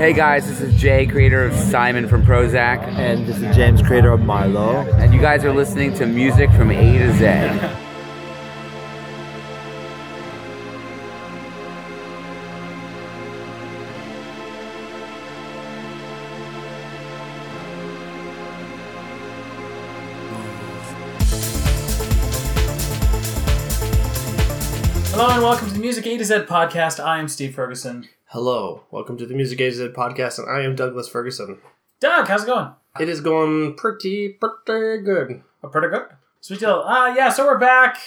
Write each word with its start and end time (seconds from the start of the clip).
Hey 0.00 0.14
guys, 0.14 0.46
this 0.48 0.62
is 0.62 0.80
Jay, 0.80 1.06
creator 1.06 1.44
of 1.44 1.52
Simon 1.54 2.08
from 2.08 2.24
Prozac, 2.24 2.78
And 2.88 3.26
this 3.26 3.36
is 3.36 3.54
James, 3.54 3.82
creator 3.82 4.10
of 4.10 4.22
Milo. 4.22 4.78
and 4.94 5.12
you 5.12 5.20
guys 5.20 5.44
are 5.44 5.52
listening 5.52 5.92
to 5.96 6.06
music 6.06 6.50
from 6.52 6.70
A 6.70 6.98
to 6.98 7.12
Z. 7.12 7.26
Hello 25.10 25.28
and 25.28 25.42
welcome 25.42 25.68
to 25.68 25.74
the 25.74 25.78
Music 25.78 26.06
A 26.06 26.16
to 26.16 26.24
Z 26.24 26.34
podcast. 26.48 27.04
I 27.04 27.18
am 27.18 27.28
Steve 27.28 27.54
Ferguson. 27.54 28.08
Hello, 28.32 28.84
welcome 28.92 29.16
to 29.16 29.26
the 29.26 29.34
Music 29.34 29.60
AZ 29.60 29.80
podcast, 29.88 30.38
and 30.38 30.48
I 30.48 30.60
am 30.62 30.76
Douglas 30.76 31.08
Ferguson. 31.08 31.58
Doug, 31.98 32.28
how's 32.28 32.44
it 32.44 32.46
going? 32.46 32.70
It 33.00 33.08
is 33.08 33.20
going 33.20 33.74
pretty, 33.74 34.28
pretty 34.28 35.02
good. 35.02 35.42
Oh, 35.64 35.68
pretty 35.68 35.88
good. 35.88 36.06
Sweet 36.40 36.60
deal. 36.60 36.84
Uh, 36.86 37.12
yeah, 37.12 37.30
so 37.30 37.44
we're 37.44 37.58
back. 37.58 37.98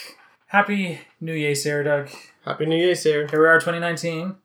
Happy 0.47 1.01
New 1.19 1.33
Year, 1.33 1.53
Sarah 1.55 1.83
Doug. 1.83 2.09
Happy 2.45 2.65
New 2.65 2.77
Year, 2.77 2.95
sir. 2.95 3.27
Here 3.29 3.41
we 3.41 3.47
are, 3.47 3.59
2019. 3.59 4.37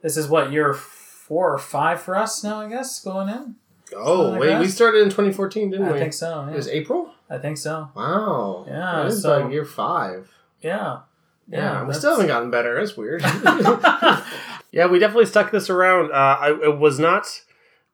This 0.00 0.16
is 0.16 0.28
what, 0.28 0.50
year 0.50 0.72
four 0.72 1.52
or 1.52 1.58
five 1.58 2.00
for 2.00 2.16
us 2.16 2.42
now, 2.42 2.62
I 2.62 2.70
guess, 2.70 2.98
going 2.98 3.28
in? 3.28 3.56
Oh, 3.94 4.38
wait, 4.38 4.58
we 4.58 4.66
started 4.66 5.02
in 5.02 5.10
2014, 5.10 5.72
didn't 5.72 5.88
I 5.88 5.92
we? 5.92 5.98
I 5.98 6.00
think 6.00 6.14
so. 6.14 6.48
It 6.50 6.56
was 6.56 6.68
April? 6.68 7.12
I 7.28 7.36
think 7.36 7.58
so. 7.58 7.90
Wow. 7.94 8.64
Yeah, 8.66 9.02
It 9.02 9.08
is 9.08 9.20
so- 9.20 9.40
like 9.40 9.52
year 9.52 9.66
five. 9.66 10.32
Yeah. 10.62 11.00
Yeah, 11.50 11.84
we 11.84 11.92
still 11.92 12.12
haven't 12.12 12.28
gotten 12.28 12.50
better. 12.50 12.74
That's 12.76 12.96
weird. 12.96 13.22
yeah, 14.72 14.86
we 14.86 14.98
definitely 14.98 15.26
stuck 15.26 15.50
this 15.50 15.70
around. 15.70 16.12
Uh, 16.12 16.36
I 16.40 16.50
it 16.64 16.78
was 16.78 16.98
not. 16.98 17.42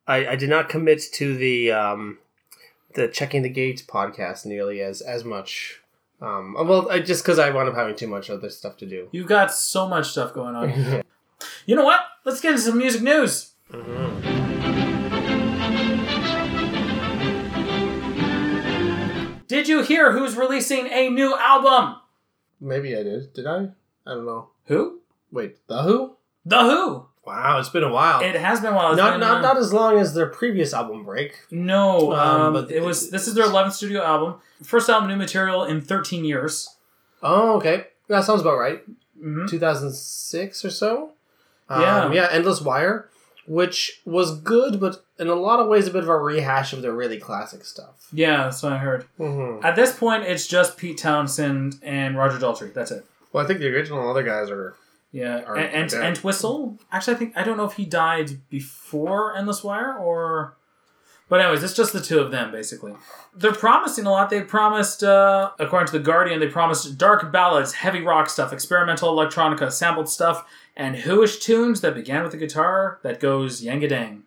I, 0.06 0.27
I 0.28 0.37
did 0.37 0.51
not 0.51 0.69
commit 0.69 1.02
to 1.15 1.37
the 1.37 1.73
um, 1.73 2.19
the 2.95 3.09
checking 3.09 3.43
the 3.43 3.49
gates 3.49 3.82
podcast 3.82 4.45
nearly 4.45 4.80
as 4.80 5.01
as 5.01 5.24
much. 5.24 5.80
Um, 6.21 6.54
well, 6.54 6.90
I, 6.90 7.01
just 7.01 7.23
because 7.23 7.38
I 7.38 7.51
wound 7.51 7.68
up 7.68 7.74
having 7.74 7.96
too 7.96 8.07
much 8.07 8.30
other 8.30 8.49
stuff 8.49 8.76
to 8.79 8.87
do. 8.87 9.09
You've 9.12 9.26
got 9.26 9.52
so 9.52 9.88
much 9.88 10.10
stuff 10.10 10.32
going 10.32 10.54
on. 10.54 10.71
yeah. 10.71 11.02
you 11.66 11.76
know 11.76 11.84
what? 11.84 12.01
Let's 12.24 12.40
get 12.40 12.52
into 12.52 12.62
some 12.62 12.79
music 12.79 13.02
news. 13.02 13.52
Did 19.46 19.68
you 19.68 19.82
hear 19.82 20.12
who's 20.12 20.37
releasing 20.37 20.88
a 20.88 21.10
new 21.10 21.37
album? 21.37 21.96
Maybe 22.60 22.96
I 22.96 23.02
did. 23.02 23.32
Did 23.34 23.46
I? 23.46 23.68
I 24.06 24.15
don't 24.15 24.27
know. 24.27 24.49
Who? 24.66 25.01
Wait, 25.30 25.66
the 25.66 25.82
Who? 25.82 26.16
The 26.45 26.60
Who. 26.62 27.06
Wow, 27.26 27.59
it's 27.59 27.70
been 27.70 27.82
a 27.82 27.90
while. 27.92 28.20
It 28.20 28.34
has 28.34 28.60
been 28.60 28.74
a 28.74 28.76
while. 28.76 28.90
It's 28.92 28.98
not 28.98 29.12
been, 29.12 29.20
not 29.20 29.38
uh, 29.38 29.40
not 29.40 29.56
as 29.56 29.73
long 29.73 29.96
as 29.98 30.12
their 30.12 30.26
previous 30.26 30.74
album 30.74 31.04
break. 31.04 31.40
No, 31.50 32.12
Um, 32.12 32.40
um, 32.42 32.52
but 32.52 32.70
it 32.70 32.82
was. 32.82 33.09
This 33.10 33.26
is 33.26 33.34
their 33.34 33.46
11th 33.46 33.73
studio 33.73 34.02
album, 34.02 34.34
first 34.62 34.90
album 34.90 35.09
new 35.09 35.16
material 35.16 35.65
in 35.65 35.80
13 35.80 36.24
years. 36.26 36.76
Oh, 37.22 37.56
okay, 37.56 37.87
that 38.09 38.24
sounds 38.24 38.42
about 38.42 38.59
right. 38.59 38.82
hmm 39.18 39.46
2006 39.46 40.65
or 40.66 40.70
so. 40.70 41.12
Um, 41.70 41.80
Yeah. 41.80 42.12
yeah, 42.12 42.28
Endless 42.30 42.60
Wire, 42.60 43.09
which 43.46 44.02
was 44.04 44.38
good, 44.38 44.78
but 44.78 45.02
in 45.18 45.28
a 45.28 45.34
lot 45.34 45.60
of 45.60 45.68
ways 45.68 45.88
a 45.88 45.90
bit 45.90 46.02
of 46.02 46.10
a 46.10 46.18
rehash 46.18 46.74
of 46.74 46.82
their 46.82 46.92
really 46.92 47.18
classic 47.18 47.65
stuff. 47.65 48.06
Yeah, 48.12 48.45
that's 48.45 48.62
what 48.62 48.74
I 48.74 48.78
heard. 48.78 49.06
Mm-hmm. 49.18 49.65
At 49.65 49.76
this 49.76 49.96
point, 49.96 50.24
it's 50.24 50.46
just 50.46 50.76
Pete 50.76 50.98
Townshend 50.98 51.76
and 51.82 52.18
Roger 52.18 52.38
Daltrey. 52.38 52.74
That's 52.74 52.90
it. 52.90 53.06
Well, 53.32 53.42
I 53.42 53.46
think 53.46 53.60
the 53.60 53.68
original 53.74 54.10
other 54.10 54.22
guys 54.22 54.50
are. 54.50 54.74
Yeah, 55.15 55.43
Are- 55.46 55.57
and 55.57 55.73
and, 55.73 55.93
are 55.93 55.96
dead. 56.01 56.04
and 56.04 56.18
Whistle. 56.18 56.76
Actually, 56.90 57.15
I 57.15 57.18
think 57.18 57.32
I 57.37 57.45
don't 57.45 57.57
know 57.57 57.65
if 57.66 57.74
he 57.74 57.84
died 57.84 58.40
before 58.51 59.37
Endless 59.37 59.62
Wire 59.62 59.96
or. 59.96 60.56
But 61.29 61.40
anyways, 61.40 61.62
it's 61.62 61.73
just 61.74 61.93
the 61.95 62.01
two 62.02 62.18
of 62.18 62.30
them 62.32 62.51
basically. 62.52 62.95
They're 63.34 63.52
promising 63.54 64.04
a 64.06 64.10
lot. 64.10 64.28
They 64.28 64.43
promised, 64.43 65.03
uh, 65.03 65.53
according 65.59 65.87
to 65.87 65.93
the 65.93 65.98
Guardian, 66.04 66.38
they 66.38 66.48
promised 66.48 66.99
dark 66.99 67.33
ballads, 67.33 67.72
heavy 67.72 68.03
rock 68.03 68.28
stuff, 68.28 68.53
experimental 68.53 69.16
electronica, 69.16 69.72
sampled 69.72 70.09
stuff, 70.11 70.44
and 70.77 70.97
whoish 70.97 71.39
tunes 71.39 71.81
that 71.81 71.94
began 71.94 72.25
with 72.25 72.34
a 72.34 72.37
guitar 72.37 72.99
that 73.03 73.21
goes 73.21 73.62
yangadang. 73.62 74.22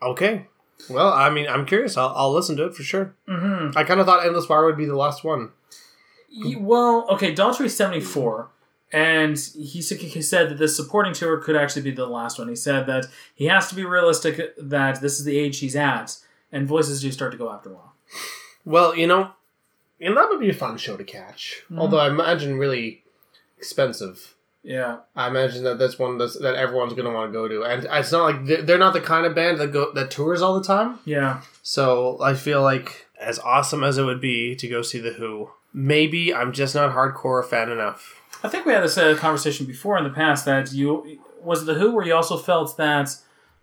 Okay. 0.00 0.46
Well, 0.88 1.12
I 1.12 1.30
mean, 1.30 1.46
I'm 1.48 1.66
curious. 1.66 1.96
I'll, 1.96 2.12
I'll 2.16 2.32
listen 2.32 2.56
to 2.56 2.64
it 2.66 2.74
for 2.74 2.82
sure. 2.82 3.14
Mm-hmm. 3.28 3.76
I 3.76 3.84
kind 3.84 4.00
of 4.00 4.06
thought 4.06 4.24
Endless 4.24 4.48
Wire 4.48 4.64
would 4.64 4.76
be 4.76 4.86
the 4.86 4.96
last 4.96 5.24
one. 5.24 5.50
Well, 6.58 7.06
okay, 7.10 7.34
Daltrey's 7.34 7.76
74, 7.76 8.50
and 8.96 9.38
he, 9.38 9.82
said 9.82 10.48
that 10.48 10.56
the 10.56 10.68
supporting 10.68 11.12
tour 11.12 11.36
could 11.36 11.54
actually 11.54 11.82
be 11.82 11.90
the 11.90 12.06
last 12.06 12.38
one. 12.38 12.48
He 12.48 12.56
said 12.56 12.86
that 12.86 13.04
he 13.34 13.44
has 13.44 13.68
to 13.68 13.74
be 13.74 13.84
realistic 13.84 14.54
that 14.56 15.02
this 15.02 15.18
is 15.18 15.26
the 15.26 15.36
age 15.36 15.58
he's 15.58 15.76
at, 15.76 16.16
and 16.50 16.66
voices 16.66 17.02
do 17.02 17.12
start 17.12 17.32
to 17.32 17.36
go 17.36 17.52
after 17.52 17.68
a 17.68 17.74
while. 17.74 17.92
Well, 18.64 18.96
you 18.96 19.06
know, 19.06 19.32
and 20.00 20.16
that 20.16 20.30
would 20.30 20.40
be 20.40 20.48
a 20.48 20.54
fun 20.54 20.78
show 20.78 20.96
to 20.96 21.04
catch. 21.04 21.62
Mm-hmm. 21.64 21.78
Although 21.78 21.98
I 21.98 22.08
imagine 22.08 22.56
really 22.56 23.04
expensive. 23.58 24.34
Yeah. 24.62 25.00
I 25.14 25.28
imagine 25.28 25.64
that 25.64 25.78
that's 25.78 25.98
one 25.98 26.16
that's, 26.16 26.38
that 26.38 26.54
everyone's 26.54 26.94
going 26.94 27.04
to 27.04 27.12
want 27.12 27.30
to 27.30 27.32
go 27.34 27.48
to, 27.48 27.64
and 27.64 27.86
it's 27.90 28.12
not 28.12 28.24
like 28.24 28.46
they're, 28.46 28.62
they're 28.62 28.78
not 28.78 28.94
the 28.94 29.02
kind 29.02 29.26
of 29.26 29.34
band 29.34 29.60
that 29.60 29.72
go 29.72 29.92
that 29.92 30.10
tours 30.10 30.40
all 30.40 30.58
the 30.58 30.66
time. 30.66 31.00
Yeah. 31.04 31.42
So 31.62 32.16
I 32.22 32.32
feel 32.32 32.62
like 32.62 33.08
as 33.20 33.38
awesome 33.40 33.84
as 33.84 33.98
it 33.98 34.04
would 34.04 34.22
be 34.22 34.56
to 34.56 34.66
go 34.66 34.80
see 34.80 35.00
the 35.00 35.12
Who, 35.12 35.50
maybe 35.74 36.32
I'm 36.32 36.54
just 36.54 36.74
not 36.74 36.94
hardcore 36.94 37.44
fan 37.44 37.70
enough. 37.70 38.22
I 38.46 38.48
think 38.48 38.64
we 38.64 38.72
had 38.72 38.84
this 38.84 38.96
uh, 38.96 39.16
conversation 39.16 39.66
before 39.66 39.98
in 39.98 40.04
the 40.04 40.10
past 40.10 40.44
that 40.44 40.72
you 40.72 41.18
was 41.42 41.62
it 41.62 41.64
the 41.66 41.74
Who 41.74 41.92
where 41.92 42.06
you 42.06 42.14
also 42.14 42.36
felt 42.36 42.76
that 42.76 43.16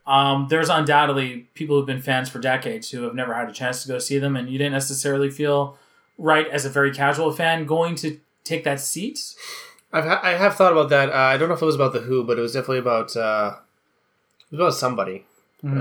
um, 0.05 0.47
there's 0.49 0.67
undoubtedly 0.67 1.47
people 1.53 1.77
who've 1.77 1.85
been 1.85 2.01
fans 2.01 2.29
for 2.29 2.39
decades 2.39 2.91
who 2.91 3.03
have 3.03 3.16
never 3.16 3.33
had 3.33 3.49
a 3.49 3.53
chance 3.53 3.81
to 3.83 3.88
go 3.88 3.97
see 3.97 4.17
them, 4.17 4.35
and 4.35 4.49
you 4.49 4.57
didn't 4.57 4.73
necessarily 4.73 5.29
feel 5.29 5.77
right 6.17 6.47
as 6.49 6.66
a 6.66 6.69
very 6.69 6.94
casual 6.94 7.31
fan 7.31 7.66
going 7.66 7.95
to 7.95 8.19
take 8.44 8.66
that 8.66 8.81
seat. 8.81 9.35
I've 9.94 10.03
ha- 10.03 10.19
I 10.21 10.31
have 10.31 10.55
thought 10.55 10.73
about 10.73 10.89
that. 10.89 11.09
Uh, 11.09 11.15
I 11.15 11.38
don't 11.38 11.47
know 11.47 11.55
if 11.55 11.61
it 11.61 11.65
was 11.65 11.75
about 11.75 11.94
the 11.94 12.01
Who, 12.01 12.25
but 12.25 12.38
it 12.38 12.41
was 12.41 12.51
definitely 12.51 12.79
about 12.79 13.15
uh, 13.15 13.55
it 14.51 14.57
was 14.57 14.59
about 14.59 14.73
somebody. 14.73 15.25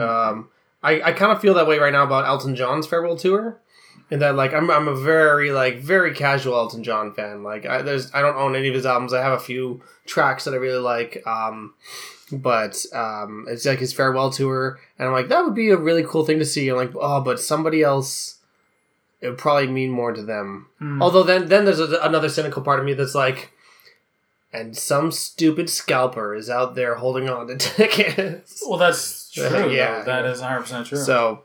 Um, 0.00 0.48
I, 0.80 1.02
I 1.02 1.12
kind 1.12 1.32
of 1.32 1.40
feel 1.40 1.54
that 1.54 1.66
way 1.66 1.78
right 1.78 1.92
now 1.92 2.04
about 2.04 2.24
Elton 2.24 2.54
John's 2.54 2.86
farewell 2.86 3.16
tour, 3.16 3.60
and 4.12 4.20
that 4.20 4.34
like 4.34 4.52
I'm 4.52 4.70
I'm 4.70 4.88
a 4.88 4.94
very 4.94 5.52
like 5.52 5.78
very 5.78 6.14
casual 6.14 6.54
Elton 6.54 6.84
John 6.84 7.14
fan. 7.14 7.42
Like 7.42 7.64
I 7.64 7.80
there's 7.80 8.12
I 8.12 8.20
don't 8.20 8.36
own 8.36 8.54
any 8.54 8.68
of 8.68 8.74
his 8.74 8.84
albums. 8.84 9.14
I 9.14 9.22
have 9.22 9.32
a 9.32 9.40
few 9.42 9.80
tracks 10.04 10.44
that 10.44 10.52
I 10.52 10.58
really 10.58 10.78
like. 10.78 11.26
Um, 11.26 11.72
but 12.30 12.84
um, 12.92 13.46
it's 13.48 13.64
like 13.64 13.78
his 13.78 13.94
farewell 13.94 14.30
tour, 14.30 14.78
and 14.98 15.08
I'm 15.08 15.14
like 15.14 15.28
that 15.28 15.42
would 15.42 15.54
be 15.54 15.70
a 15.70 15.78
really 15.78 16.04
cool 16.04 16.26
thing 16.26 16.38
to 16.40 16.44
see. 16.44 16.68
I'm 16.68 16.76
like 16.76 16.92
oh, 16.94 17.22
but 17.22 17.40
somebody 17.40 17.82
else. 17.82 18.38
It 19.22 19.28
would 19.28 19.38
probably 19.38 19.68
mean 19.68 19.92
more 19.92 20.12
to 20.12 20.22
them. 20.22 20.66
Although 21.00 21.22
then, 21.22 21.46
then 21.46 21.64
there's 21.64 21.78
a, 21.78 21.96
another 22.02 22.28
cynical 22.28 22.60
part 22.60 22.80
of 22.80 22.84
me 22.84 22.92
that's 22.92 23.14
like, 23.14 23.52
and 24.52 24.76
some 24.76 25.12
stupid 25.12 25.70
scalper 25.70 26.34
is 26.34 26.50
out 26.50 26.74
there 26.74 26.96
holding 26.96 27.28
on 27.28 27.46
to 27.46 27.56
tickets. 27.56 28.64
Well, 28.66 28.80
that's 28.80 29.30
true. 29.30 29.44
Yeah, 29.72 30.02
that 30.02 30.24
100 30.24 30.60
percent 30.62 30.88
true. 30.88 30.98
So, 30.98 31.44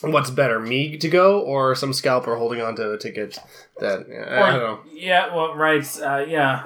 what's 0.00 0.30
better, 0.30 0.60
me 0.60 0.96
to 0.98 1.08
go 1.08 1.40
or 1.40 1.74
some 1.74 1.92
scalper 1.92 2.36
holding 2.36 2.60
on 2.60 2.76
to 2.76 2.92
a 2.92 2.98
ticket? 2.98 3.38
That 3.80 4.00
I 4.28 4.50
don't 4.50 4.60
know. 4.60 4.80
Yeah, 4.92 5.34
well, 5.34 5.54
right. 5.54 5.84
Uh, 6.00 6.24
yeah. 6.28 6.64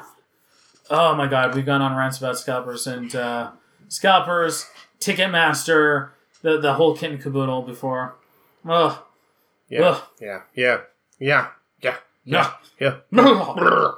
Oh 0.90 1.14
my 1.14 1.26
God, 1.26 1.54
we've 1.54 1.66
gone 1.66 1.82
on 1.82 1.94
rants 1.96 2.18
about 2.18 2.38
scalpers 2.38 2.86
and 2.86 3.14
uh, 3.14 3.50
scalpers, 3.88 4.66
Ticketmaster, 5.00 6.10
the 6.42 6.58
the 6.60 6.74
whole 6.74 6.96
kit 6.96 7.10
and 7.12 7.22
caboodle 7.22 7.62
before. 7.62 8.16
Ugh. 8.68 8.98
Yeah, 9.68 9.80
Ugh. 9.82 10.02
yeah, 10.20 10.40
yeah, 10.54 10.80
yeah, 11.18 11.48
yeah, 11.82 11.96
Yeah. 12.24 12.52
yeah. 12.80 12.96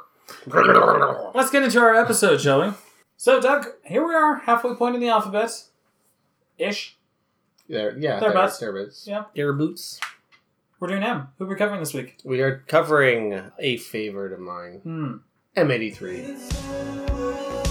Let's 1.35 1.51
get 1.51 1.63
into 1.63 1.81
our 1.81 1.95
episode, 1.95 2.41
shall 2.41 2.63
we? 2.67 2.73
So, 3.17 3.41
Doug, 3.41 3.67
here 3.85 4.07
we 4.07 4.15
are, 4.15 4.39
halfway 4.39 4.75
point 4.75 4.95
in 4.95 5.01
the 5.01 5.09
alphabet, 5.09 5.51
ish. 6.59 6.97
There, 7.71 7.97
yeah, 7.97 8.19
Thereabouts. 8.19 8.59
there, 8.59 8.73
thereabouts. 8.73 9.07
Yeah. 9.07 9.25
Air 9.37 9.53
boots. 9.53 10.01
We're 10.81 10.89
doing 10.89 11.05
M. 11.05 11.29
Who 11.39 11.45
are 11.45 11.49
we 11.49 11.55
covering 11.55 11.79
this 11.79 11.95
week? 11.95 12.17
We 12.25 12.41
are 12.41 12.65
covering 12.67 13.41
a 13.61 13.77
favorite 13.77 14.33
of 14.33 14.41
mine, 14.41 14.81
Hmm. 14.83 15.13
M83. 15.57 17.70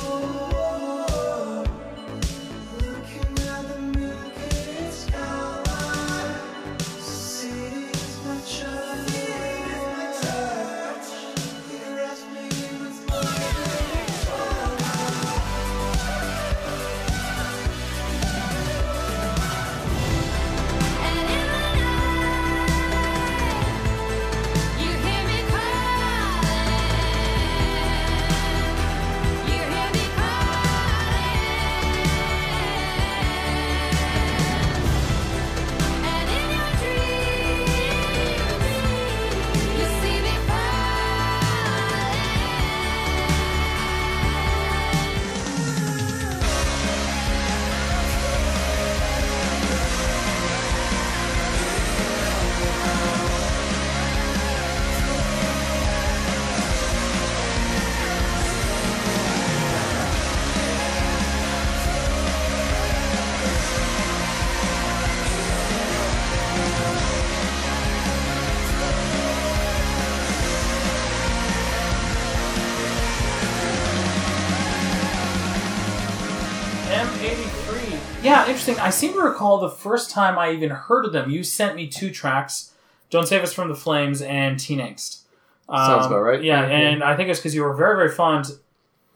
Interesting. 78.69 78.85
I 78.85 78.89
seem 78.89 79.13
to 79.13 79.21
recall 79.21 79.59
the 79.59 79.69
first 79.69 80.11
time 80.11 80.37
I 80.37 80.51
even 80.51 80.69
heard 80.69 81.05
of 81.05 81.13
them, 81.13 81.29
you 81.29 81.43
sent 81.43 81.75
me 81.75 81.87
two 81.87 82.11
tracks 82.11 82.73
Don't 83.09 83.27
Save 83.27 83.43
Us 83.43 83.53
from 83.53 83.69
the 83.69 83.75
Flames 83.75 84.21
and 84.21 84.59
Teen 84.59 84.79
Angst. 84.79 85.23
Um, 85.67 85.85
Sounds 85.85 86.05
about 86.07 86.21
right. 86.21 86.43
Yeah, 86.43 86.65
and 86.65 87.03
I 87.03 87.15
think 87.15 87.29
it's 87.29 87.39
because 87.39 87.55
you 87.55 87.63
were 87.63 87.75
very, 87.75 87.95
very 87.95 88.11
fond 88.11 88.47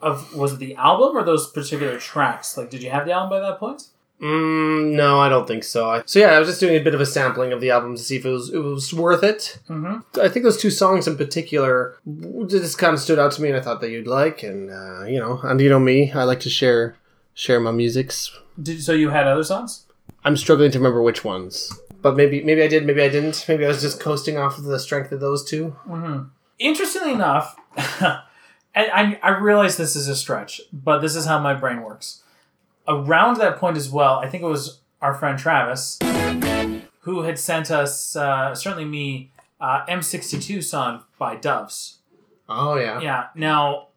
of, 0.02 0.36
was 0.36 0.54
it 0.54 0.60
the 0.60 0.76
album 0.76 1.18
or 1.18 1.24
those 1.24 1.50
particular 1.50 1.98
tracks? 1.98 2.58
Like, 2.58 2.70
did 2.70 2.84
you 2.84 2.90
have 2.90 3.06
the 3.06 3.12
album 3.12 3.30
by 3.30 3.40
that 3.40 3.60
point? 3.60 3.88
Mm, 4.22 4.94
no, 4.94 5.20
I 5.20 5.28
don't 5.28 5.48
think 5.48 5.64
so. 5.64 5.90
I, 5.90 6.04
so 6.06 6.20
yeah, 6.20 6.28
I 6.28 6.40
was 6.40 6.48
just 6.48 6.60
doing 6.60 6.78
a 6.78 6.84
bit 6.84 6.96
of 6.96 7.02
a 7.02 7.06
sampling 7.06 7.52
of 7.52 7.60
the 7.60 7.72
album 7.72 7.96
to 7.96 8.02
see 8.02 8.16
if 8.16 8.26
it 8.26 8.30
was 8.30 8.54
it 8.54 8.60
was 8.60 8.94
worth 8.94 9.22
it. 9.22 9.60
Mm-hmm. 9.68 10.22
I 10.22 10.30
think 10.30 10.46
those 10.46 10.62
two 10.62 10.70
songs 10.70 11.08
in 11.08 11.18
particular 11.18 11.98
just 12.48 12.78
kind 12.78 12.94
of 12.94 13.02
stood 13.02 13.20
out 13.20 13.34
to 13.34 13.42
me, 13.42 13.50
and 13.50 13.58
I 13.58 13.62
thought 13.62 13.82
that 13.82 13.90
you'd 13.90 14.08
like. 14.08 14.44
And 14.44 14.70
uh, 14.70 15.04
you 15.06 15.20
know, 15.20 15.42
and 15.44 15.60
you 15.60 15.68
know 15.68 15.80
me, 15.80 16.14
I 16.14 16.24
like 16.24 16.40
to 16.42 16.50
share 16.50 16.96
share 17.34 17.60
my 17.60 17.72
musics. 17.72 18.32
Did, 18.62 18.84
so 18.84 18.94
you 18.94 19.10
had 19.10 19.28
other 19.28 19.44
songs? 19.44 19.86
I'm 20.26 20.38
struggling 20.38 20.72
to 20.72 20.78
remember 20.80 21.02
which 21.02 21.24
ones, 21.24 21.78
but 22.02 22.16
maybe 22.16 22.44
maybe 22.44 22.62
I 22.64 22.68
did, 22.68 22.86
maybe 22.86 23.02
I 23.02 23.10
didn't. 23.10 23.44
Maybe 23.48 23.66
I 23.66 23.68
was 23.68 23.82
just 23.82 24.00
coasting 24.00 24.38
off 24.38 24.58
of 24.58 24.64
the 24.64 24.80
strength 24.80 25.12
of 25.12 25.20
those 25.20 25.44
two. 25.44 25.76
Mm-hmm. 25.88 26.24
Interestingly 26.60 27.14
enough, 27.14 27.56
and 27.76 28.22
I, 28.76 29.20
I 29.22 29.38
realize 29.38 29.78
this 29.78 29.96
is 29.96 30.08
a 30.08 30.16
stretch, 30.16 30.62
but 30.72 31.00
this 31.00 31.16
is 31.16 31.26
how 31.26 31.40
my 31.40 31.54
brain 31.54 31.82
works. 31.82 32.22
Around 32.88 33.38
that 33.38 33.58
point 33.58 33.78
as 33.78 33.90
well, 33.90 34.20
I 34.20 34.28
think 34.30 34.44
it 34.44 34.48
was 34.48 34.80
our 35.02 35.14
friend 35.14 35.38
Travis 35.38 36.00
who 37.04 37.24
had 37.24 37.38
sent 37.38 37.70
us, 37.70 38.16
uh, 38.16 38.56
certainly 38.56 38.86
me, 38.86 39.32
uh, 39.60 39.86
M62 39.88 40.64
song 40.64 41.04
by 41.18 41.36
Doves. 41.36 42.00
Oh 42.48 42.76
yeah, 42.76 43.00
Yeah. 43.02 43.28
Now, 43.36 43.88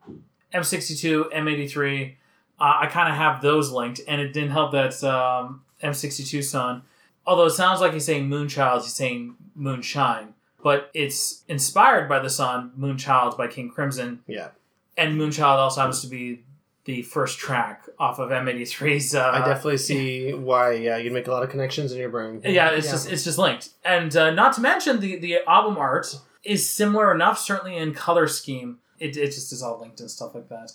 M62, 0.53 1.33
M83, 1.33 2.15
uh, 2.59 2.79
I 2.81 2.87
kind 2.87 3.09
of 3.09 3.17
have 3.17 3.43
those 3.43 3.71
linked, 3.71 4.01
and 4.09 4.21
it 4.21 4.33
didn't 4.33 4.51
help 4.51 4.73
that 4.73 5.03
um, 5.05 5.63
M62 5.83 6.43
song, 6.43 6.83
although 7.27 7.47
it 7.47 7.51
sounds 7.51 7.81
like 7.81 7.93
he's 7.93 8.05
saying 8.05 8.29
Moonchild, 8.29 8.83
he's 8.83 8.95
saying 8.95 9.37
Moonshine, 9.55 10.35
but 10.63 10.91
it's 10.95 11.45
inspired 11.49 12.09
by 12.09 12.19
the 12.19 12.31
song 12.31 12.73
Moonchild 12.79 13.37
by 13.37 13.47
King 13.47 13.71
Crimson, 13.71 14.21
yeah. 14.27 14.49
and 14.97 15.21
Moonchild 15.21 15.59
also 15.59 15.81
happens 15.81 16.01
to 16.03 16.09
be 16.09 16.45
the 16.87 17.03
first 17.03 17.39
track 17.39 17.85
off 17.99 18.19
of 18.19 18.31
M83's. 18.31 19.15
Uh, 19.15 19.31
I 19.35 19.39
definitely 19.41 19.79
see 19.79 20.33
why. 20.33 20.73
Yeah, 20.73 20.97
you'd 20.97 21.13
make 21.13 21.27
a 21.27 21.33
lot 21.33 21.43
of 21.43 21.51
connections 21.51 21.93
in 21.93 21.99
your 21.99 22.09
brain. 22.09 22.41
yeah, 22.45 22.71
it's 22.71 22.91
just 22.91 23.11
it's 23.11 23.25
just 23.25 23.39
linked, 23.39 23.71
and 23.85 24.17
uh, 24.17 24.31
not 24.31 24.55
to 24.55 24.61
mention 24.61 25.01
the 25.01 25.17
the 25.17 25.39
album 25.47 25.77
art 25.77 26.19
is 26.43 26.69
similar 26.69 27.13
enough, 27.13 27.39
certainly 27.39 27.77
in 27.77 27.93
color 27.93 28.27
scheme. 28.27 28.79
It, 28.99 29.17
it 29.19 29.27
just 29.27 29.53
is 29.53 29.63
all 29.63 29.79
linked 29.79 30.01
and 30.01 30.11
stuff 30.11 30.35
like 30.35 30.49
that. 30.49 30.73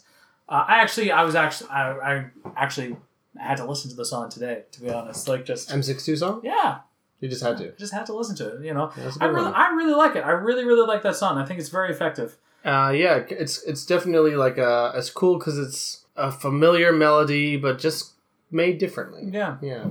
Uh, 0.52 0.66
I 0.68 0.82
actually, 0.82 1.12
I 1.14 1.24
was 1.24 1.34
actually, 1.34 1.70
I, 1.70 1.92
I 1.92 2.26
actually 2.58 2.98
had 3.40 3.56
to 3.58 3.66
listen 3.66 3.90
to 3.90 3.96
the 3.96 4.04
song 4.04 4.30
today, 4.30 4.64
to 4.74 4.82
be 4.82 4.90
honest. 4.90 5.26
Like 5.30 5.46
just 5.46 5.70
M62 5.70 6.18
song. 6.18 6.42
yeah, 6.44 6.80
You 7.22 7.30
just 7.30 7.42
had 7.42 7.58
to. 7.60 7.70
I 7.70 7.72
just 7.80 7.94
had 7.94 8.06
to 8.08 8.14
listen 8.14 8.36
to 8.36 8.58
it. 8.58 8.66
You 8.66 8.74
know, 8.74 8.92
a 8.98 9.14
I 9.22 9.28
really, 9.28 9.46
one. 9.46 9.54
I 9.54 9.70
really 9.70 9.94
like 9.96 10.18
it. 10.18 10.26
I 10.26 10.32
really, 10.32 10.66
really 10.66 10.86
like 10.86 11.04
that 11.04 11.16
song. 11.16 11.38
I 11.38 11.46
think 11.46 11.62
it's 11.62 11.70
very 11.70 11.90
effective. 11.90 12.38
Uh, 12.66 12.92
yeah, 12.94 13.24
it's 13.30 13.64
it's 13.64 13.86
definitely 13.86 14.36
like 14.36 14.60
uh, 14.60 14.92
it's 14.94 15.10
cool 15.10 15.38
because 15.40 15.58
it's 15.58 16.06
a 16.18 16.32
familiar 16.32 16.92
melody, 16.92 17.56
but 17.56 17.80
just 17.80 18.12
made 18.52 18.78
differently. 18.78 19.30
Yeah. 19.32 19.56
Yeah. 19.62 19.86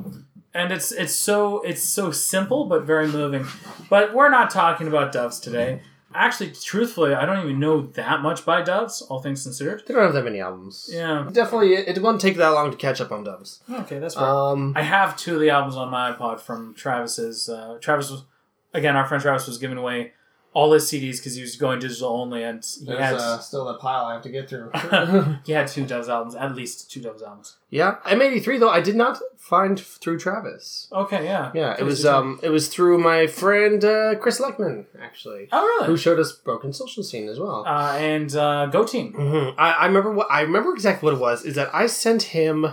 and 0.53 0.73
it's 0.73 0.93
it's 0.93 1.15
so 1.15 1.63
it's 1.63 1.83
so 1.83 2.11
simple 2.11 2.67
but 2.67 2.85
very 2.85 3.09
moving. 3.09 3.47
But 3.89 4.15
we're 4.15 4.29
not 4.29 4.51
talking 4.51 4.87
about 4.89 5.11
Doves 5.11 5.41
today. 5.41 5.81
Actually, 6.13 6.51
truthfully, 6.51 7.15
I 7.15 7.25
don't 7.25 7.39
even 7.45 7.61
know 7.61 7.83
that 7.83 8.21
much 8.21 8.45
by 8.45 8.63
Doves, 8.63 9.01
all 9.03 9.21
things 9.21 9.45
considered. 9.45 9.85
They 9.87 9.95
don't 9.95 10.03
have 10.03 10.13
that 10.15 10.25
many 10.25 10.41
albums. 10.41 10.91
Yeah. 10.93 11.29
Definitely, 11.33 11.75
it, 11.75 11.97
it 11.97 12.03
won't 12.03 12.21
take 12.21 12.37
that 12.37 12.49
long 12.49 12.71
to 12.71 12.77
catch 12.77 13.01
up 13.01 13.13
on 13.13 13.23
Doves. 13.23 13.63
Okay, 13.71 13.99
that's 14.01 14.15
fair. 14.15 14.25
Um, 14.25 14.73
I 14.77 14.83
have 14.83 15.17
two 15.17 15.35
of 15.35 15.41
the 15.41 15.51
albums 15.51 15.77
on 15.77 15.89
my 15.91 16.13
iPod 16.13 16.41
from 16.41 16.75
Travis's. 16.75 17.49
Uh, 17.49 17.79
Travis 17.81 18.11
was, 18.11 18.25
again, 18.75 18.97
our 18.97 19.07
friend 19.07 19.23
Travis 19.23 19.47
was 19.47 19.59
giving 19.59 19.79
away 19.79 20.13
all 20.53 20.73
his 20.73 20.85
CDs 20.85 21.19
because 21.19 21.37
he 21.37 21.43
was 21.43 21.55
going 21.57 21.79
digital 21.79 22.09
only, 22.11 22.43
and 22.43 22.65
he 22.85 22.91
had 22.91 23.15
uh, 23.15 23.39
still 23.39 23.69
a 23.69 23.79
pile 23.79 24.05
I 24.07 24.15
have 24.15 24.23
to 24.23 24.29
get 24.31 24.49
through. 24.49 24.71
he 25.45 25.53
had 25.53 25.69
two 25.69 25.87
Doves 25.87 26.09
albums, 26.09 26.35
at 26.35 26.55
least 26.57 26.91
two 26.91 27.01
Doves 27.01 27.23
albums. 27.23 27.57
yeah, 27.71 27.97
M83 28.05 28.59
though 28.59 28.69
I 28.69 28.81
did 28.81 28.97
not 28.97 29.21
find 29.39 29.79
through 29.79 30.19
Travis. 30.19 30.89
Okay, 30.93 31.25
yeah, 31.25 31.53
Yeah, 31.55 31.77
it 31.79 31.85
was 31.85 32.05
um, 32.05 32.41
it 32.43 32.49
was 32.51 32.67
through 32.69 32.99
my 32.99 33.27
friend 33.29 33.85
uh, 33.85 34.17
Chris 34.17 34.41
Leckman 34.41 34.87
actually, 35.01 35.49
Oh, 35.53 35.63
really? 35.65 35.87
who 35.87 35.97
showed 35.97 36.19
us 36.19 36.33
Broken 36.33 36.73
Social 36.73 37.03
Scene 37.05 37.29
as 37.29 37.39
well. 37.39 37.65
uh, 37.67 37.93
and 37.97 38.35
uh, 38.35 38.67
Go 38.67 38.85
Team. 38.85 39.13
Mhm. 39.13 39.55
I, 39.57 39.73
I 39.73 39.87
remember 39.87 40.11
what 40.13 40.27
I 40.31 40.41
remember 40.43 40.73
exactly 40.75 41.07
what 41.07 41.15
it 41.17 41.21
was. 41.21 41.45
Is 41.45 41.55
that 41.55 41.73
I 41.75 41.87
sent 41.87 42.23
him 42.35 42.65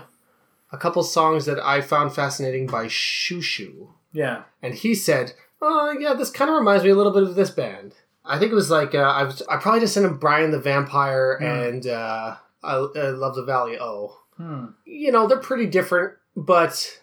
a 0.71 0.77
couple 0.77 1.03
songs 1.03 1.45
that 1.45 1.59
I 1.59 1.79
found 1.81 2.13
fascinating 2.13 2.67
by 2.67 2.87
Xiu 2.87 3.37
Xiu, 3.39 3.87
Yeah. 4.11 4.43
and 4.61 4.73
he 4.73 4.93
said, 4.95 5.33
"Oh 5.61 5.95
yeah, 5.99 6.13
this 6.13 6.29
kind 6.31 6.49
of 6.49 6.57
reminds 6.57 6.83
me 6.83 6.89
a 6.89 6.95
little 6.95 7.13
bit 7.13 7.23
of 7.23 7.35
this 7.35 7.49
band." 7.49 7.93
I 8.25 8.37
think 8.37 8.51
it 8.51 8.55
was 8.55 8.69
like 8.69 8.93
uh, 8.93 8.99
I 8.99 9.23
was. 9.23 9.41
I 9.49 9.57
probably 9.57 9.79
just 9.81 9.93
sent 9.93 10.05
him 10.05 10.17
Brian 10.17 10.51
the 10.51 10.59
Vampire 10.59 11.37
Hmm. 11.39 11.45
and 11.45 11.87
uh, 11.87 12.35
I, 12.63 12.73
I 12.73 13.09
Love 13.09 13.35
the 13.35 13.43
Valley 13.43 13.77
O. 13.79 14.17
Hmm. 14.37 14.65
You 14.85 15.11
know, 15.11 15.27
they're 15.27 15.37
pretty 15.39 15.65
different, 15.65 16.13
but 16.35 16.99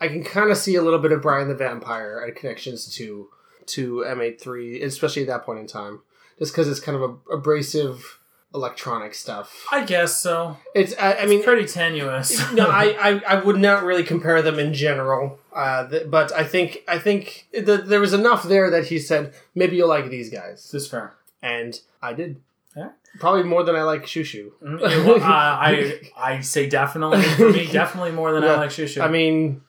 I 0.00 0.08
can 0.08 0.22
kind 0.22 0.50
of 0.50 0.56
see 0.56 0.74
a 0.76 0.82
little 0.82 0.98
bit 0.98 1.12
of 1.12 1.22
Brian 1.22 1.48
the 1.48 1.54
Vampire 1.54 2.18
and 2.20 2.36
connections 2.36 2.94
to 2.96 3.28
to 3.66 4.04
M83, 4.06 4.82
especially 4.84 5.22
at 5.22 5.28
that 5.28 5.44
point 5.44 5.58
in 5.58 5.66
time, 5.66 6.02
just 6.38 6.52
because 6.52 6.68
it's 6.68 6.78
kind 6.78 6.96
of 6.96 7.02
a, 7.02 7.34
abrasive 7.34 8.20
electronic 8.56 9.14
stuff. 9.14 9.48
I 9.70 9.84
guess 9.84 10.20
so. 10.20 10.56
It's 10.74 10.92
I, 10.98 11.12
I 11.22 11.26
mean, 11.26 11.42
Pretty 11.44 11.66
tenuous. 11.66 12.28
no, 12.60 12.66
I, 12.68 12.84
I 13.08 13.10
I 13.34 13.34
would 13.44 13.58
not 13.58 13.84
really 13.84 14.02
compare 14.02 14.40
them 14.42 14.58
in 14.58 14.72
general, 14.74 15.38
uh, 15.54 15.86
th- 15.90 16.10
but 16.10 16.32
I 16.32 16.44
think 16.44 16.68
I 16.88 16.98
think 16.98 17.46
that 17.52 17.86
there 17.88 18.00
was 18.00 18.12
enough 18.14 18.42
there 18.42 18.70
that 18.70 18.86
he 18.86 18.98
said 18.98 19.34
maybe 19.54 19.76
you'll 19.76 19.88
like 19.96 20.08
these 20.10 20.30
guys, 20.30 20.58
this 20.72 20.82
is 20.84 20.88
fair. 20.88 21.14
and 21.42 21.72
I 22.02 22.12
did. 22.14 22.40
Yeah. 22.76 22.90
Probably 23.18 23.44
more 23.44 23.62
than 23.64 23.74
I 23.76 23.82
like 23.92 24.02
Xiu 24.06 24.22
Xiu. 24.30 24.50
Mm, 24.62 24.80
yeah, 24.80 25.06
well, 25.06 25.16
uh, 25.16 25.54
I 25.68 26.00
I 26.30 26.40
say 26.40 26.68
definitely 26.68 27.22
for 27.22 27.50
me 27.50 27.66
definitely 27.82 28.12
more 28.12 28.32
than 28.32 28.44
I 28.44 28.56
like 28.56 28.70
Xiu 28.70 28.84
Xiu. 28.84 29.02
I 29.02 29.08
mean, 29.08 29.62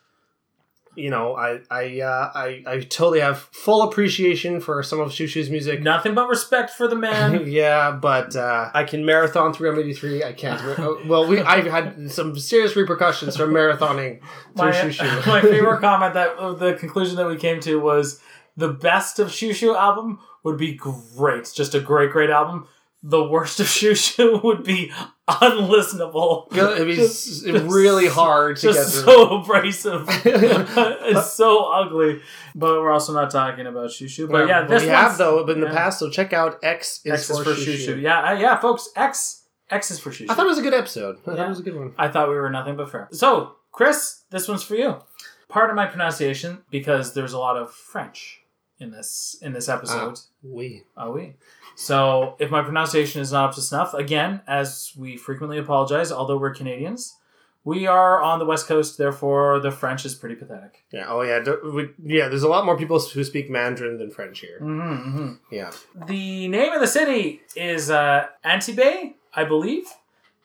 you 0.98 1.10
know, 1.10 1.36
I 1.36 1.60
I 1.70 2.00
uh, 2.00 2.32
I 2.34 2.62
I 2.66 2.80
totally 2.80 3.20
have 3.20 3.38
full 3.38 3.82
appreciation 3.82 4.60
for 4.60 4.82
some 4.82 5.00
of 5.00 5.10
Xiu 5.10 5.26
Xiu's 5.26 5.48
music. 5.50 5.80
nothing 5.82 6.14
but 6.14 6.28
respect 6.28 6.70
for 6.70 6.88
the 6.88 6.96
man. 6.96 7.46
yeah, 7.50 7.92
but 7.92 8.34
uh, 8.34 8.70
I 8.74 8.84
can 8.84 9.04
marathon 9.06 9.52
through 9.52 9.72
M83. 9.74 10.24
I 10.24 10.32
can't. 10.32 10.60
oh, 10.78 11.00
well, 11.06 11.26
we 11.26 11.40
I've 11.40 11.66
had 11.66 12.10
some 12.10 12.38
serious 12.38 12.76
repercussions 12.76 13.36
from 13.36 13.50
marathoning 13.50 14.20
through 14.56 14.66
my, 14.66 14.72
Xiu 14.72 14.90
Xiu. 14.90 15.26
my 15.26 15.40
favorite 15.40 15.80
comment 15.80 16.14
that 16.14 16.36
uh, 16.36 16.52
the 16.52 16.74
conclusion 16.74 17.16
that 17.16 17.26
we 17.26 17.36
came 17.36 17.60
to 17.60 17.76
was 17.76 18.20
the 18.56 18.68
best 18.68 19.18
of 19.18 19.28
Xiu 19.28 19.50
Xiu 19.50 19.76
album 19.76 20.18
would 20.42 20.58
be 20.58 20.74
great, 20.74 21.50
just 21.54 21.74
a 21.74 21.80
great 21.80 22.10
great 22.10 22.30
album. 22.30 22.66
The 23.02 23.22
worst 23.22 23.60
of 23.60 23.66
Xiu 23.66 23.92
Xiu 23.92 24.42
would 24.42 24.64
be 24.64 24.92
unlistenable. 25.28 26.52
It'd 26.56 26.86
be 26.86 26.96
Just- 26.96 27.44
really 27.46 28.08
hard 28.08 28.56
to 28.58 28.66
get 28.68 28.74
Just 28.74 28.94
through. 29.04 29.12
so 29.12 29.40
abrasive. 29.40 30.06
it's 30.24 31.32
so 31.32 31.70
ugly. 31.72 32.20
But 32.54 32.80
we're 32.80 32.90
also 32.90 33.12
not 33.12 33.30
talking 33.30 33.66
about 33.66 33.90
Xiu 33.90 34.06
Xiu. 34.06 34.30
But 34.30 34.48
yeah, 34.48 34.64
this 34.64 34.82
we 34.82 34.88
have 34.88 35.18
though 35.18 35.46
in 35.46 35.60
the 35.60 35.68
past. 35.68 35.98
So 35.98 36.10
check 36.10 36.32
out 36.32 36.58
X 36.62 37.00
is, 37.04 37.12
X 37.12 37.26
for, 37.26 37.42
is 37.42 37.44
for 37.44 37.54
Xiu 37.54 37.74
Xiu. 37.74 37.96
Shushu. 37.96 38.02
Yeah, 38.02 38.30
uh, 38.30 38.32
yeah, 38.32 38.58
folks. 38.58 38.88
X 38.96 39.44
X 39.70 39.90
is 39.90 39.98
for 40.00 40.10
Xiu 40.10 40.26
Xiu. 40.26 40.30
I 40.30 40.34
thought 40.34 40.46
it 40.46 40.50
was 40.50 40.58
a 40.58 40.62
good 40.62 40.74
episode. 40.74 41.18
I 41.26 41.36
thought 41.36 41.46
it 41.46 41.48
was 41.48 41.60
a 41.60 41.62
good 41.62 41.76
one. 41.76 41.92
I 41.98 42.08
thought 42.08 42.28
we 42.28 42.34
were 42.34 42.50
nothing 42.50 42.76
but 42.76 42.90
fair. 42.90 43.08
So, 43.12 43.56
Chris, 43.72 44.24
this 44.30 44.48
one's 44.48 44.62
for 44.62 44.74
you. 44.76 44.96
Part 45.48 45.70
of 45.70 45.76
my 45.76 45.86
pronunciation 45.86 46.58
because 46.70 47.14
there's 47.14 47.32
a 47.32 47.38
lot 47.38 47.56
of 47.56 47.72
French 47.72 48.42
in 48.80 48.90
this 48.90 49.36
in 49.42 49.52
this 49.52 49.68
episode. 49.68 50.18
We. 50.42 50.84
are 50.96 51.10
we. 51.12 51.34
So, 51.74 52.34
if 52.38 52.50
my 52.50 52.62
pronunciation 52.62 53.20
is 53.20 53.32
not 53.32 53.50
up 53.50 53.54
to 53.54 53.60
snuff, 53.60 53.94
again, 53.94 54.40
as 54.46 54.92
we 54.96 55.16
frequently 55.16 55.58
apologize, 55.58 56.10
although 56.10 56.36
we're 56.36 56.54
Canadians, 56.54 57.16
we 57.64 57.86
are 57.86 58.20
on 58.22 58.38
the 58.38 58.44
West 58.44 58.66
Coast. 58.66 58.98
Therefore, 58.98 59.60
the 59.60 59.70
French 59.70 60.04
is 60.04 60.14
pretty 60.14 60.34
pathetic. 60.34 60.84
Yeah. 60.92 61.06
Oh 61.08 61.22
yeah. 61.22 61.40
we, 61.72 61.90
yeah. 62.02 62.28
There's 62.28 62.42
a 62.42 62.48
lot 62.48 62.64
more 62.64 62.76
people 62.76 62.98
who 62.98 63.22
speak 63.24 63.48
Mandarin 63.50 63.98
than 63.98 64.10
French 64.10 64.40
here. 64.40 64.58
hmm 64.58 65.34
Yeah. 65.50 65.70
The 66.06 66.48
name 66.48 66.72
of 66.72 66.80
the 66.80 66.86
city 66.86 67.42
is 67.54 67.90
uh, 67.90 68.26
Antibes, 68.42 69.14
I 69.34 69.44
believe. 69.44 69.86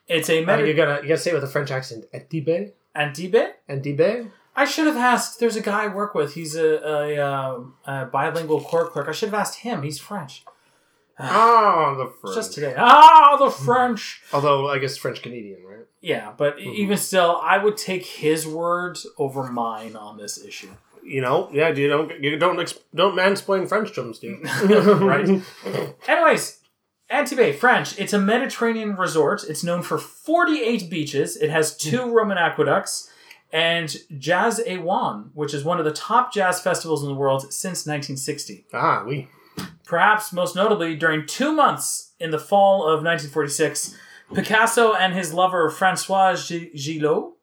It's 0.08 0.30
a 0.30 0.44
Uh, 0.44 0.46
Medi- 0.46 0.68
you 0.68 0.74
gotta 0.76 1.02
you 1.02 1.08
gotta 1.08 1.22
say 1.22 1.32
it 1.32 1.36
with 1.36 1.44
a 1.46 1.48
French 1.48 1.72
accent. 1.72 2.06
Antibes. 2.14 2.72
Antibes. 2.94 3.54
Antibes. 3.68 4.28
I 4.56 4.66
should 4.66 4.86
have 4.88 4.98
asked. 4.98 5.40
There's 5.40 5.56
a 5.56 5.62
guy 5.62 5.86
I 5.86 5.88
work 5.88 6.14
with. 6.14 6.36
He's 6.36 6.56
a, 6.56 6.76
a, 6.88 7.18
um, 7.18 7.76
a 7.86 8.06
bilingual 8.06 8.62
court 8.62 8.92
clerk. 8.92 9.08
I 9.10 9.12
should 9.12 9.30
have 9.30 9.40
asked 9.40 9.60
him. 9.60 9.82
He's 9.84 10.00
French. 10.00 10.44
Oh, 11.20 11.96
the 11.98 12.12
French. 12.22 12.36
Just 12.36 12.54
today. 12.54 12.74
Ah, 12.78 13.38
the 13.40 13.50
French. 13.50 14.22
Although 14.34 14.68
I 14.70 14.80
guess 14.80 14.98
French 14.98 15.22
Canadian, 15.22 15.64
right? 15.66 15.86
Yeah, 16.02 16.34
but 16.38 16.58
Mm-hmm. 16.58 16.70
even 16.72 16.98
still, 16.98 17.40
I 17.42 17.58
would 17.60 17.78
take 17.78 18.06
his 18.06 18.46
word 18.48 18.98
over 19.18 19.44
mine 19.52 19.96
on 19.96 20.18
this 20.18 20.44
issue. 20.44 20.70
You 21.04 21.22
know, 21.22 21.50
yeah. 21.52 21.70
You 21.70 21.88
don't 21.88 22.24
you 22.24 22.38
don't 22.40 22.60
ex- 22.60 22.80
don't 22.96 23.16
mansplain 23.16 23.68
French 23.68 23.94
to 23.96 24.02
them, 24.02 24.14
Steve. 24.14 24.40
Right. 24.64 25.42
Anyways, 26.08 26.60
Antibes, 27.10 27.58
French. 27.60 28.00
It's 28.00 28.14
a 28.14 28.20
Mediterranean 28.20 28.96
resort. 28.96 29.44
It's 29.48 29.64
known 29.64 29.82
for 29.84 29.98
48 29.98 30.90
beaches. 30.90 31.36
It 31.38 31.50
has 31.50 31.76
two 31.78 32.10
Roman 32.12 32.38
aqueducts. 32.38 33.10
And 33.54 33.96
Jazz 34.18 34.60
à 34.68 34.82
Juan, 34.82 35.30
which 35.36 35.54
is 35.54 35.64
one 35.64 35.78
of 35.78 35.86
the 35.86 35.94
top 35.94 36.34
jazz 36.34 36.60
festivals 36.60 37.04
in 37.04 37.08
the 37.10 37.16
world 37.16 37.54
since 37.54 37.86
1960. 37.86 38.66
Ah, 38.74 39.04
we. 39.08 39.30
Perhaps 39.86 40.34
most 40.34 40.56
notably, 40.56 40.96
during 40.96 41.28
two 41.28 41.54
months 41.54 42.14
in 42.20 42.32
the 42.32 42.40
fall 42.40 42.82
of 42.82 43.04
1946, 43.04 43.96
Picasso 44.34 44.94
and 44.96 45.14
his 45.14 45.34
lover 45.34 45.70
Francois 45.70 46.36
Gi- 46.36 46.72
Gilot 46.76 47.34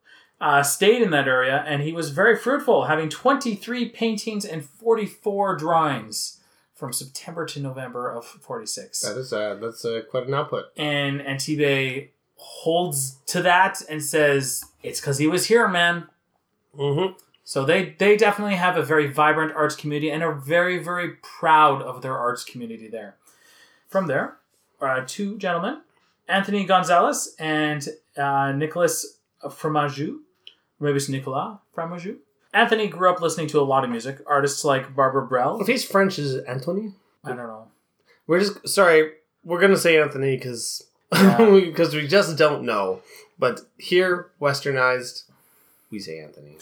uh, 0.41 0.63
stayed 0.63 1.01
in 1.01 1.11
that 1.11 1.29
area, 1.29 1.63
and 1.65 1.81
he 1.81 1.93
was 1.93 2.09
very 2.09 2.35
fruitful, 2.35 2.85
having 2.85 3.07
23 3.07 3.87
paintings 3.89 4.43
and 4.43 4.65
44 4.65 5.55
drawings 5.55 6.41
from 6.73 6.91
September 6.91 7.45
to 7.45 7.61
November 7.61 8.11
of 8.11 8.25
46. 8.25 8.99
That 9.01 9.17
is 9.17 9.31
uh, 9.31 9.57
that's 9.61 9.85
uh, 9.85 10.01
quite 10.09 10.27
an 10.27 10.33
output. 10.33 10.65
And 10.75 11.21
Antibes 11.21 12.09
holds 12.35 13.19
to 13.27 13.43
that 13.43 13.81
and 13.87 14.03
says, 14.03 14.65
it's 14.83 14.99
because 14.99 15.17
he 15.17 15.27
was 15.27 15.47
here, 15.47 15.67
man. 15.67 16.07
Mm-hmm. 16.77 17.13
So 17.43 17.65
they 17.65 17.95
they 17.97 18.15
definitely 18.15 18.55
have 18.55 18.77
a 18.77 18.83
very 18.83 19.07
vibrant 19.07 19.53
arts 19.55 19.75
community 19.75 20.09
and 20.09 20.23
are 20.23 20.33
very 20.33 20.77
very 20.77 21.15
proud 21.21 21.81
of 21.81 22.01
their 22.01 22.17
arts 22.17 22.43
community 22.43 22.87
there. 22.87 23.15
From 23.89 24.07
there, 24.07 24.37
uh, 24.79 25.03
two 25.05 25.37
gentlemen, 25.37 25.81
Anthony 26.27 26.63
Gonzalez 26.65 27.35
and 27.37 27.85
uh, 28.15 28.53
Nicholas 28.53 29.17
Fromageau, 29.43 30.19
maybe 30.79 30.95
it's 30.95 31.09
Nicolas 31.09 31.57
Fromageau. 31.75 32.17
Anthony 32.53 32.87
grew 32.87 33.09
up 33.09 33.21
listening 33.21 33.47
to 33.47 33.59
a 33.59 33.63
lot 33.63 33.83
of 33.83 33.89
music, 33.89 34.19
artists 34.25 34.63
like 34.63 34.95
Barbara 34.95 35.25
Brel. 35.25 35.59
If 35.61 35.67
he's 35.67 35.85
French, 35.85 36.19
is 36.19 36.35
it 36.35 36.45
Anthony? 36.47 36.93
I 37.23 37.29
don't 37.29 37.37
know. 37.37 37.67
We're 38.27 38.39
just 38.39 38.67
sorry. 38.67 39.11
We're 39.43 39.59
gonna 39.59 39.77
say 39.77 40.01
Anthony 40.01 40.37
because 40.37 40.83
Yeah. 41.13 41.59
because 41.65 41.93
we 41.93 42.07
just 42.07 42.37
don't 42.37 42.63
know. 42.63 43.01
But 43.41 43.61
here, 43.77 44.29
westernized, 44.39 45.23
we 45.89 45.99
say 45.99 46.19
Anthony. 46.19 46.57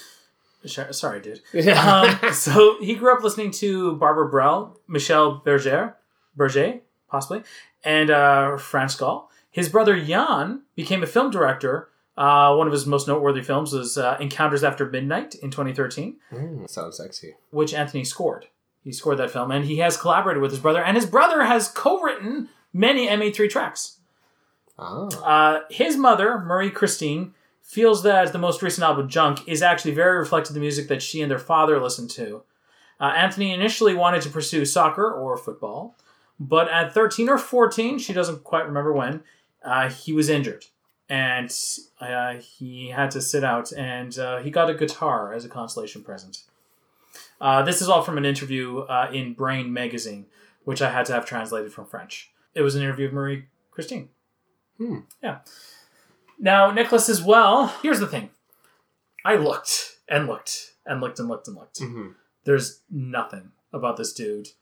Sure- 0.66 0.92
Sorry, 0.94 1.20
dude. 1.22 1.42
Um, 1.78 2.18
so 2.34 2.78
he 2.82 2.96
grew 2.96 3.14
up 3.14 3.22
listening 3.24 3.52
to 3.64 3.96
Barbara 3.98 4.30
Brel, 4.30 4.78
Michel 4.88 5.42
Berger, 5.46 5.96
Berger, 6.38 6.80
possibly, 7.10 7.44
and 7.84 8.10
uh, 8.10 8.58
France 8.58 8.96
Gall. 8.96 9.30
His 9.52 9.68
brother 9.70 9.96
Yann 9.96 10.64
became 10.76 11.04
a 11.04 11.08
film 11.08 11.32
director. 11.32 11.90
Uh, 12.18 12.56
one 12.56 12.68
of 12.68 12.74
his 12.74 12.86
most 12.86 13.08
noteworthy 13.10 13.42
films 13.42 13.74
was 13.74 13.98
uh, 13.98 14.16
Encounters 14.20 14.64
After 14.64 14.86
Midnight 14.90 15.36
in 15.36 15.52
2013, 15.52 16.16
Mm, 16.34 16.70
sounds 16.70 16.98
sexy. 16.98 17.36
which 17.52 17.74
Anthony 17.74 18.04
scored. 18.06 18.48
He 18.86 18.92
scored 18.94 19.18
that 19.18 19.32
film, 19.32 19.52
and 19.52 19.66
he 19.66 19.78
has 19.80 19.98
collaborated 19.98 20.42
with 20.42 20.52
his 20.52 20.60
brother, 20.62 20.82
and 20.84 20.96
his 20.96 21.06
brother 21.06 21.44
has 21.44 21.68
co-written 21.68 22.48
many 22.74 23.08
M83 23.08 23.50
tracks. 23.50 23.99
Ah. 24.80 25.08
Uh, 25.24 25.60
his 25.70 25.98
mother, 25.98 26.40
Marie 26.40 26.72
Christine, 26.72 27.34
feels 27.62 28.02
that 28.04 28.32
the 28.32 28.40
most 28.40 28.62
recent 28.64 28.84
album, 28.84 29.10
Junk, 29.10 29.48
is 29.48 29.62
actually 29.62 29.94
very 29.94 30.18
reflective 30.18 30.52
of 30.52 30.54
the 30.56 30.62
music 30.62 30.88
that 30.88 31.04
she 31.04 31.22
and 31.22 31.30
their 31.30 31.38
father 31.38 31.80
listened 31.80 32.10
to. 32.12 32.44
Uh, 33.00 33.14
Anthony 33.16 33.54
initially 33.54 33.94
wanted 33.94 34.22
to 34.24 34.30
pursue 34.30 34.66
soccer 34.66 35.12
or 35.12 35.38
football, 35.38 35.96
but 36.40 36.70
at 36.70 36.94
13 36.94 37.30
or 37.30 37.38
14, 37.38 38.00
she 38.00 38.14
doesn't 38.14 38.44
quite 38.44 38.66
remember 38.66 38.92
when, 38.92 39.22
uh, 39.64 39.90
he 39.90 40.14
was 40.14 40.30
injured. 40.30 40.66
And 41.08 41.54
uh, 42.00 42.36
he 42.36 42.90
had 42.90 43.12
to 43.12 43.22
sit 43.22 43.44
out, 43.44 43.72
and 43.74 44.18
uh, 44.18 44.40
he 44.40 44.52
got 44.52 44.70
a 44.70 44.76
guitar 44.76 45.34
as 45.34 45.44
a 45.44 45.50
consolation 45.50 46.04
present. 46.04 46.44
Uh, 47.42 47.62
this 47.64 47.82
is 47.82 47.90
all 47.90 48.04
from 48.04 48.18
an 48.18 48.26
interview 48.26 48.86
in 49.12 49.34
Brain 49.34 49.74
magazine, 49.74 50.26
which 50.66 50.82
I 50.82 50.92
had 50.92 51.06
to 51.08 51.14
have 51.14 51.26
translated 51.26 51.74
from 51.74 51.86
French. 51.86 52.32
It 52.54 52.62
was 52.62 52.76
an 52.76 52.84
interview 52.84 53.08
of 53.08 53.14
Marie 53.14 53.46
Christine. 53.72 54.10
Hmm. 54.80 55.00
Yeah. 55.22 55.40
Now, 56.40 56.72
Nicholas 56.72 57.10
as 57.10 57.22
well. 57.22 57.68
Here's 57.84 58.00
the 58.00 58.08
thing 58.08 58.30
I 59.26 59.36
looked 59.36 59.98
and 60.08 60.26
looked 60.26 60.72
and 60.86 61.02
looked 61.02 61.20
and 61.20 61.28
looked 61.30 61.48
and 61.48 61.58
looked. 61.58 61.80
Mhm. 61.80 62.16
There's 62.46 62.82
nothing 62.90 63.52
about 63.74 63.98
this 63.98 64.14
dude's 64.14 64.54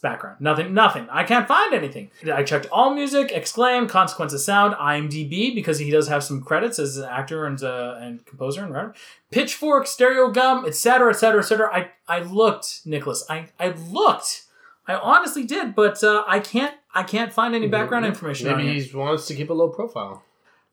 background. 0.00 0.40
Nothing, 0.40 0.72
nothing. 0.72 1.08
I 1.10 1.24
can't 1.24 1.46
find 1.48 1.74
anything. 1.74 2.10
I 2.32 2.42
checked 2.44 2.70
AllMusic, 2.70 3.30
Exclaim, 3.32 3.86
Consequence 3.88 4.32
of 4.32 4.40
Sound, 4.40 4.74
IMDb, 4.76 5.54
because 5.54 5.78
he 5.80 5.90
does 5.90 6.08
have 6.08 6.24
some 6.24 6.40
credits 6.42 6.78
as 6.78 6.96
an 6.96 7.04
actor 7.10 7.44
and 7.44 7.62
uh, 7.62 7.96
and 8.00 8.24
composer 8.24 8.62
and 8.62 8.72
writer. 8.72 8.94
Pitchfork, 9.30 9.86
Stereogum, 9.86 10.66
etc., 10.66 11.10
etc., 11.10 11.40
etc. 11.40 11.68
I 11.74 11.90
I 12.08 12.20
looked, 12.20 12.80
Nicholas. 12.86 13.26
I 13.28 13.48
I 13.58 13.70
looked. 13.70 14.43
I 14.86 14.94
honestly 14.96 15.44
did, 15.44 15.74
but 15.74 16.02
uh, 16.04 16.24
I 16.26 16.40
can't 16.40 16.74
I 16.94 17.02
can't 17.02 17.32
find 17.32 17.54
any 17.54 17.68
background 17.68 18.06
information 18.06 18.48
on 18.48 18.58
Maybe 18.58 18.80
he 18.80 18.96
wants 18.96 19.26
to 19.26 19.34
keep 19.34 19.50
a 19.50 19.54
low 19.54 19.68
profile. 19.68 20.22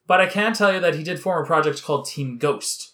But 0.08 0.20
I 0.20 0.25
can 0.25 0.53
tell 0.53 0.74
you 0.74 0.80
that 0.80 0.96
he 0.96 1.03
did 1.03 1.20
form 1.20 1.44
a 1.44 1.48
project 1.48 1.84
called 1.84 2.06
Team 2.06 2.38
Ghost. 2.38 2.94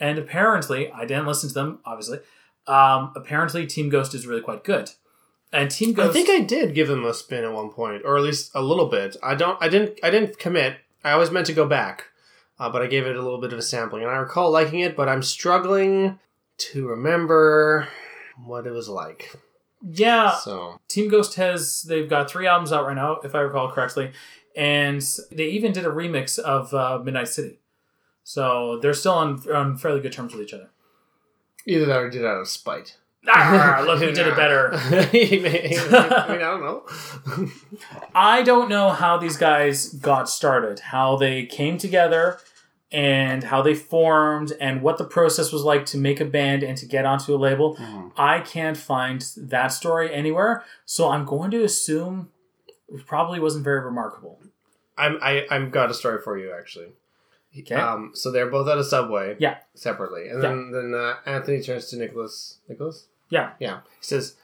And 0.00 0.18
apparently, 0.18 0.90
I 0.92 1.06
didn't 1.06 1.26
listen 1.26 1.48
to 1.48 1.54
them, 1.54 1.80
obviously. 1.84 2.18
Um, 2.66 3.12
apparently, 3.16 3.66
Team 3.66 3.88
Ghost 3.88 4.14
is 4.14 4.26
really 4.26 4.42
quite 4.42 4.64
good. 4.64 4.90
And 5.52 5.70
Team 5.70 5.94
Ghost. 5.94 6.10
I 6.10 6.12
think 6.12 6.28
I 6.28 6.40
did 6.40 6.74
give 6.74 6.88
them 6.88 7.04
a 7.04 7.14
spin 7.14 7.44
at 7.44 7.52
one 7.52 7.70
point, 7.70 8.02
or 8.04 8.16
at 8.16 8.22
least 8.22 8.50
a 8.54 8.62
little 8.62 8.86
bit. 8.86 9.16
I 9.22 9.34
don't. 9.34 9.60
I 9.62 9.68
didn't. 9.68 9.98
I 10.02 10.10
didn't 10.10 10.38
commit. 10.38 10.76
I 11.02 11.12
always 11.12 11.30
meant 11.30 11.46
to 11.46 11.54
go 11.54 11.66
back, 11.66 12.04
uh, 12.58 12.68
but 12.68 12.82
I 12.82 12.86
gave 12.86 13.06
it 13.06 13.16
a 13.16 13.22
little 13.22 13.40
bit 13.40 13.52
of 13.52 13.58
a 13.58 13.62
sampling, 13.62 14.02
and 14.02 14.10
I 14.10 14.16
recall 14.16 14.50
liking 14.50 14.80
it. 14.80 14.94
But 14.94 15.08
I'm 15.08 15.22
struggling 15.22 16.18
to 16.58 16.86
remember 16.86 17.88
what 18.44 18.66
it 18.66 18.72
was 18.72 18.88
like. 18.88 19.34
Yeah, 19.82 20.34
So 20.36 20.80
Team 20.88 21.08
Ghost 21.08 21.34
has. 21.36 21.82
They've 21.82 22.08
got 22.08 22.30
three 22.30 22.46
albums 22.46 22.72
out 22.72 22.86
right 22.86 22.96
now, 22.96 23.20
if 23.24 23.34
I 23.34 23.40
recall 23.40 23.70
correctly. 23.70 24.12
And 24.56 25.02
they 25.30 25.46
even 25.50 25.72
did 25.72 25.84
a 25.84 25.90
remix 25.90 26.38
of 26.38 26.74
uh, 26.74 26.98
Midnight 27.04 27.28
City. 27.28 27.60
So 28.24 28.78
they're 28.80 28.94
still 28.94 29.12
on, 29.12 29.40
on 29.52 29.76
fairly 29.76 30.00
good 30.00 30.12
terms 30.12 30.34
with 30.34 30.42
each 30.42 30.52
other. 30.52 30.70
either 31.66 31.86
that 31.86 31.96
or 31.98 32.10
did 32.10 32.22
it 32.22 32.26
out 32.26 32.40
of 32.40 32.48
spite. 32.48 32.96
Ah, 33.28 33.82
look, 33.86 34.00
we 34.00 34.06
did 34.12 34.26
it 34.26 34.36
better. 34.36 34.70
I 34.74 35.08
mean, 35.12 35.46
I 35.46 36.38
don't 36.38 36.60
know. 36.60 36.82
I 38.14 38.42
don't 38.42 38.68
know 38.68 38.90
how 38.90 39.16
these 39.18 39.36
guys 39.36 39.92
got 39.94 40.28
started, 40.28 40.80
how 40.80 41.16
they 41.16 41.46
came 41.46 41.78
together, 41.78 42.38
and 42.90 43.44
how 43.44 43.60
they 43.62 43.74
formed, 43.74 44.52
and 44.60 44.80
what 44.82 44.96
the 44.98 45.04
process 45.04 45.52
was 45.52 45.62
like 45.62 45.84
to 45.86 45.98
make 45.98 46.20
a 46.20 46.24
band 46.24 46.62
and 46.62 46.76
to 46.78 46.86
get 46.86 47.04
onto 47.04 47.34
a 47.34 47.36
label. 47.36 47.76
Mhm. 47.76 48.12
I 48.16 48.40
can't 48.40 48.76
find 48.76 49.20
that 49.36 49.68
story 49.68 50.12
anywhere, 50.12 50.64
so 50.86 51.08
I'm 51.10 51.24
going 51.26 51.50
to 51.50 51.62
assume 51.64 52.30
it 52.88 53.06
probably 53.06 53.40
wasn't 53.40 53.64
very 53.64 53.80
remarkable. 53.80 54.40
I'm. 54.96 55.18
I, 55.22 55.46
I've 55.50 55.70
got 55.70 55.90
a 55.90 55.94
story 55.94 56.20
for 56.22 56.38
you 56.38 56.52
actually. 56.58 56.88
Okay. 57.58 57.74
Um, 57.74 58.12
so 58.14 58.30
they're 58.30 58.50
both 58.50 58.68
at 58.68 58.78
a 58.78 58.84
subway. 58.84 59.36
Yeah. 59.38 59.58
Separately, 59.74 60.28
and 60.28 60.42
then 60.42 60.70
then 60.72 60.94
uh, 60.94 61.16
Anthony 61.26 61.62
turns 61.62 61.86
to 61.90 61.96
Nicholas. 61.96 62.58
Nicholas. 62.68 63.06
Yeah. 63.30 63.52
Yeah. 63.60 63.80
He 64.00 64.04
says, 64.04 64.36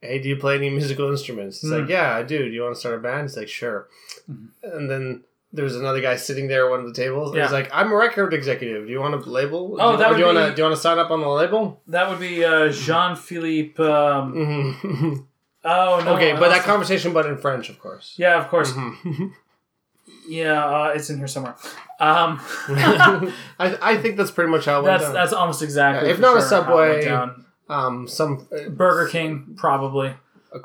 "Hey, 0.00 0.18
do 0.18 0.28
you 0.28 0.36
play 0.36 0.56
any 0.56 0.70
musical 0.70 1.10
instruments?" 1.10 1.60
He's 1.60 1.70
Hmm. 1.70 1.80
like, 1.80 1.88
"Yeah, 1.88 2.14
I 2.16 2.22
do. 2.22 2.38
Do 2.38 2.50
you 2.50 2.62
want 2.62 2.74
to 2.74 2.80
start 2.80 2.94
a 2.96 2.98
band?" 2.98 3.28
He's 3.28 3.36
like, 3.36 3.48
"Sure." 3.48 3.88
Mhm. 4.30 4.48
And 4.62 4.90
then 4.90 5.24
there's 5.52 5.76
another 5.76 6.00
guy 6.00 6.16
sitting 6.16 6.46
there 6.48 6.66
at 6.66 6.70
one 6.70 6.80
of 6.80 6.86
the 6.86 6.92
tables. 6.92 7.34
Yeah. 7.34 7.42
He's 7.44 7.52
like, 7.52 7.70
"I'm 7.72 7.90
a 7.90 7.96
record 7.96 8.34
executive. 8.34 8.86
Do 8.86 8.92
you 8.92 9.00
want 9.00 9.22
to 9.22 9.30
label? 9.30 9.76
Oh, 9.80 9.92
do, 9.92 9.98
that 9.98 10.08
would 10.10 10.16
do 10.16 10.20
you 10.20 10.26
want 10.26 10.38
be- 10.38 10.44
to 10.50 10.54
do 10.54 10.62
you 10.62 10.64
want 10.68 10.76
to 10.76 10.80
sign 10.82 10.98
up 10.98 11.10
on 11.10 11.20
the 11.20 11.28
label?" 11.28 11.80
That 11.86 12.08
would 12.10 12.20
be 12.20 12.44
uh, 12.44 12.68
Jean 12.70 13.16
Philippe. 13.16 13.82
Um, 13.82 14.32
hmm 14.32 15.14
oh 15.64 16.02
no. 16.04 16.14
okay, 16.16 16.32
but 16.34 16.50
that 16.50 16.62
conversation, 16.62 17.12
but 17.12 17.26
in 17.26 17.36
French, 17.38 17.68
of 17.70 17.78
course. 17.80 18.14
Yeah, 18.18 18.38
of 18.38 18.48
course. 18.48 18.72
Mhm. 18.72 19.32
Yeah, 20.26 20.62
uh, 20.64 20.92
it's 20.94 21.08
in 21.08 21.16
here 21.16 21.26
somewhere. 21.26 21.54
Um, 22.00 22.38
I, 23.58 23.78
I 23.80 23.96
think 23.96 24.18
that's 24.18 24.30
pretty 24.30 24.50
much 24.50 24.66
how 24.66 24.80
it 24.80 24.82
went 24.84 24.86
that's 24.98 25.04
down. 25.04 25.14
that's 25.14 25.32
almost 25.32 25.62
exactly. 25.62 26.06
Yeah, 26.08 26.14
if 26.14 26.20
not 26.20 26.36
a 26.36 26.40
sure 26.40 26.46
it 26.46 26.48
Subway, 26.50 27.34
um, 27.70 28.06
some 28.08 28.46
uh, 28.52 28.68
Burger 28.68 29.08
King 29.10 29.54
probably. 29.56 30.12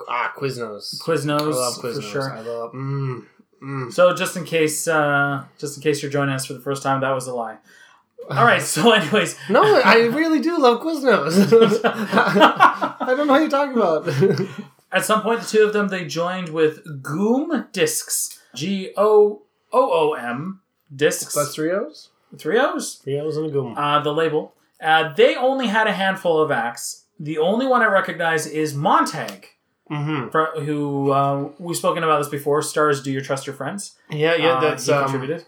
ah 0.09 0.33
Quiznos. 0.37 0.99
Quiznos. 1.01 1.39
I 1.39 1.43
Quiznos 1.43 1.53
love 1.55 1.75
for 1.81 1.87
Quiznos. 1.93 2.11
sure. 2.11 2.33
I 2.33 2.41
love. 2.41 2.73
Mm, 2.73 3.25
mm. 3.63 3.93
So 3.93 4.13
just 4.13 4.35
in 4.37 4.43
case, 4.43 4.87
uh, 4.87 5.45
just 5.57 5.77
in 5.77 5.83
case 5.83 6.01
you're 6.01 6.11
joining 6.11 6.35
us 6.35 6.45
for 6.45 6.53
the 6.53 6.59
first 6.59 6.83
time, 6.83 7.01
that 7.01 7.11
was 7.11 7.27
a 7.27 7.33
lie. 7.33 7.57
All 8.29 8.45
right. 8.45 8.61
So, 8.61 8.91
anyways, 8.91 9.37
No, 9.49 9.61
I 9.85 10.05
really 10.05 10.39
do 10.39 10.59
love 10.59 10.81
Quiznos. 10.81 11.81
I 11.83 13.05
don't 13.07 13.27
know 13.27 13.33
what 13.33 13.41
you're 13.41 13.49
talking 13.49 13.75
about. 13.75 14.07
at 14.91 15.05
some 15.05 15.21
point, 15.21 15.41
the 15.41 15.47
two 15.47 15.63
of 15.65 15.73
them 15.73 15.87
they 15.89 16.05
joined 16.05 16.49
with 16.49 17.01
Goom 17.03 17.67
Discs. 17.71 18.39
G 18.55 18.91
O 18.97 19.41
O 19.71 20.11
O 20.11 20.13
M 20.13 20.61
Discs. 20.95 21.33
That's 21.33 21.55
three 21.55 21.71
O's. 21.71 22.09
three 22.37 22.59
O's. 22.59 22.95
Three 23.03 23.19
O's 23.19 23.35
and 23.37 23.47
a 23.47 23.49
goom. 23.49 23.75
Uh, 23.77 23.99
the 24.01 24.13
label. 24.13 24.53
Uh, 24.81 25.13
they 25.13 25.35
only 25.35 25.67
had 25.67 25.87
a 25.87 25.93
handful 25.93 26.41
of 26.41 26.51
acts. 26.51 27.05
The 27.19 27.37
only 27.37 27.65
one 27.65 27.81
I 27.81 27.87
recognize 27.87 28.45
is 28.45 28.73
Montag, 28.73 29.47
Mm-hmm. 29.91 30.29
fr- 30.29 30.61
who 30.61 31.11
uh, 31.11 31.49
we've 31.59 31.75
spoken 31.77 32.03
about 32.03 32.19
this 32.19 32.29
before. 32.29 32.61
Stars 32.61 33.03
"Do 33.03 33.11
You 33.11 33.21
Trust 33.21 33.45
Your 33.45 33.55
Friends?" 33.55 33.95
Yeah, 34.09 34.35
yeah. 34.35 34.53
Uh, 34.53 34.59
That's 34.61 34.87
um, 34.89 35.03
contributed. 35.03 35.45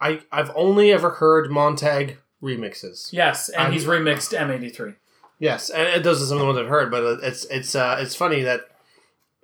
I 0.00 0.20
I've 0.30 0.50
only 0.54 0.92
ever 0.92 1.10
heard 1.10 1.50
Montag 1.50 2.18
remixes. 2.42 3.12
Yes, 3.12 3.48
and 3.48 3.62
I'm- 3.62 3.72
he's 3.72 3.84
remixed 3.86 4.36
M83. 4.38 4.96
Yes, 5.40 5.68
and 5.68 6.04
those 6.04 6.22
are 6.22 6.26
some 6.26 6.36
of 6.36 6.40
the 6.42 6.46
ones 6.46 6.58
I've 6.58 6.68
heard, 6.68 6.90
but 6.92 7.18
it's 7.24 7.44
it's 7.46 7.74
uh, 7.74 7.96
it's 8.00 8.14
funny 8.14 8.42
that 8.42 8.62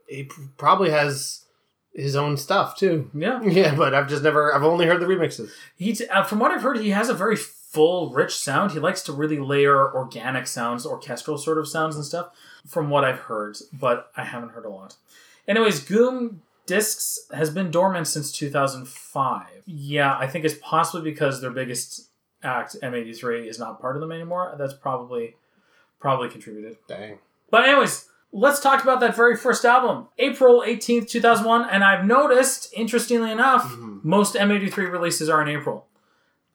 he 0.08 0.30
probably 0.56 0.90
has 0.90 1.44
his 1.92 2.14
own 2.14 2.36
stuff 2.36 2.76
too. 2.76 3.10
Yeah, 3.12 3.42
Yeah, 3.44 3.74
but 3.74 3.92
I've 3.92 4.08
just 4.08 4.22
never 4.22 4.54
I've 4.54 4.62
only 4.62 4.86
heard 4.86 5.00
the 5.00 5.06
remixes. 5.06 5.50
he. 5.76 5.94
T- 5.94 6.06
uh, 6.06 6.22
from 6.22 6.38
what 6.38 6.52
I've 6.52 6.62
heard, 6.62 6.78
he 6.78 6.90
has 6.90 7.08
a 7.08 7.14
very 7.14 7.36
full, 7.70 8.10
rich 8.10 8.36
sound. 8.36 8.72
He 8.72 8.80
likes 8.80 9.02
to 9.02 9.12
really 9.12 9.38
layer 9.38 9.94
organic 9.94 10.46
sounds, 10.46 10.84
orchestral 10.84 11.38
sort 11.38 11.58
of 11.58 11.68
sounds 11.68 11.94
and 11.94 12.04
stuff, 12.04 12.30
from 12.66 12.90
what 12.90 13.04
I've 13.04 13.20
heard, 13.20 13.56
but 13.72 14.10
I 14.16 14.24
haven't 14.24 14.50
heard 14.50 14.64
a 14.64 14.68
lot. 14.70 14.96
Anyways, 15.46 15.80
Goom 15.84 16.42
Discs 16.66 17.20
has 17.32 17.50
been 17.50 17.70
dormant 17.70 18.06
since 18.08 18.32
2005. 18.32 19.46
Yeah, 19.66 20.16
I 20.18 20.26
think 20.26 20.44
it's 20.44 20.54
possibly 20.60 21.08
because 21.10 21.40
their 21.40 21.50
biggest 21.50 22.08
act, 22.42 22.76
M83, 22.82 23.46
is 23.46 23.58
not 23.58 23.80
part 23.80 23.96
of 23.96 24.00
them 24.00 24.12
anymore. 24.12 24.54
That's 24.58 24.74
probably 24.74 25.36
probably 26.00 26.28
contributed. 26.28 26.78
Dang. 26.88 27.18
But 27.50 27.68
anyways, 27.68 28.08
let's 28.32 28.58
talk 28.60 28.82
about 28.82 29.00
that 29.00 29.14
very 29.14 29.36
first 29.36 29.64
album, 29.64 30.08
April 30.18 30.62
18th, 30.66 31.08
2001. 31.08 31.68
And 31.68 31.84
I've 31.84 32.06
noticed, 32.06 32.72
interestingly 32.74 33.30
enough, 33.30 33.64
Mhm. 33.74 34.02
most 34.04 34.34
M83 34.34 34.86
releases 34.86 35.28
are 35.28 35.42
in 35.42 35.48
April. 35.48 35.86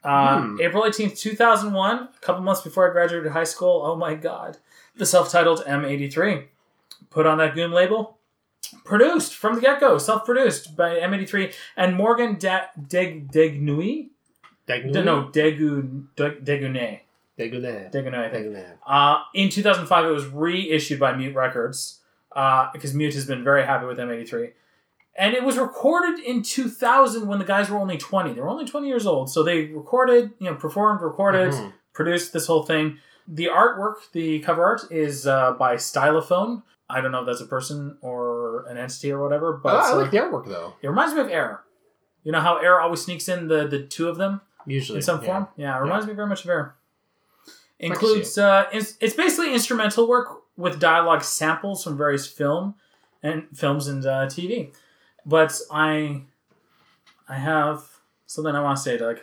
Uh, 0.06 0.40
Hmm. 0.42 0.62
April 0.62 0.84
18th, 0.84 1.18
2001, 1.20 1.96
a 1.98 2.10
couple 2.22 2.44
months 2.44 2.62
before 2.62 2.88
I 2.90 2.94
graduated 2.94 3.32
high 3.32 3.44
school. 3.44 3.82
Oh 3.84 3.96
my 3.96 4.14
god. 4.14 4.58
The 4.96 5.06
self 5.06 5.32
titled 5.32 5.64
M83. 5.66 6.46
Put 7.10 7.26
on 7.26 7.38
that 7.40 7.56
Goom 7.56 7.72
label. 7.74 8.18
Produced 8.84 9.36
from 9.36 9.56
the 9.56 9.62
get 9.62 9.80
go, 9.80 9.98
self 9.98 10.26
produced 10.26 10.76
by 10.76 11.00
M83 11.00 11.54
and 11.78 11.96
Morgan 11.96 12.38
da- 12.38 12.68
Deg 12.88 13.32
Degnui? 13.32 14.10
Dang. 14.68 14.92
No, 14.92 15.30
Degu, 15.32 16.06
Deg- 16.16 16.44
Degunet. 16.44 17.00
Dagonet. 17.38 17.92
Degunet, 17.94 18.16
I 18.16 18.30
think. 18.30 18.58
Uh, 18.88 19.20
in 19.34 19.50
2005, 19.50 20.06
it 20.06 20.10
was 20.10 20.26
reissued 20.28 21.00
by 21.00 21.14
Mute 21.16 21.36
Records 21.36 22.00
uh, 22.36 22.70
because 22.74 22.94
Mute 22.96 23.14
has 23.14 23.26
been 23.28 23.44
very 23.44 23.64
happy 23.66 23.86
with 23.86 23.98
M83. 24.00 24.54
And 25.18 25.34
it 25.34 25.44
was 25.44 25.58
recorded 25.58 26.20
in 26.20 26.44
2000 26.44 27.28
when 27.28 27.40
the 27.40 27.46
guys 27.46 27.70
were 27.70 27.78
only 27.78 27.98
20. 27.98 28.34
They 28.34 28.42
were 28.42 28.50
only 28.50 28.66
20 28.66 28.88
years 28.88 29.06
old. 29.06 29.30
So 29.30 29.44
they 29.44 29.68
recorded, 29.68 30.32
you 30.40 30.50
know, 30.50 30.56
performed, 30.56 31.02
recorded, 31.02 31.54
Mhm. 31.54 31.74
produced 31.94 32.34
this 32.34 32.48
whole 32.48 32.64
thing. 32.64 32.98
The 33.28 33.46
artwork, 33.46 34.12
the 34.12 34.40
cover 34.40 34.64
art, 34.64 34.92
is 34.92 35.26
uh, 35.26 35.54
by 35.54 35.76
Stylophone. 35.76 36.64
I 36.90 37.02
don't 37.02 37.12
know 37.12 37.22
if 37.22 37.26
that's 37.26 37.42
a 37.42 37.46
person 37.46 37.98
or 38.02 38.66
an 38.68 38.78
entity 38.78 39.12
or 39.12 39.22
whatever, 39.24 39.54
but 39.54 39.76
I, 39.76 39.90
I 39.90 39.92
uh, 39.92 39.96
like 39.96 40.12
the 40.12 40.18
artwork 40.18 40.48
though. 40.48 40.76
it 40.82 40.88
reminds 40.88 41.16
me 41.16 41.22
of 41.22 41.30
Air. 41.30 41.62
You 42.24 42.32
know 42.32 42.42
how 42.42 42.58
Air 42.58 42.82
always 42.82 43.02
sneaks 43.02 43.28
in 43.28 43.48
the, 43.48 43.68
the 43.68 43.84
two 43.84 44.10
of 44.10 44.18
them? 44.18 44.42
Usually 44.68 44.98
in 44.98 45.02
some 45.02 45.22
yeah. 45.22 45.26
form. 45.26 45.48
Yeah, 45.56 45.78
it 45.78 45.82
reminds 45.82 46.06
me 46.08 46.14
very 46.14 46.28
much 46.28 46.44
of 46.44 46.50
Air. 46.50 46.76
Includes 47.80 48.38
uh, 48.38 48.66
it's, 48.72 48.96
it's 49.00 49.14
basically 49.16 49.54
instrumental 49.54 50.08
work 50.08 50.42
with 50.58 50.80
dialogue 50.80 51.24
samples 51.24 51.84
from 51.84 51.98
various 51.98 52.28
film 52.28 52.75
and 53.22 53.46
films 53.54 53.88
and 53.88 54.06
uh, 54.06 54.28
TV. 54.28 54.72
But 55.25 55.59
I 55.72 56.22
I 57.27 57.35
have 57.35 57.83
something 58.25 58.55
I 58.55 58.61
want 58.61 58.77
to 58.77 58.83
say. 58.83 58.98
Doug. 58.98 59.20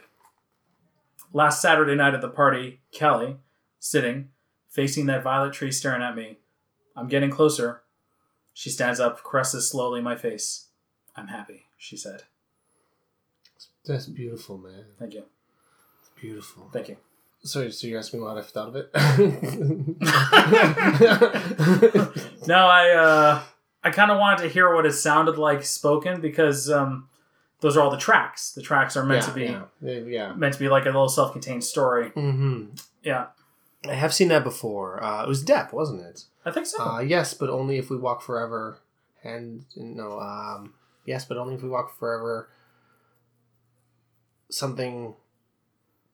last 1.33 1.63
Saturday 1.63 1.95
night 1.95 2.15
at 2.15 2.21
the 2.21 2.29
party, 2.29 2.81
Kelly 2.93 3.37
sitting 3.79 4.29
facing 4.69 5.07
that 5.07 5.23
violet 5.23 5.53
tree, 5.53 5.71
staring 5.71 6.03
at 6.03 6.17
me. 6.17 6.39
I'm 6.97 7.09
getting 7.09 7.31
closer. 7.31 7.83
She 8.55 8.71
stands 8.71 9.01
up, 9.01 9.23
caresses 9.23 9.69
slowly 9.69 10.01
my 10.01 10.17
face. 10.17 10.69
I'm 11.17 11.29
happy, 11.29 11.67
she 11.79 11.97
said. 11.97 12.23
That's 13.85 14.07
beautiful, 14.07 14.59
man. 14.59 14.85
Thank 14.99 15.15
you. 15.15 15.25
Beautiful. 16.21 16.69
Thank 16.73 16.89
you. 16.89 16.97
Sorry, 17.43 17.71
so 17.73 17.87
you 17.87 17.99
asked 17.99 18.15
me 18.15 18.21
what 18.21 18.37
I 18.39 18.43
thought 18.43 18.69
of 18.69 18.77
it. 18.77 18.91
No, 22.47 22.67
I 22.67 22.91
uh, 22.91 23.43
I 23.85 23.91
kind 23.91 24.11
of 24.11 24.19
wanted 24.19 24.43
to 24.43 24.49
hear 24.49 24.73
what 24.75 24.87
it 24.87 24.93
sounded 24.93 25.39
like 25.39 25.65
spoken 25.65 26.21
because 26.21 26.71
um, 26.71 27.09
those 27.61 27.77
are 27.77 27.81
all 27.81 27.91
the 27.91 27.97
tracks. 27.97 28.53
The 28.53 28.63
tracks 28.63 28.97
are 28.97 29.05
meant 29.05 29.23
yeah, 29.23 29.29
to 29.29 29.35
be 29.35 29.89
yeah, 29.91 29.99
yeah, 30.01 30.33
meant 30.35 30.55
to 30.55 30.61
be 30.61 30.69
like 30.69 30.85
a 30.85 30.87
little 30.87 31.09
self-contained 31.09 31.65
story. 31.65 32.11
hmm 32.11 32.67
Yeah, 33.03 33.27
I 33.89 33.95
have 33.95 34.15
seen 34.15 34.29
that 34.29 34.45
before. 34.45 35.03
Uh, 35.03 35.25
it 35.25 35.29
was 35.29 35.45
Depp, 35.45 35.73
wasn't 35.73 36.03
it? 36.03 36.25
I 36.45 36.51
think 36.51 36.67
so. 36.67 36.83
Uh, 36.83 37.01
yes, 37.01 37.35
but 37.35 37.51
only 37.51 37.79
if 37.79 37.91
we 37.91 37.97
walk 37.97 38.23
forever. 38.23 38.79
And 39.25 39.65
no, 39.77 40.19
um, 40.19 40.75
yes, 41.05 41.25
but 41.25 41.37
only 41.37 41.55
if 41.55 41.63
we 41.63 41.69
walk 41.69 41.97
forever. 41.99 42.49
Something 44.51 45.15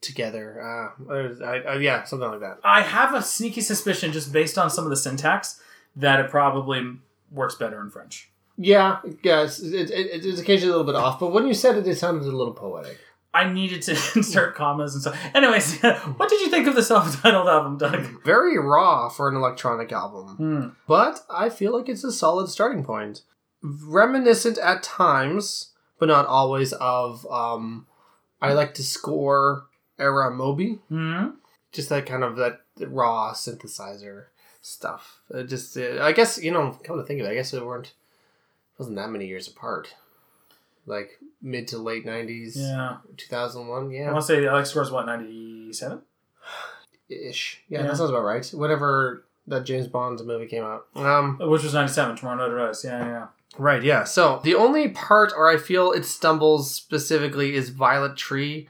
together. 0.00 0.61
Uh, 0.62 1.42
I, 1.44 1.57
I, 1.61 1.76
yeah, 1.78 2.04
something 2.04 2.28
like 2.28 2.40
that. 2.40 2.59
I 2.62 2.83
have 2.83 3.14
a 3.14 3.22
sneaky 3.22 3.62
suspicion, 3.62 4.12
just 4.12 4.33
based 4.33 4.59
on 4.59 4.70
some 4.70 4.85
of 4.85 4.90
the 4.90 4.96
syntax, 4.96 5.61
that 5.96 6.20
it 6.20 6.31
probably 6.31 6.98
works 7.31 7.55
better 7.55 7.81
in 7.81 7.91
French. 7.91 8.31
Yeah, 8.57 8.99
it's, 9.05 9.61
it, 9.61 9.91
it, 9.91 10.25
it's 10.25 10.41
occasionally 10.41 10.73
a 10.73 10.77
little 10.77 10.93
bit 10.93 10.99
off, 10.99 11.21
but 11.21 11.33
when 11.33 11.47
you 11.47 11.55
said 11.55 11.77
it, 11.77 11.87
it 11.87 11.97
sounded 11.97 12.27
a 12.27 12.37
little 12.37 12.55
poetic. 12.55 12.99
I 13.33 13.53
needed 13.53 13.83
to 13.83 13.93
insert 14.17 14.57
commas 14.57 14.95
and 14.95 15.03
stuff. 15.03 15.19
Anyways, 15.35 15.81
what 16.17 16.29
did 16.29 16.41
you 16.41 16.49
think 16.49 16.67
of 16.67 16.75
the 16.75 16.83
self-titled 16.83 17.47
album, 17.47 17.79
Doug? 17.79 18.25
Very 18.25 18.59
raw 18.59 19.09
for 19.09 19.29
an 19.29 19.37
electronic 19.37 19.93
album. 19.93 20.37
Hmm. 20.37 20.69
but 20.87 21.21
I 21.31 21.51
feel 21.51 21.77
like 21.77 21.88
it's 21.88 22.05
a 22.05 22.12
solid 22.12 22.49
starting 22.49 22.85
point. 22.85 23.23
Reminiscent 23.62 24.59
at 24.59 24.83
times, 24.83 25.73
but 25.99 26.07
not 26.07 26.27
always, 26.27 26.73
of 26.75 27.27
um, 27.31 27.87
I 28.41 28.55
like 28.55 28.75
to 28.75 28.83
score 28.83 29.67
era 29.99 30.31
Moby. 30.33 30.81
Hmm. 30.88 31.31
Just 31.71 31.91
that 31.91 32.07
kind 32.07 32.25
of 32.25 32.37
that 32.37 32.61
raw 32.81 33.35
synthesizer 33.35 34.27
stuff. 34.61 35.21
Uh, 35.33 35.42
just 35.42 35.77
uh, 35.77 36.03
I 36.03 36.12
guess 36.12 36.42
you 36.42 36.51
know, 36.51 36.79
come 36.85 36.97
to 36.99 37.05
think 37.05 37.21
of 37.21 37.27
it, 37.27 37.31
I 37.31 37.35
guess 37.35 37.53
it 37.55 37.64
weren't 37.64 37.92
wasn't 38.79 38.97
that 38.97 39.11
many 39.11 39.27
years 39.27 39.49
apart. 39.49 39.94
Like 40.87 41.18
mid 41.42 41.68
to 41.68 41.79
late 41.79 42.07
nineties, 42.07 42.57
Yeah. 42.59 42.97
two 43.16 43.27
thousand 43.29 43.66
one, 43.68 43.90
Yeah. 43.90 44.09
I 44.09 44.12
want 44.12 44.23
to 44.25 44.27
say 44.27 44.47
Alex 44.47 44.71
scores 44.71 44.90
what 44.90 45.07
ninety-seven. 45.07 46.01
ish. 47.09 47.62
Yeah, 47.68 47.81
Yeah. 47.81 47.87
that 47.88 47.97
sounds 47.97 48.11
about 48.11 48.23
right. 48.25 48.47
Whenever 48.55 49.25
that 49.47 49.64
James 49.64 49.87
Bond 49.87 50.21
movie 50.27 50.47
came 50.47 50.62
out, 50.64 50.87
um, 50.94 51.38
Which 51.38 51.62
was 51.62 51.73
97, 51.75 52.16
Tomorrow 52.16 52.37
Never 52.37 52.59
Dies. 52.66 52.85
Yeah, 52.85 53.05
yeah. 53.05 53.27
Right, 53.57 53.83
yeah. 53.83 54.05
So 54.05 54.40
the 54.44 54.55
only 54.55 54.88
part 54.88 55.33
where 55.37 55.49
I 55.49 55.57
feel 55.57 55.90
it 55.92 56.05
stumbles 56.05 56.71
specifically 56.71 57.55
is 57.55 57.71
Violet 57.71 58.14
Tree, 58.16 58.68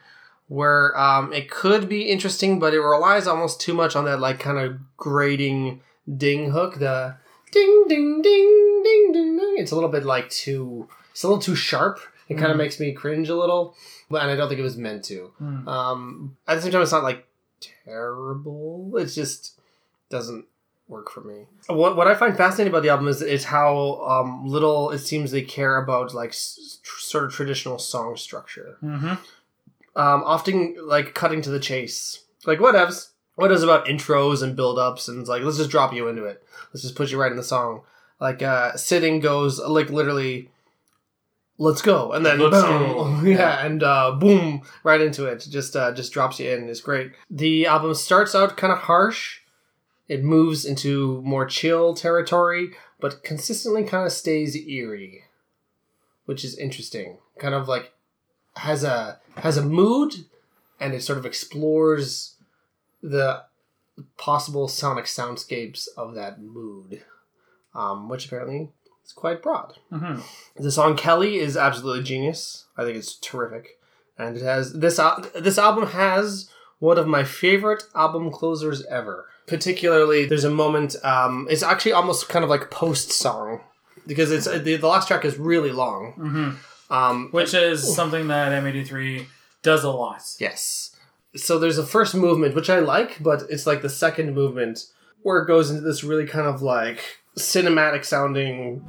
where 0.48 0.98
um, 0.98 1.32
it 1.32 1.50
could 1.50 1.88
be 1.88 2.02
interesting, 2.02 2.58
but 2.58 2.74
it 2.74 2.80
relies 2.80 3.26
almost 3.26 3.60
too 3.60 3.74
much 3.74 3.94
on 3.96 4.04
that 4.06 4.18
like 4.20 4.40
kind 4.40 4.58
of 4.58 4.78
grating 4.96 5.80
ding 6.16 6.50
hook. 6.50 6.78
The 6.78 7.16
ding 7.52 7.84
ding 7.88 8.22
ding 8.22 8.82
ding 8.84 9.12
ding 9.12 9.36
ding. 9.38 9.54
It's 9.58 9.70
a 9.72 9.74
little 9.74 9.90
bit 9.90 10.04
like 10.04 10.28
too. 10.30 10.88
It's 11.12 11.22
a 11.22 11.28
little 11.28 11.42
too 11.42 11.54
sharp. 11.54 12.00
It 12.28 12.34
kind 12.34 12.50
of 12.50 12.56
Mhm. 12.56 12.58
makes 12.58 12.78
me 12.78 12.92
cringe 12.92 13.28
a 13.30 13.36
little, 13.36 13.74
but 14.10 14.20
and 14.22 14.30
I 14.30 14.36
don't 14.36 14.48
think 14.48 14.60
it 14.60 14.62
was 14.62 14.76
meant 14.76 15.02
to. 15.06 15.32
Hmm. 15.38 15.68
Um, 15.68 16.36
at 16.46 16.56
the 16.56 16.62
same 16.62 16.72
time, 16.72 16.82
it's 16.82 16.92
not 16.92 17.02
like 17.02 17.26
terrible. 17.84 18.96
It 18.96 19.06
just 19.06 19.58
doesn't 20.10 20.44
work 20.88 21.10
for 21.10 21.20
me. 21.22 21.46
What 21.68 21.96
what 21.96 22.06
I 22.06 22.14
find 22.14 22.36
fascinating 22.36 22.72
about 22.72 22.82
the 22.82 22.90
album 22.90 23.08
is 23.08 23.22
is 23.22 23.44
how 23.44 24.02
um, 24.06 24.46
little 24.46 24.90
it 24.90 24.98
seems 24.98 25.30
they 25.30 25.42
care 25.42 25.76
about 25.76 26.14
like 26.14 26.30
s- 26.30 26.78
tr- 26.82 27.00
sort 27.00 27.24
of 27.24 27.32
traditional 27.32 27.78
song 27.78 28.16
structure. 28.16 28.76
Mm-hmm. 28.82 29.14
Um, 29.98 30.22
often 30.24 30.76
like 30.80 31.12
cutting 31.12 31.42
to 31.42 31.50
the 31.50 31.58
chase. 31.58 32.22
Like 32.46 32.60
whatevs. 32.60 33.08
What 33.34 33.52
is 33.52 33.62
about 33.62 33.86
intros 33.86 34.42
and 34.42 34.56
build 34.56 34.78
ups 34.78 35.08
and 35.08 35.20
it's 35.20 35.28
like 35.28 35.42
let's 35.42 35.58
just 35.58 35.70
drop 35.70 35.92
you 35.92 36.08
into 36.08 36.24
it. 36.24 36.42
Let's 36.72 36.82
just 36.82 36.94
put 36.94 37.10
you 37.10 37.20
right 37.20 37.30
in 37.30 37.36
the 37.36 37.42
song. 37.42 37.82
Like 38.20 38.42
uh, 38.42 38.76
sitting 38.76 39.20
goes 39.20 39.60
like 39.60 39.90
literally. 39.90 40.50
Let's 41.60 41.82
go, 41.82 42.12
and 42.12 42.24
then 42.24 42.38
Let's 42.38 42.64
boom, 42.64 42.94
go. 42.94 43.20
yeah, 43.28 43.66
and 43.66 43.82
uh, 43.82 44.12
boom, 44.12 44.62
right 44.84 45.00
into 45.00 45.26
it. 45.26 45.44
Just 45.50 45.74
uh, 45.74 45.90
just 45.92 46.12
drops 46.12 46.38
you 46.38 46.48
in. 46.48 46.68
It's 46.68 46.80
great. 46.80 47.10
The 47.28 47.66
album 47.66 47.94
starts 47.94 48.32
out 48.36 48.56
kind 48.56 48.72
of 48.72 48.78
harsh. 48.80 49.40
It 50.06 50.22
moves 50.22 50.64
into 50.64 51.20
more 51.22 51.46
chill 51.46 51.94
territory, 51.94 52.70
but 53.00 53.24
consistently 53.24 53.82
kind 53.82 54.06
of 54.06 54.12
stays 54.12 54.54
eerie, 54.54 55.24
which 56.26 56.44
is 56.44 56.56
interesting. 56.56 57.18
Kind 57.40 57.54
of 57.54 57.66
like 57.66 57.92
has 58.54 58.84
a 58.84 59.18
has 59.40 59.56
a 59.56 59.64
mood, 59.64 60.14
and 60.80 60.94
it 60.94 61.02
sort 61.02 61.18
of 61.18 61.26
explores 61.26 62.34
the 63.02 63.42
possible 64.16 64.68
sonic 64.68 65.06
soundscapes 65.06 65.88
of 65.96 66.14
that 66.14 66.40
mood, 66.40 67.02
um, 67.74 68.08
which 68.08 68.26
apparently 68.26 68.70
is 69.04 69.12
quite 69.12 69.42
broad. 69.42 69.74
Mm-hmm. 69.92 70.20
The 70.62 70.70
song 70.70 70.96
Kelly 70.96 71.36
is 71.36 71.56
absolutely 71.56 72.04
genius. 72.04 72.66
I 72.76 72.84
think 72.84 72.96
it's 72.96 73.14
terrific, 73.14 73.78
and 74.16 74.36
it 74.36 74.42
has 74.42 74.74
this 74.74 74.98
al- 74.98 75.24
this 75.34 75.58
album 75.58 75.88
has 75.88 76.50
one 76.78 76.98
of 76.98 77.06
my 77.06 77.24
favorite 77.24 77.84
album 77.94 78.30
closers 78.30 78.84
ever. 78.86 79.26
Particularly, 79.46 80.26
there's 80.26 80.44
a 80.44 80.50
moment. 80.50 80.94
Um, 81.02 81.48
it's 81.50 81.62
actually 81.62 81.92
almost 81.92 82.28
kind 82.28 82.44
of 82.44 82.50
like 82.50 82.70
post 82.70 83.10
song 83.10 83.60
because 84.06 84.30
it's 84.30 84.46
the, 84.46 84.76
the 84.76 84.86
last 84.86 85.08
track 85.08 85.24
is 85.24 85.38
really 85.38 85.72
long. 85.72 86.14
Mm-hmm. 86.18 86.50
Um, 86.90 87.28
Which 87.30 87.54
is 87.54 87.84
ooh. 87.84 87.92
something 87.92 88.28
that 88.28 88.52
M83 88.52 89.26
does 89.62 89.84
a 89.84 89.90
lot. 89.90 90.22
Yes. 90.38 90.96
So 91.36 91.58
there's 91.58 91.78
a 91.78 91.86
first 91.86 92.14
movement, 92.14 92.54
which 92.54 92.70
I 92.70 92.78
like, 92.78 93.22
but 93.22 93.42
it's 93.50 93.66
like 93.66 93.82
the 93.82 93.90
second 93.90 94.34
movement 94.34 94.86
where 95.22 95.40
it 95.42 95.46
goes 95.46 95.70
into 95.70 95.82
this 95.82 96.02
really 96.04 96.26
kind 96.26 96.46
of 96.46 96.62
like 96.62 97.18
cinematic 97.36 98.04
sounding 98.04 98.82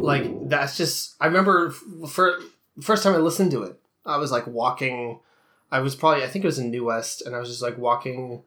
like 0.00 0.48
that's 0.48 0.76
just 0.76 1.14
i 1.20 1.26
remember 1.26 1.70
for 2.08 2.38
first 2.80 3.02
time 3.02 3.14
I 3.14 3.18
listened 3.18 3.50
to 3.52 3.62
it, 3.62 3.80
I 4.06 4.16
was 4.16 4.30
like 4.32 4.46
walking. 4.46 5.20
I 5.70 5.80
was 5.80 5.94
probably 5.94 6.22
I 6.24 6.28
think 6.28 6.44
it 6.44 6.48
was 6.48 6.58
in 6.58 6.70
New 6.70 6.84
West, 6.84 7.22
and 7.22 7.34
I 7.34 7.38
was 7.38 7.48
just 7.48 7.62
like 7.62 7.78
walking 7.78 8.42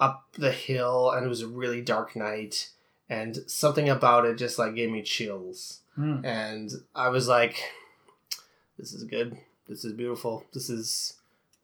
up 0.00 0.26
the 0.34 0.52
hill, 0.52 1.10
and 1.10 1.24
it 1.26 1.28
was 1.28 1.42
a 1.42 1.48
really 1.48 1.80
dark 1.80 2.14
night, 2.14 2.70
and 3.08 3.38
something 3.46 3.88
about 3.88 4.24
it 4.24 4.36
just 4.38 4.58
like 4.58 4.74
gave 4.74 4.90
me 4.90 5.02
chills, 5.02 5.80
Hmm. 5.96 6.24
and 6.24 6.70
I 6.94 7.08
was 7.08 7.26
like, 7.28 7.56
"This 8.78 8.92
is 8.92 9.04
good. 9.04 9.36
This 9.66 9.84
is 9.84 9.92
beautiful. 9.92 10.44
This 10.52 10.70
is 10.70 11.14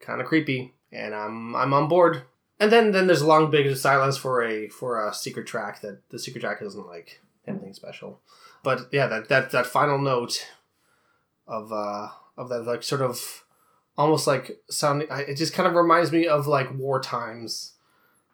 kind 0.00 0.20
of 0.20 0.26
creepy," 0.26 0.74
and 0.92 1.14
I'm 1.14 1.54
I'm 1.54 1.72
on 1.72 1.88
board. 1.88 2.22
And 2.60 2.70
then 2.72 2.92
then 2.92 3.06
there's 3.06 3.20
a 3.22 3.26
long 3.26 3.50
big 3.50 3.74
silence 3.76 4.16
for 4.16 4.42
a 4.42 4.68
for 4.68 5.06
a 5.06 5.12
secret 5.14 5.46
track 5.46 5.80
that 5.82 6.08
the 6.10 6.18
secret 6.18 6.40
track 6.40 6.62
isn't 6.62 6.86
like 6.86 7.20
anything 7.46 7.74
special, 7.74 8.20
but 8.62 8.88
yeah 8.92 9.06
that 9.06 9.28
that 9.28 9.50
that 9.52 9.66
final 9.66 9.98
note 9.98 10.46
of 11.46 11.72
uh 11.72 12.08
of 12.36 12.48
that 12.48 12.64
like 12.66 12.82
sort 12.82 13.02
of 13.02 13.44
almost 13.96 14.26
like 14.26 14.58
sounding 14.70 15.10
I- 15.10 15.22
it 15.22 15.36
just 15.36 15.52
kind 15.54 15.68
of 15.68 15.74
reminds 15.74 16.10
me 16.12 16.26
of 16.26 16.46
like 16.46 16.76
war 16.76 17.00
times 17.00 17.72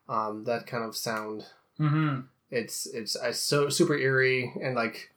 um 0.09 0.45
that 0.45 0.67
kind 0.67 0.85
of 0.85 0.97
sound 0.97 1.47
Mm-hmm. 1.79 2.21
it's 2.51 2.87
it's, 2.87 3.17
it's 3.23 3.39
so 3.41 3.69
super 3.71 3.97
eerie 3.97 4.53
and 4.63 4.75
like 4.77 5.11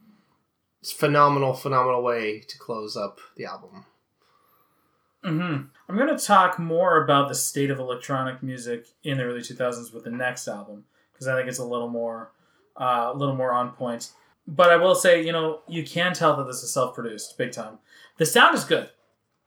it's 0.82 0.92
phenomenal 0.94 1.54
phenomenal 1.54 2.02
way 2.04 2.40
to 2.40 2.58
close 2.58 2.96
up 2.98 3.20
the 3.38 3.46
album 3.46 3.86
Mm-hmm. 5.24 5.64
I'm 5.88 5.96
going 5.98 6.16
to 6.18 6.22
talk 6.22 6.60
more 6.60 7.02
about 7.02 7.30
the 7.30 7.36
state 7.36 7.72
of 7.72 7.80
electronic 7.80 8.44
music 8.44 8.88
in 9.06 9.18
the 9.18 9.24
early 9.24 9.40
2000s 9.40 9.94
with 9.94 10.04
the 10.04 10.10
next 10.12 10.50
album 10.50 10.84
because 11.14 11.28
I 11.30 11.36
think 11.38 11.48
it's 11.48 11.60
a 11.60 11.64
little 11.66 11.88
more, 11.88 12.32
uh, 12.76 13.12
a 13.14 13.18
little 13.18 13.36
more 13.36 13.54
on 13.54 13.72
point. 13.72 14.12
But 14.46 14.70
I 14.70 14.76
will 14.76 14.96
say, 14.96 15.26
you 15.26 15.32
know, 15.32 15.62
you 15.68 15.84
can 15.84 16.14
tell 16.14 16.36
that 16.36 16.48
this 16.48 16.64
is 16.64 16.74
self-produced, 16.74 17.38
big 17.38 17.52
time. 17.54 17.80
The 18.18 18.26
sound 18.26 18.56
is 18.56 18.66
good. 18.66 18.90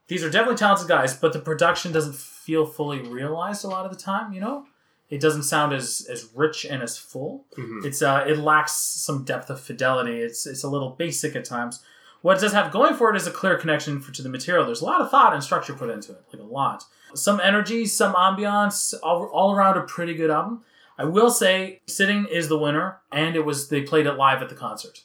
These 0.08 0.24
are 0.24 0.30
definitely 0.30 0.56
talented 0.56 0.88
guys, 0.88 1.14
but 1.14 1.32
the 1.32 1.38
production 1.38 1.92
doesn't 1.92 2.14
feel 2.14 2.64
fully 2.64 3.00
realized 3.00 3.64
a 3.64 3.68
lot 3.68 3.84
of 3.84 3.92
the 3.92 4.02
time. 4.02 4.32
You 4.32 4.40
know, 4.40 4.66
it 5.10 5.20
doesn't 5.20 5.42
sound 5.42 5.72
as 5.72 6.06
as 6.10 6.30
rich 6.34 6.64
and 6.64 6.82
as 6.82 6.96
full. 6.96 7.44
It's 7.84 8.02
uh, 8.02 8.24
it 8.26 8.38
lacks 8.38 8.72
some 8.72 9.24
depth 9.24 9.50
of 9.50 9.60
fidelity. 9.60 10.20
It's 10.20 10.46
it's 10.46 10.62
a 10.62 10.68
little 10.68 10.90
basic 10.90 11.36
at 11.36 11.44
times. 11.44 11.82
What 12.22 12.38
it 12.38 12.40
does 12.40 12.52
have 12.52 12.72
going 12.72 12.94
for 12.94 13.10
it 13.10 13.16
is 13.16 13.26
a 13.26 13.30
clear 13.30 13.56
connection 13.56 14.00
for, 14.00 14.10
to 14.12 14.22
the 14.22 14.28
material. 14.28 14.64
There's 14.64 14.80
a 14.80 14.84
lot 14.84 15.00
of 15.00 15.10
thought 15.10 15.34
and 15.34 15.44
structure 15.44 15.74
put 15.74 15.90
into 15.90 16.12
it, 16.12 16.24
like 16.32 16.42
a 16.42 16.44
lot. 16.44 16.84
Some 17.14 17.40
energy, 17.40 17.86
some 17.86 18.14
ambiance, 18.14 18.94
all, 19.02 19.26
all 19.26 19.54
around 19.54 19.76
a 19.76 19.82
pretty 19.82 20.14
good 20.14 20.30
album. 20.30 20.64
I 20.98 21.04
will 21.04 21.30
say, 21.30 21.82
Sitting 21.86 22.26
is 22.30 22.48
the 22.48 22.58
winner, 22.58 23.00
and 23.12 23.36
it 23.36 23.44
was 23.44 23.68
they 23.68 23.82
played 23.82 24.06
it 24.06 24.14
live 24.14 24.42
at 24.42 24.48
the 24.48 24.54
concert. 24.54 25.04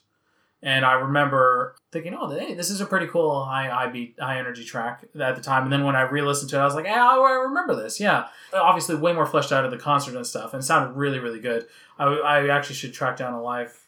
And 0.64 0.86
I 0.86 0.94
remember 0.94 1.76
thinking, 1.92 2.14
oh, 2.14 2.30
hey, 2.30 2.54
this 2.54 2.70
is 2.70 2.82
a 2.82 2.86
pretty 2.86 3.08
cool 3.08 3.44
high 3.46 3.68
high 3.68 3.88
beat, 3.88 4.16
high 4.20 4.38
energy 4.38 4.64
track 4.64 5.04
at 5.20 5.36
the 5.36 5.42
time. 5.42 5.64
And 5.64 5.74
then 5.74 5.84
when 5.86 5.96
I 5.96 6.02
re-listened 6.02 6.52
to 6.52 6.58
it, 6.58 6.60
I 6.60 6.66
was 6.66 6.76
like, 6.76 6.86
yeah, 6.86 7.10
I 7.10 7.32
remember 7.48 7.76
this. 7.76 8.00
Yeah, 8.00 8.28
obviously 8.54 8.96
way 8.96 9.12
more 9.12 9.26
fleshed 9.26 9.52
out 9.52 9.66
at 9.66 9.72
the 9.72 9.78
concert 9.78 10.16
and 10.16 10.26
stuff, 10.26 10.54
and 10.54 10.64
sounded 10.64 10.96
really, 10.96 11.18
really 11.18 11.40
good. 11.40 11.66
I, 11.98 12.06
I 12.06 12.48
actually 12.56 12.76
should 12.76 12.94
track 12.94 13.18
down 13.18 13.34
a 13.34 13.42
live, 13.42 13.88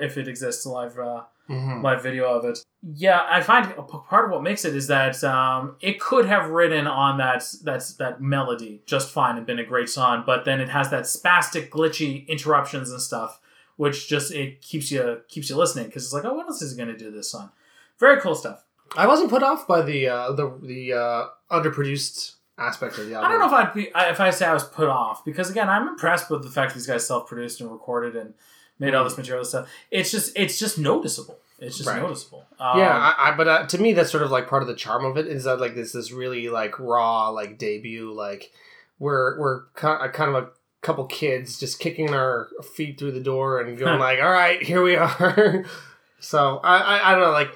if 0.00 0.18
it 0.18 0.26
exists, 0.26 0.64
a 0.64 0.70
live 0.70 0.98
uh, 0.98 1.22
Mhm. 1.50 1.82
live 1.82 2.02
video 2.02 2.32
of 2.32 2.44
it. 2.44 2.58
Yeah, 2.94 3.26
I 3.28 3.40
find 3.42 3.74
part 4.08 4.24
of 4.26 4.30
what 4.30 4.42
makes 4.42 4.64
it 4.64 4.74
is 4.76 4.86
that 4.86 5.22
um, 5.24 5.76
it 5.80 5.98
could 6.00 6.24
have 6.26 6.48
ridden 6.50 6.86
on 6.86 7.18
that 7.18 7.44
that 7.64 7.82
that 7.98 8.20
melody 8.22 8.82
just 8.86 9.10
fine 9.10 9.36
and 9.36 9.44
been 9.46 9.58
a 9.58 9.64
great 9.64 9.88
song, 9.90 10.22
but 10.24 10.44
then 10.44 10.60
it 10.60 10.68
has 10.68 10.90
that 10.90 11.04
spastic, 11.04 11.68
glitchy 11.70 12.26
interruptions 12.28 12.90
and 12.90 13.00
stuff, 13.02 13.40
which 13.76 14.08
just 14.08 14.32
it 14.32 14.62
keeps 14.62 14.90
you 14.92 15.20
keeps 15.28 15.50
you 15.50 15.56
listening 15.56 15.86
because 15.86 16.04
it's 16.04 16.12
like, 16.14 16.24
oh, 16.24 16.34
what 16.34 16.46
else 16.46 16.62
is 16.62 16.70
he 16.72 16.76
going 16.76 16.88
to 16.88 16.96
do 16.96 17.10
this 17.10 17.30
song? 17.30 17.50
Very 17.98 18.20
cool 18.20 18.34
stuff. 18.34 18.64
I 18.96 19.06
wasn't 19.06 19.30
put 19.30 19.42
off 19.42 19.66
by 19.66 19.82
the 19.82 20.08
uh, 20.08 20.32
the 20.32 20.56
the 20.62 20.92
uh, 20.94 21.26
underproduced 21.50 22.36
aspect 22.58 22.98
of 22.98 23.06
the 23.08 23.14
album. 23.14 23.28
I 23.28 23.32
don't 23.32 23.40
know 23.40 23.46
if 23.46 23.52
I'd 23.68 23.74
be 23.74 23.94
I- 23.94 24.10
if 24.10 24.20
I 24.20 24.30
say 24.30 24.46
I 24.46 24.54
was 24.54 24.64
put 24.64 24.88
off 24.88 25.24
because 25.24 25.50
again, 25.50 25.68
I'm 25.68 25.88
impressed 25.88 26.30
with 26.30 26.42
the 26.42 26.50
fact 26.50 26.74
these 26.74 26.86
guys 26.86 27.06
self-produced 27.06 27.60
and 27.60 27.70
recorded 27.70 28.16
and 28.16 28.34
made 28.80 28.94
all 28.94 29.04
this 29.04 29.16
material 29.16 29.44
stuff. 29.44 29.68
It's 29.92 30.10
just 30.10 30.32
it's 30.36 30.58
just 30.58 30.76
noticeable. 30.78 31.38
It's 31.60 31.76
just 31.76 31.88
Right. 31.88 32.00
noticeable. 32.02 32.46
Um, 32.58 32.78
yeah, 32.78 32.96
I, 32.96 33.28
I, 33.30 33.36
but 33.36 33.46
uh, 33.46 33.66
to 33.66 33.78
me, 33.78 33.92
that's 33.92 34.10
sort 34.10 34.22
of 34.22 34.30
like 34.30 34.48
part 34.48 34.62
of 34.62 34.68
the 34.68 34.74
charm 34.74 35.04
of 35.04 35.16
it 35.18 35.26
is 35.26 35.44
that 35.44 35.60
like 35.60 35.74
this 35.74 35.92
this 35.92 36.10
really 36.10 36.48
like 36.48 36.78
raw 36.80 37.28
like 37.28 37.58
debut 37.58 38.10
like 38.12 38.50
we're 38.98 39.38
we're 39.38 39.66
kind 39.74 40.04
of, 40.04 40.12
kind 40.14 40.34
of 40.34 40.42
a 40.44 40.48
couple 40.80 41.04
kids 41.04 41.60
just 41.60 41.78
kicking 41.78 42.14
our 42.14 42.48
feet 42.74 42.98
through 42.98 43.12
the 43.12 43.20
door 43.20 43.60
and 43.60 43.76
going 43.78 43.98
like, 44.08 44.18
all 44.20 44.30
right, 44.30 44.62
here 44.62 44.82
we 44.82 44.96
are. 44.96 45.64
so 46.20 46.58
I, 46.64 46.76
I 46.78 47.08
I 47.10 47.14
don't 47.14 47.24
know 47.24 47.30
like 47.32 47.52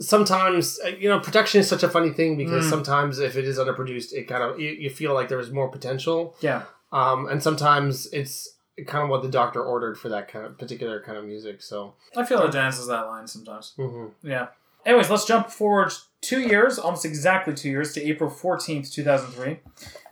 sometimes 0.00 0.78
uh, 0.84 0.88
you 0.88 1.08
know 1.08 1.18
production 1.20 1.60
is 1.60 1.68
such 1.68 1.82
a 1.82 1.88
funny 1.88 2.10
thing 2.10 2.36
because 2.36 2.66
Mm. 2.66 2.70
sometimes 2.70 3.18
if 3.18 3.36
it 3.36 3.44
is 3.44 3.58
underproduced, 3.58 4.12
it 4.12 4.24
kind 4.28 4.42
of 4.42 4.60
you, 4.60 4.70
you 4.70 4.90
feel 4.90 5.14
like 5.14 5.28
there 5.28 5.38
was 5.38 5.50
more 5.50 5.68
potential, 5.68 6.34
yeah. 6.40 6.62
um, 6.92 7.26
and 7.28 7.42
sometimes 7.42 8.06
it's 8.12 8.48
kind 8.86 9.04
of 9.04 9.10
what 9.10 9.22
the 9.22 9.28
doctor 9.28 9.62
ordered 9.62 9.98
for 9.98 10.08
that 10.10 10.28
kind 10.28 10.44
of 10.46 10.58
particular 10.58 11.00
kind 11.02 11.18
of 11.18 11.24
music. 11.24 11.62
So. 11.62 11.94
I 12.16 12.24
feel 12.24 12.42
it 12.42 12.52
dances 12.52 12.86
that 12.88 13.06
line 13.06 13.26
sometimes. 13.26 13.74
mhm. 13.78 14.12
Yeah. 14.22 14.48
Anyways, 14.86 15.10
let's 15.10 15.24
jump 15.26 15.50
forward 15.50 15.92
two 16.20 16.40
years, 16.40 16.78
almost 16.78 17.04
exactly 17.04 17.52
two 17.54 17.68
years, 17.68 17.92
to 17.94 18.02
April 18.02 18.30
14th, 18.30 18.90
2003. 18.92 19.58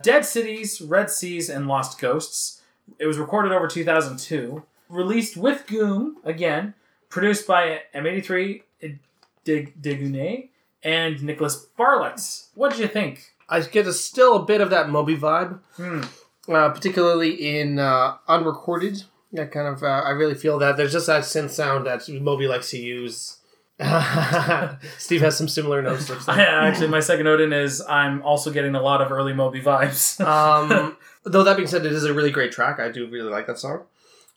Dead 0.03 0.25
Cities, 0.27 0.81
Red 0.83 1.11
Seas, 1.11 1.49
and 1.49 1.67
Lost 1.69 2.01
Ghosts. 2.01 2.61
It 2.99 3.07
was 3.07 3.17
recorded 3.19 3.53
over 3.53 3.69
2002. 3.69 4.63
Released 4.89 5.37
with 5.37 5.67
Goom, 5.67 6.17
again. 6.25 6.75
Produced 7.09 7.47
by 7.47 7.83
M83 7.95 8.63
De- 9.45 9.73
Degunet 9.81 10.49
and 10.83 11.23
Nicholas 11.23 11.57
Barlett. 11.77 12.21
What 12.55 12.71
did 12.73 12.81
you 12.81 12.89
think? 12.89 13.33
I 13.49 13.61
get 13.61 13.87
a, 13.87 13.93
still 13.93 14.37
a 14.37 14.45
bit 14.45 14.61
of 14.61 14.71
that 14.71 14.91
Moby 14.91 15.17
vibe, 15.17 15.61
Hmm. 15.77 16.03
Uh, 16.49 16.71
particularly 16.71 17.59
in 17.59 17.79
uh, 17.79 18.17
unrecorded. 18.29 19.05
That 19.33 19.51
kind 19.51 19.67
of, 19.67 19.83
uh, 19.83 19.87
I 19.87 20.11
really 20.11 20.35
feel 20.35 20.59
that 20.61 20.77
there's 20.77 20.93
just 20.93 21.07
that 21.09 21.23
synth 21.23 21.51
sound 21.51 21.87
that 21.87 22.09
Moby 22.09 22.47
likes 22.47 22.71
to 22.71 22.79
use. 22.79 23.39
Steve 24.99 25.21
has 25.21 25.37
some 25.37 25.49
similar 25.49 25.83
notes. 25.83 26.11
I, 26.29 26.43
actually, 26.43 26.89
my 26.89 27.01
second 27.01 27.25
note 27.25 27.43
in 27.43 27.53
is 27.53 27.83
I'm 27.83 28.23
also 28.23 28.51
getting 28.51 28.75
a 28.75 28.81
lot 28.81 29.03
of 29.03 29.13
early 29.13 29.35
Moby 29.35 29.61
vibes. 29.61 30.19
um, 30.27 30.97
though 31.25 31.45
that 31.45 31.57
being 31.57 31.69
said, 31.69 31.85
it 31.85 31.93
is 31.93 32.05
a 32.05 32.15
really 32.15 32.31
great 32.31 32.53
track. 32.53 32.81
I 32.81 32.91
do 32.91 33.07
really 33.07 33.31
like 33.31 33.47
that 33.49 33.59
song. 33.59 33.85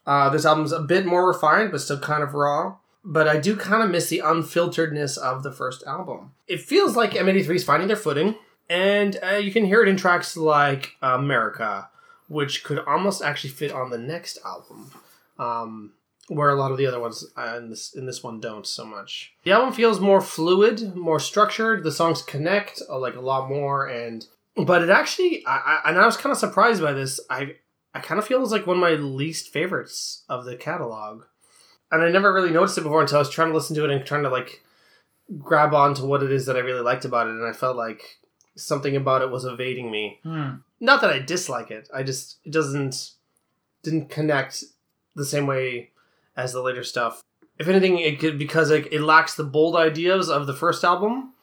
Uh, 0.06 0.30
this 0.30 0.46
album's 0.46 0.72
a 0.74 0.82
bit 0.82 1.06
more 1.06 1.26
refined, 1.26 1.72
but 1.72 1.80
still 1.80 2.00
kind 2.00 2.24
of 2.24 2.34
raw. 2.34 2.76
But 3.06 3.30
I 3.30 3.38
do 3.38 3.56
kind 3.56 3.82
of 3.82 3.90
miss 3.90 4.10
the 4.10 4.20
unfilteredness 4.20 5.18
of 5.18 5.44
the 5.44 5.52
first 5.52 5.84
album. 5.88 6.34
It 6.48 6.60
feels 6.60 6.98
like 6.98 7.12
M83 7.12 7.56
is 7.56 7.64
finding 7.64 7.88
their 7.88 7.96
footing, 7.96 8.36
and 8.70 9.18
uh, 9.24 9.36
you 9.36 9.54
can 9.54 9.64
hear 9.64 9.82
it 9.82 9.88
in 9.88 9.96
tracks 9.96 10.36
like 10.36 10.98
America, 11.02 11.90
which 12.30 12.64
could 12.64 12.80
almost 12.80 13.22
actually 13.22 13.50
fit 13.50 13.72
on 13.72 13.90
the 13.90 13.98
next 13.98 14.38
album, 14.46 14.92
um, 15.38 15.92
where 16.30 16.50
a 16.50 16.56
lot 16.56 16.72
of 16.72 16.78
the 16.78 16.86
other 16.86 17.00
ones 17.00 17.26
uh, 17.36 17.56
in 17.58 17.70
this 17.70 17.94
in 17.94 18.06
this 18.06 18.24
one 18.24 18.40
don't 18.40 18.66
so 18.66 18.86
much. 18.86 19.34
The 19.44 19.52
album 19.52 19.74
feels 19.74 20.00
more 20.00 20.22
fluid, 20.22 20.96
more 20.96 21.20
structured. 21.20 21.84
The 21.84 21.92
songs 21.92 22.22
connect 22.22 22.82
uh, 22.88 22.98
like 22.98 23.16
a 23.16 23.22
lot 23.22 23.50
more, 23.50 23.88
and 23.88 24.26
but 24.56 24.84
it 24.84 24.90
actually, 24.90 25.46
I, 25.46 25.82
I 25.84 25.90
and 25.90 25.98
I 25.98 26.06
was 26.06 26.16
kind 26.16 26.32
of 26.32 26.38
surprised 26.38 26.82
by 26.82 26.94
this. 26.94 27.20
I 27.30 27.56
I 27.94 28.00
kind 28.00 28.20
of 28.20 28.28
feel 28.28 28.42
it's 28.42 28.52
like 28.52 28.68
one 28.68 28.78
of 28.78 28.82
my 28.82 28.94
least 28.94 29.52
favorites 29.52 30.24
of 30.30 30.46
the 30.46 30.56
catalog, 30.56 31.24
and 31.92 32.04
I 32.04 32.10
never 32.10 32.32
really 32.32 32.52
noticed 32.52 32.78
it 32.78 32.84
before 32.84 33.02
until 33.02 33.18
I 33.18 33.20
was 33.20 33.30
trying 33.32 33.50
to 33.50 33.56
listen 33.56 33.76
to 33.76 33.86
it 33.86 33.92
and 33.92 34.06
trying 34.06 34.24
to 34.24 34.30
like 34.30 34.62
grab 35.38 35.74
on 35.74 35.96
to 35.96 36.06
what 36.06 36.24
it 36.24 36.32
is 36.32 36.46
that 36.46 36.56
I 36.56 36.60
really 36.60 36.82
liked 36.82 37.06
about 37.06 37.28
it, 37.28 37.32
and 37.32 37.46
I 37.46 37.54
felt 37.54 37.76
like 37.76 38.20
something 38.56 38.96
about 38.96 39.24
it 39.24 39.32
was 39.32 39.46
evading 39.46 39.90
me. 39.90 40.20
Hmm. 40.24 40.50
Not 40.80 41.02
that 41.02 41.10
I 41.10 41.20
dislike 41.20 41.72
it, 41.72 41.90
I 41.94 42.04
just 42.04 42.38
it 42.44 42.52
doesn't 42.52 43.12
didn't 43.84 44.10
connect 44.10 44.64
the 45.16 45.26
same 45.26 45.48
way 45.48 45.92
as 46.36 46.54
the 46.54 46.62
later 46.62 46.84
stuff. 46.84 47.22
If 47.58 47.68
anything, 47.68 48.00
it 48.00 48.20
could 48.20 48.40
because 48.40 48.72
it, 48.72 48.92
it 48.92 49.02
lacks 49.02 49.36
the 49.36 49.44
bold 49.44 49.76
ideas 49.76 50.30
of 50.30 50.48
the 50.48 50.54
first 50.54 50.84
album, 50.84 51.34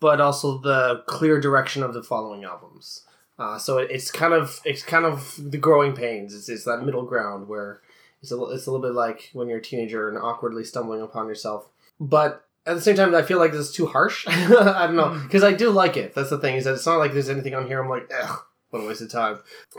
but 0.00 0.20
also 0.20 0.58
the 0.58 1.04
clear 1.06 1.40
direction 1.40 1.82
of 1.82 1.94
the 1.94 2.02
following 2.02 2.44
albums. 2.44 3.04
Uh, 3.38 3.58
so 3.58 3.78
it, 3.78 3.90
it's 3.90 4.10
kind 4.10 4.32
of 4.32 4.60
it's 4.64 4.82
kind 4.82 5.04
of 5.04 5.38
the 5.38 5.58
growing 5.58 5.94
pains. 5.94 6.34
It's, 6.34 6.48
it's 6.48 6.64
that 6.64 6.84
middle 6.84 7.04
ground 7.04 7.48
where 7.48 7.80
it's 8.22 8.32
a, 8.32 8.42
it's 8.46 8.66
a 8.66 8.70
little 8.70 8.86
bit 8.86 8.94
like 8.94 9.30
when 9.32 9.48
you're 9.48 9.58
a 9.58 9.62
teenager 9.62 10.08
and 10.08 10.18
awkwardly 10.18 10.64
stumbling 10.64 11.02
upon 11.02 11.28
yourself. 11.28 11.68
But 12.00 12.44
at 12.66 12.74
the 12.74 12.80
same 12.80 12.96
time, 12.96 13.14
I 13.14 13.22
feel 13.22 13.38
like 13.38 13.52
this 13.52 13.68
is 13.68 13.72
too 13.72 13.86
harsh. 13.86 14.26
I 14.28 14.86
don't 14.86 14.96
know 14.96 15.20
because 15.22 15.44
I 15.44 15.52
do 15.52 15.70
like 15.70 15.96
it. 15.96 16.14
That's 16.14 16.30
the 16.30 16.38
thing 16.38 16.56
is 16.56 16.64
that 16.64 16.74
it's 16.74 16.86
not 16.86 16.98
like 16.98 17.12
there's 17.12 17.28
anything 17.28 17.54
on 17.54 17.66
here. 17.66 17.82
I'm 17.82 17.88
like, 17.88 18.10
ugh, 18.22 18.40
what 18.74 18.82
a 18.82 18.88
waste 18.88 19.02
of 19.02 19.10
time. 19.10 19.38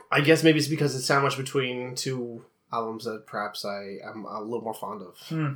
I 0.09 0.21
guess 0.21 0.43
maybe 0.43 0.57
it's 0.57 0.69
because 0.69 0.95
it's 0.95 1.05
sandwiched 1.05 1.37
between 1.37 1.95
two 1.95 2.45
albums 2.71 3.03
that 3.03 3.27
perhaps 3.27 3.65
I 3.65 3.97
am 4.03 4.25
a 4.25 4.41
little 4.41 4.61
more 4.61 4.73
fond 4.73 5.01
of. 5.01 5.17
Hmm. 5.27 5.53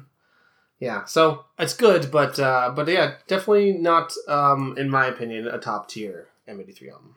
Yeah, 0.80 1.06
so 1.06 1.46
it's 1.58 1.74
good, 1.74 2.12
but 2.12 2.38
uh, 2.40 2.72
but 2.76 2.88
yeah, 2.88 3.16
definitely 3.28 3.74
not, 3.74 4.14
um, 4.28 4.76
in 4.78 4.90
my 4.90 5.08
opinion, 5.08 5.48
a 5.48 5.58
top 5.58 5.90
tier 5.90 6.28
M83 6.48 6.92
album. 6.92 7.16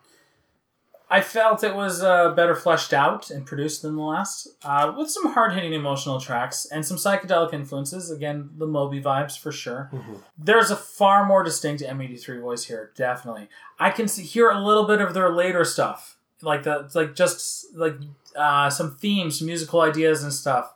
I 1.13 1.21
felt 1.21 1.63
it 1.63 1.75
was 1.75 2.01
uh, 2.01 2.33
better 2.33 2.55
fleshed 2.55 2.91
out 2.91 3.29
and 3.29 3.45
produced 3.45 3.83
than 3.83 3.95
the 3.95 4.01
last, 4.01 4.47
uh, 4.63 4.91
with 4.97 5.11
some 5.11 5.31
hard 5.33 5.53
hitting 5.53 5.71
emotional 5.71 6.19
tracks 6.19 6.65
and 6.65 6.83
some 6.83 6.97
psychedelic 6.97 7.53
influences. 7.53 8.09
Again, 8.09 8.49
the 8.57 8.65
Moby 8.65 8.99
vibes 8.99 9.37
for 9.37 9.51
sure. 9.51 9.91
There's 10.39 10.71
a 10.71 10.75
far 10.75 11.23
more 11.23 11.43
distinct 11.43 11.83
M83 11.83 12.41
voice 12.41 12.63
here, 12.63 12.91
definitely. 12.95 13.47
I 13.79 13.91
can 13.91 14.07
see, 14.07 14.23
hear 14.23 14.49
a 14.49 14.59
little 14.59 14.87
bit 14.87 15.01
of 15.01 15.13
their 15.13 15.29
later 15.29 15.63
stuff, 15.63 16.17
like 16.41 16.63
the 16.63 16.89
like 16.95 17.13
just 17.13 17.67
like 17.75 17.93
uh, 18.35 18.71
some 18.71 18.95
themes, 18.95 19.39
musical 19.39 19.81
ideas 19.81 20.23
and 20.23 20.33
stuff 20.33 20.73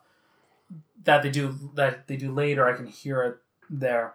that 1.03 1.23
they 1.23 1.31
do 1.31 1.71
that 1.73 2.07
they 2.07 2.15
do 2.15 2.31
later. 2.31 2.67
I 2.67 2.77
can 2.77 2.85
hear 2.85 3.23
it 3.23 3.37
there. 3.71 4.13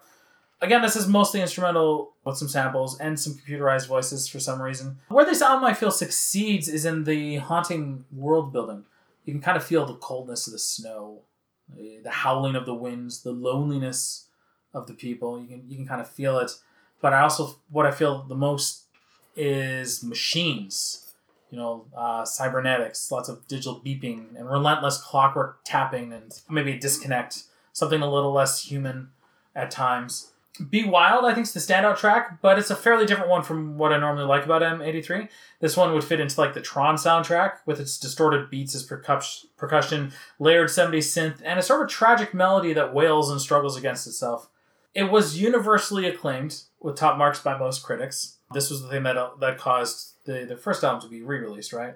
Again, 0.62 0.80
this 0.80 0.94
is 0.94 1.08
mostly 1.08 1.40
instrumental 1.40 2.12
with 2.24 2.36
some 2.36 2.48
samples 2.48 2.98
and 3.00 3.18
some 3.18 3.34
computerized 3.34 3.88
voices 3.88 4.28
for 4.28 4.38
some 4.38 4.62
reason. 4.62 5.00
Where 5.08 5.24
this 5.24 5.42
album 5.42 5.64
I 5.64 5.74
feel 5.74 5.90
succeeds 5.90 6.68
is 6.68 6.84
in 6.84 7.02
the 7.02 7.38
haunting 7.38 8.04
world 8.12 8.52
building. 8.52 8.84
You 9.24 9.34
can 9.34 9.42
kind 9.42 9.56
of 9.56 9.64
feel 9.64 9.84
the 9.84 9.96
coldness 9.96 10.46
of 10.46 10.52
the 10.52 10.60
snow, 10.60 11.22
the 11.76 12.10
howling 12.10 12.54
of 12.54 12.64
the 12.64 12.74
winds, 12.74 13.22
the 13.22 13.32
loneliness 13.32 14.28
of 14.72 14.86
the 14.86 14.94
people. 14.94 15.40
You 15.40 15.48
can 15.48 15.64
you 15.68 15.76
can 15.76 15.86
kind 15.86 16.00
of 16.00 16.08
feel 16.08 16.38
it. 16.38 16.52
But 17.00 17.12
I 17.12 17.22
also 17.22 17.56
what 17.68 17.84
I 17.84 17.90
feel 17.90 18.22
the 18.22 18.36
most 18.36 18.84
is 19.34 20.04
machines. 20.04 21.12
You 21.50 21.58
know, 21.58 21.86
uh, 21.94 22.24
cybernetics, 22.24 23.10
lots 23.10 23.28
of 23.28 23.46
digital 23.46 23.82
beeping 23.84 24.38
and 24.38 24.48
relentless 24.48 24.96
clockwork 24.96 25.58
tapping, 25.64 26.12
and 26.12 26.32
maybe 26.48 26.78
disconnect, 26.78 27.42
something 27.74 28.00
a 28.00 28.10
little 28.10 28.32
less 28.32 28.64
human 28.64 29.10
at 29.54 29.70
times. 29.70 30.31
Be 30.68 30.84
Wild, 30.84 31.24
I 31.24 31.32
think, 31.32 31.46
is 31.46 31.54
the 31.54 31.60
standout 31.60 31.96
track, 31.96 32.42
but 32.42 32.58
it's 32.58 32.70
a 32.70 32.76
fairly 32.76 33.06
different 33.06 33.30
one 33.30 33.42
from 33.42 33.78
what 33.78 33.92
I 33.92 33.98
normally 33.98 34.26
like 34.26 34.44
about 34.44 34.60
M83. 34.60 35.28
This 35.60 35.78
one 35.78 35.94
would 35.94 36.04
fit 36.04 36.20
into 36.20 36.38
like 36.38 36.52
the 36.52 36.60
Tron 36.60 36.96
soundtrack 36.96 37.58
with 37.64 37.80
its 37.80 37.98
distorted 37.98 38.50
beats 38.50 38.80
percuss- 38.84 39.46
percussion, 39.56 40.12
layered 40.38 40.68
70s 40.68 41.08
synth, 41.08 41.40
and 41.42 41.58
a 41.58 41.62
sort 41.62 41.82
of 41.82 41.88
tragic 41.88 42.34
melody 42.34 42.74
that 42.74 42.92
wails 42.92 43.30
and 43.30 43.40
struggles 43.40 43.78
against 43.78 44.06
itself. 44.06 44.50
It 44.94 45.04
was 45.04 45.40
universally 45.40 46.06
acclaimed 46.06 46.62
with 46.80 46.96
top 46.96 47.16
marks 47.16 47.40
by 47.40 47.56
most 47.56 47.82
critics. 47.82 48.36
This 48.52 48.68
was 48.68 48.82
the 48.82 48.88
thing 48.88 49.04
that 49.04 49.40
that 49.40 49.56
caused 49.56 50.16
the, 50.26 50.44
the 50.44 50.56
first 50.56 50.84
album 50.84 51.00
to 51.00 51.08
be 51.08 51.22
re-released, 51.22 51.72
right? 51.72 51.94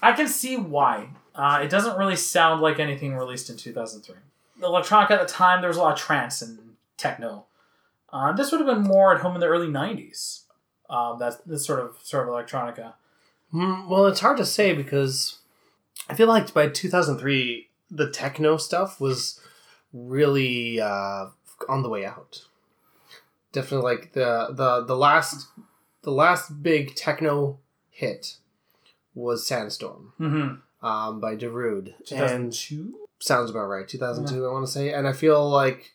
I 0.00 0.12
can 0.12 0.26
see 0.26 0.56
why. 0.56 1.10
Uh, 1.34 1.60
it 1.62 1.68
doesn't 1.68 1.98
really 1.98 2.16
sound 2.16 2.62
like 2.62 2.78
anything 2.78 3.14
released 3.14 3.50
in 3.50 3.58
2003. 3.58 4.16
The 4.58 4.66
electronica 4.66 5.10
at 5.10 5.20
the 5.20 5.32
time, 5.32 5.60
there 5.60 5.68
was 5.68 5.76
a 5.76 5.80
lot 5.80 5.92
of 5.92 5.98
trance 5.98 6.40
and 6.40 6.58
techno. 6.96 7.44
Uh, 8.12 8.32
this 8.32 8.50
would 8.50 8.60
have 8.60 8.66
been 8.74 8.82
more 8.84 9.14
at 9.14 9.20
home 9.20 9.34
in 9.34 9.40
the 9.40 9.46
early 9.46 9.68
90s. 9.68 10.42
Um, 10.88 11.18
that's 11.18 11.36
this 11.46 11.64
sort 11.64 11.80
of 11.80 11.96
sort 12.02 12.28
of 12.28 12.34
electronica. 12.34 12.94
Mm, 13.54 13.88
well, 13.88 14.06
it's 14.06 14.20
hard 14.20 14.36
to 14.38 14.46
say 14.46 14.74
because 14.74 15.38
I 16.08 16.14
feel 16.14 16.26
like 16.26 16.52
by 16.52 16.68
2003, 16.68 17.68
the 17.90 18.10
techno 18.10 18.56
stuff 18.56 19.00
was 19.00 19.40
really 19.92 20.80
uh, 20.80 21.26
on 21.68 21.82
the 21.82 21.88
way 21.88 22.04
out. 22.04 22.46
Definitely, 23.52 23.90
like 23.92 24.12
the 24.12 24.48
the 24.52 24.84
the 24.84 24.96
last 24.96 25.48
the 26.02 26.12
last 26.12 26.62
big 26.62 26.94
techno 26.94 27.58
hit 27.90 28.36
was 29.14 29.46
Sandstorm 29.46 30.12
Mm-hmm. 30.20 30.86
um, 30.86 31.20
by 31.20 31.34
Darude, 31.36 31.94
and 32.10 32.52
2002? 32.52 32.94
sounds 33.18 33.50
about 33.50 33.66
right. 33.66 33.86
2002, 33.86 34.46
I 34.46 34.52
want 34.52 34.66
to 34.66 34.72
say, 34.72 34.92
and 34.92 35.06
I 35.08 35.12
feel 35.12 35.48
like 35.50 35.92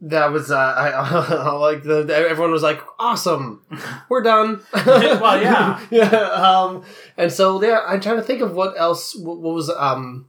that 0.00 0.30
was 0.32 0.50
uh, 0.50 0.56
I, 0.56 0.90
I 0.90 1.52
like 1.52 1.82
the 1.82 2.06
everyone 2.30 2.52
was 2.52 2.62
like 2.62 2.80
awesome, 2.98 3.62
we're 4.08 4.22
done. 4.22 4.60
Well, 4.72 5.40
yeah. 5.42 5.80
yeah. 5.90 6.06
Um, 6.08 6.84
and 7.16 7.32
so 7.32 7.62
yeah, 7.62 7.80
I'm 7.86 8.00
trying 8.00 8.16
to 8.16 8.22
think 8.22 8.40
of 8.42 8.54
what 8.54 8.74
else 8.78 9.16
what, 9.16 9.38
what 9.40 9.54
was 9.54 9.70
um 9.70 10.28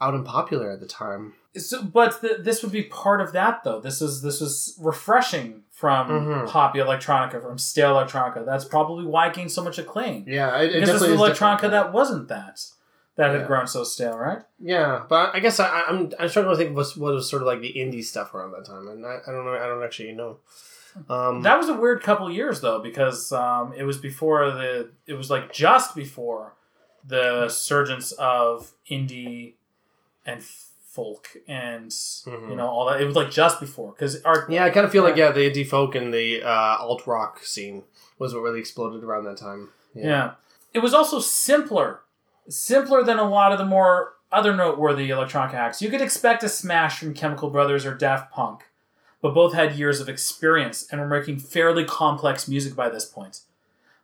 out 0.00 0.14
and 0.14 0.24
popular 0.26 0.70
at 0.72 0.80
the 0.80 0.86
time. 0.86 1.34
So, 1.56 1.82
but 1.84 2.20
th- 2.20 2.38
this 2.40 2.64
would 2.64 2.72
be 2.72 2.82
part 2.82 3.20
of 3.20 3.32
that, 3.32 3.62
though. 3.62 3.80
This 3.80 4.02
is 4.02 4.22
this 4.22 4.40
was 4.40 4.76
refreshing 4.82 5.62
from 5.70 6.08
Mhm. 6.08 6.48
poppy 6.48 6.80
electronica, 6.80 7.40
from 7.40 7.58
stale 7.58 7.94
electronica. 7.94 8.44
That's 8.44 8.64
probably 8.64 9.04
why 9.06 9.28
it 9.28 9.34
gained 9.34 9.52
so 9.52 9.62
much 9.62 9.78
acclaim. 9.78 10.24
Yeah, 10.26 10.56
it, 10.58 10.70
it 10.74 10.80
because 10.80 11.00
this 11.00 11.00
was 11.02 11.10
is 11.10 11.20
electronica 11.20 11.54
different. 11.62 11.72
that 11.72 11.92
wasn't 11.92 12.26
that, 12.28 12.60
that 13.16 13.32
Yeah. 13.32 13.38
had 13.38 13.46
grown 13.46 13.66
so 13.66 13.84
stale, 13.84 14.16
right? 14.18 14.42
Yeah, 14.58 15.04
but 15.08 15.34
I 15.34 15.40
guess 15.40 15.60
I, 15.60 15.82
I'm 15.88 16.12
I'm 16.18 16.28
struggling 16.28 16.54
to 16.54 16.58
think 16.58 16.70
of 16.70 16.76
what's, 16.76 16.96
what 16.96 17.14
was 17.14 17.28
sort 17.30 17.42
of 17.42 17.46
like 17.46 17.60
the 17.60 17.72
indie 17.72 18.04
stuff 18.04 18.34
around 18.34 18.52
that 18.52 18.64
time, 18.64 18.88
and 18.88 19.04
I, 19.06 19.18
I 19.26 19.32
don't 19.32 19.44
know. 19.44 19.54
I 19.54 19.66
don't 19.66 19.82
actually 19.82 20.12
know. 20.12 20.38
Um, 21.08 21.42
That 21.42 21.58
was 21.58 21.68
a 21.68 21.74
weird 21.74 22.02
couple 22.02 22.30
years 22.30 22.60
though, 22.60 22.80
because 22.80 23.32
um, 23.32 23.72
it 23.76 23.84
was 23.84 23.98
before 23.98 24.50
the. 24.52 24.90
It 25.06 25.14
was 25.14 25.30
like 25.30 25.52
just 25.52 25.94
before 25.94 26.54
the 27.06 27.48
surgence 27.48 28.12
of 28.12 28.72
indie 28.90 29.54
and 30.24 30.42
folk 30.42 31.28
and 31.48 31.90
Mhm. 31.90 32.50
you 32.50 32.56
know 32.56 32.66
all 32.68 32.86
that. 32.86 33.00
It 33.00 33.04
was 33.06 33.16
like 33.16 33.30
just 33.30 33.58
before 33.60 33.90
because 33.92 34.22
our 34.22 34.46
yeah, 34.48 34.64
I 34.64 34.70
kind 34.70 34.86
of 34.86 34.92
feel 34.92 35.02
like 35.02 35.16
yeah, 35.16 35.32
the 35.32 35.40
indie 35.50 35.66
folk 35.66 35.94
and 35.96 36.14
the 36.14 36.42
uh, 36.42 36.76
alt 36.78 37.06
rock 37.06 37.44
scene 37.44 37.82
was 38.18 38.32
what 38.32 38.42
really 38.42 38.60
exploded 38.60 39.02
around 39.04 39.24
that 39.24 39.36
time. 39.36 39.70
Yeah. 39.94 40.34
It 40.72 40.78
was 40.78 40.94
also 40.94 41.18
simpler. 41.20 42.00
Simpler 42.48 43.02
than 43.02 43.18
a 43.18 43.28
lot 43.28 43.52
of 43.52 43.58
the 43.58 43.64
more 43.64 44.14
other 44.30 44.54
noteworthy 44.54 45.10
electronic 45.10 45.54
acts. 45.54 45.80
You 45.80 45.90
could 45.90 46.00
expect 46.00 46.42
a 46.42 46.48
smash 46.48 46.98
from 46.98 47.14
Chemical 47.14 47.50
Brothers 47.50 47.86
or 47.86 47.94
Daft 47.94 48.32
Punk, 48.32 48.64
but 49.22 49.32
both 49.32 49.54
had 49.54 49.76
years 49.76 50.00
of 50.00 50.08
experience 50.08 50.86
and 50.90 51.00
were 51.00 51.06
making 51.06 51.38
fairly 51.38 51.84
complex 51.84 52.48
music 52.48 52.74
by 52.74 52.88
this 52.88 53.04
point. 53.04 53.40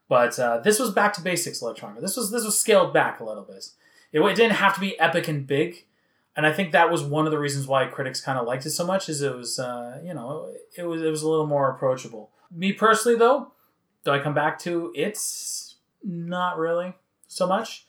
But 0.09 0.39
uh, 0.39 0.59
this 0.59 0.79
was 0.79 0.91
back 0.91 1.13
to 1.15 1.21
basics 1.21 1.61
electronica. 1.61 2.01
This 2.01 2.17
was 2.17 2.31
this 2.31 2.45
was 2.45 2.59
scaled 2.59 2.93
back 2.93 3.21
a 3.21 3.25
little 3.25 3.45
bit. 3.45 3.71
It, 4.13 4.21
it 4.21 4.37
didn't 4.37 4.57
have 4.57 4.75
to 4.75 4.81
be 4.81 4.99
epic 4.99 5.29
and 5.29 5.47
big, 5.47 5.85
and 6.37 6.47
I 6.47 6.53
think 6.53 6.73
that 6.73 6.91
was 6.91 7.03
one 7.03 7.27
of 7.27 7.33
the 7.33 7.39
reasons 7.39 7.67
why 7.67 7.85
critics 7.87 8.21
kind 8.21 8.39
of 8.39 8.47
liked 8.47 8.67
it 8.67 8.71
so 8.71 8.87
much. 8.87 9.09
Is 9.09 9.23
it 9.23 9.35
was 9.35 9.59
uh, 9.59 10.01
you 10.03 10.15
know 10.15 10.53
it 10.77 10.85
was 10.85 11.03
it 11.03 11.11
was 11.11 11.23
a 11.23 11.29
little 11.29 11.47
more 11.47 11.71
approachable. 11.71 12.31
Me 12.51 12.73
personally 12.73 13.19
though, 13.19 13.53
do 14.05 14.11
I 14.11 14.19
come 14.19 14.35
back 14.35 14.59
to 14.61 14.93
it's 14.97 15.77
not 16.03 16.59
really 16.59 16.95
so 17.29 17.47
much. 17.47 17.87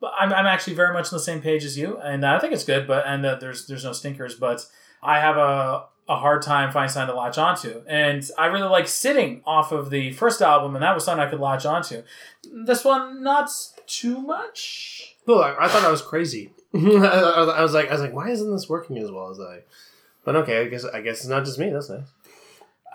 But 0.00 0.12
I'm, 0.18 0.32
I'm 0.32 0.46
actually 0.46 0.74
very 0.74 0.94
much 0.94 1.06
on 1.12 1.16
the 1.16 1.22
same 1.22 1.42
page 1.42 1.64
as 1.64 1.76
you, 1.76 1.98
and 1.98 2.24
I 2.24 2.38
think 2.38 2.52
it's 2.52 2.64
good. 2.64 2.86
But 2.86 3.06
and 3.06 3.24
that 3.24 3.40
there's 3.40 3.66
there's 3.66 3.84
no 3.84 3.92
stinkers. 3.92 4.34
But 4.34 4.66
I 5.02 5.20
have 5.20 5.36
a 5.36 5.84
a 6.08 6.16
hard 6.16 6.42
time 6.42 6.72
finding 6.72 6.90
something 6.90 7.14
to 7.14 7.20
latch 7.20 7.38
onto, 7.38 7.82
and 7.86 8.28
I 8.36 8.46
really 8.46 8.68
like 8.68 8.88
sitting 8.88 9.42
off 9.44 9.70
of 9.72 9.90
the 9.90 10.12
first 10.12 10.42
album, 10.42 10.74
and 10.74 10.82
that 10.82 10.94
was 10.94 11.04
something 11.04 11.24
I 11.24 11.30
could 11.30 11.40
latch 11.40 11.64
onto. 11.64 12.02
This 12.64 12.84
one, 12.84 13.22
not 13.22 13.50
too 13.86 14.20
much. 14.20 15.16
Cool. 15.26 15.40
I, 15.40 15.54
I 15.60 15.68
thought 15.68 15.84
I 15.84 15.90
was 15.90 16.02
crazy. 16.02 16.52
I, 16.74 16.78
I 16.78 17.62
was 17.62 17.74
like, 17.74 17.88
I 17.88 17.92
was 17.92 18.00
like, 18.00 18.12
why 18.12 18.30
isn't 18.30 18.50
this 18.50 18.68
working 18.68 18.98
as 18.98 19.10
well 19.10 19.30
as 19.30 19.38
I? 19.38 19.60
But 20.24 20.36
okay, 20.36 20.62
I 20.62 20.64
guess 20.68 20.84
I 20.84 21.00
guess 21.00 21.18
it's 21.18 21.26
not 21.26 21.44
just 21.44 21.58
me. 21.58 21.70
That's 21.70 21.90
nice. 21.90 22.08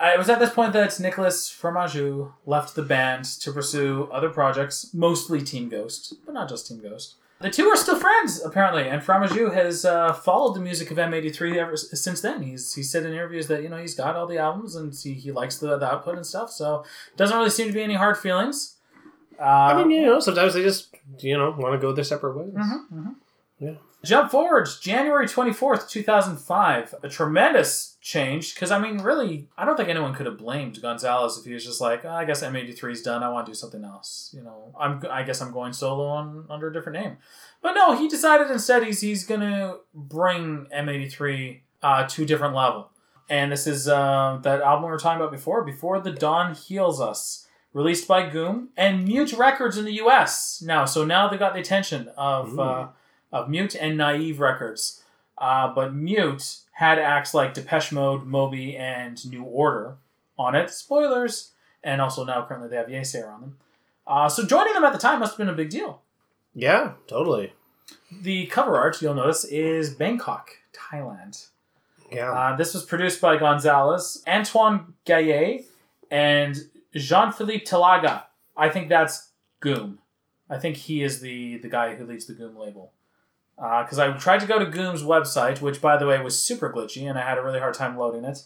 Uh, 0.01 0.11
It 0.13 0.17
was 0.17 0.29
at 0.29 0.39
this 0.39 0.51
point 0.53 0.73
that 0.73 0.99
Nicholas 0.99 1.49
Fromageau 1.49 2.33
left 2.45 2.75
the 2.75 2.81
band 2.81 3.25
to 3.41 3.51
pursue 3.51 4.09
other 4.11 4.29
projects, 4.29 4.91
mostly 4.93 5.41
Team 5.41 5.69
Ghost, 5.69 6.13
but 6.25 6.33
not 6.33 6.49
just 6.49 6.67
Team 6.67 6.81
Ghost. 6.81 7.15
The 7.41 7.49
two 7.49 7.67
are 7.67 7.75
still 7.75 7.99
friends, 7.99 8.41
apparently, 8.43 8.87
and 8.87 9.01
Fromageau 9.01 9.53
has 9.53 9.83
uh, 9.83 10.13
followed 10.13 10.53
the 10.55 10.61
music 10.61 10.89
of 10.89 10.97
M83 10.97 11.57
ever 11.57 11.75
since 11.77 12.21
then. 12.21 12.41
He's 12.43 12.73
he 12.73 12.81
said 12.83 13.05
in 13.05 13.11
interviews 13.13 13.47
that 13.47 13.61
you 13.61 13.67
know 13.69 13.77
he's 13.77 13.93
got 13.93 14.15
all 14.15 14.25
the 14.25 14.37
albums 14.37 14.75
and 14.75 14.93
he, 14.95 15.13
he 15.13 15.31
likes 15.33 15.57
the, 15.57 15.77
the 15.77 15.85
output 15.85 16.15
and 16.15 16.25
stuff, 16.25 16.49
so 16.49 16.85
doesn't 17.17 17.37
really 17.37 17.49
seem 17.49 17.67
to 17.67 17.73
be 17.73 17.83
any 17.83 17.95
hard 17.95 18.17
feelings. 18.17 18.77
Uh, 19.37 19.43
I 19.43 19.77
mean, 19.77 19.91
you 19.91 20.05
know, 20.05 20.21
sometimes 20.21 20.53
they 20.53 20.63
just 20.63 20.95
you 21.19 21.37
know 21.37 21.51
want 21.51 21.73
to 21.73 21.77
go 21.79 21.91
their 21.91 22.05
separate 22.05 22.37
ways. 22.37 22.53
Mhm, 22.53 22.89
mhm. 22.93 23.15
Yeah. 23.59 23.75
Jump 24.03 24.29
forward, 24.29 24.69
January 24.81 25.25
24th, 25.25 25.89
2005. 25.89 26.95
A 27.01 27.09
tremendous 27.09 27.97
change, 28.01 28.53
because, 28.53 28.69
I 28.69 28.77
mean, 28.77 28.99
really, 28.99 29.47
I 29.57 29.65
don't 29.65 29.75
think 29.75 29.89
anyone 29.89 30.13
could 30.13 30.27
have 30.27 30.37
blamed 30.37 30.79
Gonzalez 30.79 31.39
if 31.39 31.45
he 31.45 31.53
was 31.53 31.65
just 31.65 31.81
like, 31.81 32.05
"Oh, 32.05 32.11
I 32.11 32.23
guess 32.23 32.43
M83 32.43 32.91
is 32.91 33.01
done, 33.01 33.23
I 33.23 33.29
want 33.29 33.47
to 33.47 33.51
do 33.51 33.55
something 33.55 33.83
else. 33.83 34.31
You 34.37 34.43
know, 34.43 34.75
I'm, 34.79 35.01
I 35.09 35.23
guess 35.23 35.41
I'm 35.41 35.51
going 35.51 35.73
solo 35.73 36.05
on 36.05 36.45
under 36.49 36.67
a 36.67 36.73
different 36.73 36.99
name. 36.99 37.17
But 37.63 37.73
no, 37.73 37.97
he 37.97 38.07
decided 38.07 38.51
instead 38.51 38.83
he's, 38.83 39.01
he's 39.01 39.25
going 39.25 39.41
to 39.41 39.77
bring 39.93 40.67
M83 40.75 41.61
uh, 41.81 42.07
to 42.07 42.23
a 42.23 42.25
different 42.25 42.53
level. 42.53 42.91
And 43.27 43.51
this 43.51 43.65
is 43.65 43.87
uh, 43.87 44.39
that 44.43 44.61
album 44.61 44.85
we 44.85 44.91
were 44.91 44.99
talking 44.99 45.19
about 45.19 45.31
before, 45.31 45.63
Before 45.63 45.99
the 45.99 46.11
Dawn 46.11 46.53
Heals 46.53 47.01
Us, 47.01 47.47
released 47.73 48.07
by 48.07 48.29
Goom 48.29 48.69
and 48.77 49.05
Mute 49.05 49.33
Records 49.33 49.79
in 49.79 49.85
the 49.85 49.93
US 49.93 50.61
now. 50.63 50.85
So 50.85 51.03
now 51.03 51.27
they 51.27 51.37
got 51.37 51.55
the 51.55 51.59
attention 51.59 52.09
of. 52.15 52.59
Uh, 52.59 52.87
of 53.31 53.49
Mute 53.49 53.75
and 53.75 53.97
Naive 53.97 54.39
Records. 54.39 55.01
Uh, 55.37 55.73
but 55.73 55.93
Mute 55.93 56.57
had 56.73 56.99
acts 56.99 57.33
like 57.33 57.53
Depeche 57.53 57.91
Mode, 57.91 58.25
Moby, 58.25 58.75
and 58.75 59.29
New 59.29 59.43
Order 59.43 59.95
on 60.37 60.55
it. 60.55 60.69
Spoilers. 60.69 61.51
And 61.83 62.01
also 62.01 62.23
now 62.23 62.45
currently 62.45 62.69
they 62.69 62.77
have 62.77 62.87
Yeasayer 62.87 63.31
on 63.31 63.41
them. 63.41 63.57
Uh, 64.07 64.29
so 64.29 64.45
joining 64.45 64.73
them 64.73 64.83
at 64.83 64.93
the 64.93 64.99
time 64.99 65.19
must 65.19 65.33
have 65.33 65.37
been 65.37 65.49
a 65.49 65.53
big 65.53 65.69
deal. 65.69 66.01
Yeah, 66.53 66.93
totally. 67.07 67.53
The 68.11 68.45
cover 68.47 68.77
art, 68.77 69.01
you'll 69.01 69.13
notice, 69.13 69.43
is 69.45 69.93
Bangkok, 69.93 70.49
Thailand. 70.73 71.47
Yeah. 72.11 72.31
Uh, 72.31 72.55
this 72.55 72.73
was 72.73 72.85
produced 72.85 73.19
by 73.19 73.37
Gonzalez, 73.37 74.23
Antoine 74.27 74.93
Gaillet, 75.05 75.65
and 76.09 76.55
Jean 76.93 77.31
Philippe 77.31 77.65
Talaga. 77.65 78.23
I 78.55 78.69
think 78.69 78.89
that's 78.89 79.29
Gooom. 79.61 79.97
I 80.49 80.57
think 80.57 80.77
he 80.77 81.03
is 81.03 81.21
the 81.21 81.57
the 81.57 81.67
guy 81.67 81.95
who 81.95 82.05
leads 82.05 82.25
the 82.25 82.33
Gooom 82.33 82.57
label. 82.57 82.91
Because 83.55 83.99
I 83.99 84.11
tried 84.17 84.41
to 84.41 84.47
go 84.47 84.59
to 84.59 84.65
Gooom's 84.65 85.03
website, 85.03 85.61
which 85.61 85.81
by 85.81 85.97
the 85.97 86.05
way 86.05 86.19
was 86.21 86.41
super 86.41 86.71
glitchy, 86.71 87.09
and 87.09 87.17
I 87.17 87.27
had 87.27 87.37
a 87.37 87.43
really 87.43 87.59
hard 87.59 87.73
time 87.73 87.97
loading 87.97 88.25
it. 88.25 88.39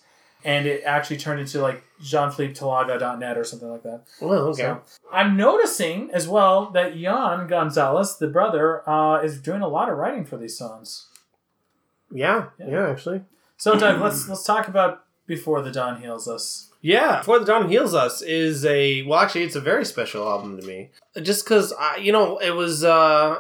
And 0.46 0.66
it 0.68 0.84
actually 0.86 1.18
turned 1.18 1.42
into 1.42 1.60
like 1.60 1.84
jeanphilippe 2.02 2.62
or 2.62 3.44
something 3.44 3.70
like 3.70 3.84
that. 3.84 4.04
Well, 4.22 4.48
okay. 4.50 4.62
So, 4.62 4.82
I'm 5.12 5.36
noticing 5.36 6.12
as 6.12 6.30
well 6.30 6.70
that 6.72 6.96
Yann 6.96 7.48
Gonzalez, 7.48 8.18
the 8.18 8.28
brother, 8.28 8.88
uh, 8.90 9.22
is 9.22 9.42
doing 9.42 9.62
a 9.62 9.68
lot 9.68 9.90
of 9.90 9.98
writing 9.98 10.24
for 10.26 10.38
these 10.38 10.58
songs. 10.58 11.08
yeah, 12.12 12.46
Yeah. 12.58 12.68
yeah, 12.70 12.90
actually. 12.90 13.24
So 13.58 13.78
Doug, 13.78 14.00
let's 14.00 14.30
let's 14.30 14.46
talk 14.46 14.70
about 14.70 15.04
before 15.28 15.62
the 15.62 15.72
dawn 15.72 16.02
heals 16.02 16.28
us. 16.28 16.70
Yeah, 16.82 17.18
Before 17.18 17.40
the 17.40 17.46
Dawn 17.46 17.68
Heals 17.68 17.94
Us 17.94 18.22
is 18.22 18.64
a 18.64 19.04
well, 19.04 19.20
actually, 19.20 19.44
it's 19.44 19.58
a 19.58 19.60
very 19.62 19.84
special 19.84 20.26
album 20.26 20.60
to 20.62 20.66
me. 20.66 20.92
Just 21.22 21.44
because 21.44 21.74
I, 21.74 21.98
you 21.98 22.14
know, 22.14 22.38
it 22.38 22.52
was 22.52 22.86
uh, 22.86 23.40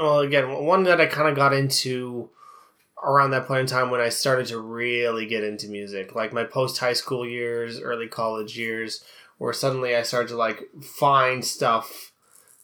well, 0.00 0.20
again, 0.20 0.64
one 0.64 0.84
that 0.84 1.00
I 1.00 1.06
kind 1.06 1.28
of 1.28 1.36
got 1.36 1.52
into 1.52 2.30
around 3.02 3.30
that 3.30 3.46
point 3.46 3.60
in 3.60 3.66
time 3.66 3.90
when 3.90 4.00
I 4.00 4.08
started 4.08 4.46
to 4.46 4.58
really 4.58 5.26
get 5.26 5.44
into 5.44 5.68
music, 5.68 6.14
like 6.14 6.32
my 6.32 6.44
post 6.44 6.78
high 6.78 6.92
school 6.92 7.26
years, 7.26 7.80
early 7.80 8.08
college 8.08 8.58
years, 8.58 9.04
where 9.38 9.52
suddenly 9.52 9.94
I 9.94 10.02
started 10.02 10.28
to 10.28 10.36
like 10.36 10.68
find 10.82 11.44
stuff 11.44 12.12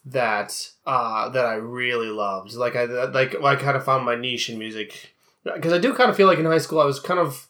that 0.05 0.71
uh 0.87 1.29
that 1.31 1.47
I 1.47 1.55
really 1.55 2.09
loved. 2.09 2.55
Like 2.55 2.77
I 2.77 2.85
like 2.85 3.35
I 3.43 3.57
kind 3.57 3.77
of 3.77 3.85
found 3.85 4.05
my 4.05 4.15
niche 4.15 4.49
in 4.49 4.59
music 4.59 5.15
because 5.45 5.73
I 5.73 5.79
do 5.79 5.95
kind 5.95 6.11
of 6.11 6.17
feel 6.17 6.27
like 6.27 6.39
in 6.39 6.45
high 6.45 6.59
school 6.59 6.81
I 6.81 6.85
was 6.85 7.01
kind 7.01 7.21
of 7.21 7.46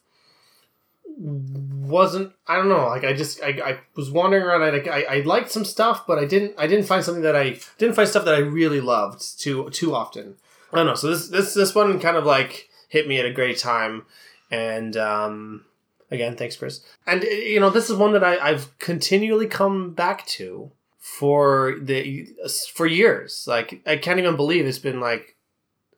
wasn't 1.19 2.33
I 2.47 2.57
don't 2.57 2.69
know 2.69 2.87
like 2.89 3.05
I 3.05 3.15
just 3.15 3.43
I, 3.43 3.49
I 3.49 3.79
was 3.95 4.11
wandering 4.11 4.43
around 4.43 4.63
I, 4.63 4.91
I 4.91 5.17
I 5.17 5.21
liked 5.21 5.51
some 5.51 5.65
stuff 5.65 6.07
but 6.07 6.19
I 6.19 6.27
didn't 6.27 6.55
I 6.59 6.67
didn't 6.67 6.85
find 6.85 7.03
something 7.03 7.23
that 7.23 7.37
I 7.37 7.59
didn't 7.79 7.95
find 7.95 8.09
stuff 8.09 8.25
that 8.27 8.35
I 8.35 8.39
really 8.39 8.81
loved 8.81 9.41
too 9.41 9.71
too 9.71 9.95
often. 9.95 10.37
I 10.73 10.77
don't 10.77 10.87
know 10.87 10.95
so 10.95 11.09
this 11.09 11.29
this 11.29 11.55
this 11.55 11.75
one 11.75 11.99
kind 12.01 12.17
of 12.17 12.25
like 12.25 12.69
hit 12.89 13.09
me 13.09 13.19
at 13.19 13.25
a 13.25 13.33
great 13.33 13.59
time 13.59 14.05
and 14.51 14.97
um 14.97 15.65
again 16.11 16.37
thanks 16.37 16.57
Chris. 16.57 16.81
And 17.07 17.23
uh, 17.25 17.29
you 17.29 17.61
know 17.61 17.71
this 17.71 17.89
is 17.89 17.97
one 17.97 18.13
that 18.13 18.25
I, 18.25 18.37
I've 18.37 18.79
continually 18.79 19.47
come 19.47 19.95
back 19.95 20.27
to 20.27 20.71
for 20.99 21.77
the 21.81 22.29
for 22.75 22.87
years. 22.87 23.45
Like 23.47 23.81
I 23.87 23.97
can't 23.97 24.19
even 24.19 24.37
believe 24.37 24.67
it's 24.67 24.79
been 24.79 25.01
like 25.01 25.36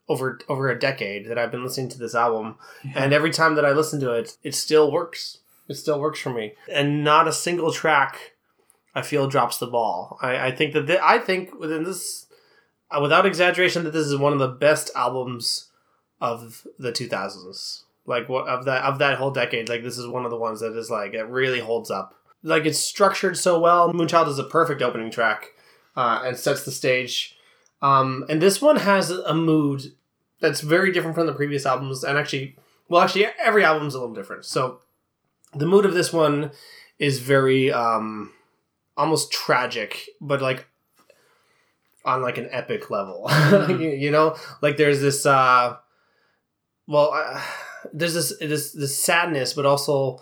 over 0.08 0.38
over 0.48 0.68
a 0.70 0.78
decade 0.78 1.28
that 1.28 1.38
I've 1.38 1.50
been 1.50 1.64
listening 1.64 1.90
to 1.90 1.98
this 1.98 2.14
album 2.14 2.56
and 2.94 3.12
every 3.12 3.30
time 3.30 3.54
that 3.56 3.64
I 3.64 3.72
listen 3.72 4.00
to 4.00 4.12
it, 4.12 4.36
it 4.42 4.54
still 4.54 4.90
works. 4.90 5.38
It 5.68 5.74
still 5.74 6.00
works 6.00 6.18
for 6.18 6.30
me, 6.30 6.54
and 6.72 7.04
not 7.04 7.28
a 7.28 7.32
single 7.32 7.72
track 7.72 8.32
I 8.98 9.02
feel 9.02 9.28
drops 9.28 9.58
the 9.58 9.66
ball. 9.68 10.18
I, 10.20 10.48
I 10.48 10.50
think 10.50 10.72
that 10.72 10.88
thi- 10.88 10.98
I 11.00 11.18
think 11.18 11.58
within 11.58 11.84
this, 11.84 12.26
uh, 12.90 13.00
without 13.00 13.26
exaggeration, 13.26 13.84
that 13.84 13.92
this 13.92 14.06
is 14.06 14.16
one 14.16 14.32
of 14.32 14.40
the 14.40 14.48
best 14.48 14.90
albums 14.96 15.70
of 16.20 16.66
the 16.80 16.90
two 16.90 17.06
thousands. 17.06 17.84
Like 18.06 18.28
what 18.28 18.48
of 18.48 18.64
that 18.64 18.82
of 18.82 18.98
that 18.98 19.18
whole 19.18 19.30
decade. 19.30 19.68
Like 19.68 19.84
this 19.84 19.98
is 19.98 20.08
one 20.08 20.24
of 20.24 20.32
the 20.32 20.36
ones 20.36 20.60
that 20.60 20.76
is 20.76 20.90
like 20.90 21.14
it 21.14 21.24
really 21.24 21.60
holds 21.60 21.92
up. 21.92 22.16
Like 22.42 22.66
it's 22.66 22.78
structured 22.80 23.36
so 23.36 23.60
well. 23.60 23.92
Moonchild 23.92 24.28
is 24.28 24.38
a 24.38 24.44
perfect 24.44 24.82
opening 24.82 25.12
track, 25.12 25.52
uh, 25.94 26.22
and 26.24 26.36
sets 26.36 26.64
the 26.64 26.72
stage. 26.72 27.36
Um, 27.80 28.24
and 28.28 28.42
this 28.42 28.60
one 28.60 28.76
has 28.76 29.10
a 29.10 29.34
mood 29.34 29.92
that's 30.40 30.60
very 30.60 30.92
different 30.92 31.14
from 31.14 31.26
the 31.26 31.34
previous 31.34 31.66
albums, 31.66 32.04
and 32.04 32.18
actually, 32.18 32.56
well, 32.88 33.02
actually, 33.02 33.26
every 33.38 33.64
album's 33.64 33.94
a 33.94 34.00
little 34.00 34.14
different. 34.14 34.44
So, 34.44 34.80
the 35.54 35.66
mood 35.66 35.84
of 35.84 35.94
this 35.94 36.12
one 36.12 36.50
is 36.98 37.20
very 37.20 37.72
um, 37.72 38.32
almost 38.96 39.30
tragic, 39.32 40.08
but 40.20 40.42
like 40.42 40.66
on 42.04 42.22
like 42.22 42.38
an 42.38 42.48
epic 42.50 42.90
level. 42.90 43.30
you, 43.68 43.90
you 43.90 44.10
know, 44.10 44.36
like 44.62 44.76
there's 44.76 45.00
this. 45.00 45.26
Uh, 45.26 45.76
well, 46.86 47.12
uh, 47.12 47.40
there's 47.92 48.14
this 48.14 48.36
this 48.38 48.72
this 48.72 48.96
sadness, 48.96 49.52
but 49.52 49.66
also 49.66 50.20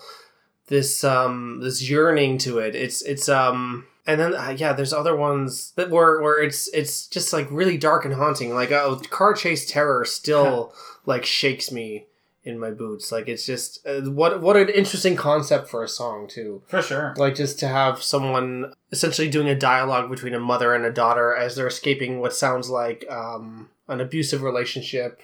this 0.69 1.05
um 1.05 1.61
this 1.63 1.89
yearning 1.89 2.39
to 2.39 2.59
it. 2.59 2.75
It's 2.75 3.03
it's 3.03 3.29
um 3.29 3.87
and 4.07 4.21
then 4.21 4.35
uh, 4.35 4.55
yeah, 4.57 4.73
there's 4.73 4.93
other 4.93 5.17
ones 5.17 5.73
that 5.77 5.91
where 5.91 6.21
where 6.21 6.43
it's 6.43 6.69
it's 6.69 7.09
just 7.09 7.33
like 7.33 7.49
really 7.51 7.77
dark 7.77 8.05
and 8.05 8.15
haunting. 8.15 8.55
Like 8.55 8.71
oh, 8.71 9.01
car 9.11 9.35
chase 9.35 9.71
terror 9.71 10.05
still 10.05 10.73
like 11.07 11.25
shakes 11.25 11.73
me 11.73 12.07
in 12.45 12.59
my 12.59 12.71
boots. 12.71 13.11
Like 13.11 13.29
it's 13.29 13.45
just 13.45 13.85
uh, 13.87 14.03
what 14.03 14.41
what 14.41 14.57
an 14.57 14.69
interesting 14.69 15.17
concept 15.17 15.69
for 15.69 15.83
a 15.83 15.89
song 15.89 16.29
too. 16.29 16.63
For 16.69 16.81
sure. 16.81 17.15
Like 17.17 17.35
just 17.35 17.59
to 17.59 17.69
have 17.69 18.03
someone 18.03 18.73
essentially 18.93 19.29
doing 19.29 19.49
a 19.49 19.59
dialogue 19.59 20.09
between 20.09 20.35
a 20.35 20.41
mother 20.41 20.73
and 20.73 20.85
a 20.85 20.93
daughter 20.93 21.35
as 21.35 21.57
they're 21.57 21.67
escaping 21.67 22.21
what 22.21 22.33
sounds 22.33 22.71
like 22.71 23.05
um, 23.11 23.69
an 23.89 24.01
abusive 24.01 24.43
relationship, 24.43 25.21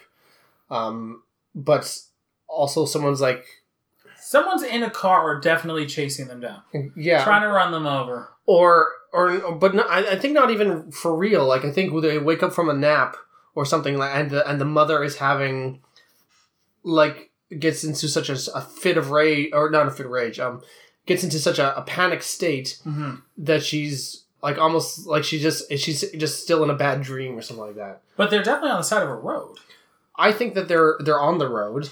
um, 0.69 1.23
but 1.55 2.01
also 2.49 2.85
someone's 2.85 3.21
like 3.21 3.47
Someone's 4.33 4.63
in 4.63 4.83
a 4.83 4.91
car 4.91 5.19
or 5.29 5.41
definitely 5.41 5.85
chasing 5.87 6.27
them 6.29 6.41
down, 6.41 6.63
yeah 6.97 7.23
trying 7.23 7.43
to 7.43 7.49
run 7.49 7.71
them 7.71 7.87
over. 7.87 8.31
or 8.47 8.89
or 9.13 9.53
but 9.53 9.75
no, 9.75 9.83
I, 9.83 10.13
I 10.13 10.19
think 10.19 10.33
not 10.35 10.51
even 10.51 10.91
for 10.91 11.15
real. 11.15 11.45
Like 11.47 11.65
I 11.67 11.71
think 11.71 11.93
they 12.01 12.19
wake 12.19 12.43
up 12.43 12.53
from 12.55 12.69
a 12.71 12.75
nap 12.75 13.17
or 13.55 13.65
something 13.67 13.99
like, 13.99 14.15
and 14.17 14.31
the 14.31 14.41
and 14.49 14.59
the 14.61 14.65
mother 14.65 15.03
is 15.05 15.17
having 15.19 15.81
like 16.83 17.31
gets 17.59 17.85
into 17.85 18.09
such 18.09 18.29
a, 18.31 18.37
a 18.55 18.61
fit 18.63 18.97
of 18.97 19.11
rage 19.11 19.51
or 19.53 19.71
not 19.71 19.87
a 19.87 19.91
fit 19.91 20.07
of 20.07 20.13
rage. 20.13 20.41
Um, 20.41 20.63
gets 21.05 21.25
into 21.25 21.39
such 21.39 21.59
a, 21.59 21.77
a 21.77 21.83
panic 21.83 22.23
state 22.23 22.79
hmm 22.85 23.17
that 23.37 23.63
she's 23.63 24.25
like 24.43 24.57
almost 24.59 25.07
like 25.07 25.25
she 25.25 25.39
just 25.39 25.71
she's 25.77 26.11
just 26.13 26.43
still 26.43 26.63
in 26.65 26.71
a 26.71 26.75
bad 26.75 27.03
dream 27.03 27.37
or 27.37 27.43
something 27.43 27.67
like 27.67 27.77
that. 27.77 28.01
But 28.17 28.31
they're 28.31 28.43
definitely 28.43 28.71
on 28.71 28.79
the 28.79 28.85
side 28.85 29.03
of 29.03 29.09
a 29.11 29.15
road. 29.15 29.57
I 30.17 30.33
think 30.33 30.55
that 30.55 30.69
they're 30.69 30.97
they're 31.01 31.21
on 31.21 31.39
the 31.39 31.49
road 31.49 31.91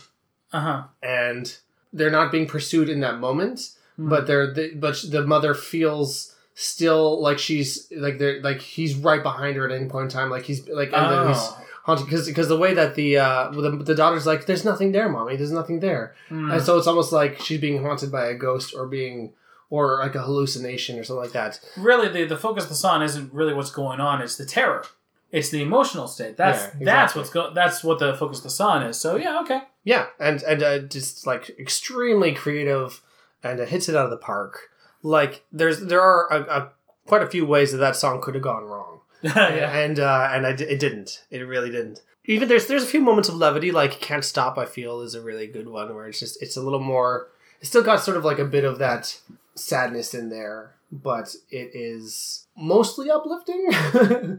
Uh 0.53 0.61
huh. 0.61 0.83
and 1.03 1.57
they're 1.92 2.11
not 2.11 2.31
being 2.33 2.46
pursued 2.46 2.88
in 2.88 3.00
that 3.00 3.18
moment, 3.18 3.72
but 3.98 4.26
they're 4.26 4.53
the, 4.53 4.74
but 4.74 5.03
the 5.09 5.26
mother 5.26 5.55
feels 5.55 6.35
still 6.55 7.20
like 7.22 7.38
she's 7.38 7.88
like 7.96 8.18
they're 8.18 8.40
like 8.42 8.61
he's 8.61 8.94
right 8.94 9.22
behind 9.22 9.57
her 9.57 9.68
at 9.68 9.74
any 9.74 9.88
point 9.88 10.05
in 10.05 10.11
time. 10.11 10.31
Like 10.31 10.44
he's 10.44 10.66
like 10.68 10.92
and 10.92 11.12
then 11.12 11.29
he's 11.29 11.37
Oh. 11.38 11.57
haunted 11.85 12.07
because 12.07 12.26
because 12.26 12.48
the 12.48 12.57
way 12.59 12.74
that 12.74 12.94
the 12.94 13.16
uh 13.18 13.50
the, 13.50 13.70
the 13.70 13.94
daughter's 13.94 14.26
like 14.26 14.46
there's 14.46 14.64
nothing 14.64 14.92
there 14.92 15.09
mommy. 15.09 15.37
There's 15.37 15.53
nothing 15.53 15.81
there. 15.81 16.14
Hmm. 16.29 16.50
and 16.50 16.62
so 16.62 16.76
it's 16.79 16.87
almost 16.87 17.12
like 17.12 17.40
she's 17.40 17.61
being 17.61 17.83
haunted 17.83 18.12
by 18.12 18.26
a 18.26 18.35
ghost 18.35 18.74
or 18.74 18.87
being 18.87 19.33
or 19.70 19.98
like 20.00 20.14
a 20.16 20.22
hallucination 20.22 20.99
or 20.99 21.05
something 21.05 21.22
like 21.22 21.32
that. 21.32 21.61
Really 21.76 22.09
the, 22.09 22.24
the 22.24 22.36
focus 22.36 22.64
of 22.64 22.70
the 22.70 22.74
song 22.76 23.03
isn't 23.03 23.32
really 23.32 23.55
what's 23.55 23.70
going 23.70 24.01
on. 24.01 24.20
It's 24.20 24.36
the 24.36 24.45
terror. 24.45 24.84
It's 25.32 25.49
the 25.51 25.62
emotional 25.62 26.09
state. 26.09 26.36
That's 26.36 26.59
Yeah, 26.59 26.64
exactly. 26.66 26.84
that's 26.84 27.14
what's 27.14 27.30
go- 27.30 27.55
that's 27.55 27.84
what 27.84 27.99
the 28.01 28.14
focus 28.14 28.38
of 28.38 28.45
the 28.45 28.51
song 28.51 28.82
is. 28.82 28.97
So 28.99 29.16
yeah 29.16 29.41
okay 29.43 29.61
Yeah, 29.85 30.07
and 30.18 30.43
and 30.43 30.62
uh, 30.62 30.78
just 30.81 31.26
like 31.26 31.51
extremely 31.59 32.33
creative, 32.33 33.03
and 33.43 33.61
uh, 33.61 33.64
hits 33.64 33.89
it 33.89 33.97
out 33.97 34.05
of 34.05 34.11
the 34.11 34.16
park. 34.16 34.68
Like 35.03 35.45
there's 35.51 35.81
there 35.81 36.03
are 36.03 36.31
a, 36.31 36.41
a, 36.43 36.72
quite 37.07 37.22
a 37.22 37.26
few 37.28 37.47
ways 37.47 37.72
that 37.72 37.78
that 37.78 37.97
song 37.97 38.20
could 38.20 38.35
have 38.35 38.45
gone 38.45 38.64
wrong, 38.64 39.01
yeah 39.22 39.76
and 39.76 39.99
uh, 39.99 40.31
and 40.33 40.47
I 40.47 40.53
d 40.53 40.64
it 40.64 40.81
didn't. 40.81 41.24
It 41.31 41.41
really 41.41 41.70
didn't. 41.70 42.03
Even 42.26 42.49
there's 42.49 42.66
there's 42.66 42.83
a 42.83 42.87
few 42.87 43.01
moments 43.01 43.28
of 43.28 43.37
levity, 43.37 43.72
like 43.72 44.01
"Can't 44.01 44.24
Stop." 44.24 44.59
I 44.59 44.66
feel 44.66 45.01
is 45.01 45.14
a 45.14 45.22
really 45.22 45.47
good 45.47 45.68
one 45.68 45.95
where 45.95 46.07
it's 46.07 46.20
just 46.20 46.43
it's 46.43 46.57
a 46.57 46.62
little 46.62 46.81
more. 46.81 47.28
It's 47.61 47.70
still 47.70 47.83
got 47.83 48.01
sort 48.01 48.16
of 48.16 48.24
like 48.24 48.39
a 48.39 48.45
bit 48.45 48.64
of 48.64 48.78
that 48.78 49.18
sadness 49.55 50.14
in 50.14 50.28
there, 50.28 50.74
but 50.93 51.35
it 51.51 51.70
is 51.74 52.47
mostly 52.61 53.11
uplifting. 53.11 53.66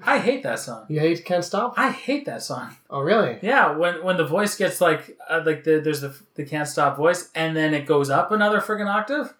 i 0.05 0.19
hate 0.19 0.43
that 0.43 0.59
song 0.59 0.85
you 0.89 0.99
hate 0.99 1.25
"Can't 1.25 1.43
Stop"? 1.43 1.73
i 1.77 1.89
hate 1.91 2.25
that 2.25 2.41
song 2.43 2.75
Oh, 2.89 3.01
really? 3.01 3.39
yeah 3.41 3.75
when 3.75 4.03
when 4.03 4.17
the 4.17 4.25
voice 4.25 4.55
gets 4.55 4.79
like 4.79 5.17
uh, 5.29 5.41
like 5.45 5.63
the, 5.63 5.79
there's 5.79 6.01
the 6.01 6.13
the 6.35 6.45
can't 6.45 6.67
stop 6.67 6.97
voice 6.97 7.29
and 7.35 7.55
then 7.57 7.73
it 7.73 7.85
goes 7.85 8.09
up 8.09 8.31
another 8.31 8.59
friggin' 8.61 8.87
octave 8.87 9.33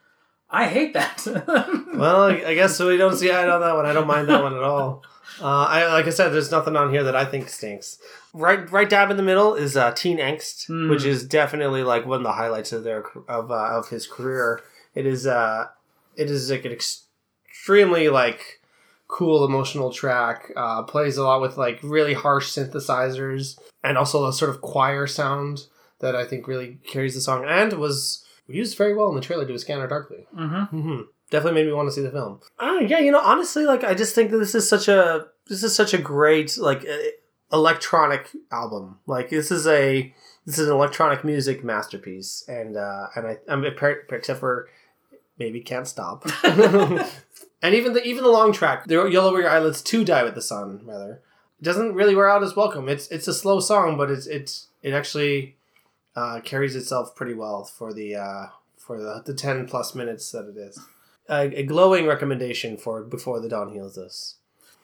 i 0.50 0.68
hate 0.68 0.94
that 0.94 1.26
Well, 1.94 2.22
I 2.24 2.32
I 2.48 2.54
guess 2.56 2.80
we 2.80 2.98
don't 2.98 3.16
see 3.16 3.30
eye 3.32 3.48
on 3.48 3.62
that 3.62 3.76
one. 3.76 3.86
I 3.86 3.94
don't 3.94 4.08
mind 4.08 4.28
that 4.30 4.42
one 4.42 4.56
at 4.56 4.64
all. 4.64 5.04
Uh, 5.42 5.66
I 5.78 5.86
like 5.94 6.08
I 6.08 6.10
said, 6.10 6.30
there's 6.30 6.50
nothing 6.50 6.76
on 6.76 6.90
here 6.92 7.04
that 7.04 7.16
I 7.16 7.26
think 7.26 7.50
stinks. 7.50 8.00
Right, 8.34 8.70
right 8.72 8.90
dab 8.90 9.12
in 9.12 9.18
the 9.18 9.24
middle 9.24 9.54
is 9.56 9.76
uh, 9.78 9.92
Teen 9.92 10.18
Angst, 10.18 10.68
Hmm. 10.68 10.90
which 10.90 11.04
is 11.06 11.26
definitely 11.28 11.84
like 11.84 12.06
one 12.06 12.20
of 12.20 12.24
the 12.24 12.32
highlights 12.32 12.72
of 12.72 12.84
their 12.86 13.04
of 13.28 13.52
uh, 13.52 13.78
of 13.78 13.90
his 13.90 14.08
career. 14.08 14.62
It 14.96 15.06
is 15.06 15.28
uh, 15.28 15.68
it 16.16 16.32
is 16.32 16.50
like 16.50 16.66
an 16.66 16.72
extremely 16.72 18.10
like 18.10 18.61
cool 19.12 19.46
emotional 19.46 19.92
track. 19.92 20.52
Uh, 20.56 20.82
plays 20.84 21.18
a 21.18 21.24
lot 21.24 21.42
with 21.42 21.58
like 21.58 21.80
really 21.84 22.14
harsh 22.14 22.50
synthesizers 22.50 23.60
and 23.84 23.98
also 23.98 24.26
a 24.26 24.34
sort 24.34 24.50
of 24.50 24.62
choir 24.62 25.06
sound 25.06 25.68
that 26.00 26.16
I 26.16 26.26
think 26.26 26.48
really 26.48 26.80
carries 26.88 27.14
the 27.14 27.22
song 27.22 27.46
and 27.48 27.74
was 27.74 28.26
used 28.48 28.78
very 28.78 28.96
well 28.96 29.10
in 29.10 29.16
the 29.16 29.22
trailer 29.22 29.46
to 29.46 29.54
A 29.54 29.60
Scanner 29.60 29.88
Darkly. 29.88 30.26
hmm 30.34 30.64
hmm 30.64 31.02
Definitely 31.30 31.62
made 31.62 31.68
me 31.68 31.74
want 31.74 31.88
to 31.88 31.94
see 31.94 32.02
the 32.02 32.12
film. 32.12 32.42
Uh, 32.60 32.80
yeah, 32.86 33.00
you 33.00 33.10
know, 33.10 33.22
honestly, 33.22 33.64
like 33.64 33.86
I 33.86 33.94
just 33.94 34.14
think 34.14 34.32
that 34.32 34.38
this 34.38 34.54
is 34.54 34.68
such 34.68 34.90
a 34.90 35.28
this 35.48 35.64
is 35.64 35.74
such 35.74 35.94
a 35.94 35.98
great 35.98 36.58
like 36.58 36.86
electronic 37.54 38.30
album. 38.52 39.00
Like 39.08 39.30
this 39.30 39.50
is 39.50 39.66
a 39.66 40.14
this 40.46 40.60
is 40.60 40.68
an 40.68 40.74
electronic 40.74 41.24
music 41.24 41.64
masterpiece, 41.64 42.44
and 42.50 42.76
uh, 42.76 43.08
and 43.16 43.28
I 43.28 43.38
I'm 43.48 43.64
except 43.64 44.42
for 44.42 44.68
maybe 45.38 45.62
can't 45.62 45.88
stop. 45.88 46.26
and 47.62 47.76
even 47.76 47.94
the 47.94 48.04
even 48.04 48.24
the 48.24 48.30
long 48.30 48.52
track, 48.52 48.88
the 48.88 49.08
Yellow 49.08 49.32
Were 49.32 49.42
Your 49.42 49.50
Eyelids 49.50 49.82
to 49.84 50.04
Die 50.04 50.24
with 50.24 50.36
the 50.36 50.42
Sun, 50.42 50.82
rather, 50.84 51.22
doesn't 51.62 51.94
really 51.94 52.16
wear 52.16 52.30
out 52.30 52.44
as 52.44 52.56
welcome. 52.56 52.90
It's 52.90 53.08
it's 53.10 53.28
a 53.28 53.34
slow 53.34 53.60
song, 53.60 53.98
but 53.98 54.10
it's 54.10 54.28
it's 54.28 54.68
it 54.82 54.94
actually 54.94 55.56
uh, 56.16 56.42
carries 56.44 56.76
itself 56.76 57.16
pretty 57.16 57.34
well 57.34 57.64
for 57.64 57.94
the 57.94 58.16
uh, 58.16 58.48
for 58.78 59.00
the, 59.00 59.22
the 59.26 59.34
ten 59.34 59.68
plus 59.68 59.94
minutes 59.94 60.32
that 60.32 60.48
it 60.48 60.58
is. 60.58 60.80
A, 61.30 61.60
a 61.60 61.64
glowing 61.64 62.08
recommendation 62.08 62.78
for 62.78 63.04
Before 63.04 63.40
the 63.40 63.48
Dawn 63.48 63.72
Heals 63.72 63.98
Us. 63.98 64.36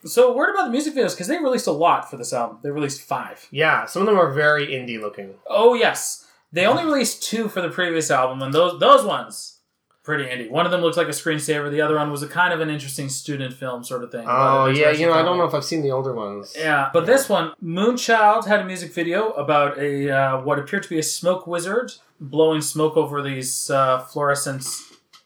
So, 0.06 0.34
word 0.34 0.54
about 0.54 0.66
the 0.66 0.72
music 0.72 0.94
videos 0.94 1.14
because 1.14 1.28
they 1.28 1.40
released 1.40 1.68
a 1.68 1.72
lot 1.72 2.10
for 2.10 2.16
this 2.16 2.32
album. 2.32 2.60
They 2.62 2.70
released 2.70 3.02
five. 3.02 3.48
Yeah, 3.52 3.86
some 3.86 4.04
of 4.04 4.06
them 4.06 4.18
are 4.18 4.32
very 4.32 4.68
indie 4.68 5.02
looking. 5.02 5.34
Oh 5.48 5.74
yes, 5.74 6.28
they 6.54 6.66
only 6.66 6.86
released 6.86 7.24
two 7.24 7.50
for 7.50 7.62
the 7.62 7.70
previous 7.70 8.12
album, 8.12 8.42
and 8.42 8.54
those 8.54 8.80
those 8.80 9.04
ones 9.04 9.57
pretty 10.08 10.24
indie. 10.24 10.50
One 10.50 10.66
of 10.66 10.72
them 10.72 10.80
looks 10.80 10.96
like 10.96 11.08
a 11.08 11.12
screensaver. 11.12 11.70
The 11.70 11.82
other 11.82 11.98
one 11.98 12.10
was 12.10 12.24
a 12.24 12.28
kind 12.30 12.54
of 12.54 12.62
an 12.62 12.70
interesting 12.70 13.10
student 13.10 13.54
film 13.54 13.84
sort 13.84 14.06
of 14.06 14.12
thing. 14.12 14.26
Oh 14.26 14.68
yeah, 14.68 14.90
you 14.90 15.06
know 15.06 15.12
I 15.12 15.22
don't 15.22 15.38
know 15.38 15.44
if 15.44 15.54
I've 15.54 15.66
seen 15.66 15.82
the 15.84 15.92
older 15.92 16.14
ones. 16.14 16.56
Yeah, 16.58 16.90
but 16.94 17.06
this 17.06 17.28
one, 17.28 17.52
Moonchild 17.62 18.48
had 18.48 18.62
a 18.62 18.66
music 18.66 18.94
video 18.94 19.32
about 19.32 19.78
a 19.78 20.10
uh, 20.10 20.42
what 20.42 20.60
appeared 20.60 20.84
to 20.84 20.90
be 20.90 20.98
a 20.98 21.04
smoke 21.04 21.46
wizard 21.46 21.92
blowing 22.22 22.62
smoke 22.62 22.96
over 22.96 23.22
these 23.22 23.70
uh, 23.70 24.00
fluorescent 24.00 24.66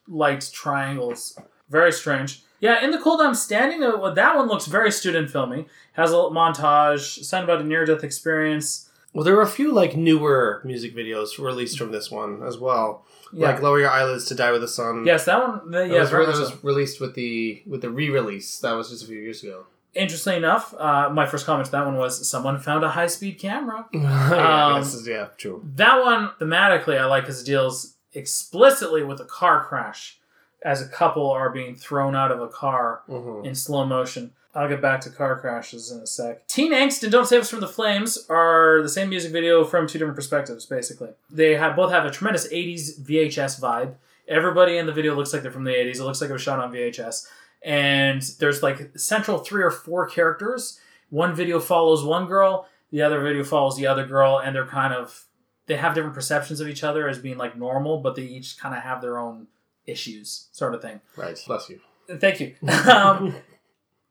light 0.07 0.49
triangles. 0.51 1.39
Very 1.69 1.91
strange. 1.91 2.41
Yeah, 2.59 2.84
in 2.84 2.89
the 2.89 2.97
cold 2.97 3.21
I'm 3.21 3.36
standing. 3.36 3.84
Uh, 3.84 4.09
that 4.09 4.36
one 4.36 4.47
looks 4.47 4.65
very 4.65 4.91
student 4.91 5.29
filmy. 5.29 5.67
Has 5.93 6.09
a 6.09 6.15
little 6.15 6.32
montage, 6.32 7.23
something 7.23 7.43
about 7.43 7.61
a 7.61 7.67
near 7.67 7.86
death 7.86 8.03
experience. 8.03 8.89
Well, 9.13 9.25
there 9.25 9.36
were 9.36 9.41
a 9.43 9.47
few 9.47 9.71
like 9.71 9.95
newer 9.95 10.63
music 10.65 10.95
videos 10.95 11.38
released 11.38 11.77
from 11.77 11.91
this 11.91 12.09
one 12.09 12.41
as 12.41 12.57
well. 12.57 13.05
Yeah. 13.34 13.47
Like 13.47 13.61
"Lower 13.61 13.79
Your 13.79 13.89
Eyelids 13.89 14.25
to 14.25 14.36
Die 14.36 14.51
with 14.51 14.61
the 14.61 14.67
Sun." 14.67 15.05
yes, 15.05 15.25
that 15.25 15.39
one. 15.47 15.71
The, 15.71 15.77
That 15.79 15.89
yeah, 15.89 15.99
was, 16.01 16.11
that 16.11 16.27
was 16.27 16.49
so. 16.49 16.57
released 16.63 16.99
with 17.01 17.15
the 17.15 17.61
with 17.65 17.82
the 17.82 17.89
re-release. 17.89 18.59
That 18.59 18.73
was 18.73 18.89
just 18.89 19.03
a 19.03 19.07
few 19.07 19.17
years 19.19 19.43
ago. 19.43 19.65
Interestingly 19.93 20.38
enough, 20.38 20.73
uh, 20.77 21.09
my 21.11 21.25
first 21.25 21.45
comment 21.45 21.65
to 21.65 21.71
that 21.73 21.86
one 21.86 21.97
was 21.97 22.27
someone 22.29 22.57
found 22.59 22.84
a 22.86 22.89
high 22.89 23.07
speed 23.07 23.39
camera. 23.39 23.86
yeah, 23.93 24.67
Um, 24.75 24.82
is- 24.82 25.05
yeah, 25.07 25.27
true. 25.38 25.61
That 25.75 26.01
one 26.01 26.29
thematically 26.39 26.97
I 26.97 27.05
like 27.05 27.23
because 27.23 27.41
it 27.41 27.45
deals 27.45 27.95
explicitly 28.13 29.03
with 29.03 29.19
a 29.19 29.25
car 29.25 29.65
crash 29.65 30.17
as 30.63 30.82
a 30.82 30.88
couple 30.88 31.29
are 31.29 31.49
being 31.49 31.75
thrown 31.75 32.15
out 32.15 32.32
of 32.32 32.39
a 32.41 32.47
car 32.47 33.01
Mhm. 33.09 33.45
in 33.45 33.55
slow 33.55 33.86
motion. 33.86 34.32
I'll 34.54 34.68
get 34.68 34.82
back 34.82 35.02
to 35.02 35.10
car 35.10 35.39
crashes 35.39 35.91
in 35.91 35.99
a 35.99 36.08
sec. 36.08 36.45
Teen 36.47 36.74
Angst 36.74 37.04
and 37.04 37.12
Don't 37.12 37.26
Save 37.26 37.41
Us 37.41 37.49
from 37.49 37.62
the 37.62 37.68
Flames 37.68 38.26
are 38.30 38.82
the 38.82 38.89
same 38.89 39.10
music 39.10 39.32
video 39.32 39.64
from 39.64 39.88
two 39.88 39.97
different 39.97 40.16
perspectives, 40.16 40.66
basically. 40.66 41.10
They 41.30 41.56
have 41.56 41.76
both 41.76 41.91
have 41.91 42.06
a 42.06 42.12
tremendous 42.12 42.47
80s 42.52 42.99
VHS 43.02 43.62
vibe. 43.62 43.95
Everybody 44.28 44.78
in 44.78 44.86
the 44.86 44.93
video 44.93 45.16
looks 45.16 45.34
like 45.34 45.41
they're 45.41 45.52
from 45.52 45.64
the 45.64 45.72
80s. 45.72 45.95
It 45.99 46.04
looks 46.04 46.22
like 46.22 46.30
it 46.30 46.34
was 46.34 46.41
shot 46.41 46.60
on 46.60 46.72
VHS. 46.74 47.28
And 47.64 48.22
there's 48.39 48.62
like 48.62 48.97
central 48.97 49.38
three 49.38 49.64
or 49.64 49.72
four 49.72 50.08
characters. 50.08 50.80
One 51.10 51.36
video 51.36 51.60
follows 51.60 52.04
one 52.04 52.28
girl, 52.28 52.68
the 52.91 53.02
other 53.02 53.22
video 53.22 53.43
follows 53.43 53.78
the 53.78 53.88
other 53.88 54.06
girl, 54.06 54.39
and 54.39 54.56
they're 54.56 54.66
kind 54.66 54.93
of 54.93 55.26
they 55.68 55.78
have 55.78 55.93
different 55.93 56.16
perceptions 56.16 56.60
of 56.60 56.68
each 56.68 56.84
other 56.84 57.08
as 57.08 57.20
being 57.20 57.38
like 57.38 57.58
normal, 57.58 57.99
but 57.99 58.16
they 58.16 58.24
each 58.24 58.58
kind 58.58 58.76
of 58.76 58.84
have 58.84 59.02
their 59.02 59.18
own 59.18 59.47
issues, 59.86 60.47
sort 60.52 60.74
of 60.74 60.82
thing. 60.82 61.02
Right. 61.16 61.41
Bless 61.47 61.70
you. 61.70 61.80
Thank 62.10 62.39
you. 62.39 62.56
Um, 62.89 63.36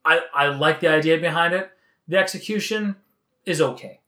I 0.05 0.21
I 0.35 0.49
like 0.49 0.81
the 0.81 0.89
idea 0.89 1.19
behind 1.19 1.55
it. 1.55 1.71
The 2.09 2.19
execution 2.19 2.97
is 3.45 3.61
okay. 3.61 4.01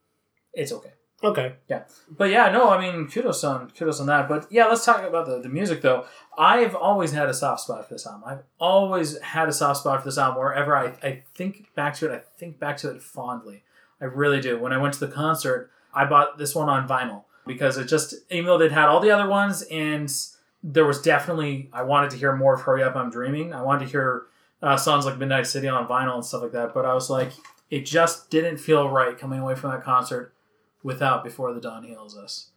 It's 0.52 0.72
okay. 0.72 0.92
Okay. 1.24 1.54
Yeah. 1.68 1.84
But 2.10 2.30
yeah, 2.30 2.50
no, 2.50 2.70
I 2.70 2.80
mean, 2.80 3.06
kudos 3.06 3.44
on 3.44 3.70
kudos 3.70 4.00
on 4.00 4.06
that. 4.06 4.28
But 4.28 4.46
yeah, 4.50 4.66
let's 4.66 4.84
talk 4.84 5.02
about 5.04 5.26
the, 5.26 5.40
the 5.40 5.48
music 5.48 5.80
though. 5.82 6.04
I've 6.36 6.74
always 6.74 7.12
had 7.12 7.28
a 7.28 7.34
soft 7.34 7.62
spot 7.62 7.86
for 7.86 7.94
this 7.94 8.06
album. 8.06 8.24
I've 8.26 8.42
always 8.58 9.20
had 9.20 9.48
a 9.48 9.52
soft 9.52 9.80
spot 9.80 10.00
for 10.00 10.08
this 10.08 10.18
album. 10.18 10.40
Wherever 10.40 10.76
I, 10.76 10.94
I 11.02 11.22
think 11.34 11.72
back 11.74 11.94
to 11.96 12.10
it, 12.10 12.14
I 12.14 12.18
think 12.38 12.58
back 12.58 12.76
to 12.78 12.90
it 12.90 13.02
fondly. 13.02 13.62
I 14.00 14.06
really 14.06 14.40
do. 14.40 14.58
When 14.58 14.72
I 14.72 14.78
went 14.78 14.94
to 14.94 15.00
the 15.00 15.12
concert, 15.12 15.70
I 15.94 16.06
bought 16.06 16.38
this 16.38 16.56
one 16.56 16.68
on 16.68 16.88
vinyl 16.88 17.24
because 17.46 17.78
it 17.78 17.84
just 17.84 18.14
even 18.30 18.46
though 18.46 18.58
they'd 18.58 18.72
had 18.72 18.88
all 18.88 19.00
the 19.00 19.10
other 19.10 19.28
ones 19.28 19.62
and 19.70 20.12
there 20.64 20.84
was 20.84 21.00
definitely 21.00 21.70
I 21.72 21.82
wanted 21.82 22.10
to 22.10 22.16
hear 22.16 22.34
more 22.34 22.54
of 22.54 22.62
Hurry 22.62 22.82
Up 22.82 22.96
I'm 22.96 23.10
Dreaming. 23.10 23.54
I 23.54 23.62
wanted 23.62 23.86
to 23.86 23.90
hear 23.92 24.26
uh, 24.62 24.76
songs 24.76 25.04
like 25.04 25.18
Midnight 25.18 25.46
City 25.46 25.68
on 25.68 25.86
vinyl 25.88 26.14
and 26.14 26.24
stuff 26.24 26.42
like 26.42 26.52
that. 26.52 26.72
But 26.72 26.84
I 26.84 26.94
was 26.94 27.10
like, 27.10 27.32
it 27.70 27.84
just 27.84 28.30
didn't 28.30 28.58
feel 28.58 28.88
right 28.88 29.18
coming 29.18 29.40
away 29.40 29.54
from 29.54 29.70
that 29.70 29.82
concert 29.82 30.34
without 30.82 31.24
Before 31.24 31.52
the 31.52 31.60
Dawn 31.60 31.84
Heals 31.84 32.16
Us. 32.16 32.50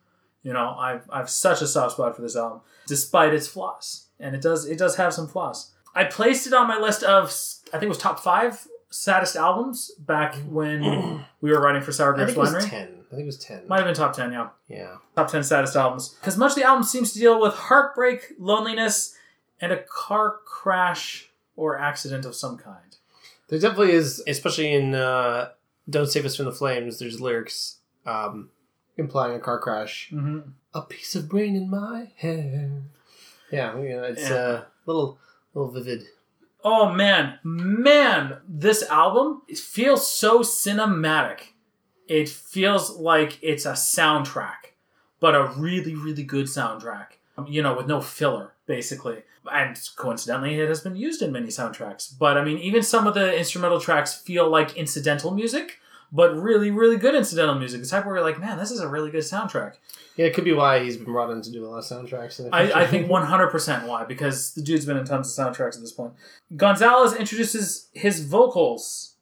You 0.43 0.53
know, 0.53 0.75
I've 0.77 1.09
I've 1.11 1.29
such 1.29 1.61
a 1.61 1.67
soft 1.67 1.93
spot 1.93 2.15
for 2.15 2.21
this 2.21 2.35
album, 2.35 2.61
despite 2.87 3.33
its 3.33 3.47
flaws, 3.47 4.07
and 4.19 4.35
it 4.35 4.41
does 4.41 4.65
it 4.65 4.77
does 4.77 4.95
have 4.97 5.13
some 5.13 5.27
flaws. 5.27 5.71
I 5.95 6.03
placed 6.03 6.45
it 6.45 6.53
on 6.53 6.67
my 6.67 6.77
list 6.77 7.01
of 7.01 7.33
I 7.69 7.79
think 7.79 7.83
it 7.83 7.89
was 7.89 7.97
top 7.97 8.19
five 8.19 8.67
saddest 8.91 9.35
albums 9.35 9.91
back 9.97 10.35
when 10.47 11.25
we 11.41 11.51
were 11.51 11.59
writing 11.59 11.81
for 11.81 11.91
Sour 11.91 12.13
I 12.13 12.17
Grapes 12.17 12.33
think 12.33 12.37
it 12.37 12.41
was 12.41 12.53
Winery. 12.65 12.69
ten. 12.69 12.87
I 13.07 13.15
think 13.15 13.21
it 13.23 13.25
was 13.25 13.39
ten. 13.39 13.67
Might 13.67 13.77
have 13.77 13.85
been 13.85 13.95
top 13.95 14.13
ten, 14.13 14.31
yeah. 14.31 14.49
yeah. 14.67 14.97
Top 15.15 15.29
ten 15.29 15.43
saddest 15.43 15.75
albums. 15.75 16.09
Because 16.09 16.37
much 16.37 16.51
of 16.51 16.57
the 16.57 16.63
album 16.63 16.83
seems 16.83 17.11
to 17.13 17.19
deal 17.19 17.41
with 17.41 17.53
heartbreak, 17.53 18.33
loneliness, 18.37 19.15
and 19.59 19.71
a 19.71 19.81
car 19.83 20.35
crash 20.45 21.29
or 21.55 21.79
accident 21.79 22.25
of 22.25 22.35
some 22.35 22.57
kind. 22.57 22.97
There 23.47 23.59
definitely 23.59 23.93
is, 23.93 24.23
especially 24.27 24.73
in 24.73 24.95
uh, 24.95 25.49
"Don't 25.89 26.07
Save 26.07 26.25
Us 26.25 26.35
from 26.35 26.45
the 26.45 26.51
Flames." 26.51 26.99
There's 26.99 27.21
lyrics 27.21 27.77
um, 28.05 28.49
implying 28.97 29.35
a 29.35 29.39
car 29.39 29.59
crash. 29.59 30.09
Mm-hmm. 30.11 30.49
A 30.73 30.81
piece 30.81 31.15
of 31.15 31.29
brain 31.29 31.55
in 31.55 31.69
my 31.69 32.11
hair. 32.17 32.81
Yeah, 33.51 33.77
you 33.79 33.89
know, 33.95 34.03
it's 34.03 34.21
Yeah. 34.29 34.33
a 34.33 34.53
uh, 34.55 34.63
little, 34.85 35.19
little 35.53 35.71
vivid. 35.71 36.03
Oh 36.63 36.91
man, 36.91 37.37
man, 37.43 38.37
this 38.47 38.81
album 38.89 39.43
it 39.47 39.59
feels 39.59 40.09
so 40.11 40.39
cinematic. 40.39 41.51
It 42.07 42.27
feels 42.27 42.97
like 42.97 43.37
it's 43.43 43.65
a 43.65 43.73
soundtrack, 43.73 44.73
but 45.19 45.35
a 45.35 45.53
really, 45.55 45.93
really 45.95 46.23
good 46.23 46.47
soundtrack. 46.47 47.19
You 47.47 47.61
know, 47.61 47.75
with 47.77 47.85
no 47.87 48.01
filler, 48.01 48.53
basically. 48.65 49.23
And 49.51 49.79
coincidentally, 49.95 50.59
it 50.59 50.67
has 50.67 50.81
been 50.81 50.95
used 50.95 51.21
in 51.21 51.31
many 51.31 51.47
soundtracks. 51.47 52.13
But 52.17 52.37
I 52.37 52.43
mean, 52.43 52.57
even 52.59 52.81
some 52.81 53.07
of 53.07 53.13
the 53.13 53.37
instrumental 53.37 53.79
tracks 53.79 54.15
feel 54.15 54.49
like 54.49 54.75
incidental 54.75 55.31
music, 55.31 55.79
but 56.11 56.35
really, 56.35 56.71
really 56.71 56.97
good 56.97 57.15
incidental 57.15 57.55
music. 57.55 57.81
The 57.81 57.87
type 57.87 58.05
where 58.05 58.15
you're 58.15 58.23
like, 58.23 58.39
man, 58.39 58.57
this 58.57 58.71
is 58.71 58.79
a 58.79 58.87
really 58.87 59.11
good 59.11 59.23
soundtrack. 59.23 59.73
Yeah, 60.15 60.27
it 60.27 60.33
could 60.33 60.45
be 60.45 60.53
why 60.53 60.83
he's 60.83 60.95
been 60.95 61.05
brought 61.05 61.29
in 61.29 61.41
to 61.41 61.51
do 61.51 61.65
a 61.65 61.67
lot 61.67 61.79
of 61.79 61.83
soundtracks. 61.83 62.47
I, 62.53 62.83
I 62.83 62.87
think 62.87 63.07
100% 63.07 63.87
why, 63.87 64.05
because 64.05 64.53
the 64.53 64.61
dude's 64.61 64.85
been 64.85 64.97
in 64.97 65.05
tons 65.05 65.37
of 65.37 65.45
soundtracks 65.45 65.75
at 65.75 65.81
this 65.81 65.91
point. 65.91 66.13
Gonzalez 66.55 67.15
introduces 67.15 67.89
his 67.93 68.25
vocals, 68.25 69.15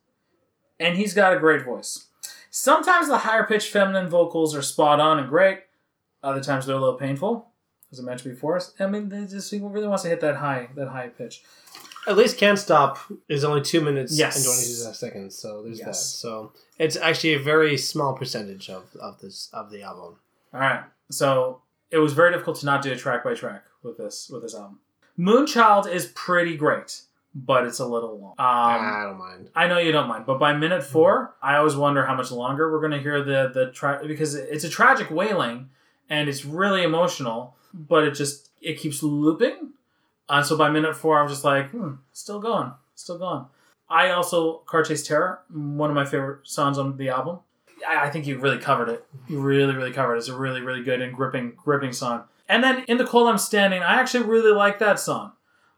and 0.79 0.95
he's 0.95 1.13
got 1.13 1.35
a 1.35 1.39
great 1.39 1.65
voice. 1.65 2.07
Sometimes 2.51 3.07
the 3.07 3.19
higher 3.19 3.43
pitched 3.43 3.71
feminine 3.71 4.07
vocals 4.07 4.55
are 4.55 4.61
spot 4.61 4.99
on 4.99 5.17
and 5.17 5.29
great, 5.29 5.61
other 6.21 6.41
times 6.41 6.67
they're 6.67 6.75
a 6.75 6.79
little 6.79 6.99
painful, 6.99 7.52
as 7.93 7.99
I 7.99 8.03
mentioned 8.03 8.33
before. 8.33 8.59
I 8.79 8.87
mean, 8.87 9.07
they 9.09 9.25
just 9.25 9.49
he 9.51 9.59
really 9.59 9.87
wants 9.87 10.03
to 10.03 10.09
hit 10.09 10.19
that 10.21 10.35
high, 10.37 10.67
that 10.75 10.89
high 10.89 11.07
pitch. 11.09 11.43
At 12.05 12.17
least 12.17 12.37
"Can't 12.37 12.59
Stop" 12.59 12.97
is 13.29 13.45
only 13.45 13.61
two 13.61 13.79
minutes 13.79 14.17
Yes. 14.17 14.35
and 14.35 14.45
twenty 14.45 14.61
two 14.63 14.93
seconds, 14.93 15.37
so 15.37 15.63
there's 15.63 15.79
that. 15.79 15.95
So 15.95 16.51
it's 16.77 16.97
actually 16.97 17.33
a 17.35 17.39
very 17.39 17.77
small 17.77 18.13
percentage 18.13 18.69
of, 18.69 18.83
of 18.99 19.21
this 19.21 19.49
of 19.53 19.71
the 19.71 19.83
album. 19.83 20.17
All 20.53 20.59
right, 20.59 20.83
so 21.09 21.61
it 21.91 21.99
was 21.99 22.11
very 22.13 22.31
difficult 22.33 22.59
to 22.59 22.65
not 22.65 22.81
do 22.81 22.91
a 22.91 22.95
track 22.97 23.23
by 23.23 23.35
track 23.35 23.63
with 23.83 23.97
this 23.97 24.29
with 24.29 24.41
this 24.41 24.53
album. 24.53 24.79
Moonchild 25.17 25.87
is 25.89 26.07
pretty 26.07 26.57
great, 26.57 27.03
but 27.35 27.65
it's 27.65 27.79
a 27.79 27.85
little 27.85 28.19
long. 28.19 28.31
Um, 28.31 28.37
I 28.39 29.03
don't 29.03 29.17
mind. 29.19 29.49
I 29.55 29.67
know 29.67 29.77
you 29.77 29.91
don't 29.93 30.07
mind, 30.09 30.25
but 30.25 30.39
by 30.39 30.53
minute 30.53 30.83
four, 30.83 31.35
I 31.41 31.55
always 31.55 31.75
wonder 31.75 32.05
how 32.05 32.15
much 32.15 32.31
longer 32.31 32.69
we're 32.71 32.79
going 32.81 32.91
to 32.91 32.99
hear 33.01 33.23
the 33.23 33.49
the 33.53 33.71
tra- 33.71 34.01
because 34.05 34.35
it's 34.35 34.63
a 34.65 34.69
tragic 34.69 35.09
wailing 35.09 35.69
and 36.09 36.27
it's 36.27 36.43
really 36.43 36.83
emotional, 36.83 37.55
but 37.73 38.03
it 38.03 38.11
just 38.11 38.49
it 38.61 38.77
keeps 38.79 39.03
looping. 39.03 39.71
And 40.29 40.45
so 40.45 40.57
by 40.57 40.69
minute 40.69 40.95
four, 40.95 41.19
I'm 41.19 41.27
just 41.27 41.43
like, 41.43 41.71
hmm, 41.71 41.95
still 42.11 42.39
going, 42.39 42.71
still 42.95 43.17
going. 43.17 43.45
I 43.89 44.11
also 44.11 44.59
Car 44.59 44.83
Chase 44.83 45.05
Terror, 45.05 45.41
one 45.51 45.89
of 45.89 45.95
my 45.95 46.05
favorite 46.05 46.47
songs 46.47 46.77
on 46.77 46.97
the 46.97 47.09
album. 47.09 47.39
I, 47.87 48.07
I 48.07 48.09
think 48.09 48.25
you 48.25 48.37
really 48.37 48.57
covered 48.57 48.89
it. 48.89 49.05
You 49.27 49.39
really, 49.39 49.75
really 49.75 49.91
covered 49.91 50.15
it. 50.15 50.19
It's 50.19 50.29
a 50.29 50.35
really, 50.35 50.61
really 50.61 50.83
good 50.83 51.01
and 51.01 51.13
gripping, 51.13 51.53
gripping 51.57 51.91
song. 51.91 52.23
And 52.47 52.63
then 52.63 52.85
in 52.87 52.97
the 52.97 53.05
cold 53.05 53.29
I'm 53.29 53.37
standing, 53.37 53.81
I 53.81 53.99
actually 53.99 54.25
really 54.25 54.53
like 54.53 54.79
that 54.79 54.99
song. 54.99 55.33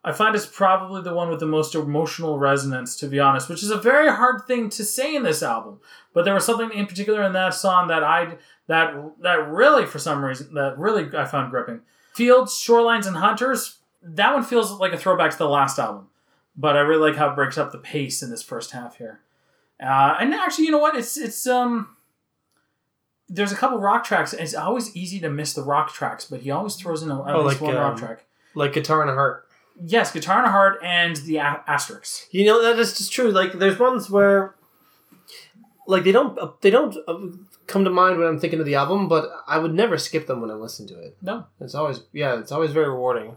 I 0.07 0.11
find 0.11 0.35
it's 0.35 0.45
probably 0.45 1.01
the 1.01 1.15
one 1.15 1.29
with 1.31 1.39
the 1.39 1.47
most 1.47 1.73
emotional 1.73 2.37
resonance, 2.37 2.95
to 2.97 3.07
be 3.07 3.19
honest, 3.19 3.49
which 3.49 3.63
is 3.63 3.71
a 3.71 3.77
very 3.77 4.07
hard 4.07 4.43
thing 4.45 4.69
to 4.69 4.85
say 4.85 5.15
in 5.15 5.23
this 5.23 5.41
album. 5.41 5.79
But 6.13 6.25
there 6.25 6.35
was 6.35 6.45
something 6.45 6.71
in 6.71 6.85
particular 6.85 7.23
in 7.23 7.33
that 7.33 7.55
song 7.55 7.87
that 7.87 8.03
I 8.03 8.37
that 8.67 8.93
that 9.21 9.47
really, 9.49 9.85
for 9.87 9.97
some 9.97 10.23
reason, 10.23 10.53
that 10.53 10.77
really 10.77 11.09
I 11.17 11.25
found 11.25 11.49
gripping. 11.49 11.81
Fields, 12.13 12.53
Shorelines, 12.53 13.07
and 13.07 13.17
Hunters. 13.17 13.79
That 14.03 14.31
one 14.35 14.43
feels 14.43 14.71
like 14.73 14.93
a 14.93 14.97
throwback 14.97 15.31
to 15.31 15.37
the 15.39 15.49
last 15.49 15.79
album, 15.79 16.07
but 16.55 16.77
I 16.77 16.81
really 16.81 17.09
like 17.09 17.17
how 17.17 17.31
it 17.31 17.35
breaks 17.35 17.57
up 17.57 17.71
the 17.71 17.79
pace 17.79 18.21
in 18.21 18.29
this 18.29 18.43
first 18.43 18.71
half 18.71 18.97
here. 18.97 19.21
Uh, 19.81 20.15
and 20.19 20.31
actually, 20.35 20.65
you 20.65 20.71
know 20.71 20.77
what? 20.77 20.95
It's 20.95 21.17
it's 21.17 21.47
um. 21.47 21.95
There's 23.27 23.51
a 23.51 23.55
couple 23.55 23.79
rock 23.79 24.03
tracks. 24.03 24.33
and 24.33 24.41
It's 24.43 24.53
always 24.53 24.95
easy 24.95 25.19
to 25.21 25.29
miss 25.31 25.53
the 25.53 25.63
rock 25.63 25.91
tracks, 25.91 26.25
but 26.25 26.41
he 26.41 26.51
always 26.51 26.75
throws 26.75 27.01
in 27.01 27.09
a, 27.09 27.23
at 27.27 27.33
Oh, 27.35 27.41
least 27.41 27.59
like, 27.59 27.73
one 27.73 27.75
rock 27.75 27.93
um, 27.93 27.97
track. 27.97 28.25
Like 28.53 28.73
"Guitar 28.73 29.01
and 29.01 29.09
a 29.09 29.15
Heart." 29.15 29.44
Yes, 29.83 30.11
Guitar 30.11 30.37
and 30.39 30.47
a 30.47 30.51
Heart 30.51 30.79
and 30.83 31.15
the 31.17 31.37
a- 31.37 31.63
Asterisk. 31.67 32.27
You 32.31 32.45
know 32.45 32.61
that 32.61 32.79
is 32.79 32.97
just 32.97 33.11
true. 33.11 33.31
Like 33.31 33.53
there's 33.53 33.77
ones 33.79 34.09
where, 34.09 34.55
like 35.87 36.03
they 36.03 36.11
don't 36.11 36.37
uh, 36.39 36.51
they 36.61 36.69
don't 36.69 36.95
uh, 37.07 37.17
come 37.67 37.83
to 37.83 37.89
mind 37.89 38.17
when 38.17 38.27
I'm 38.27 38.39
thinking 38.39 38.59
of 38.59 38.65
the 38.65 38.75
album, 38.75 39.07
but 39.07 39.29
I 39.47 39.57
would 39.57 39.73
never 39.73 39.97
skip 39.97 40.27
them 40.27 40.41
when 40.41 40.49
I 40.51 40.53
listen 40.53 40.87
to 40.87 40.99
it. 40.99 41.17
No. 41.21 41.45
It's 41.59 41.75
always 41.75 42.01
yeah, 42.13 42.39
it's 42.39 42.51
always 42.51 42.71
very 42.71 42.89
rewarding. 42.89 43.35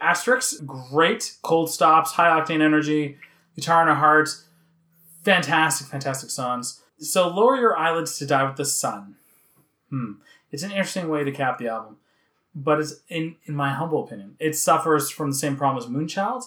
Asterisk, 0.00 0.64
great. 0.64 1.36
Cold 1.42 1.70
Stops, 1.70 2.12
High 2.12 2.28
Octane 2.40 2.60
Energy, 2.60 3.16
Guitar 3.56 3.82
and 3.82 3.90
a 3.90 3.94
Heart. 3.94 4.28
Fantastic, 5.24 5.88
fantastic 5.88 6.30
songs. 6.30 6.82
So 6.98 7.28
Lower 7.28 7.56
Your 7.56 7.76
Eyelids 7.76 8.18
to 8.18 8.26
Die 8.26 8.44
with 8.44 8.56
the 8.56 8.64
Sun. 8.64 9.16
Hmm. 9.90 10.12
It's 10.50 10.62
an 10.62 10.70
interesting 10.70 11.08
way 11.08 11.24
to 11.24 11.32
cap 11.32 11.58
the 11.58 11.68
album. 11.68 11.96
But 12.54 12.80
it's 12.80 12.96
in 13.08 13.36
in 13.44 13.54
my 13.54 13.72
humble 13.72 14.04
opinion, 14.04 14.36
it 14.38 14.56
suffers 14.56 15.10
from 15.10 15.30
the 15.30 15.36
same 15.36 15.56
problem 15.56 15.82
as 15.82 15.90
Moonchild. 15.90 16.44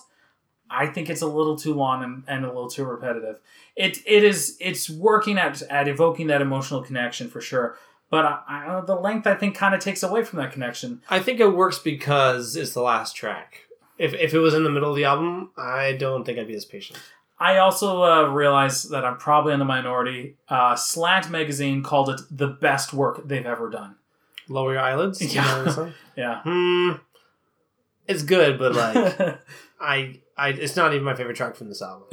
I 0.69 0.87
think 0.87 1.09
it's 1.09 1.21
a 1.21 1.27
little 1.27 1.57
too 1.57 1.73
long 1.73 2.03
and, 2.03 2.23
and 2.27 2.45
a 2.45 2.47
little 2.47 2.69
too 2.69 2.85
repetitive. 2.85 3.39
It 3.75 3.99
it 4.05 4.23
is 4.23 4.57
it's 4.59 4.89
working 4.89 5.37
at 5.37 5.61
at 5.63 5.87
evoking 5.87 6.27
that 6.27 6.41
emotional 6.41 6.81
connection 6.81 7.29
for 7.29 7.41
sure. 7.41 7.77
But 8.09 8.25
I, 8.25 8.41
I, 8.47 8.81
the 8.85 8.95
length 8.95 9.25
I 9.25 9.35
think 9.35 9.55
kind 9.55 9.73
of 9.73 9.79
takes 9.79 10.03
away 10.03 10.23
from 10.23 10.39
that 10.39 10.51
connection. 10.51 11.01
I 11.09 11.19
think 11.19 11.39
it 11.39 11.55
works 11.55 11.79
because 11.79 12.55
it's 12.55 12.73
the 12.73 12.81
last 12.81 13.15
track. 13.15 13.67
If 13.97 14.13
if 14.13 14.33
it 14.33 14.39
was 14.39 14.53
in 14.53 14.63
the 14.63 14.71
middle 14.71 14.89
of 14.89 14.95
the 14.95 15.05
album, 15.05 15.51
I 15.57 15.93
don't 15.93 16.25
think 16.25 16.39
I'd 16.39 16.47
be 16.47 16.55
as 16.55 16.65
patient. 16.65 16.99
I 17.39 17.57
also 17.57 18.03
uh, 18.03 18.27
realize 18.29 18.83
that 18.83 19.03
I'm 19.03 19.17
probably 19.17 19.53
in 19.53 19.59
the 19.59 19.65
minority. 19.65 20.35
Uh, 20.47 20.75
Slant 20.75 21.31
magazine 21.31 21.81
called 21.81 22.09
it 22.09 22.21
the 22.29 22.47
best 22.47 22.93
work 22.93 23.27
they've 23.27 23.45
ever 23.45 23.67
done. 23.69 23.95
Lower 24.51 24.73
your 24.73 24.81
eyelids. 24.81 25.21
You 25.21 25.41
know 25.41 25.57
what 25.57 25.67
I'm 25.67 25.73
saying? 25.73 25.93
Yeah. 26.17 26.41
hmm. 26.43 26.91
It's 28.07 28.23
good, 28.23 28.59
but 28.59 28.73
like 28.73 29.39
I 29.79 30.19
I 30.37 30.49
it's 30.49 30.75
not 30.75 30.93
even 30.93 31.05
my 31.05 31.15
favorite 31.15 31.37
track 31.37 31.55
from 31.55 31.69
this 31.69 31.81
album. 31.81 32.07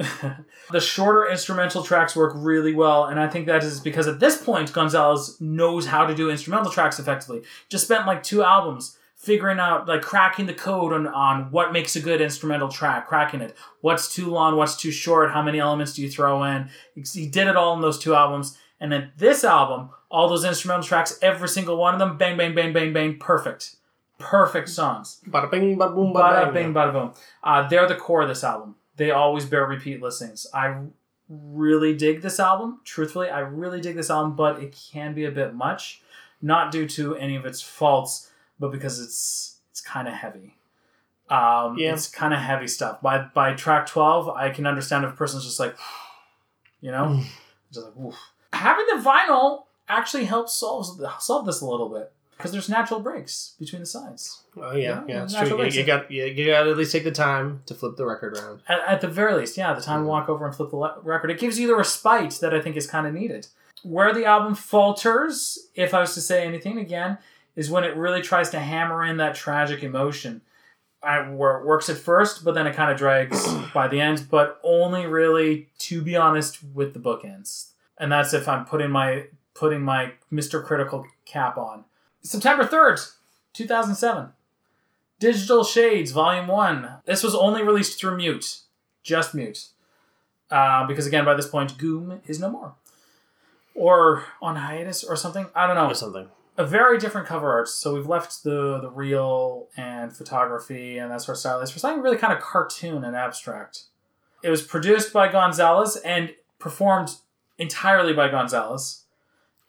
the 0.71 0.79
shorter 0.79 1.29
instrumental 1.29 1.83
tracks 1.83 2.15
work 2.15 2.33
really 2.35 2.73
well, 2.73 3.05
and 3.05 3.19
I 3.19 3.27
think 3.27 3.47
that 3.47 3.63
is 3.63 3.81
because 3.81 4.07
at 4.07 4.19
this 4.19 4.41
point 4.41 4.71
Gonzalez 4.71 5.39
knows 5.41 5.87
how 5.87 6.05
to 6.05 6.15
do 6.15 6.29
instrumental 6.29 6.71
tracks 6.71 6.99
effectively. 6.99 7.41
Just 7.67 7.85
spent 7.85 8.07
like 8.07 8.23
two 8.23 8.43
albums 8.43 8.97
figuring 9.19 9.59
out, 9.59 9.85
like 9.85 10.01
cracking 10.01 10.45
the 10.45 10.53
code 10.53 10.93
on, 10.93 11.05
on 11.05 11.51
what 11.51 11.73
makes 11.73 11.97
a 11.97 11.99
good 11.99 12.21
instrumental 12.21 12.69
track, 12.69 13.05
cracking 13.05 13.41
it. 13.41 13.53
What's 13.81 14.13
too 14.13 14.29
long, 14.29 14.55
what's 14.55 14.77
too 14.77 14.91
short, 14.91 15.31
how 15.31 15.41
many 15.41 15.59
elements 15.59 15.93
do 15.93 16.01
you 16.01 16.09
throw 16.09 16.43
in? 16.43 16.69
He 16.95 17.27
did 17.27 17.47
it 17.47 17.57
all 17.57 17.75
in 17.75 17.81
those 17.81 17.99
two 17.99 18.15
albums. 18.15 18.57
And 18.79 18.91
then 18.91 19.11
this 19.17 19.43
album, 19.43 19.89
all 20.09 20.29
those 20.29 20.45
instrumental 20.45 20.83
tracks, 20.83 21.17
every 21.21 21.49
single 21.49 21.77
one 21.77 21.93
of 21.93 21.99
them, 21.99 22.17
bang, 22.17 22.37
bang, 22.37 22.55
bang, 22.55 22.71
bang, 22.73 22.93
bang, 22.93 23.17
perfect. 23.17 23.75
Perfect 24.17 24.69
songs. 24.69 25.21
Bada 25.27 25.49
bing, 25.49 25.77
bada 25.77 25.95
boom, 25.95 26.13
Bada 26.13 26.45
bada 26.47 26.53
bing, 26.53 26.73
bang. 26.73 26.89
bada 26.89 26.93
boom. 26.93 27.13
Uh, 27.43 27.67
they're 27.67 27.87
the 27.87 27.95
core 27.95 28.21
of 28.23 28.27
this 28.29 28.43
album. 28.43 28.75
They 28.97 29.11
always 29.11 29.45
bear 29.45 29.65
repeat 29.65 30.01
listings. 30.01 30.45
I 30.53 30.75
really 31.29 31.95
dig 31.95 32.21
this 32.21 32.39
album. 32.39 32.81
Truthfully, 32.83 33.29
I 33.29 33.39
really 33.39 33.79
dig 33.79 33.95
this 33.95 34.09
album, 34.09 34.35
but 34.35 34.61
it 34.61 34.77
can 34.91 35.13
be 35.13 35.25
a 35.25 35.31
bit 35.31 35.53
much. 35.53 36.01
Not 36.41 36.71
due 36.71 36.87
to 36.89 37.15
any 37.15 37.35
of 37.35 37.45
its 37.45 37.61
faults, 37.61 38.29
but 38.59 38.71
because 38.71 38.99
it's 38.99 39.57
it's 39.71 39.81
kind 39.81 40.07
of 40.07 40.13
heavy. 40.13 40.55
Um, 41.29 41.77
Yeah. 41.77 41.93
It's 41.93 42.07
kind 42.09 42.33
of 42.33 42.39
heavy 42.39 42.67
stuff. 42.67 43.01
By 43.01 43.19
by 43.19 43.53
track 43.53 43.85
twelve, 43.87 44.27
I 44.29 44.49
can 44.49 44.65
understand 44.65 45.05
if 45.05 45.11
a 45.11 45.15
person's 45.15 45.45
just 45.45 45.59
like, 45.59 45.75
you 46.81 46.91
know, 46.91 47.21
just 47.71 47.85
like, 47.85 47.95
oof. 48.05 48.15
Having 48.53 48.85
the 48.87 49.01
vinyl 49.01 49.63
actually 49.87 50.25
helps 50.25 50.53
solve 50.53 51.01
solve 51.19 51.45
this 51.45 51.61
a 51.61 51.65
little 51.65 51.89
bit 51.89 52.11
because 52.37 52.53
there's 52.53 52.69
natural 52.69 53.01
breaks 53.01 53.55
between 53.59 53.81
the 53.81 53.85
sides. 53.85 54.43
Oh 54.55 54.71
yeah, 54.73 55.01
Yeah, 55.01 55.03
yeah, 55.07 55.25
natural 55.25 55.59
true. 55.59 55.65
You, 55.65 55.71
you 55.71 55.85
got 55.85 56.09
you, 56.09 56.25
you 56.25 56.47
got 56.47 56.63
to 56.63 56.71
at 56.71 56.77
least 56.77 56.91
take 56.91 57.03
the 57.03 57.11
time 57.11 57.61
to 57.65 57.75
flip 57.75 57.97
the 57.97 58.05
record 58.05 58.37
around. 58.37 58.61
At, 58.67 58.79
at 58.87 59.01
the 59.01 59.07
very 59.07 59.33
least, 59.33 59.57
yeah, 59.57 59.73
the 59.73 59.81
time 59.81 60.03
to 60.03 60.07
walk 60.07 60.29
over 60.29 60.45
and 60.45 60.55
flip 60.55 60.69
the 60.69 60.77
le- 60.77 60.99
record. 61.03 61.31
It 61.31 61.39
gives 61.39 61.59
you 61.59 61.67
the 61.67 61.75
respite 61.75 62.39
that 62.41 62.53
I 62.53 62.61
think 62.61 62.77
is 62.77 62.87
kind 62.87 63.05
of 63.05 63.13
needed. 63.13 63.47
Where 63.83 64.13
the 64.13 64.25
album 64.25 64.55
falters, 64.55 65.57
if 65.75 65.93
I 65.93 65.99
was 65.99 66.13
to 66.13 66.21
say 66.21 66.45
anything 66.45 66.77
again, 66.77 67.17
is 67.55 67.69
when 67.69 67.83
it 67.83 67.95
really 67.95 68.21
tries 68.21 68.49
to 68.51 68.59
hammer 68.59 69.03
in 69.03 69.17
that 69.17 69.35
tragic 69.35 69.83
emotion. 69.83 70.41
I, 71.01 71.29
where 71.29 71.57
it 71.59 71.65
works 71.65 71.87
at 71.89 71.97
first, 71.97 72.43
but 72.43 72.55
then 72.55 72.67
it 72.67 72.75
kind 72.75 72.91
of 72.91 72.97
drags 72.97 73.47
by 73.73 73.87
the 73.87 74.01
end, 74.01 74.27
but 74.29 74.59
only 74.63 75.05
really, 75.05 75.69
to 75.79 76.01
be 76.01 76.17
honest, 76.17 76.59
with 76.73 76.93
the 76.93 76.99
bookends. 76.99 77.71
And 77.99 78.11
that's 78.11 78.33
if 78.33 78.47
I'm 78.47 78.65
putting 78.65 78.91
my 78.91 79.25
putting 79.53 79.81
my 79.81 80.13
Mr. 80.31 80.63
Critical 80.63 81.05
cap 81.25 81.57
on. 81.57 81.83
September 82.21 82.63
3rd, 82.63 83.13
2007. 83.53 84.29
Digital 85.19 85.65
Shades, 85.65 86.11
Volume 86.11 86.47
1. 86.47 86.89
This 87.05 87.23
was 87.23 87.35
only 87.35 87.61
released 87.61 87.99
through 87.99 88.15
Mute. 88.15 88.61
Just 89.03 89.35
Mute. 89.35 89.67
Uh, 90.49 90.87
because, 90.87 91.05
again, 91.05 91.25
by 91.25 91.33
this 91.33 91.47
point, 91.47 91.77
Gooom 91.77 92.21
is 92.25 92.39
no 92.39 92.49
more. 92.49 92.75
Or 93.75 94.23
on 94.41 94.55
hiatus 94.55 95.03
or 95.03 95.15
something. 95.15 95.47
I 95.53 95.67
don't 95.67 95.75
know. 95.75 95.87
Or 95.87 95.93
something. 95.93 96.29
A 96.57 96.65
very 96.65 96.97
different 96.97 97.27
cover 97.27 97.51
art. 97.51 97.67
So 97.67 97.93
we've 97.93 98.07
left 98.07 98.43
the, 98.43 98.79
the 98.79 98.89
real 98.89 99.67
and 99.77 100.15
photography 100.15 100.97
and 100.97 101.11
that 101.11 101.21
sort 101.21 101.35
of 101.35 101.39
style. 101.39 101.59
It's 101.61 101.71
for 101.71 101.79
something 101.79 102.01
really 102.01 102.17
kind 102.17 102.33
of 102.33 102.39
cartoon 102.39 103.03
and 103.03 103.15
abstract. 103.15 103.83
It 104.41 104.49
was 104.49 104.61
produced 104.61 105.11
by 105.13 105.29
Gonzalez 105.29 105.97
and 105.97 106.33
performed 106.59 107.15
entirely 107.59 108.13
by 108.13 108.29
Gonzalez. 108.29 109.03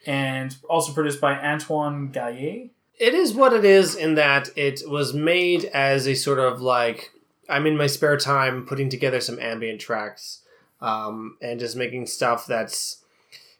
And 0.06 0.56
also 0.66 0.92
produced 0.94 1.20
by 1.20 1.34
Antoine 1.34 2.10
Gaillet. 2.10 2.70
It 2.98 3.12
is 3.12 3.34
what 3.34 3.52
it 3.52 3.66
is 3.66 3.94
in 3.94 4.14
that 4.14 4.48
it 4.56 4.82
was 4.88 5.12
made 5.12 5.66
as 5.66 6.08
a 6.08 6.14
sort 6.14 6.38
of 6.38 6.62
like 6.62 7.12
I'm 7.50 7.66
in 7.66 7.76
my 7.76 7.86
spare 7.86 8.16
time 8.16 8.64
putting 8.64 8.88
together 8.88 9.20
some 9.20 9.38
ambient 9.38 9.80
tracks, 9.80 10.42
um, 10.80 11.36
and 11.42 11.60
just 11.60 11.76
making 11.76 12.06
stuff 12.06 12.46
that's 12.46 13.02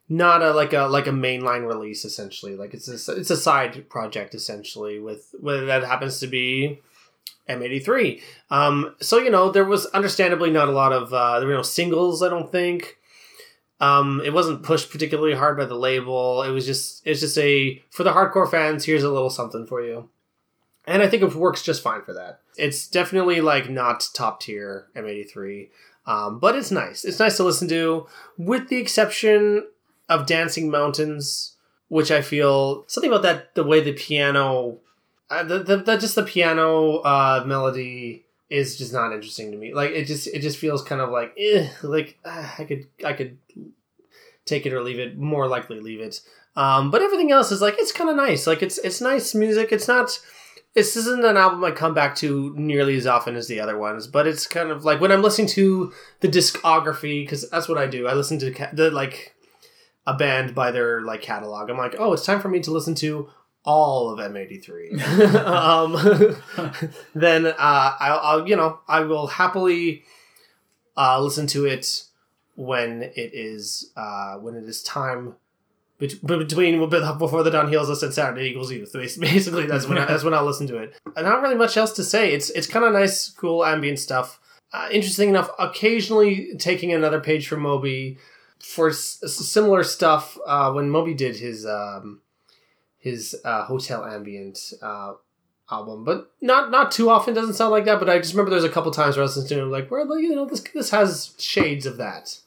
not 0.08 0.42
a 0.42 0.52
like 0.52 0.72
a 0.72 0.82
like 0.82 1.06
a 1.06 1.10
mainline 1.10 1.66
release 1.66 2.04
essentially. 2.04 2.56
Like 2.56 2.72
it's 2.72 2.88
a 2.88 3.12
it's 3.16 3.30
a 3.30 3.36
side 3.36 3.88
project 3.88 4.34
essentially 4.34 4.98
with 4.98 5.34
whether 5.40 5.66
that 5.66 5.84
happens 5.84 6.20
to 6.20 6.26
be 6.26 6.80
M83. 7.48 8.22
Um, 8.50 8.94
so 9.00 9.18
you 9.18 9.30
know 9.30 9.50
there 9.50 9.64
was 9.64 9.86
understandably 9.86 10.50
not 10.50 10.68
a 10.68 10.72
lot 10.72 10.92
of 10.92 11.12
uh, 11.12 11.38
there 11.38 11.48
were 11.48 11.54
no 11.54 11.62
singles. 11.62 12.22
I 12.22 12.28
don't 12.28 12.50
think. 12.50 12.96
Um, 13.80 14.20
it 14.24 14.32
wasn't 14.34 14.62
pushed 14.62 14.90
particularly 14.90 15.34
hard 15.34 15.56
by 15.56 15.64
the 15.64 15.74
label. 15.74 16.42
It 16.42 16.50
was 16.50 16.66
just 16.66 17.02
it's 17.06 17.20
just 17.20 17.38
a 17.38 17.82
for 17.90 18.02
the 18.02 18.12
hardcore 18.12 18.50
fans. 18.50 18.84
Here's 18.84 19.02
a 19.02 19.10
little 19.10 19.30
something 19.30 19.66
for 19.66 19.82
you, 19.82 20.10
and 20.86 21.02
I 21.02 21.08
think 21.08 21.22
it 21.22 21.34
works 21.34 21.62
just 21.62 21.82
fine 21.82 22.02
for 22.02 22.12
that. 22.12 22.40
It's 22.56 22.86
definitely 22.86 23.40
like 23.40 23.70
not 23.70 24.08
top 24.12 24.40
tier 24.40 24.88
M83, 24.94 25.70
um, 26.06 26.38
but 26.38 26.56
it's 26.56 26.70
nice. 26.70 27.04
It's 27.04 27.18
nice 27.18 27.38
to 27.38 27.44
listen 27.44 27.68
to, 27.68 28.06
with 28.36 28.68
the 28.68 28.76
exception 28.76 29.66
of 30.10 30.26
Dancing 30.26 30.70
Mountains, 30.70 31.56
which 31.88 32.10
I 32.10 32.20
feel 32.20 32.84
something 32.86 33.10
about 33.10 33.22
that 33.22 33.54
the 33.54 33.64
way 33.64 33.80
the 33.80 33.92
piano, 33.92 34.78
uh, 35.30 35.42
the, 35.42 35.60
the, 35.60 35.76
the 35.78 35.96
just 35.96 36.16
the 36.16 36.22
piano 36.22 36.96
uh, 36.98 37.44
melody 37.46 38.26
is 38.50 38.76
just 38.76 38.92
not 38.92 39.12
interesting 39.12 39.52
to 39.52 39.56
me. 39.56 39.72
Like 39.72 39.92
it 39.92 40.04
just 40.04 40.26
it 40.26 40.40
just 40.40 40.58
feels 40.58 40.82
kind 40.82 41.00
of 41.00 41.10
like 41.10 41.32
eh, 41.38 41.68
like 41.82 42.18
ah, 42.24 42.54
I 42.58 42.64
could 42.64 42.86
I 43.04 43.12
could 43.12 43.38
take 44.44 44.66
it 44.66 44.72
or 44.72 44.82
leave 44.82 44.98
it. 44.98 45.16
More 45.16 45.46
likely 45.46 45.80
leave 45.80 46.00
it. 46.00 46.20
Um, 46.56 46.90
but 46.90 47.00
everything 47.00 47.30
else 47.30 47.52
is 47.52 47.62
like 47.62 47.76
it's 47.78 47.92
kind 47.92 48.10
of 48.10 48.16
nice. 48.16 48.46
Like 48.46 48.62
it's 48.62 48.78
it's 48.78 49.00
nice 49.00 49.34
music. 49.34 49.72
It's 49.72 49.88
not. 49.88 50.20
This 50.74 50.96
isn't 50.96 51.24
an 51.24 51.36
album 51.36 51.64
I 51.64 51.72
come 51.72 51.94
back 51.94 52.14
to 52.16 52.54
nearly 52.56 52.96
as 52.96 53.06
often 53.06 53.34
as 53.34 53.48
the 53.48 53.58
other 53.58 53.76
ones, 53.76 54.06
but 54.06 54.28
it's 54.28 54.46
kind 54.46 54.70
of 54.70 54.84
like 54.84 55.00
when 55.00 55.10
I'm 55.10 55.22
listening 55.22 55.48
to 55.48 55.92
the 56.20 56.28
discography 56.28 57.24
because 57.24 57.48
that's 57.50 57.68
what 57.68 57.78
I 57.78 57.86
do. 57.86 58.06
I 58.06 58.14
listen 58.14 58.38
to 58.40 58.68
the 58.72 58.90
like 58.90 59.34
a 60.06 60.14
band 60.14 60.54
by 60.54 60.70
their 60.70 61.02
like 61.02 61.22
catalog. 61.22 61.70
I'm 61.70 61.78
like, 61.78 61.96
oh, 61.98 62.12
it's 62.12 62.24
time 62.24 62.40
for 62.40 62.48
me 62.48 62.60
to 62.60 62.70
listen 62.70 62.94
to 62.96 63.28
all 63.64 64.10
of 64.10 64.18
M83. 64.18 65.34
um, 65.46 66.90
then 67.14 67.46
uh, 67.46 67.54
I'll, 67.58 68.18
I'll, 68.18 68.48
you 68.48 68.56
know, 68.56 68.80
I 68.88 69.00
will 69.00 69.26
happily 69.26 70.04
uh, 70.96 71.20
listen 71.20 71.46
to 71.48 71.66
it 71.66 72.04
when 72.56 73.02
it 73.02 73.30
is 73.32 73.90
uh, 73.96 74.34
when 74.34 74.54
it 74.54 74.64
is 74.64 74.82
time 74.82 75.36
bet- 75.98 76.24
between 76.26 76.78
before 76.88 77.42
the 77.42 77.50
Dawn 77.50 77.68
Heals 77.68 77.88
Us 77.88 78.02
and 78.02 78.12
Saturday 78.12 78.48
equals 78.50 78.70
youth. 78.72 78.92
Basically, 78.92 79.66
that's 79.66 79.86
when 79.86 79.98
I, 79.98 80.04
that's 80.04 80.24
when 80.24 80.34
I'll 80.34 80.44
listen 80.44 80.66
to 80.68 80.76
it. 80.78 80.94
And 81.16 81.26
not 81.26 81.42
really 81.42 81.54
much 81.54 81.76
else 81.76 81.92
to 81.92 82.04
say. 82.04 82.32
It's 82.32 82.50
it's 82.50 82.66
kind 82.66 82.84
of 82.84 82.92
nice, 82.92 83.28
cool 83.30 83.64
ambient 83.64 83.98
stuff. 83.98 84.38
Uh, 84.72 84.88
interesting 84.92 85.28
enough, 85.28 85.50
occasionally 85.58 86.52
taking 86.58 86.92
another 86.92 87.18
page 87.18 87.48
from 87.48 87.60
Moby 87.60 88.18
for 88.60 88.90
s- 88.90 89.18
similar 89.26 89.82
stuff 89.82 90.38
uh, 90.46 90.70
when 90.70 90.90
Moby 90.90 91.12
did 91.12 91.36
his 91.36 91.66
um, 91.66 92.20
his 93.00 93.34
uh, 93.44 93.64
hotel 93.64 94.04
ambient 94.04 94.72
uh, 94.80 95.14
album, 95.70 96.04
but 96.04 96.30
not 96.40 96.70
not 96.70 96.92
too 96.92 97.10
often. 97.10 97.34
Doesn't 97.34 97.54
sound 97.54 97.72
like 97.72 97.86
that. 97.86 97.98
But 97.98 98.08
I 98.08 98.18
just 98.18 98.34
remember 98.34 98.50
there's 98.50 98.64
a 98.64 98.68
couple 98.68 98.92
times 98.92 99.16
where 99.16 99.22
I 99.22 99.24
was 99.24 99.36
listening 99.36 99.58
to 99.58 99.64
him 99.64 99.70
like, 99.70 99.90
like, 99.90 100.22
you 100.22 100.34
know 100.34 100.46
this 100.46 100.60
this 100.60 100.90
has 100.90 101.34
shades 101.38 101.86
of 101.86 101.96
that. 101.96 102.38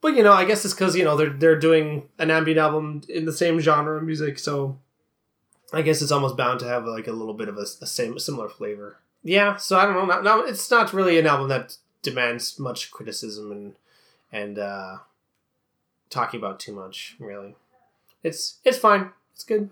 But 0.00 0.16
you 0.16 0.22
know, 0.22 0.32
I 0.32 0.44
guess 0.44 0.64
it's 0.64 0.74
because 0.74 0.96
you 0.96 1.04
know 1.04 1.16
they're 1.16 1.30
they're 1.30 1.58
doing 1.58 2.08
an 2.18 2.30
ambient 2.30 2.58
album 2.58 3.02
in 3.08 3.24
the 3.24 3.32
same 3.32 3.60
genre 3.60 3.96
of 3.96 4.02
music, 4.02 4.38
so 4.38 4.78
I 5.72 5.82
guess 5.82 6.02
it's 6.02 6.12
almost 6.12 6.36
bound 6.36 6.60
to 6.60 6.66
have 6.66 6.84
like 6.86 7.06
a 7.06 7.12
little 7.12 7.34
bit 7.34 7.48
of 7.48 7.56
a, 7.56 7.62
a 7.62 7.86
same 7.86 8.18
similar 8.18 8.48
flavor. 8.48 8.98
yeah, 9.22 9.56
so 9.56 9.78
I 9.78 9.84
don't 9.84 9.94
know. 9.94 10.06
No, 10.06 10.22
no, 10.22 10.40
it's 10.44 10.70
not 10.70 10.92
really 10.92 11.18
an 11.18 11.26
album 11.26 11.48
that 11.48 11.76
demands 12.02 12.58
much 12.58 12.90
criticism 12.90 13.52
and 13.52 13.74
and 14.32 14.58
uh, 14.58 14.98
talking 16.08 16.40
about 16.40 16.58
too 16.60 16.72
much. 16.72 17.16
Really, 17.18 17.56
it's 18.22 18.58
it's 18.64 18.78
fine. 18.78 19.10
It's 19.40 19.44
good. 19.46 19.70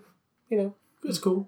You 0.49 0.57
know, 0.57 0.75
it's 1.03 1.19
cool. 1.19 1.47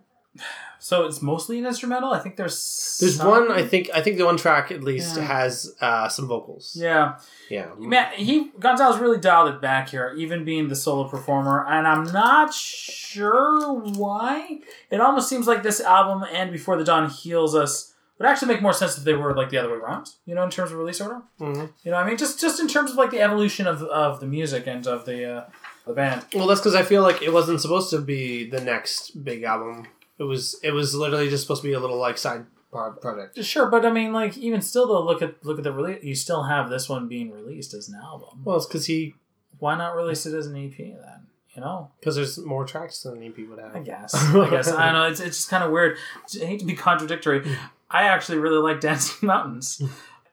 So 0.80 1.05
it's 1.07 1.22
mostly 1.24 1.57
an 1.59 1.65
instrumental. 1.65 2.13
I 2.13 2.19
think 2.19 2.36
there's 2.38 2.97
There's 3.01 3.17
some- 3.17 3.28
one. 3.28 3.51
I 3.51 3.63
think. 3.65 3.89
I 3.93 4.01
think 4.01 4.17
the 4.17 4.26
one 4.26 4.38
track 4.38 4.72
at 4.72 4.84
least 4.84 5.17
Yeah. 5.17 5.24
has 5.24 5.76
uh, 5.82 6.07
some 6.07 6.28
vocals. 6.28 6.74
Yeah, 6.80 7.17
Yeah. 7.49 7.72
man, 7.80 8.13
he 8.13 8.51
Gonzalez 8.59 8.99
really 8.99 9.17
dialed 9.17 9.49
it 9.55 9.59
back 9.59 9.89
here, 9.89 10.13
even 10.15 10.45
being 10.45 10.67
the 10.69 10.76
solo 10.76 11.07
performer, 11.09 11.65
and 11.67 11.88
I'm 11.88 12.03
not 12.13 12.53
sure 12.53 13.74
why. 13.74 14.59
It 14.91 15.01
almost 15.01 15.28
seems 15.28 15.47
like 15.47 15.63
this 15.63 15.82
album 15.82 16.24
and 16.32 16.51
Before 16.51 16.78
the 16.78 16.84
Dawn 16.86 17.09
Heals 17.09 17.55
Us 17.55 17.93
would 18.17 18.30
actually 18.30 18.53
make 18.53 18.61
more 18.61 18.72
sense 18.74 18.97
if 18.97 19.03
they 19.03 19.15
were 19.15 19.36
like 19.36 19.49
the 19.49 19.57
other 19.57 19.69
way 19.72 19.78
around. 19.78 20.11
You 20.26 20.36
know, 20.36 20.43
in 20.43 20.49
terms 20.51 20.72
of 20.72 20.78
release 20.78 21.01
order. 21.01 21.24
Mhm. 21.41 21.74
You 21.84 21.91
know, 21.91 21.97
what 21.97 22.05
I 22.05 22.07
mean, 22.07 22.17
just 22.17 22.39
just 22.39 22.59
in 22.59 22.67
terms 22.67 22.91
of 22.91 22.97
like 22.97 23.09
the 23.11 23.19
evolution 23.19 23.67
of 23.67 23.82
of 23.84 24.19
the 24.22 24.28
music 24.28 24.65
and 24.67 24.86
of 24.88 25.05
the 25.05 25.26
uh, 25.26 25.43
the 25.91 25.95
band. 25.95 26.25
Well, 26.33 26.47
that's 26.47 26.59
because 26.59 26.75
I 26.75 26.83
feel 26.83 27.01
like 27.01 27.21
it 27.21 27.31
wasn't 27.33 27.61
supposed 27.61 27.89
to 27.91 27.99
be 27.99 28.49
the 28.49 28.61
next 28.61 29.23
big 29.23 29.43
album. 29.43 29.87
It 30.17 30.23
was. 30.23 30.59
It 30.63 30.71
was 30.71 30.95
literally 30.95 31.29
just 31.29 31.43
supposed 31.43 31.61
to 31.61 31.67
be 31.67 31.73
a 31.73 31.79
little 31.79 31.97
like 31.97 32.17
side 32.17 32.45
project. 32.71 33.43
Sure, 33.43 33.69
but 33.69 33.85
I 33.85 33.91
mean, 33.91 34.13
like 34.13 34.37
even 34.37 34.61
still, 34.61 34.87
though, 34.87 35.03
look 35.03 35.21
at 35.21 35.43
look 35.45 35.57
at 35.57 35.63
the 35.63 35.71
release. 35.71 36.03
You 36.03 36.15
still 36.15 36.43
have 36.43 36.69
this 36.69 36.87
one 36.87 37.07
being 37.07 37.31
released 37.31 37.73
as 37.73 37.89
an 37.89 37.95
album. 38.01 38.41
Well, 38.43 38.57
it's 38.57 38.65
because 38.65 38.85
he 38.85 39.15
Why 39.59 39.75
not 39.75 39.95
release 39.95 40.25
it 40.25 40.33
as 40.33 40.47
an 40.47 40.55
EP 40.55 40.77
then? 40.77 41.27
You 41.55 41.61
know, 41.61 41.91
because 41.99 42.15
there's 42.15 42.37
more 42.37 42.65
tracks 42.65 43.03
than 43.03 43.17
an 43.17 43.23
EP 43.23 43.49
would 43.49 43.59
have. 43.59 43.75
I 43.75 43.79
guess. 43.79 44.13
I 44.15 44.49
guess 44.49 44.69
I 44.69 44.91
don't 44.91 44.93
know 44.93 45.07
it's 45.07 45.19
it's 45.19 45.37
just 45.37 45.49
kind 45.49 45.63
of 45.63 45.71
weird. 45.71 45.97
I 46.41 46.45
hate 46.45 46.59
to 46.59 46.65
be 46.65 46.75
contradictory. 46.75 47.45
I 47.91 48.03
actually 48.03 48.37
really 48.37 48.59
like 48.59 48.79
Dancing 48.79 49.27
Mountains. 49.27 49.81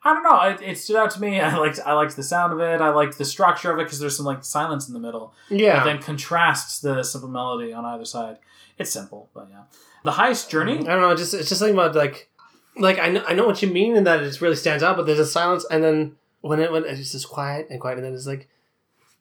I 0.08 0.14
don't 0.14 0.22
know. 0.22 0.40
It, 0.40 0.70
it 0.70 0.78
stood 0.78 0.96
out 0.96 1.10
to 1.12 1.20
me. 1.20 1.38
I 1.40 1.56
liked 1.56 1.80
I 1.84 1.92
liked 1.92 2.16
the 2.16 2.22
sound 2.22 2.52
of 2.52 2.60
it. 2.60 2.80
I 2.80 2.88
liked 2.88 3.18
the 3.18 3.24
structure 3.24 3.70
of 3.70 3.78
it 3.78 3.84
because 3.84 3.98
there's 3.98 4.16
some 4.16 4.26
like 4.26 4.42
silence 4.42 4.88
in 4.88 4.94
the 4.94 5.00
middle. 5.00 5.34
Yeah. 5.50 5.84
Then 5.84 6.00
contrasts 6.00 6.80
the 6.80 7.02
simple 7.02 7.28
melody 7.28 7.72
on 7.72 7.84
either 7.84 8.06
side. 8.06 8.38
It's 8.78 8.90
simple, 8.90 9.28
but 9.34 9.48
yeah. 9.50 9.64
The 10.04 10.12
highest 10.12 10.50
Journey. 10.50 10.78
I 10.78 10.92
don't 10.92 11.02
know. 11.02 11.14
Just 11.14 11.34
it's 11.34 11.48
just 11.48 11.58
something 11.58 11.74
about 11.74 11.94
like, 11.94 12.30
like 12.76 12.98
I 12.98 13.10
know 13.10 13.22
I 13.26 13.34
know 13.34 13.46
what 13.46 13.60
you 13.60 13.68
mean 13.68 13.96
in 13.96 14.04
that 14.04 14.22
it 14.22 14.40
really 14.40 14.56
stands 14.56 14.82
out, 14.82 14.96
but 14.96 15.04
there's 15.04 15.18
a 15.18 15.26
silence, 15.26 15.66
and 15.70 15.84
then 15.84 16.16
when 16.40 16.60
it 16.60 16.72
when 16.72 16.84
it's 16.84 17.12
just 17.12 17.28
quiet 17.28 17.66
and 17.70 17.80
quiet, 17.80 17.98
and 17.98 18.06
then 18.06 18.14
it's 18.14 18.26
like. 18.26 18.48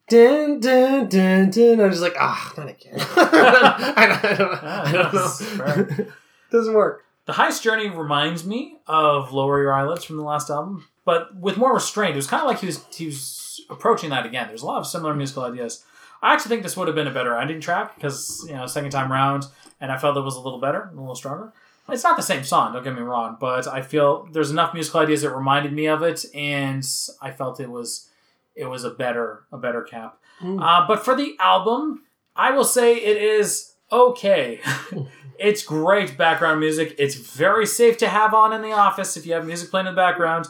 Dun, 0.09 0.61
dun, 0.61 1.09
dun, 1.09 1.49
dun. 1.49 1.81
I'm 1.81 1.89
just 1.89 2.01
like, 2.01 2.15
ah, 2.17 2.53
not 2.57 2.69
again. 2.69 2.93
I 2.97 4.07
don't, 4.15 4.23
I 4.23 4.35
don't, 4.38 4.63
I 4.63 4.91
don't 4.93 5.13
know. 5.13 6.05
Doesn't 6.49 6.73
work. 6.73 7.03
The 7.28 7.34
Highest 7.34 7.61
Journey 7.61 7.89
reminds 7.89 8.45
me 8.45 8.78
of 8.88 9.34
Lower 9.34 9.61
Your 9.61 9.73
Eyelids 9.73 10.05
from 10.05 10.15
the 10.15 10.23
last 10.23 10.49
album, 10.49 10.88
but 11.03 11.36
with 11.36 11.57
more 11.57 11.73
restraint. 11.73 12.13
It 12.13 12.15
was 12.15 12.25
kind 12.25 12.41
of 12.41 12.47
like 12.47 12.59
he 12.59 12.65
was 12.65 12.86
he 12.95 13.07
was 13.07 13.61
approaching 13.69 14.11
that 14.11 14.25
again. 14.25 14.47
There's 14.47 14.61
a 14.61 14.65
lot 14.65 14.80
of 14.80 14.88
similar 14.88 15.13
musical 15.13 15.43
ideas. 15.43 15.84
I 16.23 16.34
actually 16.34 16.49
think 16.49 16.63
this 16.63 16.78
would 16.78 16.88
have 16.88 16.95
been 16.95 17.07
a 17.07 17.13
better 17.13 17.38
ending 17.38 17.59
track 17.59 17.95
because 17.95 18.45
you 18.47 18.55
know 18.55 18.65
second 18.65 18.91
time 18.91 19.11
round, 19.11 19.45
and 19.82 19.91
I 19.91 19.97
felt 19.97 20.15
it 20.15 20.21
was 20.21 20.38
a 20.38 20.39
little 20.39 20.59
better, 20.59 20.89
a 20.93 20.97
little 20.97 21.15
stronger. 21.15 21.51
It's 21.89 22.03
not 22.03 22.15
the 22.15 22.23
same 22.23 22.45
song, 22.45 22.73
don't 22.73 22.84
get 22.84 22.95
me 22.95 23.01
wrong, 23.01 23.38
but 23.39 23.67
I 23.67 23.82
feel 23.82 24.28
there's 24.32 24.51
enough 24.51 24.73
musical 24.73 25.01
ideas 25.01 25.21
that 25.21 25.36
reminded 25.36 25.73
me 25.73 25.88
of 25.88 26.03
it, 26.03 26.25
and 26.34 26.86
I 27.21 27.32
felt 27.32 27.59
it 27.59 27.69
was 27.69 28.09
it 28.55 28.65
was 28.65 28.86
a 28.86 28.91
better 28.91 29.43
a 29.51 29.57
better 29.57 29.82
cap. 29.82 30.17
Mm. 30.41 30.61
Uh, 30.61 30.88
but 30.88 31.03
for 31.03 31.13
the 31.13 31.36
album, 31.41 32.03
I 32.38 32.51
will 32.51 32.63
say 32.63 32.95
it 32.95 33.17
is 33.17 33.73
okay. 33.91 34.59
it's 35.39 35.63
great 35.63 36.17
background 36.17 36.59
music. 36.59 36.95
It's 36.97 37.15
very 37.15 37.65
safe 37.65 37.97
to 37.99 38.07
have 38.07 38.33
on 38.33 38.53
in 38.53 38.61
the 38.61 38.71
office 38.71 39.17
if 39.17 39.25
you 39.25 39.33
have 39.33 39.45
music 39.45 39.69
playing 39.69 39.88
in 39.88 39.93
the 39.93 39.95
background. 39.95 40.47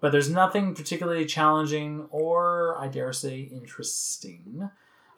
But 0.00 0.12
there's 0.12 0.30
nothing 0.30 0.74
particularly 0.74 1.24
challenging 1.24 2.06
or, 2.10 2.76
I 2.78 2.88
dare 2.88 3.12
say, 3.12 3.40
interesting. 3.40 4.68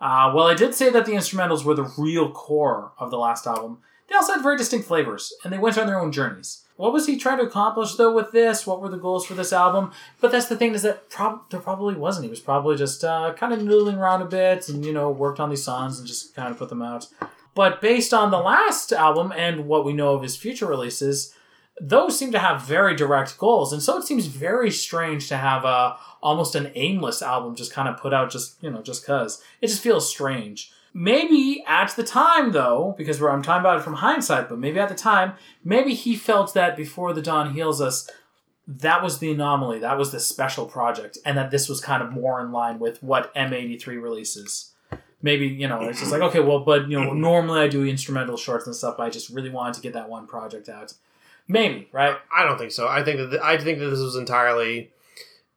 Uh, 0.00 0.32
well, 0.34 0.46
I 0.46 0.54
did 0.54 0.74
say 0.74 0.90
that 0.90 1.07
the 1.07 1.12
instrumentals 1.12 1.64
were 1.64 1.74
the 1.74 1.92
real 1.98 2.30
core 2.30 2.92
of 2.98 3.11
the 3.11 3.18
last 3.18 3.46
album. 3.46 3.78
They 4.09 4.14
also 4.14 4.34
had 4.34 4.42
very 4.42 4.57
distinct 4.57 4.86
flavors, 4.86 5.32
and 5.42 5.52
they 5.52 5.59
went 5.59 5.78
on 5.78 5.86
their 5.86 5.98
own 5.98 6.12
journeys. 6.12 6.62
What 6.76 6.92
was 6.92 7.07
he 7.07 7.16
trying 7.16 7.38
to 7.38 7.44
accomplish 7.44 7.94
though 7.94 8.14
with 8.14 8.32
this? 8.32 8.66
What 8.66 8.80
were 8.80 8.90
the 8.90 8.98
goals 8.98 9.26
for 9.26 9.34
this 9.34 9.52
album? 9.52 9.92
But 10.20 10.30
that's 10.30 10.46
the 10.46 10.57
thing 10.57 10.74
is 10.74 10.82
that 10.82 11.09
prob- 11.09 11.50
there 11.50 11.61
probably 11.61 11.94
wasn't. 11.94 12.24
He 12.24 12.30
was 12.30 12.40
probably 12.40 12.76
just 12.76 13.02
uh, 13.02 13.32
kind 13.34 13.54
of 13.54 13.61
noodling 13.61 13.96
around 13.96 14.20
a 14.20 14.26
bit 14.26 14.68
and 14.68 14.84
you 14.84 14.92
know 14.92 15.11
worked 15.11 15.40
on 15.40 15.48
these 15.48 15.64
songs 15.64 15.98
and 15.98 16.07
just 16.07 16.34
kind 16.34 16.50
of 16.50 16.59
put 16.59 16.68
them 16.68 16.82
out. 16.82 17.09
But 17.57 17.80
based 17.80 18.12
on 18.12 18.30
the 18.30 18.38
last 18.38 18.92
album 18.92 19.32
and 19.34 19.66
what 19.66 19.82
we 19.82 19.94
know 19.94 20.12
of 20.14 20.22
his 20.22 20.36
future 20.36 20.66
releases, 20.66 21.34
those 21.80 22.18
seem 22.18 22.30
to 22.32 22.38
have 22.38 22.61
very 22.61 22.94
direct 22.94 23.38
goals, 23.38 23.72
and 23.72 23.82
so 23.82 23.96
it 23.96 24.04
seems 24.04 24.26
very 24.26 24.70
strange 24.70 25.28
to 25.28 25.38
have 25.38 25.64
a 25.64 25.96
almost 26.22 26.54
an 26.54 26.70
aimless 26.74 27.22
album 27.22 27.54
just 27.54 27.72
kind 27.72 27.88
of 27.88 27.96
put 27.96 28.12
out 28.12 28.30
just 28.30 28.62
you 28.62 28.70
know 28.70 28.82
just 28.82 29.07
cause. 29.07 29.42
It 29.62 29.68
just 29.68 29.82
feels 29.82 30.09
strange. 30.09 30.70
Maybe 30.92 31.64
at 31.66 31.96
the 31.96 32.04
time 32.04 32.52
though, 32.52 32.94
because 32.98 33.22
I'm 33.22 33.42
talking 33.42 33.61
about 33.61 33.78
it 33.78 33.84
from 33.84 33.94
hindsight, 33.94 34.50
but 34.50 34.59
maybe 34.59 34.78
at 34.78 34.90
the 34.90 34.94
time, 34.94 35.32
maybe 35.64 35.94
he 35.94 36.14
felt 36.14 36.52
that 36.52 36.76
before 36.76 37.14
the 37.14 37.22
dawn 37.22 37.54
heals 37.54 37.80
us, 37.80 38.11
that 38.66 39.02
was 39.02 39.18
the 39.18 39.32
anomaly, 39.32 39.78
that 39.78 39.96
was 39.96 40.12
the 40.12 40.20
special 40.20 40.66
project, 40.66 41.16
and 41.24 41.38
that 41.38 41.50
this 41.50 41.70
was 41.70 41.80
kind 41.80 42.02
of 42.02 42.12
more 42.12 42.38
in 42.38 42.52
line 42.52 42.78
with 42.78 43.02
what 43.02 43.34
M83 43.34 43.86
releases 44.02 44.72
maybe 45.22 45.46
you 45.46 45.66
know 45.66 45.80
it's 45.82 46.00
just 46.00 46.12
like 46.12 46.22
okay 46.22 46.40
well 46.40 46.60
but 46.60 46.88
you 46.88 47.00
know 47.00 47.12
normally 47.30 47.60
i 47.60 47.68
do 47.68 47.84
instrumental 47.84 48.36
shorts 48.36 48.66
and 48.66 48.76
stuff 48.76 48.96
but 48.96 49.04
i 49.04 49.10
just 49.10 49.30
really 49.30 49.50
wanted 49.50 49.74
to 49.74 49.80
get 49.80 49.92
that 49.92 50.08
one 50.08 50.26
project 50.26 50.68
out 50.68 50.92
maybe 51.48 51.88
right 51.92 52.16
I 52.34 52.44
don't 52.44 52.58
think 52.58 52.72
so. 52.72 52.86
I 52.86 53.02
think 53.02 53.30
that 53.30 53.42
I 53.42 53.56
think 53.56 53.78
that 53.78 53.86
this 53.86 54.00
was 54.00 54.16
entirely 54.16 54.90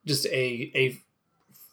just 0.06 0.26
a 0.28 0.72
a 0.76 0.98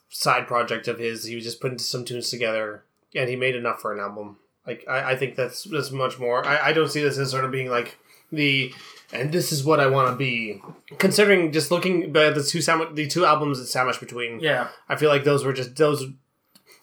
side 0.08 0.46
project 0.46 0.88
of 0.88 0.98
his. 0.98 1.24
He 1.24 1.34
was 1.34 1.44
just 1.44 1.60
putting 1.60 1.78
some 1.78 2.04
tunes 2.04 2.30
together, 2.30 2.82
and 3.14 3.28
he 3.28 3.36
made 3.36 3.54
enough 3.54 3.80
for 3.80 3.92
an 3.92 4.00
album. 4.00 4.38
Like 4.66 4.84
I, 4.88 5.12
I 5.12 5.16
think 5.16 5.36
that's 5.36 5.64
that's 5.64 5.90
much 5.90 6.18
more. 6.18 6.44
I, 6.44 6.68
I 6.68 6.72
don't 6.72 6.90
see 6.90 7.02
this 7.02 7.18
as 7.18 7.30
sort 7.30 7.44
of 7.44 7.52
being 7.52 7.70
like 7.70 7.98
the 8.32 8.72
and 9.12 9.30
this 9.30 9.52
is 9.52 9.64
what 9.64 9.78
I 9.78 9.86
want 9.86 10.10
to 10.10 10.16
be. 10.16 10.60
Considering 10.98 11.52
just 11.52 11.70
looking 11.70 12.16
at 12.16 12.34
the 12.34 12.42
two 12.42 12.60
sam- 12.60 12.94
the 12.94 13.06
two 13.06 13.24
albums 13.24 13.58
that 13.58 13.66
sandwich 13.66 14.00
between, 14.00 14.40
yeah 14.40 14.68
I 14.88 14.96
feel 14.96 15.08
like 15.08 15.24
those 15.24 15.44
were 15.44 15.52
just 15.52 15.76
those 15.76 16.04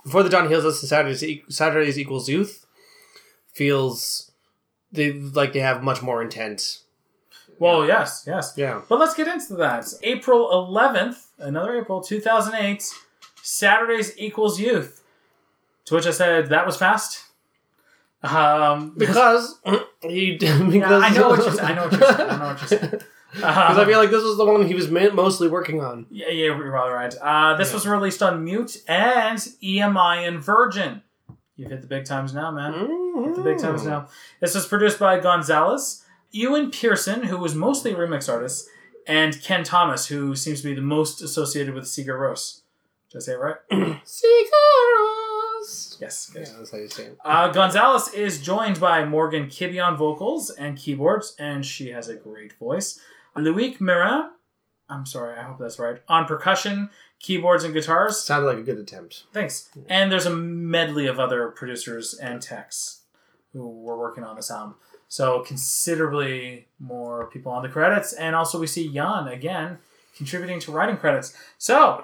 before 0.04 0.24
the 0.24 0.30
Dawn 0.30 0.48
Heals 0.50 0.66
Us 0.66 0.82
Saturdays 0.82 1.24
Saturdays 1.50 1.98
equals 2.00 2.28
Youth 2.30 2.66
feels 3.54 4.32
they 4.92 5.14
like 5.14 5.54
they 5.54 5.60
have 5.60 5.84
much 5.84 6.02
more 6.02 6.22
intent. 6.22 6.80
well 7.60 7.86
yes 7.86 8.24
yes. 8.28 8.54
Yeah. 8.58 8.82
but 8.90 9.00
let's 9.00 9.14
get 9.14 9.28
into 9.28 9.56
that. 9.56 9.86
April 10.04 10.50
11th 10.50 11.18
another 11.40 11.78
april 11.80 12.02
2008 12.02 12.84
saturdays 13.42 14.14
equals 14.18 14.60
youth. 14.60 15.02
To 15.86 15.96
which 15.96 16.08
i 16.08 16.12
said 16.12 16.50
that 16.50 16.66
was 16.66 16.78
fast. 16.78 17.26
Um 18.24 18.94
because 18.98 19.60
he 20.02 20.38
because 20.38 20.74
yeah, 20.74 20.98
i 20.98 21.10
know 21.10 21.30
what 21.30 21.40
you're 21.40 21.52
saying 21.54 21.70
i 21.70 21.74
know 21.76 21.84
what 21.88 21.92
you're 22.00 22.12
saying 22.18 22.30
i 22.30 22.38
know 22.38 22.46
what 22.54 22.72
you're 22.72 22.80
saying 22.80 23.02
Because 23.34 23.78
I 23.78 23.86
feel 23.86 24.00
like 24.00 24.12
this 24.12 24.24
was 24.24 24.38
the 24.38 24.46
one 24.46 24.66
he 24.68 24.76
was 24.76 24.90
mostly 24.90 25.48
working 25.48 25.82
on. 25.82 26.06
Yeah, 26.12 26.28
yeah, 26.28 26.46
you're 26.46 26.72
probably 26.72 26.94
right. 26.94 27.16
Uh, 27.20 27.56
this 27.56 27.74
was 27.74 27.88
released 27.88 28.22
on 28.22 28.44
Mute 28.44 28.84
and 28.88 29.38
EMI 29.38 30.28
and 30.28 30.40
Virgin. 30.40 31.02
You've 31.56 31.72
hit 31.72 31.82
the 31.82 31.88
big 31.88 32.06
times 32.06 32.34
now, 32.34 32.52
man. 32.52 32.74
Hit 33.26 33.36
the 33.36 33.42
big 33.44 33.60
times 33.60 33.86
now. 33.86 34.08
This 34.40 34.56
was 34.56 34.68
produced 34.68 35.00
by 35.00 35.20
Gonzalez, 35.20 36.04
Ewan 36.32 36.72
Pearson, 36.72 37.24
who 37.24 37.38
was 37.38 37.54
mostly 37.54 37.92
a 37.94 37.96
remix 37.96 38.32
artist, 38.32 38.68
and 39.08 39.42
Ken 39.42 39.64
Thomas, 39.64 40.08
who 40.08 40.36
seems 40.36 40.62
to 40.62 40.68
be 40.68 40.76
the 40.76 40.82
most 40.82 41.22
associated 41.22 41.74
with 41.74 41.86
Sigur 41.86 42.20
Rós. 42.20 42.62
Did 43.12 43.18
I 43.18 43.22
say 43.22 43.34
it 43.34 43.40
right? 43.40 43.56
Sigur 44.06 45.15
Rós. 45.15 46.02
yes. 46.02 46.30
good. 46.32 46.48
Yeah, 46.48 46.54
that's 46.58 46.72
how 46.72 46.78
you 46.78 46.88
say 46.88 47.04
it. 47.04 47.18
Uh, 47.24 47.52
Gonzalez 47.52 48.08
is 48.14 48.42
joined 48.42 48.80
by 48.80 49.06
Morgan 49.06 49.46
Kibbe 49.46 49.84
on 49.84 49.96
vocals 49.96 50.50
and 50.50 50.78
keyboards, 50.78 51.36
and 51.38 51.64
she 51.64 51.90
has 51.90 52.10
a 52.10 52.16
great 52.16 52.54
voice. 52.54 53.00
Loic 53.36 53.78
Mirin, 53.80 54.30
I'm 54.90 55.06
sorry, 55.06 55.38
I 55.38 55.44
hope 55.44 55.60
that's 55.60 55.80
right, 55.80 56.02
on 56.08 56.26
percussion, 56.26 56.90
keyboards, 57.20 57.64
and 57.64 57.74
guitars. 57.74 58.22
Sounded 58.22 58.48
like 58.48 58.58
a 58.58 58.64
good 58.64 58.78
attempt. 58.78 59.24
Thanks. 59.34 59.70
And 59.88 60.12
there's 60.12 60.26
a 60.26 60.36
medley 60.36 61.08
of 61.08 61.20
other 61.20 61.50
producers 61.50 62.14
and 62.14 62.42
techs 62.42 63.02
who 63.54 63.68
were 63.68 63.98
working 63.98 64.24
on 64.24 64.36
this 64.36 64.52
album. 64.52 64.76
So 65.08 65.42
considerably 65.42 66.68
more 66.80 67.28
people 67.28 67.52
on 67.52 67.64
the 67.64 67.70
credits, 67.70 68.14
and 68.14 68.36
also 68.36 68.60
we 68.60 68.68
see 68.68 68.88
Yann 68.88 69.28
again 69.28 69.78
contributing 70.16 70.60
to 70.62 70.72
writing 70.72 70.98
credits. 70.98 71.36
So 71.58 72.04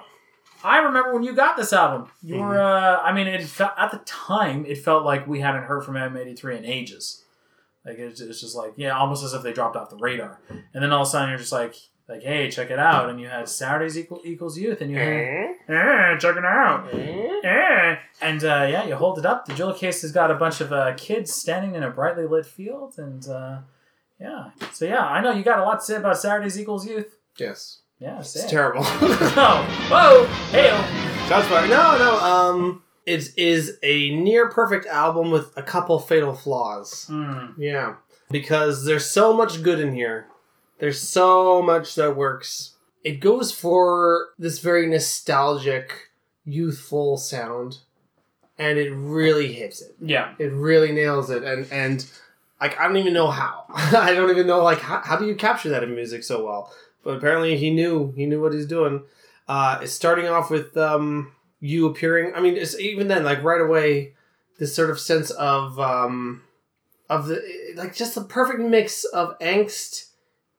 I 0.62 0.78
remember 0.78 1.14
when 1.14 1.22
you 1.22 1.34
got 1.34 1.56
this 1.56 1.72
album. 1.72 2.10
You 2.22 2.36
were, 2.36 2.60
uh, 2.60 2.98
I 2.98 3.12
mean, 3.12 3.26
it 3.26 3.42
felt, 3.42 3.72
at 3.76 3.90
the 3.90 3.98
time 3.98 4.64
it 4.66 4.78
felt 4.78 5.04
like 5.04 5.26
we 5.26 5.40
hadn't 5.40 5.64
heard 5.64 5.84
from 5.84 5.94
M83 5.94 6.58
in 6.58 6.64
ages. 6.64 7.24
Like 7.90 7.98
it's, 7.98 8.20
it's 8.20 8.40
just 8.40 8.54
like 8.56 8.72
yeah, 8.76 8.96
almost 8.96 9.24
as 9.24 9.32
if 9.34 9.42
they 9.42 9.52
dropped 9.52 9.76
off 9.76 9.90
the 9.90 9.96
radar. 9.96 10.40
And 10.48 10.82
then 10.82 10.92
all 10.92 11.02
of 11.02 11.08
a 11.08 11.10
sudden 11.10 11.28
you're 11.30 11.38
just 11.38 11.52
like 11.52 11.74
like 12.08 12.22
hey, 12.22 12.50
check 12.50 12.70
it 12.70 12.78
out. 12.78 13.10
And 13.10 13.20
you 13.20 13.28
had 13.28 13.48
Saturdays 13.48 13.98
equal 13.98 14.20
equals 14.24 14.56
youth, 14.58 14.80
and 14.80 14.90
you 14.90 14.98
had 14.98 15.06
eh, 15.68 16.16
check 16.18 16.36
it 16.36 16.44
out. 16.44 16.88
Eh. 16.92 17.96
And 18.22 18.44
uh, 18.44 18.66
yeah, 18.70 18.84
you 18.86 18.94
hold 18.96 19.18
it 19.18 19.26
up. 19.26 19.46
The 19.46 19.54
jewel 19.54 19.74
case 19.74 20.02
has 20.02 20.12
got 20.12 20.30
a 20.30 20.34
bunch 20.34 20.60
of 20.60 20.72
uh, 20.72 20.94
kids 20.96 21.32
standing 21.32 21.74
in 21.74 21.82
a 21.82 21.90
brightly 21.90 22.26
lit 22.26 22.46
field, 22.46 22.94
and 22.98 23.26
uh, 23.28 23.58
Yeah. 24.20 24.50
So 24.72 24.84
yeah, 24.84 25.04
I 25.06 25.20
know 25.20 25.32
you 25.32 25.42
got 25.42 25.58
a 25.58 25.62
lot 25.64 25.80
to 25.80 25.84
say 25.84 25.96
about 25.96 26.18
Saturday's 26.18 26.58
Equals 26.58 26.86
Youth. 26.86 27.16
Yes. 27.38 27.80
Yeah, 27.98 28.18
It's 28.20 28.34
it. 28.36 28.48
terrible. 28.48 28.82
Oh, 28.84 29.62
whoa, 29.90 30.26
hey, 30.52 30.70
Shots 31.28 31.46
fired. 31.48 31.68
No, 31.70 31.98
no. 31.98 32.18
Um, 32.18 32.82
it 33.06 33.28
is 33.36 33.78
a 33.82 34.10
near 34.16 34.48
perfect 34.48 34.86
album 34.86 35.30
with 35.30 35.52
a 35.56 35.62
couple 35.62 35.98
fatal 35.98 36.34
flaws. 36.34 37.06
mm, 37.10 37.54
Yeah, 37.58 37.94
because 38.30 38.84
there's 38.84 39.10
so 39.10 39.32
much 39.32 39.62
good 39.62 39.80
in 39.80 39.94
here. 39.94 40.26
There's 40.78 41.00
so 41.00 41.60
much 41.62 41.94
that 41.96 42.16
works. 42.16 42.74
It 43.04 43.20
goes 43.20 43.52
for 43.52 44.28
this 44.38 44.58
very 44.60 44.86
nostalgic, 44.86 46.10
youthful 46.44 47.16
sound, 47.16 47.78
and 48.58 48.78
it 48.78 48.90
really 48.92 49.52
hits 49.52 49.80
it. 49.82 49.94
yeah. 50.00 50.34
It 50.38 50.52
really 50.52 50.92
nails 50.92 51.30
it, 51.30 51.42
and 51.42 51.66
and 51.72 52.06
like 52.60 52.78
I 52.78 52.86
don't 52.86 52.96
even 52.98 53.12
know 53.14 53.30
how. 53.30 53.64
I 53.74 54.14
don't 54.14 54.30
even 54.30 54.46
know 54.46 54.62
like 54.62 54.80
how, 54.80 55.00
how 55.00 55.16
do 55.16 55.26
you 55.26 55.34
capture 55.34 55.68
that 55.70 55.82
in 55.82 55.94
music 55.94 56.22
so 56.24 56.44
well? 56.44 56.72
But 57.02 57.16
apparently 57.16 57.56
he 57.56 57.70
knew 57.70 58.12
he 58.16 58.26
knew 58.26 58.40
what 58.42 58.52
he's 58.52 58.66
doing. 58.66 59.02
Uh, 59.48 59.80
it's 59.82 59.92
starting 59.92 60.26
off 60.28 60.50
with 60.50 60.76
um, 60.76 61.32
you 61.60 61.86
appearing. 61.86 62.32
I 62.34 62.40
mean, 62.40 62.56
it's 62.56 62.78
even 62.78 63.08
then 63.08 63.24
like 63.24 63.42
right 63.42 63.60
away 63.60 64.14
this 64.58 64.74
sort 64.74 64.90
of 64.90 64.98
sense 65.00 65.30
of 65.30 65.78
um, 65.78 66.42
of 67.08 67.26
the 67.26 67.42
like 67.76 67.94
just 67.94 68.14
the 68.14 68.22
perfect 68.24 68.60
mix 68.60 69.04
of 69.04 69.38
angst 69.40 70.10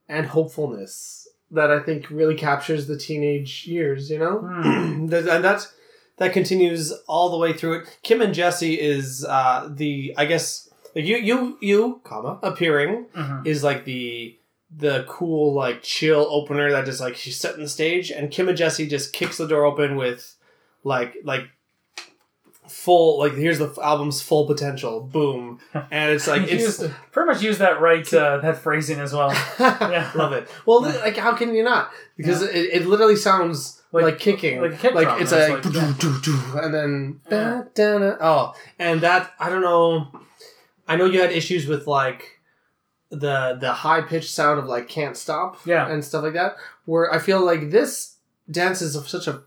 and 0.08 0.28
hopefulness 0.28 1.28
that 1.52 1.70
I 1.72 1.80
think 1.80 2.10
really 2.10 2.36
captures 2.36 2.88
the 2.88 2.98
teenage 2.98 3.66
years. 3.68 4.10
You 4.10 4.20
know. 4.20 4.40
That- 5.10 5.28
and 5.28 5.44
that's 5.44 5.74
that 6.18 6.34
continues 6.34 6.92
all 7.08 7.30
the 7.32 7.38
way 7.38 7.54
through 7.54 7.80
it. 7.80 7.98
Kim 8.04 8.22
and 8.22 8.34
Jesse 8.34 8.80
is 8.80 9.26
uh, 9.28 9.68
the 9.72 10.14
I 10.18 10.26
guess 10.26 10.70
like 10.96 11.06
you 11.06 11.18
you 11.18 11.58
you 11.62 12.02
comma 12.04 12.40
appearing 12.44 13.06
Mhm. 13.16 13.48
is 13.48 13.64
like 13.64 13.86
the 13.86 14.38
the 14.76 15.04
cool 15.10 15.54
like 15.54 15.82
chill 15.82 16.28
opener 16.30 16.72
that 16.72 16.86
just 16.86 17.02
like 17.02 17.16
she's 17.16 17.38
setting 17.40 17.62
the 17.64 17.68
stage 17.70 18.12
and 18.12 18.30
Kim 18.32 18.48
and 18.48 18.58
Jesse 18.58 18.88
just 18.88 19.12
kicks 19.14 19.38
the 19.38 19.48
door 19.48 19.66
open 19.66 19.96
with 19.96 20.36
like 20.84 21.16
like 21.24 21.46
full 22.68 23.20
like 23.20 23.34
here's 23.34 23.60
the 23.60 23.74
album's 23.82 24.22
full 24.22 24.48
potential 24.48 25.02
boom 25.02 25.60
and 25.92 26.12
it's 26.12 26.26
like 26.28 26.44
it's 26.44 26.52
used- 26.80 26.92
pretty 27.12 27.28
much 27.28 27.42
use 27.42 27.58
that 27.58 27.82
right 27.82 28.12
uh, 28.14 28.38
that 28.42 28.58
phrasing 28.58 29.00
as 29.00 29.14
well. 29.14 29.32
Yeah. 29.60 30.10
love 30.16 30.32
it 30.32 30.48
well 30.66 30.82
like 30.82 31.18
how 31.18 31.34
can 31.36 31.54
you 31.54 31.64
not 31.64 31.92
because 32.18 32.42
it, 32.42 32.56
it 32.56 32.86
literally 32.88 33.16
sounds 33.18 33.82
like, 33.92 34.04
Like- 34.06 34.20
kicking 34.20 34.62
like 34.62 34.82
like 34.94 35.22
it's 35.22 35.34
a 35.34 35.50
like- 35.50 35.64
doo-doo-doo-doo, 35.64 36.60
and 36.60 36.74
then 36.74 37.20
Yeah. 37.30 37.64
da-da-da. 37.76 38.18
oh 38.22 38.54
and 38.80 39.02
that 39.02 39.32
I 39.40 39.50
don't 39.50 39.62
know 39.62 40.08
I 40.88 40.96
know 40.96 41.06
you 41.06 41.20
had 41.22 41.32
issues 41.32 41.68
with 41.68 41.88
like 41.88 42.40
the 43.10 43.58
the 43.60 43.74
high 43.74 44.02
pitched 44.02 44.30
sound 44.34 44.60
of 44.60 44.66
like 44.66 44.88
can't 44.88 45.18
stop 45.18 45.58
Yeah. 45.66 45.90
and 45.90 46.06
stuff 46.06 46.24
like 46.24 46.34
that 46.34 46.56
where 46.86 47.12
I 47.14 47.20
feel 47.20 47.44
like 47.46 47.70
this 47.72 48.16
dances 48.50 48.96
of 48.96 49.10
such 49.10 49.28
a 49.28 49.42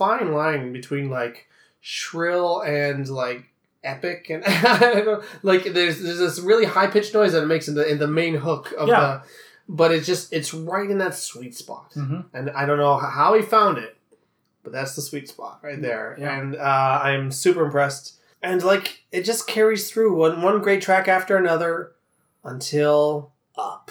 fine 0.00 0.32
line 0.32 0.72
between 0.72 1.06
like 1.10 1.36
shrill 1.80 2.60
and 2.62 3.08
like 3.08 3.42
epic 3.84 4.20
and 4.30 4.42
I 4.46 4.78
don't 4.78 5.06
know, 5.06 5.22
like 5.42 5.64
there's 5.76 6.02
there's 6.02 6.18
this 6.24 6.38
really 6.40 6.64
high 6.66 6.88
pitched 6.94 7.14
noise 7.14 7.32
that 7.32 7.42
it 7.42 7.52
makes 7.54 7.68
in 7.68 7.74
the 7.74 7.84
in 7.92 7.98
the 7.98 8.06
main 8.20 8.34
hook 8.46 8.72
of 8.78 8.88
Yeah. 8.88 9.00
the 9.00 9.22
but 9.80 9.92
it's 9.92 10.06
just 10.06 10.32
it's 10.32 10.52
right 10.52 10.90
in 10.90 10.98
that 10.98 11.14
sweet 11.14 11.54
spot 11.54 11.92
hmm 11.94 12.20
and 12.34 12.50
I 12.50 12.66
don't 12.66 12.78
know 12.84 12.96
how 12.98 13.34
he 13.34 13.42
found 13.42 13.78
it 13.78 13.96
but 14.62 14.72
that's 14.72 14.94
the 14.96 15.02
sweet 15.02 15.26
spot 15.28 15.60
right 15.62 15.80
there 15.80 16.16
Yeah. 16.18 16.38
and 16.38 16.56
uh, 16.56 17.00
I'm 17.08 17.30
super 17.30 17.62
impressed 17.64 18.18
and 18.42 18.62
like 18.62 19.04
it 19.12 19.22
just 19.24 19.46
carries 19.46 19.90
through 19.90 20.14
one 20.14 20.42
one 20.42 20.60
great 20.60 20.82
track 20.82 21.08
after 21.08 21.36
another 21.36 21.92
until 22.44 23.32
up 23.56 23.90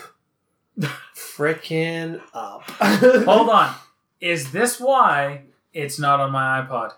frickin' 1.15 2.21
up 2.33 2.63
Hold 3.25 3.49
on. 3.49 3.73
Is 4.21 4.51
this 4.51 4.79
why 4.79 5.43
it's 5.79 5.99
not 5.99 6.19
on 6.19 6.31
my 6.31 6.61
iPod? 6.61 6.93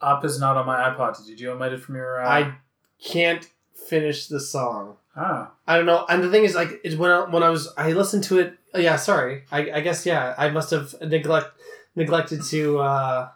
Up 0.00 0.24
is 0.24 0.40
not 0.40 0.56
on 0.56 0.66
my 0.66 0.76
iPod. 0.76 1.24
Did 1.26 1.40
you 1.40 1.50
omit 1.50 1.72
it 1.72 1.80
from 1.80 1.96
your? 1.96 2.22
Uh... 2.22 2.28
I 2.28 2.54
can't 3.02 3.48
finish 3.74 4.26
the 4.26 4.40
song. 4.40 4.96
Ah. 5.16 5.50
I 5.66 5.76
don't 5.76 5.86
know. 5.86 6.06
And 6.08 6.22
the 6.22 6.30
thing 6.30 6.44
is, 6.44 6.54
like, 6.54 6.80
is 6.84 6.96
when 6.96 7.10
I, 7.10 7.28
when 7.28 7.42
I 7.42 7.50
was 7.50 7.68
I 7.76 7.92
listened 7.92 8.24
to 8.24 8.38
it. 8.38 8.58
oh, 8.74 8.78
yeah, 8.78 8.96
sorry. 8.96 9.44
I, 9.50 9.70
I 9.70 9.80
guess 9.80 10.06
yeah. 10.06 10.34
I 10.38 10.50
must 10.50 10.70
have 10.70 10.94
neglect 11.02 11.50
neglected 11.96 12.42
to 12.44 12.78
uh 12.78 13.28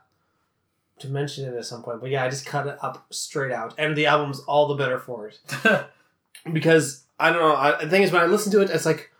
to 1.01 1.09
mention 1.09 1.45
it 1.47 1.57
at 1.57 1.64
some 1.64 1.82
point. 1.82 2.01
But 2.01 2.11
yeah, 2.11 2.24
I 2.24 2.30
just 2.30 2.47
cut 2.47 2.66
it 2.66 2.78
up 2.82 3.07
straight 3.11 3.53
out, 3.53 3.74
and 3.78 3.97
the 3.97 4.07
album's 4.07 4.40
all 4.40 4.68
the 4.68 4.74
better 4.74 4.99
for 4.99 5.28
it 5.28 5.38
because 6.53 7.05
I 7.18 7.30
don't 7.30 7.40
know. 7.40 7.55
I, 7.55 7.84
the 7.84 7.90
thing 7.90 8.03
is, 8.03 8.12
when 8.12 8.22
I 8.22 8.26
listen 8.26 8.53
to 8.53 8.61
it, 8.61 8.70
it's 8.70 8.86
like, 8.86 9.11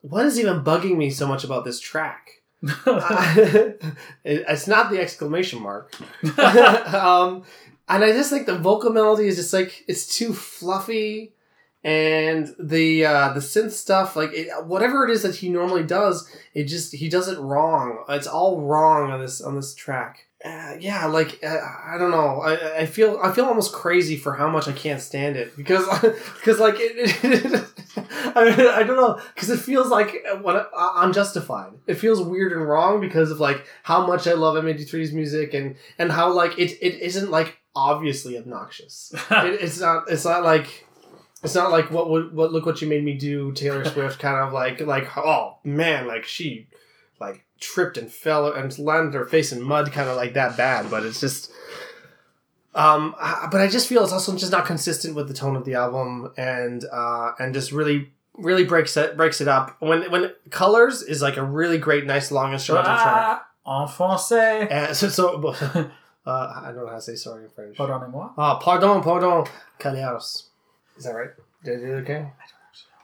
what 0.00 0.26
is 0.26 0.38
even 0.38 0.64
bugging 0.64 0.96
me 0.96 1.10
so 1.10 1.26
much 1.26 1.44
about 1.44 1.64
this 1.64 1.80
track? 1.80 2.41
it, 2.86 3.82
it's 4.24 4.66
not 4.68 4.90
the 4.90 5.00
exclamation 5.00 5.60
mark. 5.60 5.94
um, 6.38 7.42
and 7.88 8.04
I 8.04 8.12
just 8.12 8.30
think 8.30 8.46
the 8.46 8.58
vocal 8.58 8.90
melody 8.90 9.26
is 9.26 9.36
just 9.36 9.52
like 9.52 9.84
it's 9.88 10.16
too 10.16 10.32
fluffy, 10.32 11.34
and 11.82 12.54
the 12.58 13.04
uh, 13.04 13.32
the 13.32 13.40
synth 13.40 13.72
stuff, 13.72 14.14
like 14.14 14.30
it, 14.32 14.48
whatever 14.64 15.04
it 15.04 15.10
is 15.10 15.22
that 15.22 15.36
he 15.36 15.48
normally 15.48 15.82
does, 15.82 16.30
it 16.54 16.64
just 16.64 16.94
he 16.94 17.08
does 17.08 17.28
it 17.28 17.38
wrong. 17.38 18.04
It's 18.08 18.28
all 18.28 18.60
wrong 18.60 19.10
on 19.10 19.20
this 19.20 19.40
on 19.40 19.56
this 19.56 19.74
track. 19.74 20.28
Uh, 20.44 20.74
yeah, 20.80 21.06
like 21.06 21.38
uh, 21.44 21.58
I 21.86 21.96
don't 21.98 22.10
know. 22.10 22.40
I, 22.40 22.80
I 22.80 22.86
feel 22.86 23.18
I 23.22 23.30
feel 23.30 23.44
almost 23.44 23.72
crazy 23.72 24.16
for 24.16 24.34
how 24.34 24.48
much 24.48 24.66
I 24.66 24.72
can't 24.72 25.00
stand 25.00 25.36
it 25.36 25.56
because 25.56 25.86
because 26.00 26.58
like 26.58 26.74
it, 26.78 27.24
it 27.24 27.64
I, 28.36 28.80
I 28.80 28.82
don't 28.82 28.96
know 28.96 29.20
because 29.34 29.50
it 29.50 29.60
feels 29.60 29.88
like 29.88 30.24
what 30.40 30.68
I'm 30.76 31.12
justified. 31.12 31.72
It 31.86 31.94
feels 31.94 32.20
weird 32.20 32.52
and 32.52 32.66
wrong 32.66 33.00
because 33.00 33.30
of 33.30 33.38
like 33.38 33.64
how 33.84 34.04
much 34.04 34.26
I 34.26 34.32
love 34.32 34.56
M83's 34.56 35.12
music 35.12 35.54
and 35.54 35.76
and 35.98 36.10
how 36.10 36.32
like 36.32 36.58
it 36.58 36.72
it 36.80 37.00
isn't 37.00 37.30
like 37.30 37.58
obviously 37.76 38.36
obnoxious. 38.36 39.14
it, 39.30 39.60
it's 39.60 39.80
not 39.80 40.10
it's 40.10 40.24
not 40.24 40.42
like 40.42 40.88
it's 41.44 41.54
not 41.54 41.70
like 41.70 41.90
what 41.92 42.10
would 42.10 42.34
what 42.34 42.52
look 42.52 42.66
what 42.66 42.82
you 42.82 42.88
made 42.88 43.04
me 43.04 43.14
do 43.14 43.52
Taylor 43.52 43.84
Swift 43.84 44.18
kind 44.18 44.36
of 44.36 44.52
like 44.52 44.80
like 44.80 45.16
oh 45.16 45.58
man 45.62 46.08
like 46.08 46.24
she 46.24 46.66
like 47.20 47.44
tripped 47.62 47.96
and 47.96 48.12
fell 48.12 48.52
and 48.52 48.78
landed 48.78 49.14
her 49.14 49.24
face 49.24 49.52
in 49.52 49.62
mud 49.62 49.90
kind 49.92 50.08
of 50.10 50.16
like 50.16 50.34
that 50.34 50.56
bad 50.56 50.90
but 50.90 51.04
it's 51.06 51.20
just 51.20 51.50
um 52.74 53.14
I- 53.20 53.48
but 53.50 53.60
I 53.60 53.68
just 53.68 53.86
feel 53.88 54.02
it's 54.02 54.12
also 54.12 54.36
just 54.36 54.52
not 54.52 54.66
consistent 54.66 55.14
with 55.14 55.28
the 55.28 55.34
tone 55.34 55.56
of 55.56 55.64
the 55.64 55.74
album 55.74 56.32
and 56.36 56.84
uh 56.92 57.32
and 57.38 57.54
just 57.54 57.72
really 57.72 58.10
really 58.34 58.64
breaks 58.64 58.96
it 58.96 59.16
breaks 59.16 59.40
it 59.40 59.48
up 59.48 59.76
when 59.80 60.10
when 60.10 60.32
Couleurs 60.50 61.02
is 61.02 61.20
like 61.22 61.36
a 61.36 61.44
really 61.44 61.78
great 61.78 62.04
nice 62.06 62.30
long 62.32 62.52
instrumental 62.52 62.94
track 62.94 63.42
ah, 63.66 63.82
en 63.82 63.88
français. 63.88 64.66
and 64.70 64.96
so, 64.96 65.08
so 65.08 65.46
uh, 66.26 66.52
I 66.64 66.72
don't 66.72 66.84
know 66.84 66.88
how 66.88 66.96
to 66.96 67.02
say 67.02 67.14
sorry 67.16 67.44
in 67.44 67.50
French 67.50 67.76
Pardonnez-moi. 67.76 68.32
Ah, 68.38 68.58
pardon, 68.58 69.02
pardon, 69.02 69.44
Caliaros. 69.78 70.44
Is 70.96 71.04
that 71.04 71.14
right? 71.14 71.30
Did 71.64 71.78
I 71.78 71.80
do 71.80 71.92
it 71.92 72.00
okay? 72.02 72.26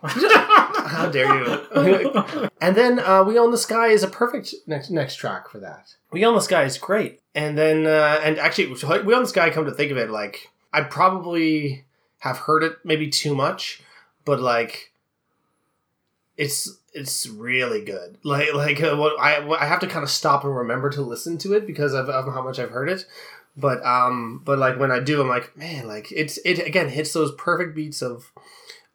How 0.02 1.08
dare 1.10 1.34
you? 1.34 2.48
and 2.60 2.76
then 2.76 2.98
uh, 2.98 3.24
We 3.24 3.38
Own 3.38 3.50
the 3.50 3.58
Sky 3.58 3.88
is 3.88 4.02
a 4.02 4.08
perfect 4.08 4.54
next 4.66 4.90
next 4.90 5.16
track 5.16 5.48
for 5.48 5.58
that. 5.58 5.94
We 6.12 6.24
Own 6.24 6.34
the 6.34 6.40
Sky 6.40 6.64
is 6.64 6.78
great. 6.78 7.20
And 7.34 7.56
then, 7.56 7.86
uh, 7.86 8.20
and 8.22 8.38
actually, 8.38 8.66
We 8.68 9.14
Own 9.14 9.22
the 9.22 9.28
Sky, 9.28 9.50
come 9.50 9.64
to 9.64 9.72
think 9.72 9.90
of 9.92 9.96
it, 9.96 10.10
like, 10.10 10.50
I 10.72 10.82
probably 10.82 11.84
have 12.20 12.38
heard 12.38 12.62
it 12.64 12.78
maybe 12.84 13.08
too 13.08 13.34
much, 13.34 13.80
but 14.24 14.40
like, 14.40 14.92
it's 16.36 16.78
it's 16.94 17.26
really 17.26 17.84
good. 17.84 18.18
Like 18.22 18.54
like 18.54 18.82
uh, 18.82 18.96
what 18.96 19.18
I 19.20 19.40
what- 19.40 19.60
I 19.60 19.66
have 19.66 19.80
to 19.80 19.86
kind 19.86 20.02
of 20.04 20.10
stop 20.10 20.44
and 20.44 20.54
remember 20.56 20.90
to 20.90 21.02
listen 21.02 21.38
to 21.38 21.52
it 21.54 21.66
because 21.66 21.92
of, 21.92 22.08
of 22.08 22.26
how 22.32 22.42
much 22.42 22.58
I've 22.58 22.70
heard 22.70 22.88
it. 22.88 23.04
But 23.56 23.84
um 23.84 24.40
but 24.44 24.58
like 24.58 24.78
when 24.78 24.90
I 24.92 25.00
do, 25.00 25.20
I'm 25.20 25.28
like 25.28 25.56
man, 25.56 25.86
like 25.86 26.10
it's 26.12 26.38
it 26.44 26.58
again 26.64 26.88
hits 26.88 27.12
those 27.12 27.32
perfect 27.34 27.74
beats 27.74 28.02
of 28.02 28.32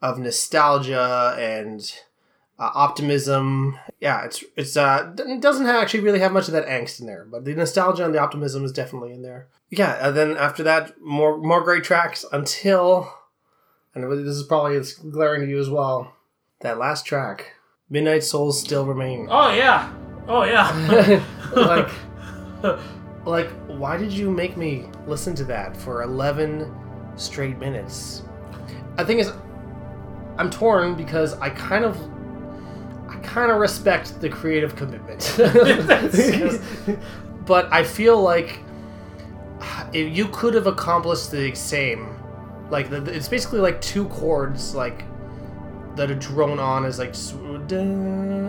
of 0.03 0.19
nostalgia 0.19 1.33
and 1.39 1.95
uh, 2.59 2.69
optimism. 2.75 3.79
Yeah, 4.01 4.25
it's 4.25 4.43
it's 4.57 4.77
uh 4.77 5.13
it 5.17 5.41
doesn't 5.41 5.65
actually 5.65 6.01
really 6.01 6.19
have 6.19 6.33
much 6.33 6.47
of 6.47 6.53
that 6.53 6.67
angst 6.67 6.99
in 6.99 7.07
there, 7.07 7.25
but 7.25 7.45
the 7.45 7.55
nostalgia 7.55 8.05
and 8.05 8.13
the 8.13 8.19
optimism 8.19 8.65
is 8.65 8.73
definitely 8.73 9.13
in 9.13 9.23
there. 9.23 9.47
Yeah, 9.69 10.07
and 10.07 10.15
then 10.15 10.35
after 10.37 10.61
that, 10.63 11.01
more 11.01 11.37
more 11.37 11.63
great 11.63 11.85
tracks 11.85 12.25
until, 12.33 13.11
and 13.95 14.03
this 14.11 14.35
is 14.35 14.43
probably 14.43 14.75
it's 14.75 14.93
glaring 14.93 15.41
to 15.41 15.47
you 15.47 15.59
as 15.59 15.69
well. 15.69 16.13
That 16.59 16.77
last 16.77 17.05
track, 17.05 17.53
Midnight 17.89 18.23
Souls 18.23 18.59
Still 18.59 18.85
Remain. 18.85 19.27
oh 19.31 19.53
yeah. 19.53 19.91
Oh 20.27 20.43
yeah. 20.43 21.23
like, 21.55 21.89
like, 23.25 23.49
why 23.67 23.97
did 23.97 24.11
you 24.11 24.29
make 24.29 24.57
me 24.57 24.85
listen 25.07 25.33
to 25.35 25.45
that 25.45 25.77
for 25.77 26.03
eleven 26.03 26.73
straight 27.15 27.57
minutes? 27.57 28.23
I 28.97 29.03
think 29.03 29.21
is, 29.21 29.31
I'm 30.37 30.49
torn 30.49 30.95
because 30.95 31.33
I 31.39 31.49
kind 31.49 31.85
of, 31.85 31.97
I 33.09 33.15
kind 33.17 33.51
of 33.51 33.57
respect 33.57 34.19
the 34.19 34.29
creative 34.29 34.75
commitment, 34.75 35.33
but 37.45 37.71
I 37.71 37.83
feel 37.83 38.21
like 38.21 38.59
if 39.93 40.15
you 40.15 40.27
could 40.29 40.53
have 40.55 40.67
accomplished 40.67 41.31
the 41.31 41.53
same, 41.55 42.15
like 42.69 42.89
the, 42.89 43.03
it's 43.05 43.27
basically 43.27 43.59
like 43.59 43.81
two 43.81 44.07
chords, 44.09 44.73
like 44.73 45.03
that 45.95 46.09
are 46.09 46.15
drone 46.15 46.59
on 46.59 46.85
is 46.85 46.97
like 46.97 47.13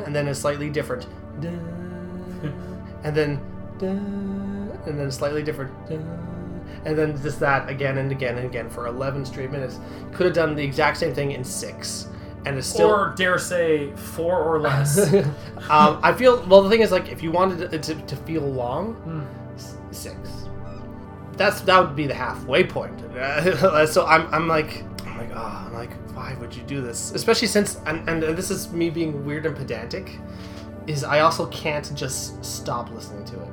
and 0.07 0.15
then 0.15 0.29
it's 0.29 0.41
slightly 0.41 0.71
different. 0.71 1.07
And 3.05 3.15
then 3.15 3.39
and 4.87 4.99
then 4.99 5.07
a 5.07 5.13
slightly 5.13 5.43
different 5.43 5.71
and 6.85 6.99
then 6.99 7.21
just 7.23 7.41
that 7.41 7.69
again 7.69 7.99
and 7.99 8.13
again 8.13 8.37
and 8.37 8.47
again 8.47 8.69
for 8.69 8.87
11 8.87 9.25
straight 9.25 9.51
minutes 9.51 9.79
could 10.13 10.27
have 10.27 10.35
done 10.35 10.55
the 10.55 10.63
exact 10.63 10.97
same 10.97 11.15
thing 11.15 11.33
in 11.33 11.43
six 11.43 12.09
and 12.47 12.59
it's 12.59 12.67
still 12.67 12.91
or 12.91 13.15
dare 13.17 13.39
say 13.39 13.91
four 13.97 14.43
or 14.43 14.61
less. 14.61 15.13
um, 15.71 15.99
I 16.03 16.13
feel 16.13 16.45
well. 16.47 16.63
The 16.63 16.71
thing 16.71 16.83
is, 16.83 16.93
like, 16.93 17.09
if 17.09 17.23
you 17.23 17.31
wanted 17.33 17.73
it 17.73 17.83
to, 17.85 17.95
to 17.95 18.17
feel 18.17 18.43
long, 18.43 19.27
s- 19.55 19.77
six. 19.91 20.17
That's 21.37 21.63
that 21.63 21.81
would 21.81 21.97
be 21.97 22.07
the 22.07 22.15
halfway 22.15 22.65
point. 22.65 23.01
so 23.89 24.07
I'm, 24.07 24.33
I'm 24.33 24.47
like, 24.47 24.85
I'm 25.07 25.19
like, 25.19 25.31
oh, 25.35 25.65
I'm 25.67 25.73
like, 25.75 25.93
why 26.15 26.37
would 26.39 26.55
you 26.55 26.63
do 26.63 26.81
this? 26.81 27.13
Especially 27.13 27.49
since, 27.49 27.81
and, 27.87 28.09
and 28.09 28.23
this 28.23 28.51
is 28.51 28.71
me 28.73 28.91
being 28.91 29.25
weird 29.25 29.47
and 29.47 29.57
pedantic, 29.57 30.19
is 30.87 31.03
I 31.03 31.21
also 31.21 31.47
can't 31.47 31.91
just 31.97 32.45
stop 32.45 32.91
listening 32.91 33.25
to 33.27 33.43
it 33.43 33.49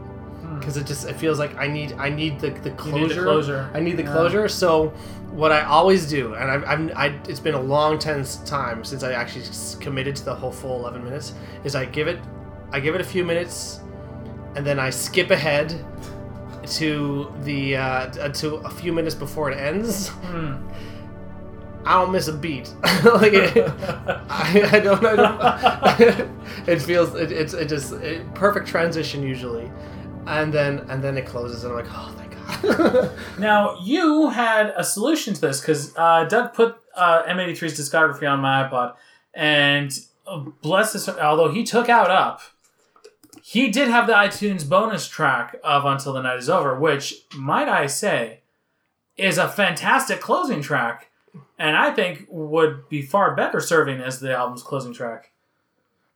because 0.62 0.78
it 0.78 0.86
just 0.86 1.06
it 1.08 1.16
feels 1.18 1.38
like 1.40 1.58
I 1.58 1.68
need 1.68 1.94
I 1.98 2.10
need 2.10 2.40
the 2.40 2.52
the. 2.52 2.70
You 2.86 2.92
need 2.94 3.10
the 3.10 3.16
closure. 3.16 3.24
closure. 3.24 3.70
I 3.74 3.80
need 3.82 3.98
the 3.98 4.04
Yeah. 4.04 4.12
closure. 4.14 4.48
So 4.48 4.90
what 5.32 5.52
I 5.52 5.64
always 5.64 6.08
do, 6.08 6.34
and 6.36 6.50
I've, 6.50 6.64
I've 6.64 6.92
I, 6.98 7.08
it's 7.28 7.40
been 7.42 7.56
a 7.56 7.62
long 7.62 8.00
tense 8.00 8.38
time 8.38 8.84
since 8.86 9.04
I 9.04 9.12
actually 9.14 9.46
committed 9.82 10.16
to 10.18 10.26
the 10.26 10.36
whole 10.36 10.52
full 10.52 10.80
eleven 10.80 11.04
minutes, 11.04 11.34
is 11.66 11.76
I 11.76 11.86
give 11.86 12.08
it 12.08 12.20
I 12.72 12.80
give 12.80 12.96
it 12.96 13.02
a 13.02 13.06
few 13.06 13.26
minutes, 13.26 13.82
and 14.56 14.66
then 14.66 14.80
I 14.80 14.90
skip 14.92 15.32
ahead 15.32 15.84
to 16.66 17.34
the 17.44 17.76
uh, 17.78 18.08
to 18.34 18.56
a 18.58 18.70
few 18.70 18.94
minutes 18.94 19.16
before 19.16 19.52
it 19.52 19.58
ends. 19.58 20.10
Hmm. 20.10 20.56
I 21.84 21.94
don't 22.00 22.12
miss 22.12 22.28
a 22.28 22.34
beat. 22.34 22.72
like 22.84 23.34
it, 23.34 23.58
I, 24.30 24.70
I 24.74 24.80
don't. 24.80 25.04
I 25.04 25.16
don't. 25.16 26.30
it 26.68 26.80
feels 26.80 27.16
it, 27.16 27.32
it's 27.32 27.54
it 27.54 27.68
just 27.68 27.94
it, 27.94 28.32
perfect 28.36 28.68
transition 28.68 29.24
usually, 29.24 29.72
and 30.32 30.54
then 30.54 30.80
and 30.90 31.04
then 31.04 31.18
it 31.18 31.26
closes 31.26 31.64
and 31.64 31.74
I'm 31.74 31.80
like, 31.80 31.92
oh 31.92 32.14
thank 32.18 32.32
God. 32.32 33.12
Now 33.40 33.78
you 33.84 34.30
had 34.30 34.74
a 34.78 34.84
solution 34.84 35.34
to 35.34 35.42
this 35.42 35.60
because 35.60 35.94
uh, 35.98 36.24
Doug 36.26 36.54
put 36.54 36.78
uh, 36.96 37.24
M83's 37.24 37.80
discography 37.80 38.30
on 38.30 38.40
my 38.40 38.64
iPod, 38.64 38.96
and 39.34 39.92
uh, 40.26 40.40
bless 40.62 40.94
his, 40.94 41.10
although 41.10 41.52
he 41.52 41.64
took 41.64 41.90
out 41.90 42.10
Up, 42.10 42.42
he 43.44 43.70
did 43.70 43.90
have 43.90 44.08
the 44.08 44.14
iTunes 44.14 44.68
bonus 44.68 45.08
track 45.08 45.58
of 45.64 45.86
Until 45.86 46.14
the 46.14 46.22
Night 46.22 46.38
Is 46.38 46.50
Over, 46.50 46.80
which 46.80 47.26
might 47.36 47.68
I 47.68 47.88
say 47.88 48.40
is 49.18 49.38
a 49.38 49.50
fantastic 49.50 50.22
closing 50.22 50.62
track, 50.62 51.10
and 51.60 51.76
I 51.76 51.92
think 51.92 52.28
would 52.30 52.88
be 52.88 53.02
far 53.02 53.36
better 53.36 53.60
serving 53.60 54.00
as 54.00 54.20
the 54.20 54.34
album's 54.34 54.64
closing 54.64 54.94
track. 54.94 55.32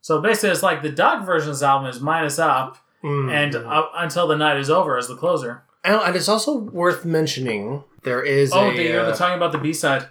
So 0.00 0.20
basically, 0.20 0.50
it's 0.50 0.62
like 0.62 0.82
the 0.82 0.90
Doug 0.90 1.26
version 1.26 1.50
of 1.50 1.56
this 1.56 1.62
album 1.62 1.88
is 1.88 2.00
minus 2.00 2.38
Up, 2.38 2.78
Mm. 3.04 3.30
and 3.30 3.54
up 3.56 3.92
Until 3.96 4.26
the 4.26 4.36
Night 4.36 4.56
Is 4.58 4.70
Over 4.70 4.96
as 4.98 5.06
the 5.08 5.16
closer. 5.16 5.62
And, 5.84 5.96
and 6.00 6.16
it's 6.16 6.28
also 6.28 6.56
worth 6.58 7.04
mentioning 7.04 7.84
there 8.02 8.22
is 8.22 8.52
Oh, 8.52 8.70
a. 8.70 8.76
they, 8.76 8.88
you're 8.92 9.00
uh, 9.06 9.14
talking 9.14 9.36
about 9.36 9.52
the 9.52 9.58
B 9.58 9.72
side. 9.72 10.06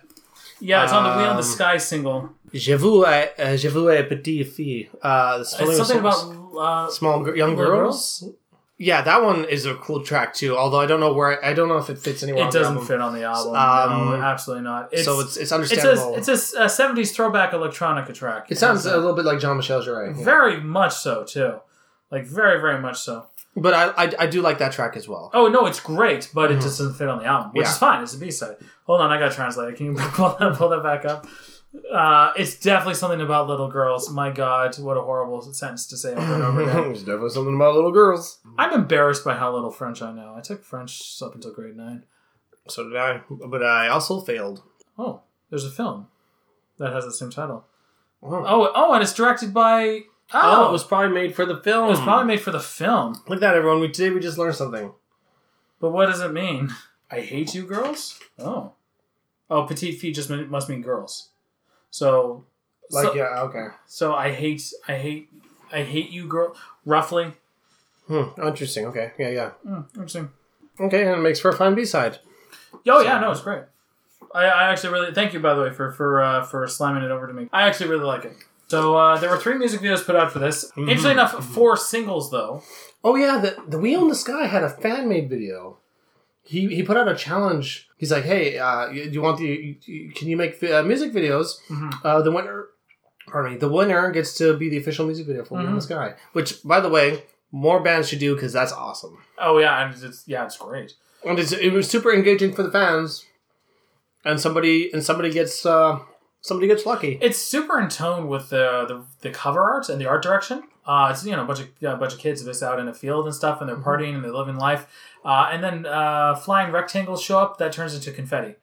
Yeah, 0.61 0.83
it's 0.83 0.93
on 0.93 1.03
the 1.03 1.09
We 1.21 1.27
Own 1.27 1.35
the 1.35 1.41
Um, 1.41 1.43
Sky 1.43 1.77
single. 1.77 2.29
Je 2.53 2.73
vous 2.77 3.03
ai, 3.05 3.29
uh, 3.37 3.57
je 3.57 3.67
vous 3.69 3.89
ai 3.89 4.03
petite 4.03 4.47
fille. 4.47 4.87
Uh, 5.01 5.39
it's 5.41 5.59
It's 5.59 5.77
something 5.77 5.99
about 5.99 6.13
small, 6.13 6.59
uh, 6.59 6.89
small 6.89 7.35
young 7.35 7.55
little 7.57 7.65
girls. 7.75 8.23
Yeah, 8.77 9.01
that 9.03 9.23
one 9.23 9.45
is 9.45 9.65
a 9.65 9.75
cool 9.75 10.01
track 10.03 10.33
too. 10.33 10.55
Although 10.57 10.79
I 10.81 10.85
don't 10.85 10.99
know 10.99 11.13
where 11.13 11.43
I, 11.43 11.53
don't 11.53 11.69
know 11.69 11.77
if 11.77 11.89
it 11.89 11.97
fits 11.97 12.23
anywhere. 12.23 12.43
it 12.43 12.47
on 12.47 12.51
doesn't 12.53 12.73
album. 12.73 12.87
fit 12.87 12.99
on 13.01 13.13
the 13.13 13.23
album. 13.23 13.55
Um, 13.55 14.19
no, 14.19 14.25
absolutely 14.25 14.63
not. 14.65 14.89
It's, 14.93 15.05
so 15.05 15.19
it's 15.21 15.35
it's 15.37 15.43
it's 15.43 15.51
understandable. 15.53 16.15
a 16.15 16.17
it's 16.17 16.27
a, 16.27 16.33
a 16.33 16.65
70s 16.67 17.13
throwback 17.13 17.51
electronica 17.51 18.13
track. 18.13 18.47
it 18.49 18.57
sounds 18.57 18.85
a 18.85 18.93
uh, 18.93 18.97
little 18.97 19.13
bit 19.15 19.23
like 19.25 19.39
Jean 19.39 19.55
Michel 19.57 19.81
Jarre. 19.81 20.17
yeah. 20.17 20.23
very 20.25 20.59
much 20.61 20.93
so 20.93 21.23
too, 21.23 21.59
like 22.11 22.25
very 22.25 22.59
very 22.61 22.79
much 22.79 22.99
so. 22.99 23.27
But 23.57 23.73
I, 23.73 24.05
I 24.05 24.11
I 24.19 24.27
do 24.27 24.41
like 24.41 24.57
that 24.59 24.73
track 24.73 24.97
as 24.97 25.07
well. 25.07 25.31
Oh 25.33 25.47
no, 25.47 25.65
it's 25.65 25.79
great, 25.79 26.29
but 26.33 26.51
it 26.51 26.55
just 26.55 26.77
doesn't 26.79 26.95
fit 26.95 27.07
on 27.07 27.19
the 27.19 27.25
album, 27.25 27.51
which 27.53 27.63
Mm-hmm. 27.65 27.65
Yeah. 27.65 27.71
is 27.71 27.77
fine. 27.77 28.03
It's 28.03 28.13
a 28.13 28.17
B 28.19 28.31
side. 28.31 28.57
Hold 28.85 29.01
on, 29.01 29.11
I 29.11 29.17
got 29.19 29.29
to 29.29 29.35
translate 29.35 29.69
it. 29.73 29.77
Can 29.77 29.85
you 29.87 29.93
pull 29.95 30.35
that 30.39 30.55
pull 30.55 30.69
that 30.69 30.83
back 30.83 31.05
up? 31.05 31.25
Uh, 31.91 32.31
it's 32.37 32.57
definitely 32.59 32.93
something 32.93 33.19
about 33.19 33.47
little 33.47 33.69
girls. 33.69 34.09
My 34.09 34.29
God, 34.31 34.77
what 34.79 34.95
a 34.97 35.01
horrible 35.01 35.41
sentence 35.41 35.85
to 35.87 35.97
say 35.97 36.13
over 36.13 36.33
and 36.35 36.43
over 36.43 36.61
again. 36.63 36.75
There's 36.83 36.99
definitely 37.03 37.29
something 37.31 37.55
about 37.55 37.75
little 37.75 37.91
girls. 37.91 38.39
I'm 38.57 38.71
embarrassed 38.73 39.25
by 39.25 39.35
how 39.35 39.53
little 39.53 39.71
French 39.71 40.01
I 40.01 40.13
know. 40.13 40.35
I 40.37 40.41
took 40.41 40.63
French 40.63 41.21
up 41.21 41.35
until 41.35 41.53
grade 41.53 41.75
nine. 41.75 42.05
So 42.69 42.83
did 42.87 42.95
I, 42.97 43.21
but 43.29 43.61
I 43.63 43.89
also 43.89 44.21
failed. 44.21 44.63
Oh, 44.97 45.21
there's 45.49 45.65
a 45.65 45.69
film 45.71 46.07
that 46.79 46.93
has 46.93 47.03
the 47.05 47.11
same 47.13 47.29
title. 47.29 47.65
Oh, 48.23 48.35
Oh, 48.45 48.71
oh, 48.73 48.93
and 48.93 49.03
it's 49.03 49.13
directed 49.13 49.53
by. 49.53 50.01
Oh, 50.33 50.63
oh, 50.65 50.69
it 50.69 50.71
was 50.71 50.83
probably 50.83 51.13
made 51.13 51.35
for 51.35 51.45
the 51.45 51.57
film. 51.57 51.85
it 51.87 51.91
was 51.91 51.99
probably 51.99 52.25
made 52.25 52.41
for 52.41 52.51
the 52.51 52.59
film. 52.59 53.13
Look 53.27 53.37
at 53.37 53.41
that, 53.41 53.55
everyone. 53.55 53.79
We 53.79 53.89
today 53.89 54.09
we 54.09 54.19
just 54.19 54.37
learned 54.37 54.55
something. 54.55 54.91
But 55.79 55.91
what 55.91 56.07
does 56.07 56.21
it 56.21 56.33
mean? 56.33 56.73
I 57.11 57.19
hate 57.21 57.53
you, 57.53 57.63
girls. 57.63 58.19
Oh, 58.39 58.73
oh, 59.49 59.63
petite 59.63 59.99
feet 59.99 60.15
just 60.15 60.29
mean- 60.29 60.49
must 60.49 60.67
mean 60.69 60.81
girls. 60.81 61.29
So, 61.91 62.45
Like 62.89 63.05
so, 63.07 63.13
yeah, 63.13 63.41
okay. 63.43 63.67
so 63.85 64.13
I 64.15 64.31
hate, 64.31 64.63
I 64.87 64.95
hate, 64.95 65.29
I 65.71 65.83
hate 65.83 66.09
you, 66.09 66.27
girl. 66.27 66.55
Roughly. 66.85 67.33
Hmm. 68.07 68.23
Interesting. 68.41 68.85
Okay. 68.87 69.11
Yeah. 69.17 69.29
Yeah. 69.29 69.49
Hmm, 69.65 69.81
interesting. 69.95 70.29
Okay, 70.79 71.03
and 71.05 71.11
it 71.19 71.21
makes 71.23 71.39
for 71.39 71.49
a 71.49 71.53
fine 71.55 71.75
B 71.75 71.85
side. 71.85 72.19
Oh 72.87 73.01
yeah, 73.01 73.19
no, 73.19 73.31
it's 73.31 73.41
great. 73.41 73.63
I, 74.33 74.43
I 74.45 74.63
actually 74.71 74.91
really 74.93 75.13
thank 75.13 75.33
you 75.33 75.39
by 75.39 75.53
the 75.53 75.61
way 75.61 75.71
for 75.71 75.91
for 75.91 76.21
uh, 76.21 76.43
for 76.43 76.67
slamming 76.67 77.03
it 77.03 77.11
over 77.11 77.27
to 77.27 77.33
me. 77.33 77.47
I 77.53 77.67
actually 77.67 77.89
really 77.89 78.03
like 78.03 78.25
it. 78.25 78.35
So 78.67 78.95
uh, 78.97 79.17
there 79.19 79.29
were 79.29 79.37
three 79.37 79.57
music 79.57 79.81
videos 79.81 80.03
put 80.05 80.15
out 80.15 80.31
for 80.31 80.39
this. 80.39 80.71
Interestingly 80.75 81.11
enough, 81.11 81.45
four 81.53 81.77
singles 81.77 82.31
though. 82.31 82.63
Oh 83.03 83.15
yeah, 83.15 83.37
the 83.37 83.55
the 83.67 83.77
We 83.77 83.95
Own 83.95 84.07
the 84.09 84.15
Sky 84.15 84.47
had 84.47 84.63
a 84.63 84.69
fan 84.69 85.07
made 85.07 85.29
video. 85.29 85.77
He 86.43 86.73
he 86.75 86.83
put 86.83 86.97
out 86.97 87.07
a 87.07 87.15
challenge. 87.15 87.87
He's 87.97 88.11
like, 88.11 88.23
hey, 88.23 88.57
uh, 88.57 88.89
you, 88.89 89.03
you 89.03 89.21
want 89.21 89.37
the? 89.37 89.45
You, 89.45 89.75
you- 89.85 90.11
can 90.11 90.27
you 90.27 90.37
make 90.37 90.61
uh, 90.63 90.83
music 90.83 91.13
videos? 91.13 91.59
Mhm. 91.69 91.93
Uh, 92.03 92.21
the 92.21 92.31
winner, 92.31 92.67
pardon 93.27 93.53
me, 93.53 93.57
the 93.57 93.69
winner 93.69 94.11
gets 94.11 94.35
to 94.37 94.55
be 94.57 94.69
the 94.69 94.77
official 94.77 95.05
music 95.05 95.27
video 95.27 95.43
for 95.45 95.57
We 95.59 95.65
Own 95.65 95.75
the 95.75 95.81
Sky. 95.81 96.15
Which, 96.33 96.61
by 96.63 96.79
the 96.79 96.89
way, 96.89 97.23
more 97.51 97.81
bands 97.83 98.09
should 98.09 98.19
do 98.19 98.33
because 98.35 98.53
that's 98.53 98.71
awesome. 98.71 99.19
Oh 99.39 99.57
yeah, 99.59 99.85
and 99.85 100.03
it's 100.03 100.23
yeah, 100.27 100.45
it's 100.45 100.57
great. 100.57 100.93
And 101.23 101.39
it's, 101.39 101.51
it 101.51 101.71
was 101.71 101.87
super 101.89 102.11
engaging 102.13 102.53
for 102.53 102.61
the 102.63 102.71
fans. 102.71 103.25
And 104.23 104.39
somebody 104.39 104.91
and 104.91 105.03
somebody 105.03 105.31
gets 105.31 105.65
uh, 105.65 105.99
somebody 106.45 106.67
gets 106.67 106.85
lucky. 106.85 107.17
It's 107.21 107.39
super 107.39 107.79
in 107.79 107.89
tone 107.89 108.27
with 108.27 108.49
the 108.49 108.85
the, 108.87 109.03
the 109.21 109.31
cover 109.31 109.61
art 109.61 109.89
and 109.89 109.99
the 109.99 110.07
art 110.07 110.21
direction. 110.21 110.63
Uh, 110.85 111.09
it's 111.11 111.25
you 111.25 111.35
know 111.35 111.41
a 111.41 111.45
bunch 111.45 111.61
of 111.61 111.67
a 111.81 111.97
bunch 111.97 112.13
of 112.13 112.19
kids 112.19 112.43
just 112.43 112.61
out 112.61 112.79
in 112.79 112.87
a 112.87 112.93
field 112.93 113.25
and 113.25 113.33
stuff, 113.33 113.61
and 113.61 113.69
they're 113.69 113.77
partying 113.77 114.13
and 114.13 114.23
they're 114.23 114.31
living 114.31 114.55
life. 114.55 114.87
Uh, 115.25 115.49
and 115.51 115.63
then 115.63 115.85
uh, 115.87 116.35
flying 116.35 116.71
rectangles 116.71 117.21
show 117.23 117.39
up 117.39 117.57
that 117.57 117.71
turns 117.71 117.95
into 117.95 118.11
confetti. 118.11 118.55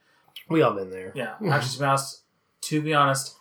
We 0.49 0.63
all 0.63 0.75
been 0.75 0.91
there. 0.91 1.13
Yeah, 1.17 1.35
actually, 1.51 1.73
to 1.73 1.79
be 1.81 1.85
honest, 1.85 2.23
to 2.61 2.83
be 2.83 2.95
honest, 2.95 3.35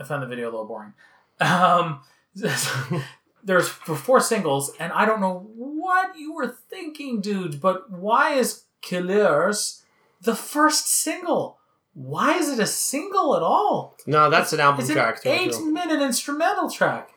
I 0.00 0.04
found 0.04 0.22
the 0.22 0.26
video 0.26 0.46
a 0.46 0.50
little 0.50 0.66
boring. 0.66 0.94
Um, 1.40 2.00
there's 3.44 3.68
four 3.68 4.18
singles, 4.18 4.72
and 4.80 4.92
I 4.92 5.06
don't 5.06 5.20
know 5.20 5.48
what 5.54 6.18
you 6.18 6.34
were 6.34 6.48
thinking, 6.48 7.20
dude. 7.20 7.60
But 7.60 7.92
why 7.92 8.32
is 8.32 8.64
Couleurs 8.82 9.84
the 10.20 10.34
first 10.34 10.88
single? 10.88 11.57
Why 12.00 12.34
is 12.36 12.48
it 12.48 12.60
a 12.60 12.66
single 12.66 13.34
at 13.36 13.42
all? 13.42 13.96
No, 14.06 14.30
that's 14.30 14.52
an 14.52 14.60
album 14.60 14.80
It's 14.82 14.90
an 14.90 14.94
track. 14.96 15.20
through 15.20 15.32
and 15.32 15.40
eight 15.40 15.54
through. 15.54 15.72
minute 15.72 16.00
instrumental 16.00 16.70
track. 16.70 17.10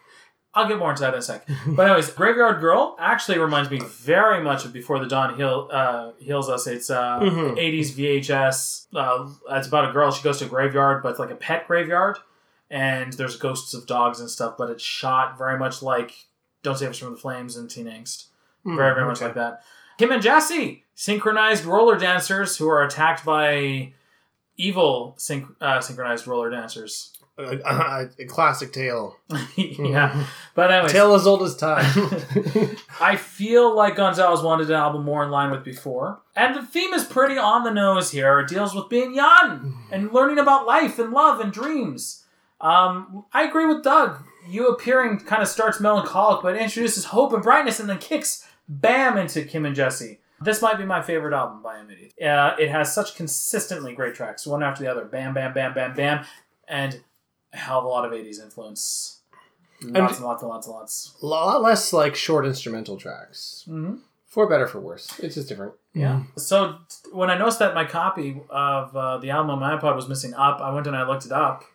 I'll 0.56 0.68
get 0.68 0.80
more 0.80 0.90
into 0.90 1.02
that 1.04 1.14
in 1.14 1.20
a 1.20 1.22
sec. 1.22 1.48
but 1.68 1.86
anyways, 1.86 2.10
Graveyard 2.10 2.60
Girl 2.60 2.96
actually 3.00 3.38
reminds 3.38 3.70
me 3.70 3.80
very 3.80 4.44
much 4.44 4.66
of 4.66 4.74
Before 4.74 4.98
the 5.00 5.06
Dawn 5.06 5.36
Heal, 5.36 5.70
uh, 5.72 6.12
Heals 6.20 6.50
Us. 6.50 6.66
It's 6.68 6.90
uh, 6.90 7.20
Mhm. 7.20 7.58
80s 7.58 7.92
VHS. 7.92 8.88
Uh, 8.94 9.30
it's 9.52 9.68
about 9.68 9.88
a 9.90 9.94
girl. 9.94 10.12
She 10.12 10.24
goes 10.24 10.40
to 10.40 10.46
a 10.46 10.50
graveyard, 10.50 11.04
but 11.04 11.10
it's 11.10 11.20
like 11.20 11.30
a 11.32 11.36
pet 11.36 11.68
graveyard. 11.68 12.18
And 12.70 13.14
there's 13.14 13.38
ghosts 13.38 13.74
of 13.74 13.86
dogs 13.86 14.20
and 14.20 14.30
stuff, 14.30 14.56
but 14.58 14.70
it's 14.70 14.84
shot 14.84 15.38
very 15.38 15.58
much 15.60 15.82
like 15.84 16.12
Don't 16.64 16.78
Save 16.78 16.90
Us 16.90 16.98
From 16.98 17.12
the 17.12 17.18
Flames 17.20 17.56
and 17.56 17.70
Teen 17.70 17.86
Angst. 17.86 18.26
Very, 18.66 18.94
very 18.96 19.06
much 19.06 19.18
okay. 19.18 19.26
like 19.26 19.36
that. 19.36 19.62
Kim 19.98 20.12
and 20.12 20.22
Jesse, 20.22 20.84
synchronized 20.96 21.66
roller 21.66 21.98
dancers 21.98 22.58
who 22.58 22.68
are 22.70 22.84
attacked 22.84 23.24
by 23.24 23.94
evil 24.62 25.16
synch- 25.18 25.56
uh, 25.60 25.82
synchronized 25.82 26.28
roller 26.28 26.50
dancers. 26.50 27.12
A, 27.38 27.58
a, 27.66 28.10
a 28.20 28.26
classic 28.26 28.72
tale. 28.72 29.18
yeah. 29.56 30.28
But 30.54 30.72
anyways, 30.72 30.92
Tale 30.92 31.16
as 31.16 31.26
old 31.26 31.42
as 31.42 31.56
time. 31.56 31.86
I 33.02 33.16
feel 33.16 33.76
like 33.76 33.96
Gonzalez 33.96 34.42
wanted 34.42 34.70
an 34.70 34.76
album 34.76 35.04
more 35.04 35.24
in 35.24 35.32
line 35.32 35.50
with 35.50 35.64
before. 35.64 36.22
And 36.36 36.56
the 36.56 36.62
theme 36.62 36.94
is 36.94 37.04
pretty 37.04 37.38
on 37.38 37.64
the 37.64 37.72
nose 37.72 38.12
here. 38.12 38.40
It 38.42 38.50
deals 38.50 38.76
with 38.76 38.90
being 38.90 39.16
young 39.16 39.88
and 39.92 40.14
learning 40.14 40.40
about 40.40 40.68
life 40.68 41.00
and 41.00 41.12
love 41.12 41.40
and 41.40 41.52
dreams. 41.52 42.26
Um, 42.60 43.26
I 43.34 43.44
agree 43.44 43.66
with 43.66 43.84
Doug. 43.84 44.24
You 44.48 44.68
appearing 44.68 45.20
kind 45.22 45.42
of 45.42 45.48
starts 45.48 45.80
melancholic, 45.80 46.44
but 46.44 46.58
introduces 46.58 47.06
hope 47.06 47.34
and 47.34 47.42
brightness 47.42 47.80
and 47.80 47.90
then 47.90 47.98
kicks 47.98 48.46
bam 48.68 49.18
into 49.18 49.44
Kim 49.44 49.66
and 49.66 49.76
Jesse. 49.76 50.20
This 50.42 50.62
might 50.62 50.78
be 50.78 50.86
my 50.86 51.02
favorite 51.02 51.34
album 51.34 51.62
by 51.62 51.78
Amity. 51.78 52.14
Uh, 52.22 52.56
it 52.58 52.70
has 52.70 52.94
such 52.94 53.16
consistently 53.16 53.94
great 53.94 54.16
tracks, 54.16 54.48
one 54.48 54.64
after 54.64 54.84
the 54.84 54.90
other. 54.90 55.06
Bam, 55.06 55.34
bam, 55.34 55.54
bam, 55.54 55.74
bam, 55.74 55.94
bam. 55.94 56.26
And 56.68 57.02
a 57.54 57.58
hell 57.58 57.80
of 57.80 57.86
a 57.86 57.88
lot 57.88 58.06
of 58.06 58.12
'80s 58.12 58.42
influence. 58.42 59.20
Lots 59.84 60.18
and 60.18 60.26
lots 60.26 60.42
and 60.44 60.50
lots 60.50 60.68
and 60.68 60.76
lots. 60.76 61.16
A 61.22 61.26
lot 61.26 61.62
less 61.62 61.92
like 61.92 62.16
short 62.16 62.46
instrumental 62.46 62.98
tracks. 62.98 63.66
Mm-hmm. 63.68 63.96
For 64.28 64.48
better, 64.48 64.68
for 64.68 64.80
worse. 64.80 65.20
It's 65.20 65.36
just 65.36 65.50
different. 65.50 65.74
Yeah. 65.94 66.24
So 66.38 66.78
when 67.12 67.30
I 67.30 67.38
noticed 67.38 67.60
that 67.60 67.76
my 67.76 67.84
copy 67.84 68.42
of 68.50 68.96
uh, 68.96 69.18
the 69.18 69.30
album 69.32 69.50
on 69.50 69.60
my 69.60 69.78
iPod 69.78 69.96
was 69.96 70.08
missing 70.08 70.34
up, 70.34 70.62
I 70.62 70.72
went 70.72 70.88
and 70.88 70.96
I 70.96 71.06
looked 71.06 71.26
it 71.26 71.32
up. 71.34 71.66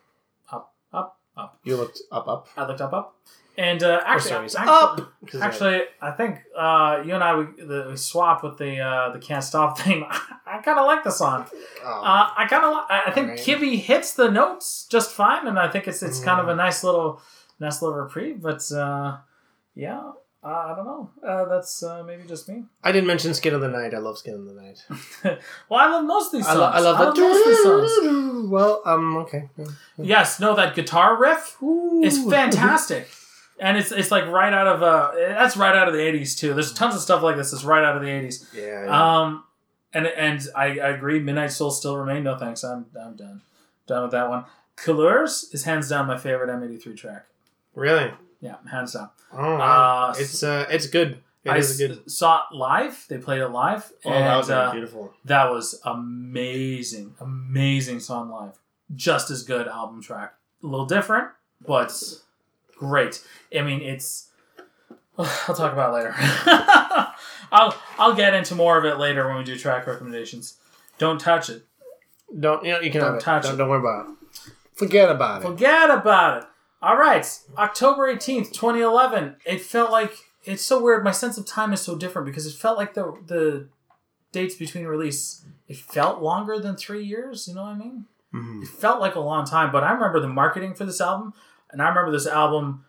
Up, 0.51 0.73
up, 0.93 1.19
up. 1.37 1.59
You 1.65 1.77
looked 1.77 2.01
up, 2.11 2.27
up. 2.29 2.49
I 2.57 2.67
looked 2.67 2.81
up, 2.81 2.95
up. 2.95 3.17
And 3.59 3.83
uh, 3.83 4.01
actually, 4.05 4.31
sorry, 4.31 4.45
it's 4.47 4.55
actually, 4.55 4.75
up. 5.05 5.13
'Cause 5.27 5.41
I- 5.41 5.47
Actually, 5.47 5.81
I 6.03 6.11
think 6.11 6.41
uh, 6.57 7.03
you 7.07 7.15
and 7.15 7.25
I 7.25 7.37
we, 7.37 7.45
the, 7.65 7.87
we 7.91 7.97
swapped 7.97 8.43
with 8.45 8.59
the 8.59 8.79
uh, 8.81 9.13
the 9.13 9.19
can't 9.19 9.43
stop 9.43 9.79
thing. 9.83 10.05
I 10.47 10.59
kind 10.59 10.79
of 10.79 10.85
like 10.87 11.03
the 11.05 11.11
song. 11.11 11.47
oh. 11.85 11.89
Uh, 12.03 12.29
I 12.37 12.47
kind 12.49 12.65
of 12.65 12.71
li- 12.75 12.87
I 12.91 13.03
I 13.07 13.11
think 13.13 13.29
Alright. 13.29 13.41
Kibby 13.45 13.79
hits 13.81 14.13
the 14.13 14.31
notes 14.31 14.87
just 14.91 15.11
fine, 15.13 15.47
and 15.47 15.59
I 15.59 15.69
think 15.71 15.89
it's 15.89 16.03
it's 16.03 16.21
kind 16.21 16.39
of 16.41 16.49
a 16.49 16.53
Mm. 16.53 16.57
nice 16.59 16.85
little 16.85 17.21
nice 17.59 17.81
little 17.81 17.97
reprieve. 17.97 18.43
But 18.43 18.61
uh, 18.73 19.17
yeah, 19.75 20.03
uh, 20.45 20.49
I 20.49 20.75
don't 20.77 20.85
know. 20.87 21.11
Uh, 21.27 21.45
that's 21.47 21.83
uh, 21.83 22.03
maybe 22.07 22.25
just 22.25 22.49
me. 22.51 22.65
I 22.85 22.93
didn't 22.93 23.07
mention 23.07 23.33
Skin 23.33 23.55
of 23.55 23.63
the 23.63 23.69
Night. 23.69 23.95
I 23.95 23.99
love 23.99 24.19
Skin 24.19 24.35
of 24.35 24.45
the 24.45 24.53
Night. 24.53 24.79
well, 25.71 25.81
I 25.81 25.87
love 25.89 26.05
most 26.05 26.27
of 26.27 26.33
these 26.41 26.47
I, 26.47 26.53
songs. 26.55 26.61
lo- 26.61 26.73
I 26.75 26.81
love 26.81 27.17
most 27.17 27.41
of 27.41 27.47
these 27.47 27.63
songs. 27.63 28.23
Well, 28.51 28.81
um, 28.85 29.17
okay. 29.25 29.49
Yes, 29.99 30.39
no, 30.39 30.55
that 30.55 30.77
guitar 30.77 31.17
riff 31.19 31.57
is 32.05 32.23
fantastic. 32.31 33.09
And 33.59 33.77
it's 33.79 33.91
it's 33.91 34.11
like 34.11 34.27
right 34.27 34.53
out 34.53 34.67
of 34.67 34.83
uh 34.83 35.13
that's 35.15 35.57
right 35.57 35.75
out 35.75 35.89
of 35.89 35.95
the 35.95 36.01
eighties 36.01 36.35
too. 36.37 36.53
There's 36.55 36.73
tons 36.75 36.95
of 36.95 37.01
stuff 37.01 37.23
like 37.23 37.37
this 37.37 37.51
that's 37.53 37.65
right 37.65 37.83
out 37.85 37.97
of 37.97 38.03
the 38.03 38.09
eighties. 38.09 38.49
yeah. 38.55 38.85
yeah. 38.85 39.21
Um, 39.23 39.45
and 39.95 40.07
and 40.07 40.47
I, 40.55 40.65
I 40.79 40.89
agree. 40.91 41.21
Midnight 41.21 41.53
Soul 41.53 41.71
still 41.71 41.97
remain. 41.97 42.23
No 42.25 42.37
thanks. 42.37 42.63
I'm 42.65 42.87
I'm 43.03 43.17
done. 43.17 43.41
Done 43.87 44.03
with 44.03 44.11
that 44.13 44.29
one. 44.29 44.45
Couleurs 44.77 45.49
is 45.53 45.65
hands 45.65 45.89
down 45.89 46.07
my 46.07 46.19
favorite 46.19 46.51
M83 46.51 46.97
track. 46.97 47.27
really? 47.75 48.13
Yeah, 48.43 48.57
hands 48.71 48.93
down. 48.93 49.09
Oh, 49.33 49.57
wow. 49.57 50.09
Uh, 50.11 50.15
it's 50.19 50.43
uh, 50.43 50.67
it's 50.69 50.87
good. 50.87 51.23
It 51.45 51.51
I 51.51 51.57
is 51.59 51.79
good. 51.79 52.11
saw 52.11 52.43
it 52.51 52.55
live. 52.55 53.07
They 53.09 53.17
played 53.19 53.41
it 53.41 53.49
live, 53.49 53.91
Oh, 54.05 54.11
and 54.13 54.27
that 54.27 54.37
was 54.37 54.51
uh, 54.51 54.71
beautiful. 54.73 55.15
that 55.25 55.51
was 55.51 55.81
amazing. 55.85 57.15
Amazing 57.21 58.01
song 58.01 58.29
live. 58.31 58.59
Just 58.95 59.31
as 59.31 59.43
good 59.45 59.67
album 59.69 60.03
track. 60.03 60.35
A 60.63 60.67
little 60.67 60.87
different, 60.87 61.29
but 61.67 61.93
great. 62.77 63.23
I 63.57 63.63
mean, 63.63 63.81
it's. 63.81 64.29
I'll 65.19 65.55
talk 65.55 65.73
about 65.73 65.91
it 65.91 65.95
later. 65.95 66.15
I'll 67.53 67.75
I'll 67.99 68.15
get 68.15 68.35
into 68.35 68.55
more 68.55 68.79
of 68.79 68.85
it 68.85 68.99
later 68.99 69.27
when 69.29 69.39
we 69.39 69.45
do 69.45 69.57
track 69.59 69.87
recommendations. 69.87 70.59
Don't 70.99 71.21
touch 71.21 71.49
it. 71.49 71.65
Don't 72.39 72.65
you 72.65 72.73
know 72.73 72.81
you 72.81 72.91
can 72.91 73.01
Don't 73.01 73.11
have 73.13 73.19
it. 73.19 73.25
touch 73.25 73.43
don't, 73.45 73.55
it. 73.55 73.57
don't 73.59 73.69
worry 73.69 73.81
about 73.81 74.07
it. 74.11 74.53
Forget 74.75 75.11
about 75.11 75.43
it. 75.43 75.47
Forget 75.47 75.91
about 75.91 76.43
it. 76.43 76.49
All 76.83 76.97
right, 76.97 77.27
October 77.57 78.09
eighteenth, 78.09 78.53
twenty 78.53 78.81
eleven. 78.81 79.37
It 79.47 79.61
felt 79.63 79.91
like 79.91 80.13
it's 80.45 80.63
so 80.65 80.83
weird. 80.83 81.03
My 81.05 81.13
sense 81.13 81.39
of 81.39 81.47
time 81.47 81.73
is 81.73 81.81
so 81.81 81.97
different 81.97 82.27
because 82.27 82.47
it 82.47 82.55
felt 82.55 82.77
like 82.77 82.95
the 82.95 83.17
the 83.27 83.69
dates 84.33 84.55
between 84.57 84.85
release. 84.87 85.45
It 85.69 85.77
felt 85.79 86.21
longer 86.23 86.59
than 86.59 86.77
three 86.77 87.05
years. 87.05 87.49
You 87.49 87.55
know 87.55 87.63
what 87.63 87.71
I 87.71 87.79
mean? 87.79 88.05
Mhm. 88.35 88.63
It 88.63 88.69
felt 88.69 89.01
like 89.01 89.15
a 89.15 89.21
long 89.21 89.47
time, 89.47 89.73
but 89.73 89.83
I 89.83 89.93
remember 89.93 90.21
the 90.21 90.29
marketing 90.29 90.75
for 90.75 90.85
this 90.85 91.01
album, 91.01 91.33
and 91.71 91.83
I 91.83 91.89
remember 91.89 92.13
this 92.13 92.27
album 92.27 92.85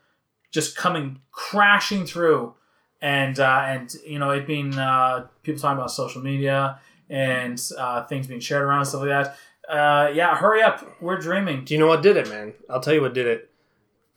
just 0.51 0.77
coming 0.77 1.19
crashing 1.31 2.05
through, 2.05 2.53
and 3.01 3.39
uh, 3.39 3.63
and 3.65 3.93
you 4.05 4.19
know 4.19 4.31
it 4.31 4.47
being 4.47 4.73
uh, 4.75 5.27
people 5.43 5.61
talking 5.61 5.77
about 5.77 5.91
social 5.91 6.21
media 6.21 6.79
and 7.09 7.61
uh, 7.77 8.05
things 8.05 8.27
being 8.27 8.39
shared 8.39 8.63
around 8.63 8.79
and 8.79 8.87
stuff 8.87 9.01
like 9.01 9.09
that. 9.09 9.35
Uh, 9.69 10.09
yeah, 10.13 10.35
hurry 10.35 10.61
up, 10.61 10.85
we're 11.01 11.17
dreaming. 11.17 11.65
Do 11.65 11.73
you 11.73 11.79
know 11.79 11.87
what 11.87 12.01
did 12.01 12.15
it, 12.15 12.29
man? 12.29 12.53
I'll 12.69 12.79
tell 12.79 12.93
you 12.93 13.01
what 13.01 13.13
did 13.13 13.27
it. 13.27 13.49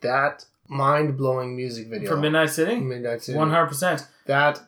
That 0.01 0.45
mind 0.69 1.17
blowing 1.17 1.57
music 1.57 1.89
video 1.89 2.09
For 2.09 2.17
Midnight 2.17 2.51
City, 2.51 2.77
Midnight 2.77 3.23
City. 3.23 3.37
one 3.37 3.51
hundred 3.51 3.67
percent. 3.67 4.07
That, 4.27 4.61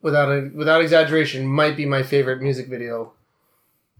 without 0.00 0.28
a, 0.28 0.50
without 0.54 0.80
exaggeration, 0.80 1.46
might 1.46 1.76
be 1.76 1.84
my 1.84 2.04
favorite 2.04 2.40
music 2.40 2.68
video. 2.68 3.12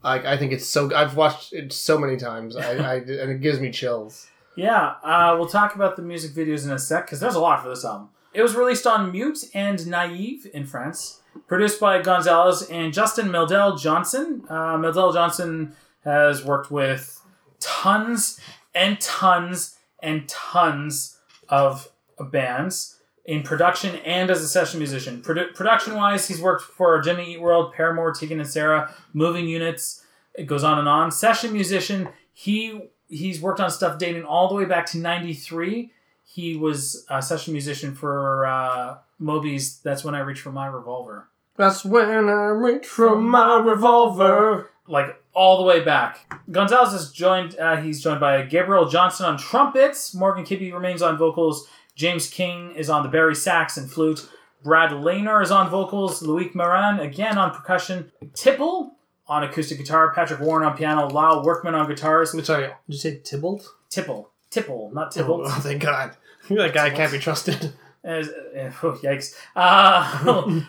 I, 0.05 0.35
I 0.35 0.37
think 0.37 0.53
it's 0.53 0.67
so. 0.67 0.95
I've 0.95 1.17
watched 1.17 1.53
it 1.53 1.73
so 1.73 1.99
many 1.99 2.17
times. 2.17 2.57
I, 2.57 2.77
I 2.77 2.95
and 2.97 3.31
it 3.31 3.41
gives 3.41 3.59
me 3.61 3.71
chills. 3.71 4.29
Yeah, 4.55 4.95
uh, 5.03 5.35
we'll 5.39 5.49
talk 5.49 5.75
about 5.75 5.97
the 5.97 6.03
music 6.03 6.33
videos 6.33 6.65
in 6.65 6.71
a 6.73 6.79
sec 6.79 7.07
because 7.07 7.21
there's 7.21 7.35
a 7.35 7.41
lot 7.41 7.63
for 7.63 7.69
this 7.69 7.85
album. 7.85 8.11
It 8.35 8.43
was 8.43 8.55
released 8.55 8.87
on 8.87 9.13
Mute 9.13 9.45
and 9.55 9.87
Naive 9.87 10.47
in 10.53 10.67
France, 10.67 11.21
produced 11.47 11.81
by 11.81 12.01
Gonzalez 12.01 12.63
and 12.63 12.93
Justin 12.93 13.29
Meldal-Johnsen. 13.29 14.45
Uh, 14.51 14.77
Meldal-Johnsen 14.79 15.75
has 16.05 16.45
worked 16.45 16.71
with 16.71 17.21
tons 17.61 18.41
and 18.75 19.01
tons 19.01 19.77
and 20.01 20.29
tons 20.29 21.19
of 21.49 21.91
bands 22.31 22.99
in 23.25 23.43
production 23.43 23.97
and 23.97 24.31
as 24.31 24.43
a 24.43 24.49
session 24.49 24.79
musician. 24.79 25.23
Produ- 25.23 25.55
production 25.55 25.95
wise, 25.95 26.27
he's 26.29 26.41
worked 26.41 26.63
for 26.63 27.01
Jimmy 27.01 27.35
Eat 27.35 27.41
World, 27.41 27.73
Paramore, 27.73 28.13
Tegan 28.13 28.41
and 28.41 28.49
Sara, 28.49 28.93
Moving 29.13 29.47
Units. 29.47 30.05
It 30.35 30.47
goes 30.47 30.65
on 30.65 30.79
and 30.79 30.89
on. 30.89 31.11
Session 31.11 31.53
musician, 31.53 32.09
he 32.33 32.89
he's 33.13 33.41
worked 33.41 33.61
on 33.61 33.71
stuff 33.71 33.99
dating 33.99 34.25
all 34.25 34.49
the 34.49 34.55
way 34.55 34.65
back 34.65 34.87
to 34.87 34.99
93 34.99 35.93
he 36.25 36.57
was 36.57 37.05
a 37.11 37.21
session 37.23 37.53
musician 37.53 37.95
for 37.95 38.47
uh, 38.47 38.97
moby's 39.19 39.79
that's 39.81 40.03
when 40.05 40.15
i 40.15 40.19
reach 40.21 40.41
for 40.41 40.51
my 40.53 40.67
revolver. 40.67 41.29
That's 41.57 41.85
when 41.85 42.31
I 42.31 42.47
reach 42.47 42.87
for 42.87 43.15
my 43.15 43.59
revolver. 43.59 44.71
like 44.89 45.23
all 45.35 45.59
the 45.59 45.65
way 45.65 45.85
back. 45.85 46.33
Gonzalez 46.51 46.95
is 46.95 47.13
joined 47.13 47.59
uh, 47.59 47.77
he's 47.77 48.03
joined 48.03 48.21
by 48.21 48.43
gabriel 48.43 48.89
johnson 48.89 49.27
on 49.27 49.37
trumpets. 49.37 50.15
Morgan 50.15 50.45
Kibby 50.45 50.73
remains 50.73 51.03
on 51.03 51.19
vocals. 51.19 51.69
James 51.95 52.29
king 52.29 52.75
is 52.75 52.89
on 52.89 53.03
the 53.03 53.09
bari 53.11 53.35
sax 53.35 53.77
and 53.77 53.91
flute. 53.91 54.27
Brad 54.65 54.91
Laner 54.93 55.43
is 55.43 55.51
on 55.51 55.69
vocals. 55.69 56.23
Loic 56.23 56.55
Maurin 56.55 57.01
again 57.01 57.37
on 57.37 57.51
percussion. 57.51 58.11
Tipple 58.35 58.97
on 59.29 59.45
acoustic 59.45 59.79
guitar 59.79 60.13
patrick 60.15 60.41
warren 60.41 60.67
on 60.67 60.77
piano 60.77 61.07
lyle 61.09 61.43
workman 61.45 61.75
on 61.75 61.87
guitars 61.89 62.35
I'm 62.35 62.45
sorry. 62.45 62.67
Did 62.67 62.73
you 62.89 62.99
say 62.99 63.19
Tybalt? 63.19 63.67
tipple 63.91 64.31
tipple 64.51 64.91
not 64.93 65.13
tybalt 65.13 65.43
Oh, 65.47 65.61
thank 65.61 65.83
God. 65.83 66.17
that 66.51 66.73
guy 66.75 66.91
can't 66.91 67.13
be 67.13 67.19
trusted. 67.19 67.73
As, 68.05 68.29
uh, 68.29 68.73
oh, 68.83 68.99
yikes. 69.03 69.35
Uh, 69.55 70.63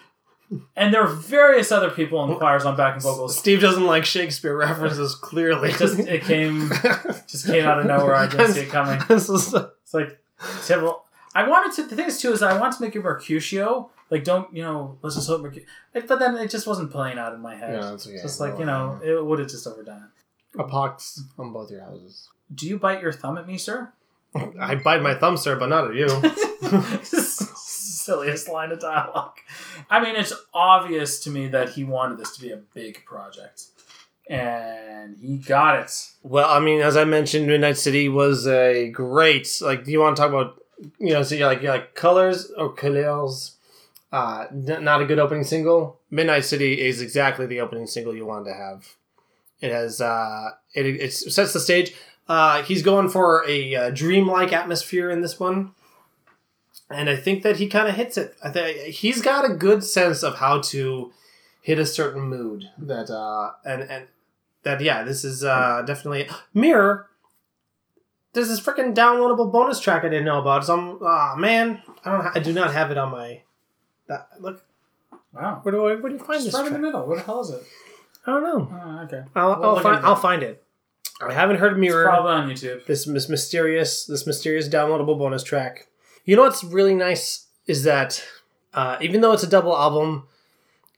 and 0.76 0.94
there 0.94 1.02
are 1.02 1.08
various 1.08 1.72
other 1.72 1.90
people 1.90 2.24
in 2.26 2.38
choirs 2.38 2.64
on 2.64 2.78
backing 2.78 3.02
vocals. 3.02 3.36
Steve 3.38 3.60
doesn't 3.60 3.86
like 3.86 4.06
Shakespeare 4.06 4.56
references. 4.56 5.16
Clearly, 5.22 5.72
It 5.72 5.78
just 5.80 5.98
it 6.00 6.22
came 6.24 6.70
just 7.28 7.48
came 7.48 7.66
out 7.66 7.80
of 7.80 7.88
nowhere. 7.88 8.14
I 8.16 8.28
didn't 8.28 8.54
see 8.54 8.62
it 8.62 8.70
coming. 8.70 9.02
This 9.08 9.30
is- 9.30 9.54
It's 9.56 9.94
like 9.96 10.20
typical. 10.66 11.04
I 11.34 11.48
wanted 11.48 11.76
to. 11.78 11.88
The 11.88 11.96
thing 11.96 12.06
is 12.06 12.22
too 12.22 12.32
is 12.34 12.44
I 12.44 12.60
wanted 12.60 12.78
to 12.78 12.84
make 12.84 12.96
it 12.96 13.02
Mercutio. 13.04 13.90
Like 14.14 14.24
don't 14.24 14.56
you 14.56 14.62
know? 14.62 15.00
Let's 15.02 15.16
just 15.16 15.28
hope 15.28 15.42
Mercutio. 15.42 15.66
But 15.94 16.20
then 16.20 16.38
it 16.38 16.52
just 16.52 16.68
wasn't 16.68 16.92
playing 16.92 17.18
out 17.18 17.34
in 17.34 17.42
my 17.42 17.56
head. 17.56 17.74
Yeah, 17.74 17.90
that's 17.90 18.06
okay. 18.06 18.22
Just 18.22 18.40
like 18.40 18.60
you 18.60 18.66
know, 18.66 19.00
it 19.04 19.26
would 19.26 19.40
have 19.40 19.50
just 19.50 19.66
overdone 19.66 20.04
it. 20.04 20.60
a 20.62 20.66
pox 20.66 21.20
on 21.40 21.52
both 21.52 21.72
your 21.72 21.82
houses. 21.82 22.30
Do 22.54 22.68
you 22.68 22.78
bite 22.78 23.02
your 23.02 23.12
thumb 23.12 23.40
at 23.40 23.48
me, 23.48 23.58
sir? 23.58 23.92
I 24.60 24.76
bite 24.76 25.02
my 25.02 25.16
thumb, 25.16 25.36
sir, 25.38 25.56
but 25.58 25.70
not 25.70 25.90
at 25.90 25.96
you. 25.96 26.08
Silliest 27.04 28.50
line 28.50 28.72
of 28.72 28.80
dialogue. 28.80 29.38
I 29.90 30.00
mean, 30.04 30.16
it's 30.16 30.34
obvious 30.54 31.20
to 31.24 31.32
me 31.32 31.48
that 31.48 31.70
he 31.70 31.84
wanted 31.84 32.20
this 32.20 32.36
to 32.36 32.42
be 32.42 32.52
a 32.52 32.58
big 32.58 33.04
project, 33.06 33.64
and 34.30 35.18
he 35.20 35.38
got 35.38 35.80
it. 35.80 35.92
well, 36.22 36.50
I 36.50 36.60
mean, 36.60 36.82
as 36.82 36.98
I 36.98 37.06
mentioned, 37.06 37.48
Midnight 37.48 37.78
City 37.78 38.10
was 38.10 38.46
a 38.48 38.90
great. 38.90 39.48
Like, 39.62 39.86
do 39.86 39.92
you 39.92 40.02
want 40.02 40.16
to 40.18 40.22
talk 40.22 40.30
about? 40.30 40.62
You 41.00 41.14
know, 41.14 41.24
so 41.24 41.34
you're 41.36 41.48
like 41.48 41.62
you're 41.64 41.72
like 41.72 41.96
colors 41.96 42.52
or 42.58 42.74
couleurs. 42.74 43.56
Uh, 44.14 44.46
n- 44.52 44.84
not 44.84 45.02
a 45.02 45.06
good 45.06 45.18
opening 45.18 45.44
single. 45.44 46.00
Midnight 46.12 46.46
City 46.46 46.80
is 46.80 47.02
exactly 47.02 47.48
the 47.48 47.60
opening 47.60 47.88
single 47.88 48.16
you 48.16 48.28
wanted 48.28 48.52
to 48.52 48.54
have. 48.54 48.96
It 49.60 49.72
has 49.72 50.00
uh, 50.00 50.52
it, 50.76 50.86
it 50.86 51.14
sets 51.14 51.52
the 51.52 51.60
stage. 51.60 51.96
Uh, 52.28 52.62
he's 52.62 52.84
going 52.84 53.10
for 53.10 53.44
a 53.48 53.76
uh, 53.76 53.90
dreamlike 53.90 54.54
atmosphere 54.54 55.10
in 55.10 55.22
this 55.22 55.40
one, 55.40 55.72
and 56.92 57.10
I 57.10 57.16
think 57.16 57.42
that 57.42 57.58
he 57.58 57.68
kind 57.68 57.88
of 57.88 57.96
hits 57.96 58.16
it. 58.16 58.36
I 58.44 58.50
think 58.52 58.78
he's 58.94 59.20
got 59.20 59.50
a 59.50 59.54
good 59.56 59.84
sense 59.84 60.22
of 60.22 60.36
how 60.36 60.62
to 60.62 61.12
hit 61.64 61.80
a 61.80 61.86
certain 61.86 62.22
mood. 62.22 62.70
That 62.78 63.10
uh, 63.10 63.54
and 63.66 63.82
and 63.82 64.08
that 64.62 64.80
yeah, 64.80 65.02
this 65.04 65.24
is 65.24 65.44
uh, 65.44 65.82
definitely 65.88 66.30
mirror. 66.54 67.10
There's 68.34 68.50
this 68.50 68.62
freaking 68.62 68.94
downloadable 68.94 69.52
bonus 69.52 69.80
track 69.80 70.04
I 70.04 70.10
didn't 70.10 70.26
know 70.26 70.40
about. 70.40 70.66
Some 70.66 71.00
ah 71.02 71.34
man, 71.36 71.82
I 72.06 72.12
don't. 72.12 72.38
I 72.38 72.40
do 72.40 72.54
not 72.54 72.74
have 72.74 72.92
it 72.92 72.98
on 73.00 73.12
my. 73.12 73.42
That 74.08 74.28
look. 74.40 74.64
Wow. 75.34 75.60
Where 75.64 75.72
do 75.72 75.86
I? 75.88 75.96
Where 75.96 76.10
do 76.12 76.18
you 76.18 76.24
find 76.24 76.36
It's 76.38 76.46
this? 76.46 76.54
right 76.54 76.68
in 76.68 76.74
the 76.74 76.80
middle. 76.80 77.06
What 77.06 77.18
the 77.18 77.24
hell 77.24 77.42
is 77.42 77.50
it? 77.52 77.64
I 78.26 78.32
don't 78.32 78.44
know. 78.44 78.70
Oh, 78.72 79.00
okay. 79.04 79.24
I'll, 79.36 79.60
We'll 79.60 79.64
I'll 79.70 79.74
look 79.76 79.84
find. 79.84 79.96
into 79.98 80.08
I'll 80.08 80.14
it. 80.16 80.20
find 80.22 80.44
it. 80.44 80.64
I 81.22 81.34
haven't 81.34 81.58
heard 81.58 81.74
It's 81.74 81.80
mirror. 81.82 82.04
probably 82.06 82.32
on 82.32 82.50
YouTube. 82.50 82.86
this, 82.86 83.06
this 83.06 83.30
mysterious 83.30 84.06
this 84.06 84.26
mysterious 84.28 84.68
downloadable 84.68 85.18
bonus 85.18 85.44
track. 85.44 85.88
You 86.26 86.36
know 86.36 86.42
what's 86.44 86.64
really 86.64 86.96
nice 86.96 87.48
is 87.68 87.84
that 87.84 88.24
uh, 88.74 88.98
even 89.02 89.22
though 89.22 89.32
it's 89.34 89.44
a 89.44 89.48
double 89.50 89.76
album, 89.78 90.28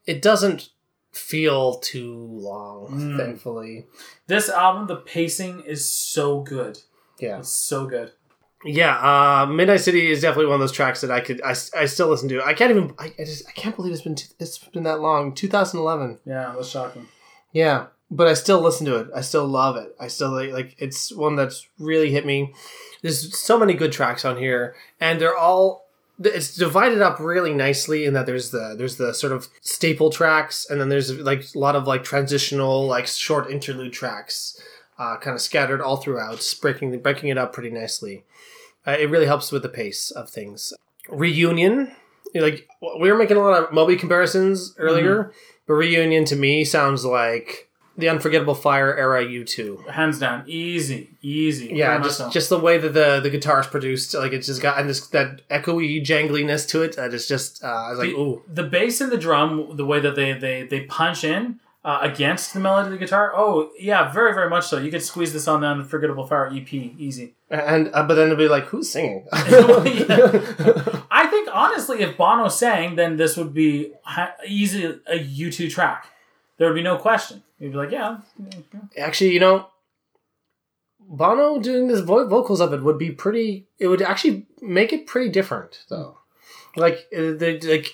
it 0.05 0.21
doesn't 0.21 0.69
feel 1.11 1.75
too 1.75 2.13
long. 2.31 2.87
Mm. 2.91 3.17
Thankfully, 3.17 3.85
This 4.27 4.49
album, 4.49 4.87
the 4.87 4.97
pacing 4.97 5.61
is 5.65 5.89
so 5.89 6.41
good. 6.41 6.79
Yeah. 7.19 7.39
It's 7.39 7.49
so 7.49 7.85
good. 7.87 8.11
Yeah, 8.65 8.97
uh, 8.97 9.45
Midnight 9.45 9.81
City 9.81 10.09
is 10.09 10.21
definitely 10.21 10.47
one 10.47 10.55
of 10.55 10.59
those 10.59 10.71
tracks 10.71 11.01
that 11.01 11.11
I 11.11 11.19
could 11.19 11.41
I, 11.43 11.51
I 11.51 11.85
still 11.85 12.07
listen 12.07 12.27
to. 12.29 12.43
I 12.43 12.53
can't 12.53 12.71
even 12.71 12.93
I, 12.97 13.13
I 13.19 13.23
just 13.23 13.47
I 13.47 13.51
can't 13.51 13.75
believe 13.75 13.93
it's 13.93 14.01
been 14.01 14.15
t- 14.15 14.33
it's 14.39 14.57
been 14.57 14.83
that 14.83 15.01
long. 15.01 15.35
2011. 15.35 16.19
Yeah, 16.25 16.51
it 16.51 16.57
was 16.57 16.69
shocking. 16.69 17.07
Yeah, 17.53 17.87
but 18.09 18.27
I 18.27 18.33
still 18.33 18.59
listen 18.61 18.85
to 18.87 18.95
it. 18.97 19.07
I 19.15 19.21
still 19.21 19.45
love 19.47 19.75
it. 19.75 19.95
I 19.99 20.07
still 20.07 20.31
like, 20.31 20.51
like 20.51 20.75
it's 20.79 21.13
one 21.13 21.35
that's 21.35 21.67
really 21.77 22.11
hit 22.11 22.25
me. 22.25 22.53
There's 23.03 23.37
so 23.37 23.59
many 23.59 23.75
good 23.75 23.91
tracks 23.91 24.25
on 24.25 24.37
here, 24.37 24.75
and 24.99 25.21
they're 25.21 25.37
all 25.37 25.85
it's 26.23 26.55
divided 26.55 27.01
up 27.01 27.19
really 27.19 27.53
nicely 27.53 28.05
in 28.05 28.13
that 28.13 28.25
there's 28.25 28.51
the 28.51 28.73
there's 28.77 28.95
the 28.95 29.13
sort 29.13 29.33
of 29.33 29.47
staple 29.61 30.09
tracks, 30.09 30.65
and 30.69 30.81
then 30.81 30.89
there's 30.89 31.11
like 31.19 31.45
a 31.53 31.59
lot 31.59 31.75
of 31.75 31.85
like 31.87 32.03
transitional 32.03 32.87
like 32.87 33.05
short 33.05 33.51
interlude 33.51 33.93
tracks, 33.93 34.59
uh, 34.97 35.17
kind 35.17 35.35
of 35.35 35.41
scattered 35.41 35.81
all 35.81 35.97
throughout, 35.97 36.43
breaking 36.61 36.97
breaking 36.99 37.29
it 37.29 37.37
up 37.37 37.53
pretty 37.53 37.69
nicely. 37.69 38.23
Uh, 38.87 38.91
it 38.91 39.09
really 39.09 39.25
helps 39.25 39.51
with 39.51 39.63
the 39.63 39.69
pace 39.69 40.11
of 40.11 40.29
things. 40.29 40.73
Reunion, 41.09 41.91
like 42.33 42.67
we 42.81 43.11
were 43.11 43.17
making 43.17 43.37
a 43.37 43.41
lot 43.41 43.63
of 43.63 43.71
Moby 43.71 43.95
comparisons 43.95 44.73
earlier, 44.77 45.31
but 45.67 45.73
Reunion 45.73 46.25
to 46.25 46.35
me 46.35 46.63
sounds 46.63 47.05
like 47.05 47.69
the 47.97 48.09
Unforgettable 48.09 48.55
Fire 48.55 48.95
era 48.95 49.23
U2. 49.23 49.89
Hands 49.89 50.17
down, 50.19 50.43
easy, 50.47 51.11
easy. 51.21 51.67
Yeah, 51.73 52.01
just 52.01 52.17
so. 52.17 52.29
just 52.29 52.49
the 52.49 52.59
way 52.59 52.77
that 52.77 52.93
the 52.93 53.19
the 53.21 53.29
guitar 53.29 53.61
is 53.61 53.67
produced, 53.67 54.13
like 54.13 54.33
it's 54.33 54.47
just 54.47 54.61
got 54.61 54.79
and 54.79 54.89
this 54.89 55.07
that 55.07 55.47
echoey 55.49 56.03
jangliness 56.03 56.67
to 56.69 56.81
it. 56.81 56.95
That 56.95 57.13
is 57.13 57.27
just 57.27 57.63
uh, 57.63 57.67
I 57.67 57.89
was 57.91 57.99
like, 57.99 58.09
the, 58.09 58.15
ooh, 58.15 58.43
the 58.47 58.63
bass 58.63 59.01
and 59.01 59.11
the 59.11 59.17
drum, 59.17 59.77
the 59.77 59.85
way 59.85 59.99
that 59.99 60.15
they 60.15 60.33
they 60.33 60.63
they 60.63 60.81
punch 60.81 61.23
in 61.23 61.59
uh, 61.85 61.99
against 62.01 62.55
the 62.55 62.59
melody 62.59 62.87
of 62.87 62.91
the 62.93 62.97
guitar. 62.97 63.31
Oh 63.35 63.69
yeah, 63.79 64.11
very 64.11 64.33
very 64.33 64.49
much 64.49 64.65
so. 64.67 64.79
You 64.79 64.89
could 64.89 65.03
squeeze 65.03 65.31
this 65.33 65.47
on 65.47 65.61
the 65.61 65.67
Unforgettable 65.67 66.25
Fire 66.25 66.47
EP 66.51 66.73
easy. 66.73 67.35
and 67.51 67.91
uh, 67.93 68.01
but 68.03 68.15
then 68.15 68.25
it'll 68.25 68.37
be 68.37 68.47
like, 68.47 68.65
who's 68.65 68.89
singing? 68.89 69.27
I 69.31 71.27
think 71.29 71.47
honestly, 71.53 72.01
if 72.01 72.17
Bono 72.17 72.47
sang, 72.47 72.95
then 72.95 73.17
this 73.17 73.37
would 73.37 73.53
be 73.53 73.91
ha- 74.01 74.33
easy 74.47 74.99
a 75.05 75.17
U 75.17 75.51
two 75.51 75.69
track. 75.69 76.07
There 76.57 76.67
would 76.67 76.75
be 76.75 76.81
no 76.81 76.97
question. 76.97 77.43
You'd 77.59 77.73
be 77.73 77.77
like, 77.77 77.91
yeah, 77.91 78.17
actually, 78.97 79.33
you 79.33 79.39
know, 79.39 79.67
Bono 80.99 81.59
doing 81.59 81.87
this 81.87 81.99
vo- 81.99 82.27
vocals 82.27 82.61
of 82.61 82.73
it 82.73 82.81
would 82.81 82.97
be 82.97 83.11
pretty. 83.11 83.67
It 83.77 83.89
would 83.89 84.01
actually 84.01 84.47
make 84.59 84.91
it 84.91 85.05
pretty 85.05 85.29
different, 85.29 85.83
though. 85.89 86.17
Like 86.75 87.05
uh, 87.15 87.37
the 87.37 87.59
like, 87.63 87.93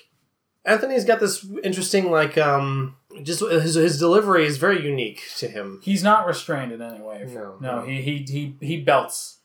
Anthony's 0.63 1.03
got 1.03 1.19
this 1.19 1.45
interesting 1.61 2.09
like 2.09 2.37
um 2.37 2.95
just 3.23 3.41
his 3.41 3.75
his 3.75 3.99
delivery 3.99 4.45
is 4.45 4.57
very 4.57 4.83
unique 4.83 5.23
to 5.37 5.47
him. 5.47 5.79
he's 5.83 6.03
not 6.03 6.25
restrained 6.27 6.71
in 6.71 6.81
any 6.81 7.01
way. 7.01 7.25
No, 7.27 7.57
no, 7.59 7.75
no. 7.77 7.81
he 7.83 8.01
he 8.01 8.25
he 8.27 8.55
he 8.59 8.81
belts. 8.81 9.37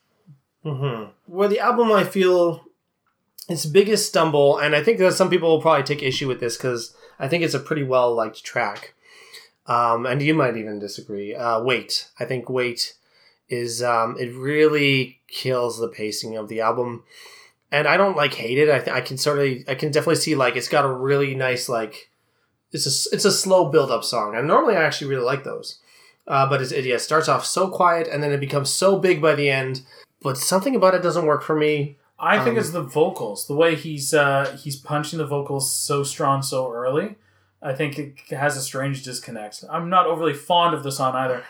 Mm-hmm. 0.64 1.10
Where 1.26 1.48
the 1.48 1.60
album, 1.60 1.92
I 1.92 2.02
feel, 2.02 2.64
its 3.48 3.66
biggest 3.66 4.08
stumble, 4.08 4.58
and 4.58 4.74
I 4.74 4.82
think 4.82 4.98
that 4.98 5.14
some 5.14 5.30
people 5.30 5.48
will 5.48 5.62
probably 5.62 5.84
take 5.84 6.02
issue 6.02 6.26
with 6.26 6.40
this 6.40 6.56
because 6.56 6.94
I 7.18 7.28
think 7.28 7.44
it's 7.44 7.54
a 7.54 7.60
pretty 7.60 7.84
well 7.84 8.14
liked 8.14 8.44
track. 8.44 8.94
Um, 9.66 10.06
and 10.06 10.22
you 10.22 10.34
might 10.34 10.56
even 10.56 10.78
disagree. 10.78 11.34
Uh, 11.34 11.62
Wait, 11.62 12.08
I 12.20 12.24
think 12.24 12.48
Wait 12.48 12.94
is 13.48 13.82
um, 13.82 14.16
it 14.18 14.32
really 14.34 15.20
kills 15.28 15.78
the 15.78 15.88
pacing 15.88 16.36
of 16.36 16.48
the 16.48 16.60
album, 16.60 17.04
and 17.70 17.86
I 17.86 17.96
don't 17.96 18.16
like 18.16 18.34
hate 18.34 18.58
it. 18.58 18.70
I 18.70 18.78
th- 18.78 18.96
I 18.96 19.00
can 19.00 19.16
of 19.16 19.68
I 19.68 19.74
can 19.74 19.90
definitely 19.90 20.16
see 20.16 20.34
like 20.34 20.56
it's 20.56 20.68
got 20.68 20.84
a 20.84 20.92
really 20.92 21.34
nice 21.34 21.68
like 21.68 22.10
it's 22.76 22.86
a 22.86 23.14
it's 23.14 23.24
a 23.24 23.32
slow 23.32 23.70
build 23.70 23.90
up 23.90 24.04
song, 24.04 24.36
and 24.36 24.46
normally 24.46 24.76
I 24.76 24.84
actually 24.84 25.10
really 25.10 25.24
like 25.24 25.42
those. 25.44 25.80
Uh, 26.28 26.48
but 26.48 26.60
it's, 26.60 26.72
it 26.72 26.84
yeah, 26.84 26.96
starts 26.96 27.28
off 27.28 27.46
so 27.46 27.68
quiet 27.68 28.08
and 28.08 28.20
then 28.20 28.32
it 28.32 28.40
becomes 28.40 28.68
so 28.68 28.98
big 28.98 29.22
by 29.22 29.32
the 29.36 29.48
end 29.48 29.82
but 30.22 30.36
something 30.36 30.74
about 30.74 30.94
it 30.94 31.02
doesn't 31.02 31.26
work 31.26 31.42
for 31.42 31.54
me. 31.54 31.98
I 32.18 32.38
think 32.38 32.56
Um, 32.56 32.58
it's 32.58 32.70
the 32.70 32.82
vocals, 32.82 33.46
the 33.46 33.54
way 33.54 33.76
he's 33.76 34.14
uh, 34.14 34.56
he's 34.60 34.74
punching 34.74 35.18
the 35.18 35.26
vocals 35.26 35.72
so 35.72 36.02
strong 36.02 36.42
so 36.42 36.72
early. 36.72 37.16
I 37.62 37.74
think 37.74 37.98
it 37.98 38.36
has 38.36 38.56
a 38.56 38.60
strange 38.60 39.02
disconnect. 39.02 39.64
I'm 39.70 39.88
not 39.88 40.06
overly 40.06 40.32
fond 40.32 40.74
of 40.74 40.82
the 40.82 40.92
song 40.92 41.14
either. 41.14 41.44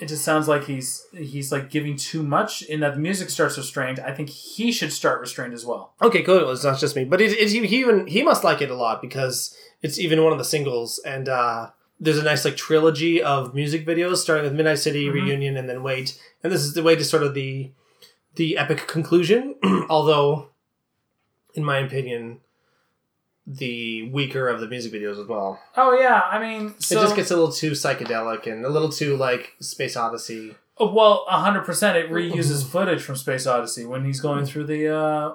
It 0.00 0.08
just 0.08 0.24
sounds 0.24 0.48
like 0.48 0.64
he's 0.64 1.06
he's 1.16 1.52
like 1.52 1.70
giving 1.70 1.96
too 1.96 2.22
much 2.22 2.62
in 2.62 2.80
that 2.80 2.94
the 2.94 3.00
music 3.00 3.30
starts 3.30 3.56
restrained. 3.56 4.00
I 4.00 4.12
think 4.12 4.28
he 4.28 4.72
should 4.72 4.92
start 4.92 5.20
restrained 5.20 5.54
as 5.54 5.64
well. 5.64 5.94
Okay, 6.02 6.22
good. 6.22 6.48
It's 6.50 6.64
not 6.64 6.78
just 6.80 6.96
me, 6.96 7.04
but 7.04 7.20
it, 7.20 7.32
it, 7.32 7.48
he 7.50 7.78
even 7.78 8.06
he 8.08 8.22
must 8.24 8.42
like 8.42 8.60
it 8.60 8.70
a 8.70 8.74
lot 8.74 9.00
because 9.00 9.56
it's 9.82 9.98
even 9.98 10.22
one 10.24 10.32
of 10.32 10.38
the 10.38 10.44
singles, 10.44 10.98
and 11.06 11.28
uh, 11.28 11.70
there's 12.00 12.18
a 12.18 12.24
nice 12.24 12.44
like 12.44 12.56
trilogy 12.56 13.22
of 13.22 13.54
music 13.54 13.86
videos 13.86 14.16
starting 14.16 14.44
with 14.44 14.54
Midnight 14.54 14.80
City, 14.80 15.06
Mhm. 15.06 15.12
Reunion, 15.14 15.56
and 15.56 15.68
then 15.68 15.82
Wait, 15.84 16.20
and 16.42 16.52
this 16.52 16.62
is 16.62 16.74
the 16.74 16.82
way 16.82 16.96
to 16.96 17.04
sort 17.04 17.22
of 17.22 17.34
the 17.34 17.70
the 18.34 18.58
epic 18.58 18.88
conclusion. 18.88 19.54
Although, 19.88 20.48
in 21.54 21.64
my 21.64 21.78
opinion, 21.78 22.40
the 23.46 24.08
weaker 24.10 24.48
of 24.48 24.60
the 24.60 24.68
music 24.68 24.92
videos 24.92 25.20
as 25.20 25.26
well. 25.26 25.60
Oh 25.76 25.92
yeah, 25.98 26.22
I 26.30 26.38
mean, 26.38 26.74
so, 26.78 26.98
it 26.98 27.02
just 27.02 27.16
gets 27.16 27.30
a 27.30 27.36
little 27.36 27.52
too 27.52 27.72
psychedelic 27.72 28.50
and 28.50 28.64
a 28.64 28.68
little 28.68 28.88
too 28.88 29.16
like 29.16 29.54
Space 29.60 29.96
Odyssey. 29.96 30.54
Oh, 30.78 30.92
well, 30.92 31.24
hundred 31.28 31.64
percent. 31.64 31.96
It 31.96 32.10
reuses 32.10 32.64
footage 32.66 33.02
from 33.02 33.16
Space 33.16 33.46
Odyssey 33.46 33.84
when 33.84 34.04
he's 34.04 34.20
going 34.20 34.46
through 34.46 34.64
the 34.64 34.88
uh, 34.88 35.34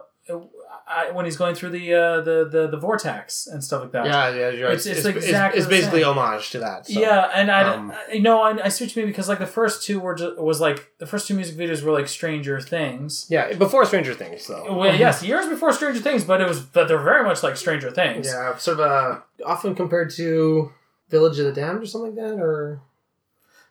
I, 0.92 1.12
when 1.12 1.26
he's 1.26 1.38
going 1.38 1.54
through 1.54 1.70
the 1.70 1.94
uh, 1.94 2.22
the 2.22 2.50
the 2.50 2.68
the 2.68 2.78
vortex 2.78 3.46
and 3.46 3.64
stuff 3.64 3.82
like 3.84 3.92
that. 3.92 4.08
Yeah, 4.08 4.30
yeah, 4.30 4.50
you're 4.50 4.68
right. 4.70 4.78
It's- 4.78 4.88
it's 4.88 5.06
exactly 5.06 5.60
it's, 5.60 5.68
the 5.68 5.76
basically 5.76 6.02
same. 6.02 6.18
homage 6.18 6.50
to 6.50 6.60
that. 6.60 6.88
so. 6.88 7.00
Yeah, 7.00 7.30
and 7.36 7.52
I, 7.52 7.62
um, 7.62 7.92
I 7.92 8.14
you 8.14 8.22
know 8.22 8.42
I, 8.42 8.66
I 8.66 8.70
switched 8.70 8.98
me 8.98 9.06
because 9.06 9.30
like 9.30 9.38
the 9.38 9.46
first 9.46 9.84
two 9.84 10.00
were 10.00 10.16
just, 10.16 10.38
was 10.40 10.60
like 10.60 10.92
the 10.98 11.06
first 11.06 11.28
two 11.28 11.36
music 11.36 11.56
videos 11.56 11.84
were 11.84 11.92
like 11.92 12.08
Stranger 12.08 12.60
Things. 12.60 13.28
Yeah, 13.30 13.54
before 13.54 13.86
Stranger 13.86 14.16
Things, 14.16 14.48
though. 14.48 14.76
Well, 14.76 14.96
yes, 14.96 15.22
years 15.22 15.46
before 15.46 15.72
Stranger 15.74 16.00
Things, 16.02 16.24
but 16.24 16.42
it 16.42 16.48
was 16.48 16.60
but 16.60 16.88
they're 16.88 16.98
very 16.98 17.24
much 17.24 17.44
like 17.44 17.56
Stranger 17.56 17.92
Things. 17.92 18.26
Yeah, 18.26 18.58
sort 18.58 18.80
of 18.80 18.86
uh, 18.92 19.20
often 19.46 19.76
compared 19.76 20.10
to 20.16 20.72
Village 21.10 21.38
of 21.38 21.46
the 21.46 21.52
Damned 21.52 21.84
or 21.84 21.86
something 21.86 22.16
like 22.16 22.26
that, 22.26 22.40
or 22.42 22.82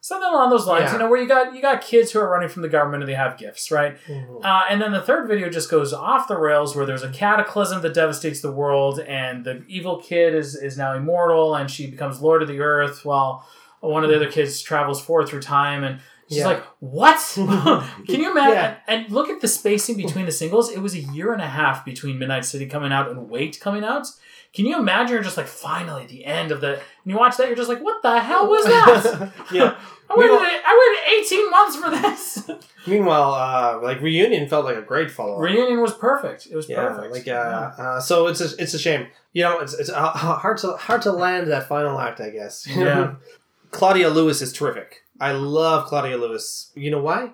Something 0.00 0.30
along 0.30 0.50
those 0.50 0.66
lines, 0.66 0.84
Yeah. 0.84 0.92
you 0.92 0.98
know, 1.00 1.10
where 1.10 1.20
you 1.20 1.26
got 1.28 1.54
you 1.54 1.60
got 1.60 1.80
kids 1.82 2.12
who 2.12 2.20
are 2.20 2.28
running 2.30 2.48
from 2.48 2.62
the 2.62 2.68
government 2.68 3.02
and 3.02 3.10
they 3.10 3.14
have 3.16 3.36
gifts, 3.36 3.70
right? 3.70 3.96
Uh, 4.44 4.62
and 4.70 4.80
then 4.80 4.92
the 4.92 5.02
third 5.02 5.26
video 5.28 5.48
just 5.50 5.70
goes 5.70 5.92
off 5.92 6.28
the 6.28 6.36
rails 6.38 6.76
where 6.76 6.86
there's 6.86 7.02
a 7.02 7.10
cataclysm 7.10 7.82
that 7.82 7.94
devastates 7.94 8.40
the 8.40 8.52
world, 8.52 9.00
and 9.00 9.44
the 9.44 9.64
evil 9.66 10.00
kid 10.00 10.34
is, 10.34 10.54
is 10.54 10.78
now 10.78 10.94
immortal, 10.94 11.54
and 11.56 11.70
she 11.70 11.90
becomes 11.90 12.20
Lord 12.22 12.42
of 12.42 12.48
the 12.48 12.60
Earth, 12.60 13.04
while 13.04 13.44
one 13.80 14.02
of 14.04 14.10
the 14.10 14.16
other 14.16 14.30
kids 14.30 14.60
travels 14.62 15.00
forward 15.00 15.28
through 15.28 15.40
time. 15.42 15.82
And 15.84 16.00
she's 16.28 16.38
Yeah. 16.38 16.46
like, 16.46 16.64
What? 16.80 17.18
Can 17.34 18.20
you 18.20 18.30
imagine? 18.30 18.52
Yeah. 18.54 18.76
And, 18.86 19.04
and 19.06 19.12
look 19.14 19.28
at 19.28 19.40
the 19.40 19.48
spacing 19.48 19.96
between 19.96 20.26
the 20.26 20.32
singles. 20.32 20.70
It 20.70 20.78
was 20.80 20.94
a 20.94 21.00
year 21.00 21.32
and 21.32 21.42
a 21.42 21.46
half 21.48 21.84
between 21.84 22.18
Midnight 22.18 22.44
City 22.44 22.66
coming 22.66 22.92
out 22.92 23.08
and 23.10 23.28
Wait 23.28 23.58
coming 23.60 23.84
out. 23.84 24.06
Can 24.54 24.66
you 24.66 24.78
imagine 24.78 25.14
you're 25.14 25.22
just 25.22 25.36
like, 25.36 25.46
finally, 25.46 26.06
the 26.06 26.24
end 26.24 26.50
of 26.50 26.60
the. 26.60 26.74
And 26.74 26.80
you 27.04 27.16
watch 27.16 27.36
that, 27.36 27.46
you're 27.48 27.56
just 27.56 27.68
like, 27.68 27.80
What 27.82 28.02
the 28.02 28.18
hell 28.20 28.48
was 28.48 28.64
that? 28.64 29.32
yeah. 29.52 29.78
I 30.10 30.14
waited, 30.16 30.38
I 30.40 30.96
waited 31.12 31.26
18 31.26 31.50
months 31.50 31.76
for 31.76 31.90
this. 31.90 32.50
Meanwhile, 32.86 33.34
uh, 33.34 33.82
like 33.82 34.00
Reunion 34.00 34.48
felt 34.48 34.64
like 34.64 34.76
a 34.78 34.82
great 34.82 35.10
follow 35.10 35.34
up. 35.34 35.40
Reunion 35.40 35.82
was 35.82 35.92
perfect. 35.92 36.46
It 36.50 36.56
was 36.56 36.66
Yeah, 36.66 36.88
perfect. 36.88 37.12
like 37.14 37.28
uh, 37.28 37.30
uh, 37.78 38.00
so 38.00 38.26
it's 38.26 38.40
a, 38.40 38.48
it's 38.62 38.72
a 38.72 38.78
shame. 38.78 39.08
You 39.34 39.44
know, 39.44 39.58
it's 39.60 39.74
it's 39.74 39.90
uh, 39.90 40.08
hard 40.10 40.56
to 40.58 40.72
hard 40.78 41.02
to 41.02 41.12
land 41.12 41.48
that 41.50 41.68
final 41.68 41.98
act, 42.00 42.20
I 42.20 42.30
guess. 42.30 42.66
Yeah. 42.66 43.16
Claudia 43.70 44.08
Lewis 44.08 44.40
is 44.40 44.50
terrific. 44.54 45.02
I 45.20 45.32
love 45.32 45.86
Claudia 45.86 46.16
Lewis. 46.16 46.72
You 46.74 46.90
know 46.90 47.02
why? 47.02 47.32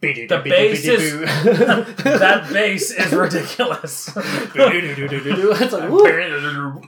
The 0.00 0.42
bass 0.50 0.84
is- 0.84 1.20
that 2.04 2.50
bass 2.52 2.90
is 2.90 3.12
ridiculous. 3.12 4.10
it's 4.14 5.72
like, 5.72 5.90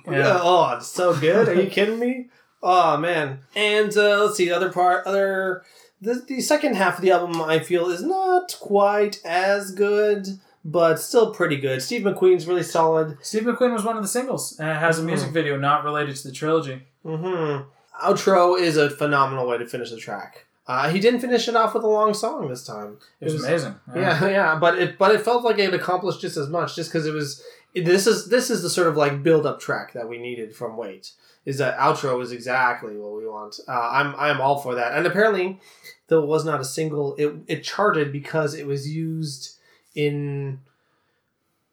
yeah. 0.07 0.39
Oh, 0.43 0.75
it's 0.77 0.87
so 0.89 1.15
good. 1.19 1.49
Are 1.49 1.55
you 1.55 1.71
kidding 1.71 1.99
me? 1.99 2.27
Oh 2.63 2.97
man. 2.97 3.41
And 3.55 3.97
uh, 3.97 4.25
let's 4.25 4.37
see, 4.37 4.47
the 4.49 4.57
other 4.57 4.73
part, 4.73 5.07
other 5.07 5.63
the 6.01 6.23
the 6.27 6.41
second 6.41 6.77
half 6.77 6.97
of 6.97 7.03
the 7.03 7.11
album, 7.13 7.41
I 7.41 7.59
feel 7.61 7.89
is 7.91 8.03
not 8.03 8.57
quite 8.61 9.21
as 9.25 9.71
good, 9.73 10.27
but 10.65 10.97
still 11.01 11.33
pretty 11.33 11.57
good. 11.57 11.81
Steve 11.83 12.03
McQueen's 12.03 12.47
really 12.47 12.63
solid. 12.63 13.17
Steve 13.23 13.45
McQueen 13.45 13.73
was 13.73 13.85
one 13.85 13.97
of 13.97 14.03
the 14.03 14.09
singles, 14.09 14.59
and 14.59 14.69
it 14.69 14.77
has 14.77 14.99
a 14.99 15.01
Mm-hmm. 15.01 15.07
music 15.09 15.31
video 15.31 15.57
not 15.59 15.85
related 15.85 16.17
to 16.17 16.29
the 16.29 16.35
trilogy. 16.35 16.83
hmm 17.03 17.59
Outro 18.05 18.59
is 18.61 18.77
a 18.77 18.91
phenomenal 18.91 19.47
way 19.47 19.57
to 19.57 19.67
finish 19.67 19.91
the 19.91 19.97
track. 19.97 20.46
Uh, 20.69 20.89
he 20.91 20.99
didn't 20.99 21.21
finish 21.21 21.47
it 21.47 21.55
off 21.55 21.75
with 21.75 21.85
a 21.85 21.89
long 21.89 22.13
song 22.13 22.49
this 22.49 22.65
time. 22.67 22.99
It 23.21 23.27
was, 23.27 23.35
It 23.35 23.37
was- 23.37 23.45
amazing. 23.45 23.75
Yeah, 23.95 24.29
yeah, 24.29 24.59
but 24.59 24.79
it 24.79 24.99
but 24.99 25.15
it 25.15 25.21
felt 25.23 25.45
like 25.45 25.59
it 25.59 25.73
accomplished 25.73 26.21
just 26.21 26.37
as 26.37 26.49
much, 26.49 26.75
just 26.75 26.91
because 26.91 27.07
it 27.07 27.13
was. 27.15 27.43
This 27.75 28.07
is 28.07 28.29
this 28.29 28.51
is 28.51 28.63
the 28.63 28.71
sort 28.71 28.89
of 28.89 28.97
like 28.97 29.23
build 29.23 29.45
up 29.47 29.61
track 29.61 29.93
that 29.93 30.09
we 30.09 30.19
needed 30.19 30.57
from 30.57 30.77
Wait. 30.77 31.13
Is 31.45 31.59
that 31.59 31.79
outro 31.79 32.21
is 32.23 32.33
exactly 32.33 32.97
what 32.97 33.15
we 33.17 33.29
want. 33.29 33.61
Uh, 33.69 33.91
I'm 33.93 34.15
I'm 34.17 34.41
all 34.41 34.59
for 34.59 34.75
that. 34.75 34.95
And 34.97 35.07
apparently, 35.07 35.61
though 36.09 36.23
it 36.23 36.27
was 36.27 36.45
not 36.45 36.61
a 36.61 36.65
single, 36.65 37.15
it 37.17 37.33
it 37.47 37.63
charted 37.63 38.11
because 38.11 38.55
it 38.55 38.67
was 38.67 38.89
used 38.89 39.57
in. 39.95 40.61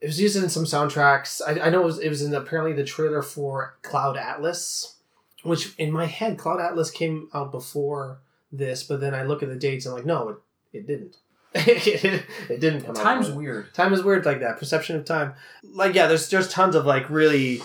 It 0.01 0.07
was 0.07 0.19
used 0.19 0.35
in 0.35 0.49
some 0.49 0.65
soundtracks. 0.65 1.41
I, 1.47 1.67
I 1.67 1.69
know 1.69 1.81
it 1.81 1.85
was, 1.85 1.99
it 1.99 2.09
was 2.09 2.21
in 2.21 2.33
apparently 2.35 2.73
the 2.73 2.83
trailer 2.83 3.21
for 3.21 3.77
Cloud 3.83 4.17
Atlas, 4.17 4.97
which 5.43 5.73
in 5.77 5.91
my 5.93 6.05
head 6.05 6.37
Cloud 6.37 6.59
Atlas 6.59 6.91
came 6.91 7.29
out 7.33 7.51
before 7.51 8.19
this, 8.53 8.83
but 8.83 9.01
then 9.01 9.13
I 9.13 9.23
look 9.23 9.43
at 9.43 9.49
the 9.49 9.55
dates 9.55 9.85
and 9.85 9.93
I'm 9.93 9.97
like, 9.97 10.05
no, 10.05 10.29
it, 10.29 10.37
it 10.71 10.87
didn't. 10.87 11.17
it, 11.55 12.25
didn't 12.59 12.81
come 12.81 12.97
out. 12.97 13.03
Time's 13.03 13.29
right. 13.29 13.37
weird. 13.37 13.73
Time 13.73 13.93
is 13.93 14.01
weird 14.01 14.25
like 14.25 14.39
that. 14.39 14.57
Perception 14.57 14.95
of 14.95 15.05
time. 15.05 15.33
Like 15.63 15.93
yeah, 15.93 16.07
there's 16.07 16.27
there's 16.29 16.49
tons 16.49 16.75
of 16.75 16.85
like 16.87 17.09
really 17.11 17.61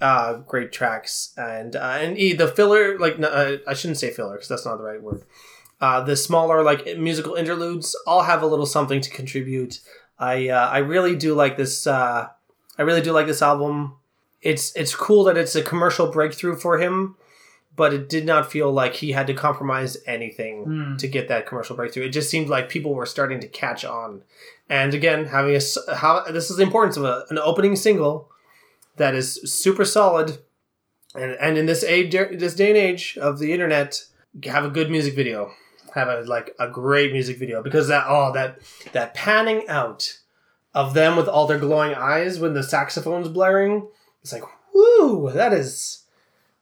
uh 0.00 0.34
great 0.46 0.72
tracks 0.72 1.32
and 1.36 1.74
uh, 1.74 1.98
and 2.00 2.18
e, 2.18 2.34
the 2.34 2.48
filler 2.48 2.98
like 2.98 3.18
no, 3.18 3.28
uh, 3.28 3.56
I 3.66 3.72
shouldn't 3.72 3.98
say 3.98 4.10
filler 4.10 4.34
because 4.34 4.48
that's 4.48 4.66
not 4.66 4.76
the 4.76 4.84
right 4.84 5.02
word. 5.02 5.24
Uh, 5.80 6.02
the 6.02 6.16
smaller 6.16 6.62
like 6.62 6.98
musical 6.98 7.34
interludes 7.34 7.96
all 8.06 8.24
have 8.24 8.42
a 8.42 8.46
little 8.46 8.66
something 8.66 9.00
to 9.00 9.10
contribute. 9.10 9.80
I 10.18 10.48
uh, 10.48 10.68
I 10.68 10.78
really 10.78 11.16
do 11.16 11.34
like 11.34 11.56
this. 11.56 11.86
Uh, 11.86 12.28
I 12.76 12.82
really 12.82 13.00
do 13.00 13.12
like 13.12 13.26
this 13.26 13.40
album. 13.40 13.96
It's 14.42 14.74
it's 14.76 14.94
cool 14.94 15.24
that 15.24 15.38
it's 15.38 15.54
a 15.54 15.62
commercial 15.62 16.10
breakthrough 16.10 16.56
for 16.56 16.78
him, 16.78 17.16
but 17.78 17.94
it 17.94 18.08
did 18.10 18.26
not 18.26 18.50
feel 18.52 18.70
like 18.70 18.94
he 18.96 19.12
had 19.12 19.26
to 19.28 19.34
compromise 19.34 19.96
anything 20.06 20.64
Hmm. 20.64 20.96
to 20.96 21.08
get 21.08 21.28
that 21.28 21.46
commercial 21.46 21.76
breakthrough. 21.76 22.04
It 22.04 22.10
just 22.10 22.28
seemed 22.28 22.48
like 22.50 22.68
people 22.68 22.92
were 22.94 23.06
starting 23.06 23.40
to 23.40 23.48
catch 23.48 23.82
on. 23.84 24.22
And 24.68 24.92
again, 24.92 25.24
having 25.26 25.54
a 25.56 25.94
how 25.94 26.24
this 26.30 26.50
is 26.50 26.56
the 26.58 26.62
importance 26.64 26.96
of 26.98 27.04
a, 27.04 27.24
an 27.30 27.38
opening 27.38 27.74
single 27.76 28.30
that 28.96 29.14
is 29.14 29.40
super 29.50 29.84
solid, 29.86 30.38
and 31.14 31.32
and 31.40 31.56
in 31.56 31.64
this 31.66 31.82
age, 31.84 32.12
this 32.12 32.54
day 32.54 32.68
and 32.68 32.76
age 32.76 33.16
of 33.16 33.38
the 33.38 33.52
internet, 33.52 34.04
have 34.44 34.64
a 34.64 34.70
good 34.70 34.90
music 34.90 35.14
video, 35.14 35.52
have 35.94 36.08
a 36.08 36.20
like 36.22 36.54
a 36.58 36.68
great 36.68 37.12
music 37.12 37.38
video 37.38 37.62
because 37.62 37.88
that 37.88 38.04
oh 38.08 38.32
that 38.32 38.58
that 38.92 39.14
panning 39.14 39.66
out 39.68 40.18
of 40.74 40.92
them 40.94 41.16
with 41.16 41.28
all 41.28 41.46
their 41.46 41.58
glowing 41.58 41.94
eyes 41.94 42.38
when 42.38 42.52
the 42.54 42.62
saxophone's 42.62 43.28
blaring, 43.28 43.88
it's 44.22 44.32
like 44.32 44.44
whoo, 44.74 45.30
that 45.32 45.52
is 45.52 46.04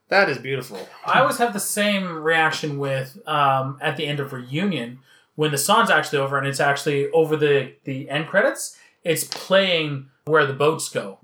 that 0.08 0.28
is 0.28 0.38
beautiful. 0.38 0.88
I 1.04 1.20
always 1.20 1.38
have 1.38 1.52
the 1.52 1.60
same 1.60 2.22
reaction 2.22 2.78
with 2.78 3.18
um, 3.26 3.78
at 3.80 3.96
the 3.96 4.06
end 4.06 4.20
of 4.20 4.32
Reunion 4.32 5.00
when 5.34 5.50
the 5.50 5.58
song's 5.58 5.90
actually 5.90 6.18
over 6.18 6.38
and 6.38 6.46
it's 6.46 6.60
actually 6.60 7.10
over 7.10 7.36
the 7.36 7.74
the 7.84 8.08
end 8.08 8.28
credits. 8.28 8.76
It's 9.04 9.24
playing 9.24 10.08
where 10.24 10.46
the 10.46 10.52
boats 10.52 10.88
go. 10.88 11.18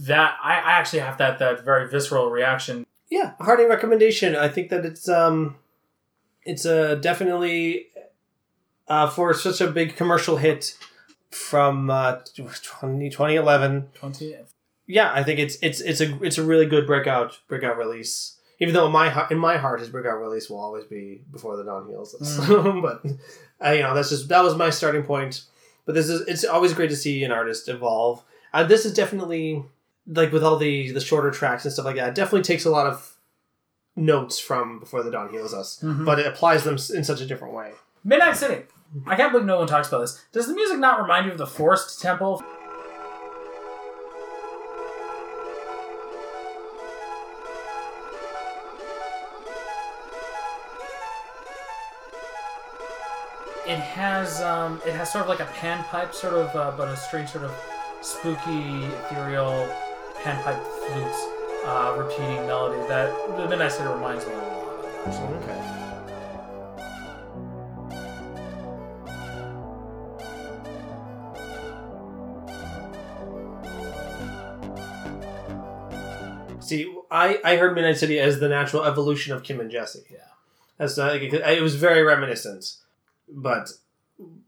That 0.00 0.36
I, 0.42 0.54
I 0.54 0.72
actually 0.72 1.00
have 1.00 1.18
that 1.18 1.38
that 1.38 1.64
very 1.64 1.88
visceral 1.88 2.30
reaction. 2.30 2.86
Yeah, 3.10 3.32
a 3.38 3.44
hearty 3.44 3.64
recommendation. 3.64 4.34
I 4.36 4.48
think 4.48 4.70
that 4.70 4.84
it's 4.84 5.08
um, 5.08 5.56
it's 6.44 6.64
a 6.64 6.96
definitely 6.96 7.86
uh, 8.88 9.08
for 9.08 9.32
such 9.34 9.60
a 9.60 9.70
big 9.70 9.96
commercial 9.96 10.36
hit 10.36 10.76
from 11.30 11.90
uh, 11.90 12.16
20, 12.36 13.10
2011. 13.10 13.88
Twenty. 13.94 14.36
Yeah, 14.86 15.12
I 15.12 15.22
think 15.22 15.38
it's 15.40 15.56
it's 15.62 15.80
it's 15.80 16.00
a 16.00 16.22
it's 16.22 16.38
a 16.38 16.42
really 16.42 16.66
good 16.66 16.86
breakout 16.86 17.40
breakout 17.48 17.76
release. 17.78 18.36
Even 18.60 18.72
though 18.74 18.86
in 18.86 18.92
my 18.92 19.08
heart- 19.08 19.30
in 19.32 19.38
my 19.38 19.56
heart, 19.56 19.80
his 19.80 19.88
breakout 19.88 20.20
release 20.20 20.48
will 20.48 20.60
always 20.60 20.84
be 20.84 21.22
before 21.32 21.56
the 21.56 21.64
dawn 21.64 21.88
heals 21.88 22.14
us. 22.14 22.36
but 22.48 23.02
uh, 23.64 23.70
you 23.72 23.82
know, 23.82 23.94
that's 23.94 24.10
just 24.10 24.28
that 24.28 24.42
was 24.44 24.54
my 24.56 24.70
starting 24.70 25.02
point. 25.02 25.42
But 25.86 25.94
this 25.94 26.08
is 26.08 26.20
it's 26.28 26.44
always 26.44 26.72
great 26.72 26.90
to 26.90 26.96
see 26.96 27.24
an 27.24 27.32
artist 27.32 27.68
evolve. 27.68 28.22
Uh, 28.52 28.62
this 28.64 28.84
is 28.86 28.94
definitely 28.94 29.64
like 30.06 30.32
with 30.32 30.44
all 30.44 30.56
the 30.56 30.92
the 30.92 31.00
shorter 31.00 31.30
tracks 31.30 31.64
and 31.64 31.72
stuff 31.72 31.84
like 31.86 31.96
that. 31.96 32.10
It 32.10 32.14
definitely 32.14 32.42
takes 32.42 32.64
a 32.64 32.70
lot 32.70 32.86
of 32.86 33.16
notes 33.96 34.38
from 34.38 34.80
before 34.80 35.02
the 35.02 35.10
dawn 35.10 35.30
heals 35.30 35.54
us, 35.54 35.80
Mhm. 35.82 36.04
but 36.04 36.18
it 36.18 36.26
applies 36.26 36.64
them 36.64 36.74
in 36.94 37.04
such 37.04 37.20
a 37.20 37.26
different 37.26 37.54
way. 37.54 37.72
Midnight 38.02 38.36
City. 38.36 38.64
I 39.06 39.16
can't 39.16 39.32
believe 39.32 39.46
no 39.46 39.58
one 39.58 39.66
talks 39.66 39.88
about 39.88 40.00
this. 40.02 40.22
Does 40.32 40.46
the 40.46 40.54
music 40.54 40.78
not 40.78 41.00
remind 41.00 41.26
you 41.26 41.32
of 41.32 41.38
the 41.38 41.46
Forest 41.46 42.00
Temple? 42.00 42.42
It 53.74 53.80
has 53.80 54.40
um, 54.40 54.80
it 54.86 54.92
has 54.92 55.10
sort 55.10 55.22
of 55.22 55.28
like 55.28 55.40
a 55.40 55.46
panpipe 55.46 56.14
sort 56.14 56.34
of, 56.34 56.54
uh, 56.54 56.72
but 56.76 56.86
a 56.86 56.96
strange 56.96 57.30
sort 57.30 57.42
of 57.42 57.52
spooky, 58.02 58.84
ethereal 58.84 59.68
panpipe 60.22 60.62
flute 60.62 61.12
uh, 61.66 61.96
repeating 61.98 62.46
melody 62.46 62.86
that 62.86 63.12
the 63.36 63.48
Midnight 63.48 63.72
City 63.72 63.88
reminds 63.88 64.24
me 64.26 64.32
a 64.32 64.36
lot 64.36 64.78
of. 64.78 64.84
Actually. 65.08 65.34
Okay. 65.38 65.60
See, 76.60 76.94
I, 77.10 77.40
I 77.44 77.56
heard 77.56 77.74
Midnight 77.74 77.96
City 77.96 78.20
as 78.20 78.38
the 78.38 78.48
natural 78.48 78.84
evolution 78.84 79.34
of 79.34 79.42
Kim 79.42 79.58
and 79.58 79.68
Jesse. 79.68 80.04
Yeah. 80.12 80.18
As 80.78 80.96
it 80.96 81.60
was 81.60 81.74
very 81.74 82.04
reminiscent, 82.04 82.76
but 83.28 83.70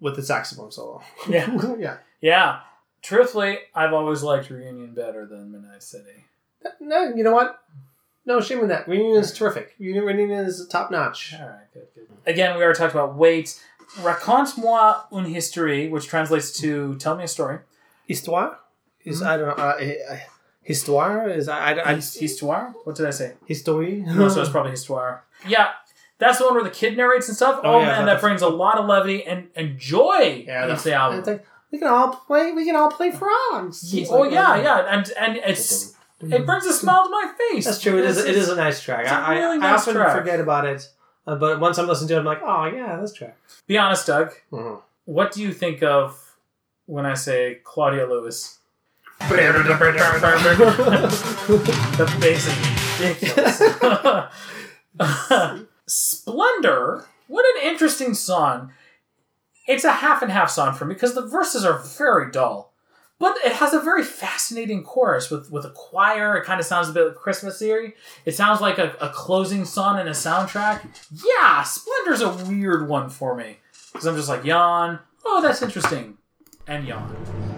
with 0.00 0.16
the 0.16 0.22
saxophone 0.22 0.70
solo. 0.70 1.02
Yeah. 1.28 1.76
yeah. 1.78 1.96
Yeah. 2.20 2.60
Truthfully, 3.02 3.58
I've 3.74 3.92
always 3.92 4.22
liked 4.22 4.50
Reunion 4.50 4.94
better 4.94 5.26
than 5.26 5.52
Midnight 5.52 5.82
City. 5.82 6.24
No, 6.80 7.12
you 7.14 7.22
know 7.22 7.32
what? 7.32 7.60
No 8.24 8.40
shame 8.40 8.58
in 8.60 8.68
that. 8.68 8.88
Reunion 8.88 9.16
is 9.22 9.32
terrific. 9.32 9.74
Reunion 9.78 10.30
is 10.32 10.66
top 10.68 10.90
notch. 10.90 11.34
All 11.38 11.46
right, 11.46 11.72
good, 11.72 11.86
good. 11.94 12.08
Again, 12.26 12.56
we 12.56 12.62
already 12.64 12.76
talked 12.78 12.92
about 12.94 13.14
Wait. 13.14 13.62
Raconte-moi 14.02 15.04
une 15.12 15.26
histoire, 15.32 15.88
which 15.90 16.08
translates 16.08 16.50
to 16.60 16.96
"Tell 16.96 17.16
me 17.16 17.24
a 17.24 17.28
story." 17.28 17.58
Histoire 18.08 18.58
is 19.04 19.22
I 19.22 19.36
don't 19.36 19.56
know. 19.56 19.62
Uh, 19.64 19.78
uh, 20.10 20.16
histoire 20.62 21.28
is 21.28 21.48
I, 21.48 21.74
I, 21.74 21.90
I 21.90 21.94
His- 21.94 22.14
Histoire? 22.14 22.74
What 22.84 22.96
did 22.96 23.06
I 23.06 23.10
say? 23.10 23.34
history. 23.46 24.02
No, 24.04 24.28
so 24.28 24.40
it's 24.40 24.50
probably 24.50 24.72
histoire. 24.72 25.22
Yeah, 25.46 25.68
that's 26.18 26.38
the 26.38 26.44
one 26.44 26.54
where 26.54 26.64
the 26.64 26.70
kid 26.70 26.96
narrates 26.96 27.28
and 27.28 27.36
stuff. 27.36 27.60
Oh, 27.62 27.74
Oh, 27.74 27.78
yeah, 27.80 27.86
man, 27.86 28.06
that's- 28.06 28.16
that 28.16 28.20
brings 28.26 28.40
a 28.42 28.48
lot 28.48 28.78
of 28.78 28.86
levity 28.86 29.24
and, 29.24 29.48
and 29.54 29.78
joy 29.78 30.44
Yeah, 30.46 30.62
into 30.62 30.68
that's 30.72 30.84
the 30.84 30.94
album. 30.94 31.18
it's 31.18 31.28
like, 31.28 31.44
we 31.72 31.78
can 31.78 31.88
all 31.88 32.08
play. 32.14 32.52
We 32.52 32.64
can 32.64 32.76
all 32.76 32.90
play 32.90 33.10
frogs. 33.10 33.92
Ye- 33.92 34.02
It's 34.02 34.10
oh 34.10 34.20
like, 34.20 34.30
yeah, 34.32 34.56
yeah, 34.56 34.78
and 34.88 35.10
and 35.18 35.36
it's 35.38 35.94
it 36.20 36.46
brings 36.46 36.64
a 36.64 36.72
smile 36.72 37.04
to 37.04 37.10
my 37.10 37.32
face. 37.50 37.64
That's 37.66 37.80
true. 37.82 37.98
It 37.98 38.04
is. 38.04 38.16
It's- 38.18 38.34
It 38.34 38.38
is 38.38 38.48
a 38.48 38.54
nice 38.56 38.80
track. 38.80 39.00
it's 39.02 39.10
a 39.10 39.14
I, 39.14 39.34
I- 39.34 39.38
really 39.38 39.56
I 39.56 39.72
nice 39.72 39.80
often 39.82 39.94
track. 39.96 40.16
forget 40.16 40.38
about 40.40 40.64
it, 40.64 40.88
uh, 41.26 41.34
but 41.34 41.58
once 41.60 41.76
I'm 41.78 41.86
listening 41.88 42.08
to 42.08 42.14
it, 42.16 42.20
I'm 42.20 42.24
like, 42.24 42.40
oh 42.42 42.64
yeah, 42.66 42.96
this 43.00 43.12
track. 43.12 43.36
Be 43.66 43.76
honest, 43.76 44.06
Doug. 44.06 44.32
Mhm. 44.52 44.80
What 45.06 45.32
do 45.32 45.42
you 45.42 45.52
think 45.52 45.82
of 45.82 46.16
when 46.86 47.04
I 47.04 47.14
say 47.14 47.58
Claudia 47.64 48.06
Lewis? 48.06 48.58
the 49.18 49.26
bass 52.20 52.46
is 52.46 52.54
ridiculous. 53.00 53.60
Splendor. 55.86 57.06
What 57.28 57.44
an 57.56 57.68
interesting 57.70 58.14
song. 58.14 58.72
It's 59.66 59.84
a 59.84 59.92
half 59.92 60.22
and 60.22 60.30
half 60.30 60.50
song 60.50 60.74
for 60.74 60.84
me 60.84 60.94
because 60.94 61.14
the 61.14 61.26
verses 61.26 61.64
are 61.64 61.78
very 61.78 62.30
dull. 62.30 62.72
But 63.18 63.38
it 63.44 63.52
has 63.52 63.72
a 63.72 63.80
very 63.80 64.04
fascinating 64.04 64.84
chorus 64.84 65.30
with, 65.30 65.50
with 65.50 65.64
a 65.64 65.70
choir. 65.70 66.36
It 66.36 66.44
kind 66.44 66.60
of 66.60 66.66
sounds 66.66 66.90
a 66.90 66.92
bit 66.92 67.14
Christmassy. 67.14 67.94
It 68.26 68.34
sounds 68.34 68.60
like 68.60 68.78
a, 68.78 68.94
a 69.00 69.08
closing 69.08 69.64
song 69.64 69.98
in 69.98 70.06
a 70.06 70.10
soundtrack. 70.10 70.86
Yeah, 71.24 71.62
Splendor's 71.62 72.20
a 72.20 72.44
weird 72.44 72.88
one 72.88 73.08
for 73.08 73.34
me. 73.34 73.56
Because 73.92 74.06
I'm 74.06 74.16
just 74.16 74.28
like, 74.28 74.44
yawn. 74.44 74.98
Oh, 75.24 75.40
that's 75.40 75.62
interesting. 75.62 76.18
And 76.66 76.86
yawn. 76.86 77.55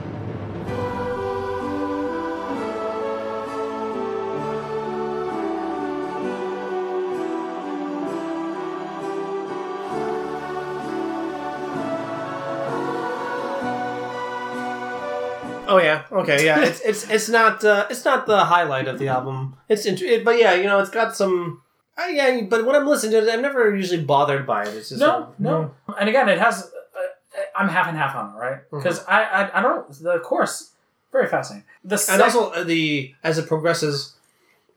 Yeah. 15.88 16.18
Okay. 16.20 16.38
Yeah. 16.48 16.64
It's 16.68 16.80
it's 16.90 17.02
it's 17.16 17.28
not 17.28 17.64
uh, 17.64 17.86
it's 17.90 18.04
not 18.04 18.26
the 18.26 18.40
highlight 18.54 18.86
of 18.88 18.96
the 18.98 19.08
album. 19.16 19.56
It's 19.68 19.84
int- 19.86 20.02
it, 20.14 20.24
but 20.24 20.38
yeah, 20.38 20.54
you 20.54 20.64
know, 20.70 20.78
it's 20.80 20.90
got 21.00 21.16
some. 21.16 21.62
Uh, 22.00 22.06
yeah, 22.18 22.42
but 22.52 22.64
when 22.64 22.76
I'm 22.76 22.86
listening 22.86 23.12
to 23.12 23.18
it, 23.26 23.32
I'm 23.34 23.42
never 23.42 23.74
usually 23.74 24.02
bothered 24.04 24.46
by 24.46 24.62
it. 24.66 24.74
It's 24.78 24.90
just 24.90 25.00
No, 25.00 25.06
sort 25.10 25.22
of- 25.30 25.40
no. 25.40 25.56
And 26.00 26.08
again, 26.08 26.28
it 26.28 26.38
has. 26.38 26.56
Uh, 26.64 27.40
I'm 27.58 27.68
half 27.68 27.88
and 27.88 27.96
half 27.98 28.14
on 28.14 28.24
it, 28.34 28.38
right? 28.38 28.58
Mm-hmm. 28.66 28.78
Because 28.78 29.04
I, 29.06 29.18
I, 29.24 29.58
I 29.58 29.62
don't. 29.62 29.84
The 30.08 30.18
chorus, 30.20 30.72
very 31.12 31.26
fascinating. 31.28 31.66
The 31.84 31.98
And 32.10 32.22
also 32.22 32.50
uh, 32.50 32.62
the 32.64 33.14
as 33.24 33.38
it 33.38 33.46
progresses, 33.48 34.14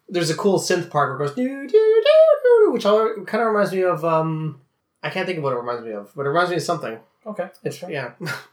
there's 0.09 0.29
a 0.31 0.35
cool 0.35 0.57
synth 0.59 0.89
part 0.89 1.09
where 1.09 1.17
it 1.17 1.27
goes 1.27 1.35
do 1.35 1.47
do 1.47 1.67
do 1.67 2.41
do, 2.43 2.71
which 2.73 2.83
kind 2.83 3.41
of 3.43 3.47
reminds 3.51 3.71
me 3.71 3.83
of 3.83 4.03
um. 4.03 4.59
I 5.03 5.09
can't 5.09 5.25
think 5.25 5.39
of 5.39 5.43
what 5.43 5.53
it 5.53 5.57
reminds 5.57 5.83
me 5.83 5.93
of, 5.93 6.11
but 6.15 6.25
it 6.25 6.29
reminds 6.29 6.51
me 6.51 6.57
of 6.57 6.61
something. 6.61 6.99
okay, 7.25 7.49
It's 7.63 7.77
sure. 7.77 7.89
yeah. 7.89 8.11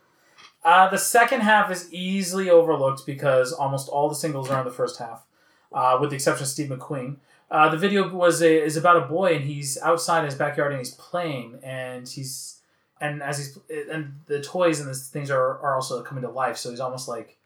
Uh, 0.69 0.86
the 0.90 0.99
second 0.99 1.40
half 1.40 1.70
is 1.70 1.90
easily 1.95 2.51
overlooked 2.51 3.07
because 3.07 3.55
almost 3.55 3.89
all 3.89 4.07
the 4.07 4.15
singles 4.15 4.51
are 4.51 4.59
in 4.59 4.66
the 4.66 4.70
first 4.70 4.99
half, 4.99 5.24
uh, 5.73 5.97
with 5.99 6.11
the 6.11 6.16
exception 6.16 6.43
of 6.43 6.49
Steve 6.49 6.69
McQueen. 6.69 7.16
Uh, 7.51 7.70
the 7.70 7.78
video 7.78 8.07
was 8.15 8.43
a, 8.43 8.62
is 8.62 8.77
about 8.77 8.99
a 8.99 9.01
boy 9.01 9.36
and 9.36 9.47
he's 9.47 9.78
outside 9.81 10.19
in 10.19 10.24
his 10.27 10.35
backyard 10.35 10.73
and 10.73 10.78
he's 10.78 10.90
playing 10.90 11.59
and 11.62 12.07
he's 12.07 12.61
and 13.01 13.23
as 13.23 13.39
he's 13.39 13.59
and 13.90 14.16
the 14.27 14.43
toys 14.43 14.78
and 14.78 14.90
the 14.90 14.95
things 14.95 15.31
are, 15.31 15.59
are 15.61 15.74
also 15.74 16.03
coming 16.03 16.20
to 16.20 16.28
life. 16.28 16.59
So 16.59 16.69
he's 16.69 16.81
almost 16.81 17.09
like 17.09 17.39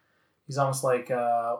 he's 0.48 0.58
almost 0.58 0.82
like 0.82 1.08
uh, 1.12 1.58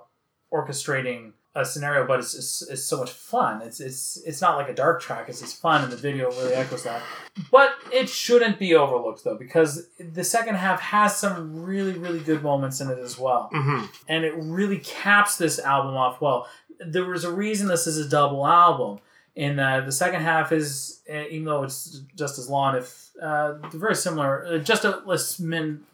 orchestrating 0.52 1.30
a 1.54 1.64
scenario, 1.64 2.06
but 2.06 2.18
it's, 2.20 2.34
it's 2.34 2.62
it's 2.62 2.82
so 2.84 2.98
much 2.98 3.10
fun. 3.10 3.60
It's 3.62 3.78
it's 3.80 4.16
it's 4.24 4.40
not 4.40 4.56
like 4.56 4.68
a 4.68 4.74
dark 4.74 5.00
track. 5.02 5.28
It's 5.28 5.40
just 5.40 5.60
fun, 5.60 5.82
and 5.82 5.92
the 5.92 5.96
video 5.96 6.30
really 6.30 6.54
echoes 6.54 6.82
that. 6.84 7.02
But 7.50 7.70
it 7.92 8.08
shouldn't 8.08 8.58
be 8.58 8.74
overlooked 8.74 9.24
though, 9.24 9.36
because 9.36 9.86
the 9.98 10.24
second 10.24 10.54
half 10.56 10.80
has 10.80 11.16
some 11.16 11.62
really 11.62 11.92
really 11.92 12.20
good 12.20 12.42
moments 12.42 12.80
in 12.80 12.90
it 12.90 12.98
as 12.98 13.18
well, 13.18 13.50
Mhm. 13.52 13.88
and 14.08 14.24
it 14.24 14.32
really 14.36 14.78
caps 14.78 15.36
this 15.36 15.58
album 15.58 15.94
off 15.96 16.20
well. 16.20 16.48
There 16.84 17.04
was 17.04 17.24
a 17.24 17.30
reason 17.32 17.68
this 17.68 17.86
is 17.86 17.98
a 17.98 18.08
double 18.08 18.46
album. 18.46 19.00
In 19.34 19.56
that 19.56 19.86
the 19.86 19.92
second 19.92 20.20
half 20.20 20.52
is, 20.52 21.00
eh, 21.08 21.24
even 21.30 21.46
though 21.46 21.62
it's 21.62 22.02
just 22.16 22.38
as 22.38 22.50
long, 22.50 22.76
if 22.76 23.10
uh, 23.22 23.54
very 23.72 23.94
similar, 23.94 24.44
uh, 24.46 24.58
just 24.58 24.84
a 24.84 25.00
less 25.06 25.38
min, 25.38 25.84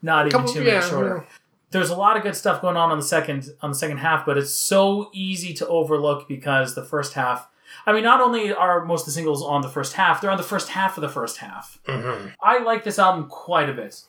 not 0.00 0.26
even 0.26 0.38
Couple- 0.38 0.54
two 0.54 0.62
minutes 0.62 0.88
shorter 0.90 1.24
yeah. 1.28 1.36
There's 1.78 1.90
a 1.90 1.96
lot 1.96 2.16
of 2.16 2.22
good 2.22 2.36
stuff 2.36 2.60
going 2.60 2.76
on 2.76 2.90
on 2.90 2.98
the 2.98 3.04
second 3.04 3.50
on 3.62 3.70
the 3.70 3.76
second 3.76 3.98
half, 3.98 4.24
but 4.26 4.38
it's 4.38 4.54
so 4.54 5.10
easy 5.12 5.52
to 5.54 5.66
overlook 5.68 6.28
because 6.28 6.74
the 6.74 6.84
first 6.84 7.14
half. 7.14 7.48
I 7.86 7.92
mean, 7.92 8.04
not 8.04 8.20
only 8.20 8.52
are 8.52 8.84
most 8.84 9.02
of 9.02 9.06
the 9.06 9.12
singles 9.12 9.42
on 9.42 9.60
the 9.62 9.68
first 9.68 9.94
half, 9.94 10.20
they're 10.20 10.30
on 10.30 10.36
the 10.36 10.42
first 10.42 10.68
half 10.70 10.96
of 10.96 11.02
the 11.02 11.08
first 11.08 11.38
half. 11.38 11.78
Mhm. 11.86 12.32
I 12.40 12.58
like 12.58 12.84
this 12.84 12.98
album 12.98 13.26
quite 13.28 13.68
a 13.68 13.72
bit, 13.72 14.02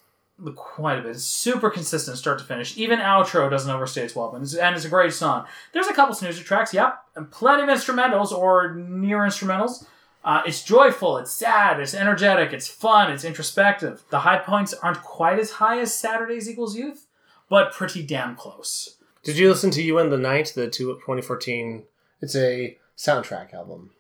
quite 0.56 1.00
a 1.00 1.02
bit. 1.02 1.12
It's 1.12 1.24
super 1.24 1.70
consistent, 1.70 2.18
start 2.18 2.38
to 2.40 2.46
finish. 2.46 2.78
Even 2.78 3.00
outro 3.00 3.50
doesn't 3.50 3.72
overstay 3.74 4.04
its 4.04 4.16
welcome, 4.16 4.38
and 4.38 4.44
it's, 4.46 4.54
and 4.54 4.76
it's 4.76 4.86
a 4.86 4.90
great 4.90 5.14
song. 5.14 5.46
There's 5.74 5.88
a 5.88 5.94
couple 5.94 6.14
snoozer 6.14 6.44
tracks, 6.44 6.74
yep, 6.74 7.00
and 7.16 7.32
plenty 7.32 7.64
of 7.64 7.70
instrumentals 7.70 8.32
or 8.32 8.74
near 8.76 9.20
instrumentals. 9.20 9.86
Uh, 10.24 10.42
it's 10.46 10.64
joyful, 10.64 11.18
it's 11.18 11.32
sad, 11.32 11.80
it's 11.80 11.94
energetic, 11.94 12.52
it's 12.52 12.68
fun, 12.68 13.12
it's 13.12 13.24
introspective. 13.24 14.04
The 14.10 14.20
high 14.20 14.40
points 14.40 14.74
aren't 14.74 15.02
quite 15.04 15.38
as 15.40 15.52
high 15.52 15.80
as 15.80 15.94
Saturdays 15.94 16.50
Equals 16.50 16.76
Youth, 16.76 17.05
but 17.50 17.72
pretty 17.74 18.04
damn 18.04 18.36
close. 18.36 18.98
Did 19.24 19.38
you 19.38 19.50
listen 19.50 19.72
to 19.72 19.82
You 19.82 19.98
and 20.00 20.12
the 20.12 20.18
Night, 20.18 20.54
the 20.56 20.68
two- 20.70 20.94
2014? 20.96 21.84
It's 22.22 22.36
a 22.36 22.78
soundtrack 22.98 23.54
album. 23.54 23.92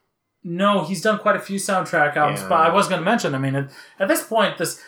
No, 0.43 0.83
he's 0.83 1.01
done 1.01 1.17
quite 1.19 1.35
a 1.35 1.39
few 1.39 1.57
soundtrack 1.57 2.15
albums, 2.15 2.41
Yeah. 2.41 2.49
but 2.49 2.55
I 2.59 2.69
was 2.73 2.87
going 2.87 3.01
to 3.01 3.05
mention. 3.05 3.33
I 3.33 3.39
mean, 3.39 3.55
at, 3.55 3.71
at 3.99 4.07
this 4.07 4.23
point, 4.23 4.57
this 4.59 4.79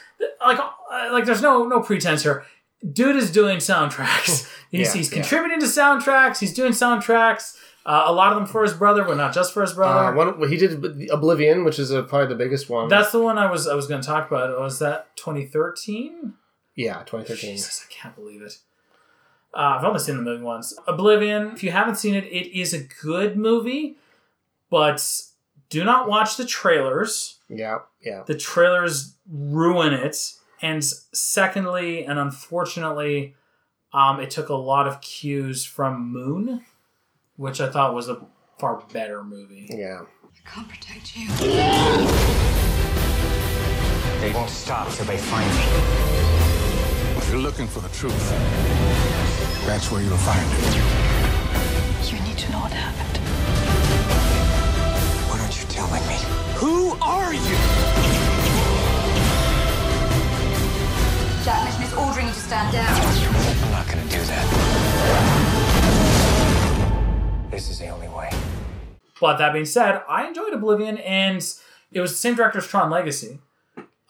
like 0.45 0.59
uh, 0.59 1.09
like 1.11 1.25
there's 1.25 1.41
no 1.41 1.65
no 1.67 1.81
pretense 1.81 2.21
here. 2.23 2.45
Dude 2.93 3.15
is 3.15 3.31
doing 3.31 3.57
soundtracks. 3.57 4.47
He's, 4.71 4.87
Yeah, 4.89 4.93
he's 4.93 5.09
yeah. 5.11 5.21
contributing 5.21 5.59
to 5.61 5.65
soundtracks. 5.65 6.39
He's 6.39 6.53
doing 6.53 6.73
soundtracks. 6.73 7.55
Uh, 7.85 8.03
a 8.05 8.11
lot 8.11 8.33
of 8.33 8.37
them 8.37 8.45
for 8.45 8.61
his 8.63 8.73
brother, 8.73 9.03
but 9.03 9.15
not 9.17 9.33
just 9.33 9.53
for 9.53 9.61
his 9.61 9.71
brother. 9.73 10.09
Uh, 10.11 10.13
one, 10.13 10.39
well, 10.39 10.49
he 10.49 10.57
did 10.57 11.09
Oblivion, 11.09 11.63
which 11.63 11.79
is 11.79 11.91
uh 11.91 12.03
probably 12.03 12.27
the 12.27 12.35
biggest 12.35 12.69
one. 12.69 12.87
That's 12.89 13.11
the 13.11 13.19
one 13.21 13.37
I 13.39 13.49
was 13.49 13.67
I 13.67 13.73
was 13.75 13.87
going 13.87 14.01
to 14.01 14.05
talk 14.07 14.27
about. 14.29 14.59
Was 14.59 14.77
that 14.79 15.15
2013? 15.17 16.33
Yeah, 16.77 16.99
2013. 16.99 17.51
Jesus, 17.57 17.85
I 17.85 17.91
can't 17.91 18.15
believe 18.15 18.41
it. 18.41 18.59
Uh, 19.53 19.77
I've 19.79 19.83
only 19.83 19.99
seen 19.99 20.15
the 20.15 20.21
movie 20.21 20.43
once. 20.43 20.77
Oblivion. 20.87 21.51
If 21.53 21.63
you 21.63 21.71
haven't 21.71 21.95
seen 21.95 22.13
it, 22.13 22.25
it 22.25 22.57
is 22.57 22.73
a 22.73 22.83
good 22.83 23.35
movie, 23.35 23.97
but 24.69 25.03
do 25.69 25.83
not 25.83 26.07
watch 26.07 26.37
the 26.37 26.45
trailers. 26.45 27.39
Yeah, 27.49 27.79
yeah. 28.01 28.23
The 28.25 28.35
trailers 28.35 29.15
ruin 29.29 29.93
it. 29.93 30.33
And 30.61 30.83
secondly, 30.83 32.05
and 32.05 32.19
unfortunately, 32.19 33.35
um, 33.93 34.19
it 34.19 34.29
took 34.29 34.49
a 34.49 34.55
lot 34.55 34.87
of 34.87 35.01
cues 35.01 35.65
from 35.65 36.11
Moon, 36.11 36.63
which 37.35 37.59
I 37.59 37.69
thought 37.69 37.95
was 37.95 38.09
a 38.09 38.21
far 38.59 38.83
better 38.93 39.23
movie. 39.23 39.67
Yeah. 39.69 40.01
I 40.23 40.49
can't 40.49 40.69
protect 40.69 41.17
you. 41.17 41.27
They 44.21 44.31
won't 44.33 44.49
stop 44.49 44.91
till 44.91 45.05
they 45.05 45.17
find 45.17 45.49
me. 45.55 46.36
If 47.27 47.33
you're 47.33 47.41
looking 47.41 47.67
for 47.67 47.81
the 47.81 47.89
truth, 47.89 48.31
that's 49.67 49.91
where 49.91 50.01
you'll 50.01 50.15
find 50.15 50.49
it. 50.49 50.75
You 52.09 52.21
need 52.21 52.37
to 52.37 52.49
know 52.53 52.59
what 52.59 52.71
happened. 52.71 53.17
What 55.27 55.41
aren't 55.41 55.59
you 55.59 55.67
telling 55.67 56.07
me? 56.07 56.15
Who 56.55 56.95
are 57.01 57.33
you? 57.33 57.57
Jack 61.43 61.65
Mission 61.65 61.83
is 61.83 61.93
ordering 61.95 62.27
you 62.27 62.33
to 62.33 62.39
stand 62.39 62.71
down. 62.71 62.87
I'm 62.95 63.71
not 63.71 63.87
gonna 63.89 64.03
do 64.03 64.23
that. 64.23 64.47
This 67.51 67.69
is 67.69 67.77
the 67.79 67.89
only 67.89 68.07
way. 68.07 68.31
But 69.19 69.35
that 69.39 69.51
being 69.51 69.65
said, 69.65 70.01
I 70.07 70.25
enjoyed 70.29 70.53
Oblivion, 70.53 70.97
and 70.99 71.45
it 71.91 71.99
was 71.99 72.11
the 72.11 72.17
same 72.17 72.35
director 72.35 72.59
as 72.59 72.67
Tron 72.67 72.89
Legacy. 72.89 73.39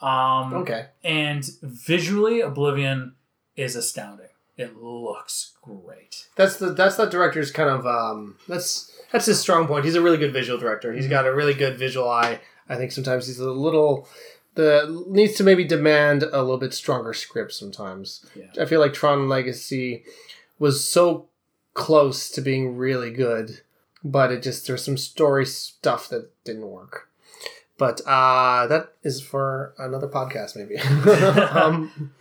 Um, 0.00 0.54
Okay. 0.54 0.86
And 1.02 1.44
visually, 1.62 2.40
Oblivion 2.40 3.14
is 3.56 3.76
astounding. 3.76 4.26
It 4.56 4.76
looks 4.76 5.52
great. 5.62 6.26
That's 6.36 6.56
the 6.56 6.70
that's 6.70 6.96
that 6.96 7.10
director's 7.10 7.50
kind 7.52 7.68
of 7.70 7.86
um 7.86 8.36
that's 8.48 8.92
that's 9.12 9.26
his 9.26 9.38
strong 9.40 9.66
point. 9.68 9.84
He's 9.84 9.94
a 9.94 10.02
really 10.02 10.16
good 10.16 10.32
visual 10.32 10.58
director. 10.58 10.92
He's 10.92 11.06
got 11.08 11.26
a 11.26 11.34
really 11.34 11.54
good 11.54 11.78
visual 11.78 12.08
eye. 12.10 12.40
I 12.68 12.76
think 12.76 12.90
sometimes 12.92 13.26
he's 13.28 13.38
a 13.38 13.50
little 13.50 14.08
the 14.54 15.04
needs 15.08 15.34
to 15.34 15.44
maybe 15.44 15.64
demand 15.64 16.24
a 16.24 16.42
little 16.42 16.58
bit 16.58 16.74
stronger 16.74 17.12
script 17.14 17.52
sometimes. 17.52 18.26
Yeah. 18.34 18.62
I 18.62 18.66
feel 18.66 18.80
like 18.80 18.92
Tron 18.92 19.28
Legacy 19.28 20.02
was 20.58 20.84
so 20.84 21.26
close 21.74 22.28
to 22.30 22.40
being 22.40 22.76
really 22.76 23.12
good, 23.12 23.60
but 24.02 24.32
it 24.32 24.42
just 24.42 24.66
there's 24.66 24.84
some 24.84 24.96
story 24.96 25.46
stuff 25.46 26.08
that 26.08 26.30
didn't 26.44 26.66
work. 26.66 27.07
But 27.78 28.00
uh, 28.06 28.66
that 28.66 28.92
is 29.02 29.20
for 29.22 29.72
another 29.78 30.08
podcast, 30.08 30.56
maybe. 30.56 30.76
um, 31.60 32.12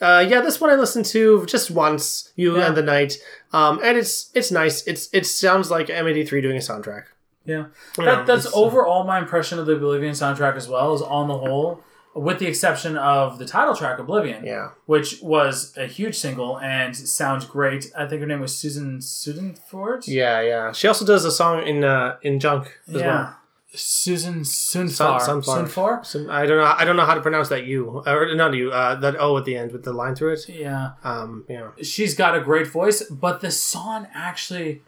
uh, 0.00 0.24
yeah, 0.28 0.40
this 0.40 0.60
one 0.60 0.70
I 0.70 0.74
listened 0.76 1.06
to 1.06 1.44
just 1.46 1.70
once. 1.70 2.32
You 2.36 2.56
Yeah. 2.56 2.66
and 2.68 2.76
the 2.76 2.82
night, 2.82 3.18
um, 3.52 3.80
and 3.82 3.98
it's 3.98 4.30
it's 4.34 4.50
nice. 4.50 4.86
It's 4.86 5.08
it 5.12 5.26
sounds 5.26 5.70
like 5.70 5.88
M83 5.88 6.40
doing 6.42 6.56
a 6.56 6.60
soundtrack. 6.60 7.04
Yeah. 7.44 7.66
Yeah, 7.98 8.04
That, 8.04 8.26
that's 8.26 8.46
uh, 8.46 8.50
overall 8.54 9.04
my 9.04 9.18
impression 9.18 9.58
of 9.58 9.66
the 9.66 9.72
Oblivion 9.74 10.12
soundtrack 10.12 10.56
as 10.56 10.68
well, 10.68 10.94
is 10.94 11.02
on 11.02 11.26
the 11.26 11.36
whole, 11.38 11.82
with 12.14 12.38
the 12.38 12.46
exception 12.46 12.96
of 12.96 13.40
the 13.40 13.44
title 13.46 13.74
track, 13.74 13.98
Oblivion. 13.98 14.44
Yeah, 14.44 14.68
Which 14.86 15.20
was 15.22 15.76
a 15.76 15.86
huge 15.86 16.14
single 16.16 16.60
and 16.60 16.96
sounds 16.96 17.44
great. 17.44 17.90
I 17.98 18.06
think 18.06 18.20
her 18.20 18.28
name 18.28 18.40
was 18.40 18.56
Susan 18.56 19.00
Sudanford. 19.00 20.06
yeah, 20.06 20.40
yeah. 20.40 20.70
She 20.72 20.86
also 20.86 21.04
does 21.04 21.24
a 21.24 21.32
song 21.32 21.66
in 21.66 21.82
uh, 21.82 22.16
in 22.22 22.38
Junk 22.38 22.78
as 22.88 22.94
Yeah. 22.94 23.06
well. 23.06 23.36
Susan 23.74 24.44
Sun- 24.44 24.86
Sunfar. 24.88 25.20
Sunfar. 25.20 26.00
Sunfar? 26.00 26.28
I 26.30 26.46
don't 26.46 26.58
know. 26.58 26.74
I 26.78 26.84
don't 26.84 26.96
know 26.96 27.06
how 27.06 27.14
to 27.14 27.20
pronounce 27.22 27.48
that 27.48 27.64
U 27.64 28.02
or 28.06 28.34
not 28.34 28.52
you. 28.54 28.70
Uh, 28.70 28.94
that 28.96 29.16
O 29.18 29.36
at 29.38 29.44
the 29.44 29.56
end 29.56 29.72
with 29.72 29.84
the 29.84 29.92
line 29.92 30.14
through 30.14 30.34
it. 30.34 30.48
Yeah. 30.48 30.92
Um, 31.04 31.44
yeah. 31.48 31.70
she's 31.82 32.14
got 32.14 32.36
a 32.36 32.40
great 32.40 32.66
voice, 32.66 33.02
but 33.10 33.40
the 33.40 33.50
song 33.50 34.06
actually, 34.14 34.82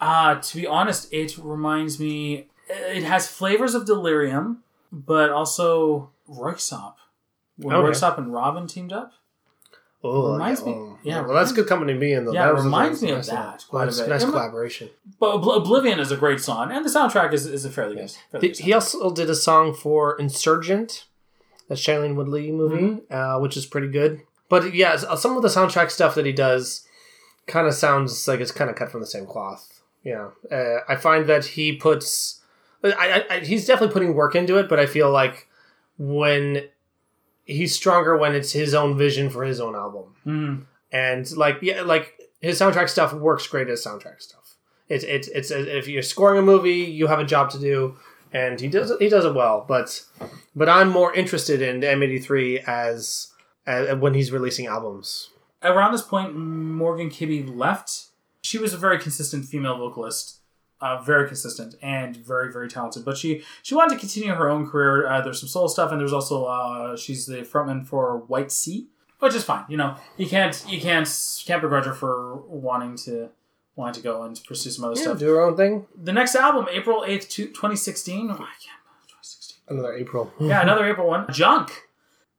uh, 0.00 0.36
to 0.36 0.56
be 0.56 0.66
honest, 0.66 1.12
it 1.12 1.36
reminds 1.38 2.00
me. 2.00 2.48
It 2.68 3.02
has 3.02 3.28
flavors 3.28 3.74
of 3.74 3.84
Delerium, 3.84 4.58
but 4.90 5.30
also 5.30 6.10
Röyksopp. 6.28 6.94
When 7.58 7.76
Okay. 7.76 7.88
Röyksopp 7.90 8.16
and 8.18 8.32
Robyn 8.32 8.66
teamed 8.66 8.92
up. 8.94 9.12
Oh, 10.04 10.32
Reminds 10.32 10.60
yeah, 10.62 10.66
me- 10.66 10.88
yeah, 11.04 11.20
Well, 11.20 11.34
that's 11.34 11.52
good 11.52 11.68
company 11.68 11.92
to 11.94 11.98
be 12.00 12.12
in 12.12 12.24
though. 12.24 12.32
Yeah, 12.32 12.46
That 12.46 12.50
it 12.50 12.54
was 12.54 12.62
a 12.64 12.66
reminds 12.66 13.02
me 13.02 13.10
of 13.12 13.26
that 13.26 13.64
quite 13.68 13.82
a 13.84 13.86
Nice, 13.86 14.00
bit. 14.00 14.08
nice 14.08 14.24
but- 14.24 14.30
collaboration. 14.32 14.90
But 15.20 15.36
Oblivion 15.36 16.00
is 16.00 16.10
a 16.10 16.16
great 16.16 16.40
song, 16.40 16.72
and 16.72 16.84
the 16.84 16.90
soundtrack 16.90 17.32
is, 17.32 17.46
is 17.46 17.64
a 17.64 17.70
fairly 17.70 17.94
good. 17.96 18.10
Fairly 18.32 18.48
Did- 18.48 18.56
good 18.56 18.64
he 18.64 18.72
also 18.72 19.12
did 19.14 19.30
a 19.30 19.34
song 19.36 19.74
for 19.74 20.16
Insurgent, 20.18 21.04
that 21.68 21.78
Shailene 21.78 22.16
Woodley 22.16 22.50
movie, 22.50 22.82
Mm-hmm. 23.02 23.14
uh, 23.14 23.38
which 23.38 23.56
is 23.56 23.64
pretty 23.66 23.88
good. 23.88 24.22
But 24.48 24.74
yeah, 24.74 24.96
some 24.96 25.36
of 25.36 25.42
the 25.42 25.48
soundtrack 25.48 25.90
stuff 25.90 26.14
that 26.16 26.26
he 26.26 26.32
does 26.32 26.86
kind 27.46 27.66
of 27.68 27.74
sounds 27.74 28.26
like 28.28 28.40
it's 28.40 28.50
kind 28.52 28.68
of 28.70 28.76
cut 28.76 28.90
from 28.90 29.00
the 29.00 29.06
same 29.06 29.26
cloth. 29.26 29.80
Yeah, 30.02 30.30
uh, 30.50 30.78
I 30.88 30.96
find 30.96 31.26
that 31.26 31.44
he 31.44 31.74
puts, 31.76 32.40
I, 32.82 32.90
I, 32.92 33.34
I, 33.36 33.40
he's 33.40 33.66
definitely 33.66 33.92
putting 33.92 34.14
work 34.14 34.34
into 34.34 34.58
it, 34.58 34.68
but 34.68 34.80
I 34.80 34.86
feel 34.86 35.10
like 35.12 35.46
when 35.96 36.64
he's 37.44 37.74
stronger 37.74 38.16
when 38.16 38.34
it's 38.34 38.52
his 38.52 38.74
own 38.74 38.96
vision 38.96 39.30
for 39.30 39.44
his 39.44 39.60
own 39.60 39.74
album, 39.74 40.14
Mhm. 40.26 40.66
and 40.92 41.36
like 41.36 41.58
yeah, 41.62 41.82
like 41.82 42.18
his 42.40 42.58
soundtrack 42.60 42.88
stuff 42.88 43.12
works 43.12 43.46
great 43.46 43.68
as 43.68 43.84
soundtrack 43.84 44.20
stuff. 44.20 44.56
It's 44.88 45.04
it's 45.04 45.28
it's 45.28 45.50
if 45.50 45.88
you're 45.88 46.02
scoring 46.02 46.38
a 46.38 46.42
movie, 46.42 46.80
you 46.98 47.06
have 47.06 47.18
a 47.20 47.24
job 47.24 47.50
to 47.50 47.58
do, 47.58 47.96
and 48.32 48.60
he 48.60 48.68
does 48.68 48.90
it, 48.90 49.00
he 49.00 49.08
does 49.08 49.24
it 49.24 49.34
well. 49.34 49.64
But 49.66 50.02
but 50.54 50.68
I'm 50.68 50.88
more 50.90 51.14
interested 51.14 51.62
in 51.62 51.80
M83 51.80 52.62
as, 52.66 53.28
as 53.66 53.96
when 53.98 54.12
he's 54.14 54.30
releasing 54.32 54.66
albums. 54.66 55.30
around 55.62 55.92
this 55.92 56.02
point, 56.02 56.34
Morgan 56.36 57.08
Kibby 57.08 57.48
left. 57.56 58.06
She 58.42 58.58
was 58.58 58.74
a 58.74 58.76
very 58.76 58.98
consistent 58.98 59.44
female 59.46 59.78
vocalist, 59.78 60.40
uh, 60.82 61.00
very 61.00 61.26
consistent 61.26 61.76
and 61.80 62.16
very 62.16 62.52
very 62.52 62.68
talented. 62.68 63.04
But 63.04 63.16
she 63.16 63.42
she 63.62 63.74
wanted 63.74 63.94
to 63.94 64.00
continue 64.00 64.34
her 64.34 64.50
own 64.50 64.66
career. 64.68 65.06
Uh, 65.08 65.20
there's 65.22 65.40
some 65.40 65.48
solo 65.48 65.68
stuff, 65.68 65.90
and 65.92 66.00
there's 66.00 66.12
also 66.12 66.44
uh, 66.44 66.96
she's 66.96 67.24
the 67.26 67.38
frontman 67.42 67.86
for 67.86 68.18
White 68.18 68.52
Sea, 68.52 68.88
which 69.20 69.34
is 69.34 69.44
fine. 69.44 69.64
You 69.68 69.76
know, 69.78 69.96
you 70.18 70.26
can't 70.26 70.62
you 70.68 70.80
can't 70.80 71.08
can't 71.46 71.62
begrudge 71.62 71.86
her 71.86 71.94
for 71.94 72.36
wanting 72.36 72.96
to 73.06 73.30
wanting 73.76 73.94
to 73.94 74.00
go 74.02 74.22
and 74.24 74.38
pursue 74.46 74.68
some 74.70 74.84
other 74.84 74.96
Yeah, 74.96 75.02
stuff. 75.02 75.18
do 75.18 75.28
her 75.34 75.40
own 75.40 75.56
thing. 75.56 75.86
The 75.96 76.12
next 76.12 76.34
album, 76.34 76.66
April 76.70 77.04
eighth, 77.06 77.52
twenty 77.54 77.76
sixteen. 77.76 78.28
Oh, 78.30 78.34
I 78.34 78.36
can't. 78.36 78.82
2016. 79.08 79.58
Another 79.68 79.94
April. 79.94 80.32
Yeah, 80.40 80.60
another 80.62 80.84
April 80.86 81.06
one. 81.06 81.32
Junk. 81.32 81.88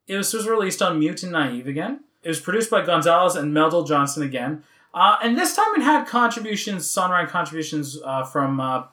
It 0.06 0.18
was, 0.18 0.34
was 0.34 0.48
released 0.48 0.82
on 0.82 1.00
Mute 1.00 1.24
and 1.24 1.32
Naive 1.32 1.66
again. 1.68 2.02
It 2.24 2.28
was 2.28 2.40
produced 2.42 2.70
by 2.70 2.86
Gonzalez 2.86 3.36
and 3.36 3.54
Meldal-Johnsen 3.54 4.22
again. 4.22 4.64
Uh, 4.94 5.18
and 5.24 5.38
this 5.38 5.56
time 5.56 5.74
it 5.76 5.82
had 5.82 6.06
contributions, 6.06 6.86
songwriting 6.88 7.28
contributions 7.30 8.00
uh, 8.06 8.24
from 8.24 8.60
uh, 8.60 8.84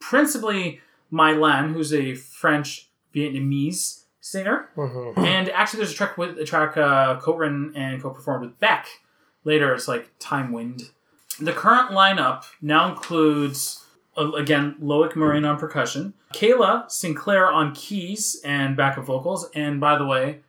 principally 0.00 0.80
Mai 1.10 1.32
Lan, 1.32 1.72
who's 1.72 1.92
a 1.92 2.14
French 2.14 2.88
Vietnamese 3.14 4.02
singer, 4.20 4.68
and 5.16 5.48
actually 5.50 5.78
there's 5.78 5.92
a 5.92 5.94
track 5.94 6.18
with 6.18 6.38
a 6.38 6.44
track 6.44 6.76
uh, 6.76 7.20
co-written 7.20 7.72
and 7.76 8.02
co-performed 8.02 8.44
with 8.46 8.58
Beck. 8.58 8.86
Later, 9.44 9.74
it's 9.74 9.86
like 9.86 10.10
Time 10.18 10.50
Wind. 10.50 10.90
The 11.40 11.52
current 11.52 11.90
lineup 11.90 12.44
now 12.62 12.90
includes 12.90 13.84
uh, 14.16 14.32
again 14.32 14.76
Loic 14.82 15.14
Maurin 15.14 15.44
on 15.44 15.58
percussion, 15.58 16.14
Kaela 16.32 16.90
Sinclair 16.90 17.50
on 17.52 17.74
keys 17.74 18.40
and 18.44 18.76
backup 18.76 19.04
vocals, 19.04 19.48
and 19.54 19.78
by 19.80 19.96
the 19.98 20.06
way, 20.06 20.40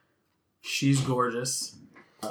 she's 0.61 1.01
gorgeous. 1.01 1.75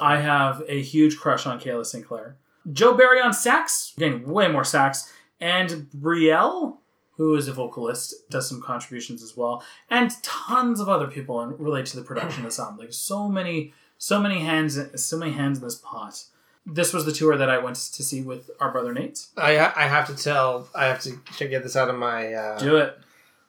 I 0.01 0.17
have 0.17 0.61
a 0.67 0.81
huge 0.81 1.17
crush 1.17 1.45
on 1.45 1.59
Kaela 1.59 1.85
Sinclair. 1.85 2.35
Joe 2.71 2.93
Berry 2.95 3.21
on 3.21 3.33
sax, 3.33 3.93
again, 3.97 4.23
way 4.25 4.47
more 4.47 4.63
sax, 4.63 5.11
and 5.39 5.87
Brielle, 5.95 6.77
who 7.17 7.35
is 7.35 7.47
a 7.47 7.53
vocalist, 7.53 8.29
does 8.29 8.47
some 8.49 8.61
contributions 8.61 9.21
as 9.23 9.37
well, 9.37 9.63
and 9.89 10.11
tons 10.23 10.79
of 10.79 10.89
other 10.89 11.07
people 11.07 11.41
in, 11.41 11.57
relate 11.57 11.85
to 11.87 11.97
the 11.97 12.03
production 12.03 12.41
of 12.43 12.49
the 12.49 12.55
song. 12.55 12.77
Like 12.77 12.91
so 12.93 13.27
many, 13.29 13.73
so 13.97 14.19
many 14.19 14.39
hands, 14.39 14.79
so 15.01 15.17
many 15.17 15.31
hands 15.31 15.59
in 15.59 15.63
this 15.63 15.75
pot. 15.75 16.23
This 16.65 16.93
was 16.93 17.05
the 17.05 17.11
tour 17.11 17.37
that 17.37 17.49
I 17.49 17.59
went 17.59 17.75
to 17.75 18.03
see 18.03 18.21
with 18.21 18.49
our 18.59 18.71
brother 18.71 18.91
Nate. 18.91 19.27
I 19.37 19.57
I 19.59 19.87
have 19.87 20.07
to 20.07 20.15
tell. 20.15 20.67
I 20.73 20.85
have 20.85 20.99
to 21.01 21.15
to 21.37 21.47
get 21.47 21.61
this 21.63 21.75
out 21.75 21.89
of 21.89 21.95
my. 21.95 22.33
Uh, 22.33 22.57
Do 22.57 22.77
it, 22.77 22.97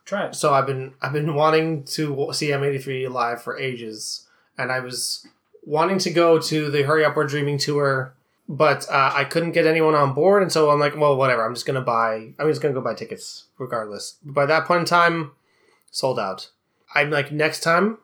try 0.05 0.27
it. 0.27 0.35
so 0.35 0.53
I've 0.53 0.67
been 0.67 0.93
I've 1.01 1.15
been 1.15 1.35
wanting 1.35 1.85
to 1.85 2.29
see 2.35 2.49
M83 2.49 3.11
live 3.11 3.43
for 3.43 3.59
ages, 3.59 4.27
and 4.59 4.71
I 4.71 4.81
was 4.81 5.27
wanting 5.65 5.99
to 6.01 6.11
go 6.11 6.39
to 6.39 6.71
the 6.71 6.83
Hurry 6.83 7.07
Up 7.07 7.17
We're 7.17 7.27
Dreaming 7.27 7.57
tour, 7.57 8.13
but 8.49 8.87
uh, 8.91 9.13
I 9.15 9.25
couldn't 9.25 9.53
get 9.53 9.67
anyone 9.67 9.95
on 9.95 10.15
board, 10.15 10.43
and 10.43 10.53
so 10.53 10.71
I'm 10.71 10.81
like, 10.81 10.97
well, 10.97 11.17
whatever. 11.17 11.45
I'm 11.45 11.55
just 11.55 11.67
gonna 11.67 11.81
buy. 11.81 12.35
I'm 12.39 12.49
just 12.49 12.61
gonna 12.61 12.75
go 12.75 12.81
buy 12.81 12.95
tickets 12.95 13.47
regardless. 13.59 14.17
By 14.25 14.47
that 14.47 14.67
point 14.67 14.81
in 14.81 14.87
time, 14.87 15.33
sold 15.91 16.19
out. 16.19 16.51
I'm 16.95 17.11
like, 17.11 17.33
next 17.33 17.61
time, 17.61 17.99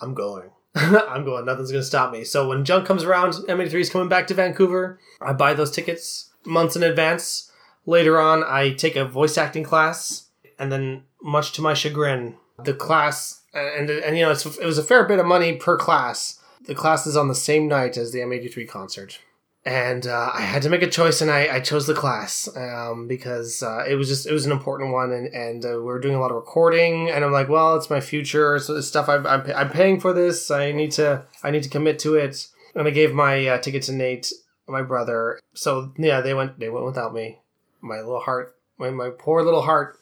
I'm 0.00 0.14
going. 0.14 0.50
I'm 0.74 1.24
going. 1.24 1.44
Nothing's 1.44 1.70
gonna 1.70 1.82
stop 1.82 2.12
me. 2.12 2.24
So 2.24 2.48
when 2.48 2.64
Junk 2.64 2.86
comes 2.86 3.04
around, 3.04 3.34
M83 3.34 3.74
is 3.74 3.90
coming 3.90 4.08
back 4.08 4.26
to 4.28 4.34
Vancouver. 4.34 4.98
I 5.20 5.32
buy 5.32 5.54
those 5.54 5.70
tickets 5.70 6.30
months 6.44 6.76
in 6.76 6.82
advance. 6.82 7.50
Later 7.86 8.18
on, 8.18 8.42
I 8.44 8.72
take 8.72 8.96
a 8.96 9.04
voice 9.04 9.36
acting 9.36 9.64
class, 9.64 10.28
and 10.58 10.72
then, 10.72 11.02
much 11.22 11.52
to 11.52 11.62
my 11.62 11.74
chagrin, 11.74 12.36
the 12.62 12.72
class 12.72 13.42
and 13.54 13.88
and 13.90 14.16
you 14.16 14.24
know 14.24 14.30
it 14.30 14.64
was 14.64 14.78
a 14.78 14.82
fair 14.82 15.04
bit 15.04 15.18
of 15.18 15.26
money 15.26 15.56
per 15.56 15.76
class. 15.76 16.40
The 16.66 16.74
class 16.74 17.06
is 17.06 17.16
on 17.16 17.28
the 17.28 17.34
same 17.34 17.68
night 17.68 17.96
as 17.96 18.12
the 18.12 18.20
M83 18.20 18.68
concert, 18.68 19.20
and 19.66 20.06
uh, 20.06 20.30
I 20.34 20.42
had 20.42 20.62
to 20.62 20.68
make 20.68 20.82
a 20.82 20.90
choice, 20.90 21.20
and 21.22 21.30
I, 21.30 21.56
I 21.56 21.60
chose 21.60 21.86
the 21.86 21.94
class 21.94 22.48
um, 22.56 23.08
because 23.08 23.62
uh, 23.62 23.84
it 23.88 23.94
was 23.94 24.08
just 24.08 24.26
it 24.26 24.32
was 24.32 24.44
an 24.46 24.52
important 24.52 24.92
one, 24.92 25.10
and 25.12 25.26
and 25.28 25.64
uh, 25.64 25.80
we 25.80 25.90
are 25.92 25.98
doing 25.98 26.14
a 26.14 26.20
lot 26.20 26.30
of 26.30 26.36
recording, 26.36 27.08
and 27.10 27.24
I'm 27.24 27.32
like, 27.32 27.48
well, 27.48 27.76
it's 27.76 27.88
my 27.90 28.00
future, 28.00 28.58
so 28.58 28.74
this 28.74 28.88
stuff 28.88 29.08
I'm, 29.08 29.26
I'm 29.26 29.42
I'm 29.54 29.70
paying 29.70 30.00
for 30.00 30.12
this. 30.12 30.50
I 30.50 30.72
need 30.72 30.92
to 30.92 31.24
I 31.42 31.50
need 31.50 31.62
to 31.62 31.70
commit 31.70 31.98
to 32.00 32.14
it, 32.16 32.46
and 32.74 32.86
I 32.86 32.90
gave 32.90 33.14
my 33.14 33.46
uh, 33.46 33.58
ticket 33.58 33.82
to 33.84 33.92
Nate, 33.92 34.32
my 34.68 34.82
brother. 34.82 35.40
So 35.54 35.92
yeah, 35.96 36.20
they 36.20 36.34
went 36.34 36.58
they 36.58 36.68
went 36.68 36.84
without 36.84 37.14
me. 37.14 37.38
My 37.80 37.96
little 37.98 38.20
heart, 38.20 38.56
my 38.78 38.90
my 38.90 39.10
poor 39.10 39.42
little 39.42 39.62
heart. 39.62 39.96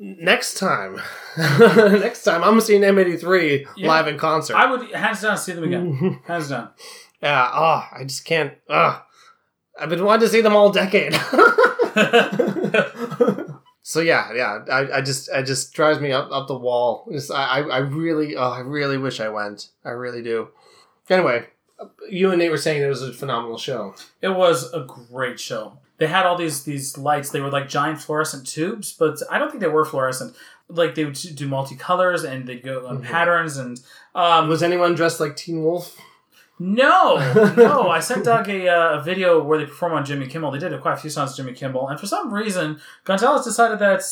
Next 0.00 0.58
time, 0.58 1.00
next 1.36 2.22
time 2.22 2.44
I'm 2.44 2.60
seeing 2.60 2.82
M83 2.82 3.66
Yeah. 3.76 3.88
live 3.88 4.06
in 4.06 4.16
concert. 4.16 4.54
I 4.56 4.70
would 4.70 4.92
hands 4.92 5.22
down 5.22 5.36
see 5.38 5.52
them 5.54 5.64
again. 5.64 6.20
hands 6.26 6.50
down. 6.50 6.68
Yeah, 7.20 7.50
oh, 7.52 7.84
I 7.92 8.04
just 8.04 8.24
can't. 8.24 8.54
Ugh. 8.68 9.02
I've 9.78 9.88
been 9.88 10.04
wanting 10.04 10.26
to 10.26 10.32
see 10.32 10.40
them 10.40 10.56
all 10.56 10.70
decade. 10.70 11.14
so 13.82 14.00
yeah, 14.00 14.32
yeah, 14.34 14.64
I, 14.70 14.98
I 14.98 15.00
just, 15.00 15.28
it 15.30 15.44
just 15.44 15.72
drives 15.72 16.00
me 16.00 16.12
up, 16.12 16.30
up 16.30 16.48
the 16.48 16.58
wall. 16.58 17.08
Just, 17.12 17.30
I, 17.30 17.60
I 17.60 17.60
I 17.60 17.78
really, 17.78 18.36
oh, 18.36 18.50
I 18.50 18.60
really 18.60 18.98
wish 18.98 19.20
I 19.20 19.28
went. 19.28 19.68
I 19.84 19.90
really 19.90 20.22
do. 20.22 20.48
Anyway, 21.08 21.46
you 22.08 22.30
and 22.30 22.38
Nate 22.38 22.50
were 22.50 22.56
saying 22.56 22.82
it 22.82 22.88
was 22.88 23.02
a 23.02 23.12
phenomenal 23.12 23.58
show. 23.58 23.94
It 24.20 24.28
was 24.28 24.72
a 24.72 24.80
great 24.80 25.40
show. 25.40 25.78
They 25.98 26.06
had 26.06 26.26
all 26.26 26.36
these 26.36 26.64
these 26.64 26.96
lights. 26.96 27.30
They 27.30 27.40
were 27.40 27.50
like 27.50 27.68
giant 27.68 28.00
fluorescent 28.00 28.46
tubes, 28.46 28.92
but 28.92 29.18
I 29.30 29.38
don't 29.38 29.50
think 29.50 29.60
they 29.60 29.68
were 29.68 29.84
fluorescent. 29.84 30.36
Like 30.68 30.94
they 30.94 31.04
would 31.04 31.14
do 31.14 31.48
multicolors 31.48 32.28
and 32.28 32.46
they'd 32.46 32.62
go 32.62 32.86
on 32.86 33.02
patterns 33.02 33.56
and 33.56 33.80
um, 34.14 34.48
Was 34.48 34.62
anyone 34.62 34.94
dressed 34.94 35.20
like 35.20 35.36
Teen 35.36 35.62
Wolf? 35.62 35.96
No, 36.58 37.16
no. 37.56 37.88
I 37.88 38.00
sent 38.00 38.24
Doug 38.24 38.48
a, 38.48 38.68
uh, 38.68 38.98
a 39.00 39.02
video 39.02 39.42
where 39.42 39.58
they 39.58 39.66
perform 39.66 39.92
on 39.92 40.04
Jimmy 40.04 40.26
Kimmel. 40.26 40.50
They 40.50 40.58
did 40.58 40.78
quite 40.80 40.94
a 40.94 40.96
few 40.96 41.10
songs 41.10 41.36
Jimmy 41.36 41.52
Kimmel, 41.52 41.88
and 41.88 41.98
for 41.98 42.06
some 42.06 42.32
reason, 42.32 42.80
Gonzalez 43.04 43.44
decided 43.44 43.78
that 43.78 44.02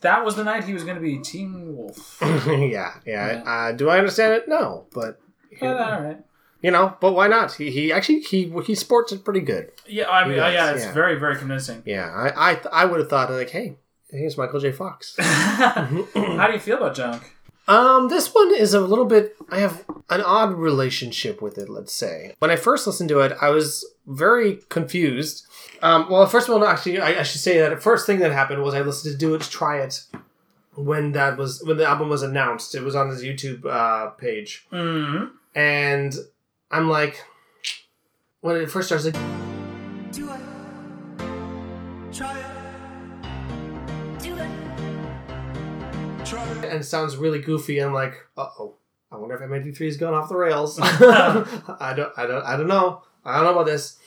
that 0.00 0.24
was 0.24 0.36
the 0.36 0.44
night 0.44 0.64
he 0.64 0.72
was 0.72 0.84
going 0.84 0.96
to 0.96 1.00
be 1.02 1.18
Teen 1.18 1.76
Wolf. 1.76 2.18
yeah, 2.22 2.94
yeah. 3.06 3.42
Uh, 3.44 3.72
do 3.72 3.88
I 3.88 3.98
understand 3.98 4.34
it? 4.34 4.48
No, 4.48 4.86
but 4.94 5.20
Yeah, 5.60 5.72
all 5.72 6.02
right. 6.02 6.18
you 6.62 6.70
know, 6.70 6.96
but 7.00 7.12
why 7.12 7.28
not? 7.28 7.52
He, 7.52 7.70
he 7.70 7.92
actually 7.92 8.20
he 8.20 8.52
he 8.64 8.74
sports 8.74 9.12
it 9.12 9.24
pretty 9.24 9.40
good. 9.40 9.70
Yeah, 9.86 10.08
I 10.08 10.26
mean, 10.26 10.36
Yes, 10.36 10.52
yeah, 10.54 10.72
it's 10.72 10.84
yeah. 10.84 10.92
very, 10.92 11.18
very 11.18 11.36
convincing. 11.36 11.82
Yeah, 11.84 12.06
I 12.08 12.52
I, 12.52 12.60
I 12.72 12.84
would 12.84 13.00
have 13.00 13.08
thought 13.10 13.30
like, 13.30 13.50
hey, 13.50 13.76
here's 14.10 14.38
Michael 14.38 14.60
J. 14.60 14.72
Fox. 14.72 15.16
How 15.18 16.46
do 16.46 16.52
you 16.52 16.58
feel 16.60 16.76
about 16.78 16.94
Junk? 16.94 17.22
Um, 17.70 18.08
this 18.08 18.34
one 18.34 18.52
is 18.54 18.74
a 18.74 18.80
little 18.80 19.04
bit. 19.04 19.36
I 19.48 19.60
have 19.60 19.84
an 20.10 20.22
odd 20.22 20.54
relationship 20.54 21.40
with 21.40 21.56
it. 21.56 21.68
Let's 21.68 21.92
say 21.92 22.34
when 22.40 22.50
I 22.50 22.56
first 22.56 22.84
listened 22.86 23.08
to 23.10 23.20
it, 23.20 23.32
I 23.40 23.50
was 23.50 23.84
very 24.08 24.56
confused. 24.68 25.46
Um, 25.80 26.10
well, 26.10 26.26
first 26.26 26.48
of 26.48 26.54
all, 26.54 26.64
actually, 26.64 26.98
I, 27.00 27.20
I 27.20 27.22
should 27.22 27.40
say 27.40 27.58
that 27.58 27.68
the 27.70 27.76
first 27.76 28.06
thing 28.06 28.18
that 28.18 28.32
happened 28.32 28.62
was 28.62 28.74
I 28.74 28.80
listened 28.80 29.12
to 29.12 29.18
"Do 29.18 29.34
It, 29.36 29.42
Try 29.42 29.78
It" 29.82 30.02
when 30.74 31.12
that 31.12 31.36
was 31.36 31.62
when 31.64 31.76
the 31.76 31.86
album 31.86 32.08
was 32.08 32.22
announced. 32.22 32.74
It 32.74 32.82
was 32.82 32.96
on 32.96 33.08
his 33.08 33.22
YouTube 33.22 33.64
uh, 33.64 34.10
page, 34.10 34.66
hmm 34.70 35.26
and 35.54 36.14
I'm 36.72 36.88
like, 36.88 37.24
when 38.40 38.56
it 38.56 38.70
first 38.70 38.88
starts, 38.88 39.04
like, 39.04 39.14
Do 40.12 40.30
it. 40.30 40.40
Try 42.12 42.38
it. 42.38 42.59
And 46.32 46.64
it 46.64 46.84
sounds 46.84 47.16
really 47.16 47.40
goofy. 47.40 47.78
I'm 47.78 47.92
like, 47.92 48.14
uh 48.36 48.48
oh. 48.58 48.74
I 49.12 49.16
wonder 49.16 49.34
if 49.34 49.40
M83 49.40 49.86
has 49.86 49.96
gone 49.96 50.14
off 50.14 50.28
the 50.28 50.36
rails. 50.36 50.78
I 50.82 51.94
don't, 51.96 52.12
I 52.16 52.26
don't, 52.26 52.44
I 52.44 52.56
don't 52.56 52.68
know. 52.68 53.02
I 53.24 53.36
don't 53.36 53.44
know 53.44 53.52
about 53.52 53.66
this. 53.66 53.98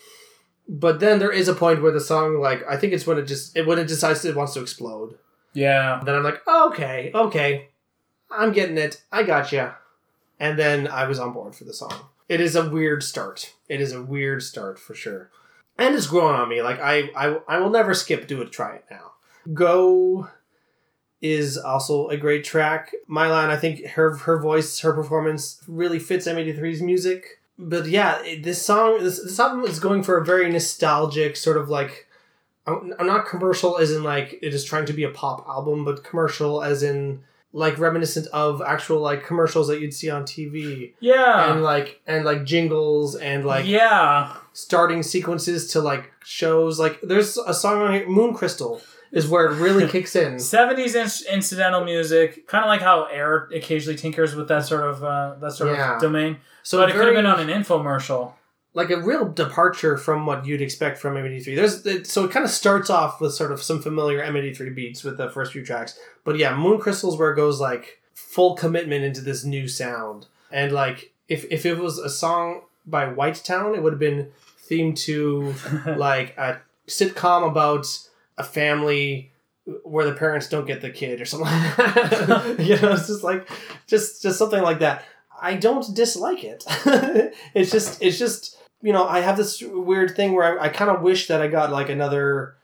But 0.67 1.01
then 1.01 1.19
there 1.19 1.31
is 1.31 1.49
a 1.49 1.53
point 1.53 1.81
where 1.81 1.91
the 1.91 1.99
song, 1.99 2.39
like, 2.39 2.63
I 2.69 2.77
think 2.77 2.93
it's 2.93 3.05
when 3.05 3.17
it 3.17 3.25
just, 3.25 3.57
it, 3.57 3.67
when 3.67 3.79
it 3.79 3.87
decides 3.87 4.23
it 4.23 4.35
wants 4.35 4.53
to 4.53 4.61
explode. 4.61 5.17
Yeah. 5.53 6.01
Then 6.05 6.15
I'm 6.15 6.23
like, 6.23 6.41
okay, 6.47 7.11
okay, 7.13 7.67
I'm 8.31 8.53
getting 8.53 8.77
it. 8.77 9.03
I 9.11 9.23
got 9.23 9.43
gotcha. 9.43 9.77
And 10.39 10.57
then 10.57 10.87
I 10.87 11.05
was 11.05 11.19
on 11.19 11.33
board 11.33 11.53
for 11.53 11.65
the 11.65 11.73
song. 11.73 11.93
It 12.29 12.39
is 12.39 12.55
a 12.55 12.69
weird 12.69 13.03
start. 13.03 13.53
It 13.67 13.81
is 13.81 13.91
a 13.91 14.01
weird 14.01 14.41
start 14.41 14.79
for 14.79 14.95
sure. 14.95 15.29
And 15.77 15.93
it's 15.95 16.07
growing 16.07 16.35
on 16.35 16.49
me. 16.49 16.61
Like 16.61 16.79
I, 16.79 17.09
I, 17.15 17.37
I 17.47 17.57
will 17.59 17.69
never 17.69 17.93
skip 17.93 18.27
Do 18.27 18.41
It, 18.41 18.51
Try 18.51 18.75
It 18.77 18.85
Now. 18.89 19.11
Go 19.53 20.29
is 21.23 21.57
also 21.57 22.09
a 22.09 22.17
great 22.17 22.43
track. 22.43 22.91
Mai 23.07 23.31
Lan, 23.31 23.49
I 23.49 23.55
think 23.57 23.83
her 23.91 24.15
her 24.17 24.37
voice, 24.39 24.79
her 24.81 24.93
performance 24.93 25.63
really 25.67 25.97
fits 25.97 26.27
M83's 26.27 26.81
music. 26.81 27.39
But 27.57 27.87
yeah, 27.87 28.21
this 28.41 28.61
song, 28.63 29.01
this, 29.03 29.23
this 29.23 29.39
album 29.39 29.63
is 29.63 29.79
going 29.79 30.03
for 30.03 30.17
a 30.17 30.25
very 30.25 30.51
nostalgic 30.51 31.35
sort 31.37 31.57
of 31.57 31.69
like 31.69 32.07
I'm 32.67 32.93
I'm 32.99 33.07
not 33.07 33.25
commercial 33.27 33.77
as 33.77 33.91
in 33.91 34.03
like 34.03 34.37
it 34.41 34.53
is 34.53 34.63
trying 34.63 34.85
to 34.85 34.93
be 34.93 35.03
a 35.03 35.09
pop 35.09 35.47
album, 35.47 35.85
but 35.85 36.03
commercial 36.03 36.61
as 36.61 36.83
in 36.83 37.21
like 37.55 37.77
reminiscent 37.77 38.25
of 38.33 38.61
actual 38.63 38.99
like 38.99 39.23
commercials 39.25 39.67
that 39.67 39.79
you'd 39.79 39.93
see 39.93 40.09
on 40.09 40.23
TV 40.23 40.93
Yeah. 40.99 41.53
and 41.53 41.61
like 41.63 42.01
and 42.07 42.25
like 42.25 42.45
jingles 42.45 43.15
and 43.15 43.45
like 43.45 43.65
yeah. 43.67 44.35
starting 44.53 45.03
sequences 45.03 45.71
to 45.73 45.79
like 45.79 46.11
shows. 46.25 46.79
Like 46.79 46.99
there's 47.01 47.37
a 47.37 47.53
song 47.53 47.81
on 47.83 47.93
here, 47.93 48.09
Moon 48.09 48.33
Crystal, 48.33 48.81
is 49.14 49.27
where 49.30 49.45
it 49.45 49.56
really 49.56 49.88
kicks 49.95 50.15
in. 50.15 50.35
70s 50.35 50.95
in- 50.95 51.34
incidental 51.35 51.85
music, 51.85 52.45
kind 52.48 52.65
of 52.65 52.68
like 52.68 52.81
how 52.81 53.06
Air 53.06 53.48
occasionally 53.56 53.98
tinkers 53.98 54.35
with 54.35 54.49
that 54.49 54.65
sort 54.65 54.81
of 54.84 55.03
uh, 55.03 55.35
that 55.40 55.53
sort 55.53 55.77
Yeah. 55.77 55.95
of 55.95 56.02
domain. 56.02 56.38
So 56.64 56.80
but 56.80 56.90
it 56.90 56.94
could 56.94 57.06
have 57.06 57.15
been 57.15 57.26
on 57.26 57.40
an 57.40 57.48
infomercial. 57.49 58.34
like 58.76 58.90
a 58.90 58.99
real 58.99 59.26
departure 59.31 59.98
from 59.98 60.26
what 60.26 60.45
you'd 60.48 60.61
expect 60.61 60.98
from 60.98 61.14
M83. 61.15 61.56
There's 61.56 61.85
it, 61.85 62.07
so 62.07 62.26
it 62.26 62.31
kind 62.31 62.44
of 62.44 62.49
starts 62.52 62.90
off 62.90 63.22
with 63.22 63.34
sort 63.34 63.52
of 63.52 63.61
some 63.61 63.81
familiar 63.81 64.19
M83 64.26 64.73
beats 64.73 65.03
with 65.03 65.18
the 65.18 65.30
first 65.30 65.52
few 65.53 65.64
tracks, 65.64 65.98
but 66.26 66.38
yeah, 66.38 66.56
Moon 66.56 66.80
Crystal's 66.80 67.18
where 67.19 67.31
it 67.31 67.35
goes 67.35 67.60
like 67.61 68.02
full 68.15 68.56
commitment 68.56 69.03
into 69.06 69.22
this 69.22 69.44
new 69.45 69.68
sound. 69.68 70.26
And 70.52 70.72
like 70.72 71.14
if 71.27 71.45
if 71.52 71.65
it 71.68 71.77
was 71.77 71.99
a 71.99 72.10
song 72.10 72.61
by 72.85 73.06
White 73.07 73.41
Town, 73.45 73.76
it 73.76 73.84
would 73.84 73.94
have 73.94 73.99
been 73.99 74.31
themed 74.68 74.98
to 75.06 75.53
like 75.98 76.35
a 76.38 76.57
sitcom 76.88 77.48
about 77.48 77.85
a 78.38 78.43
family 78.43 79.31
where 79.84 80.05
the 80.05 80.14
parents 80.14 80.49
don't 80.49 80.68
get 80.68 80.81
the 80.81 80.89
kid 80.89 81.22
or 81.22 81.26
something. 81.26 81.47
Like 81.47 81.76
that. 81.77 82.55
you 82.60 82.80
know, 82.80 82.93
it's 82.93 83.07
just 83.07 83.23
like 83.23 83.49
just 83.88 84.22
just 84.22 84.38
something 84.38 84.61
like 84.61 84.80
that. 84.80 85.05
I 85.41 85.55
don't 85.55 85.95
dislike 85.95 86.43
it. 86.43 86.64
it's 87.53 87.72
just 87.72 88.01
it's 88.01 88.18
just 88.18 88.57
you 88.81 88.91
know, 88.91 89.07
I 89.07 89.22
have 89.22 89.38
this 89.38 89.61
weird 89.61 90.15
thing 90.15 90.34
where 90.34 90.60
I, 90.60 90.65
I 90.65 90.69
kind 90.69 90.91
of 90.91 91.01
wish 91.01 91.27
that 91.27 91.41
I 91.41 91.47
got 91.47 91.72
like 91.72 91.88
another, 91.88 92.57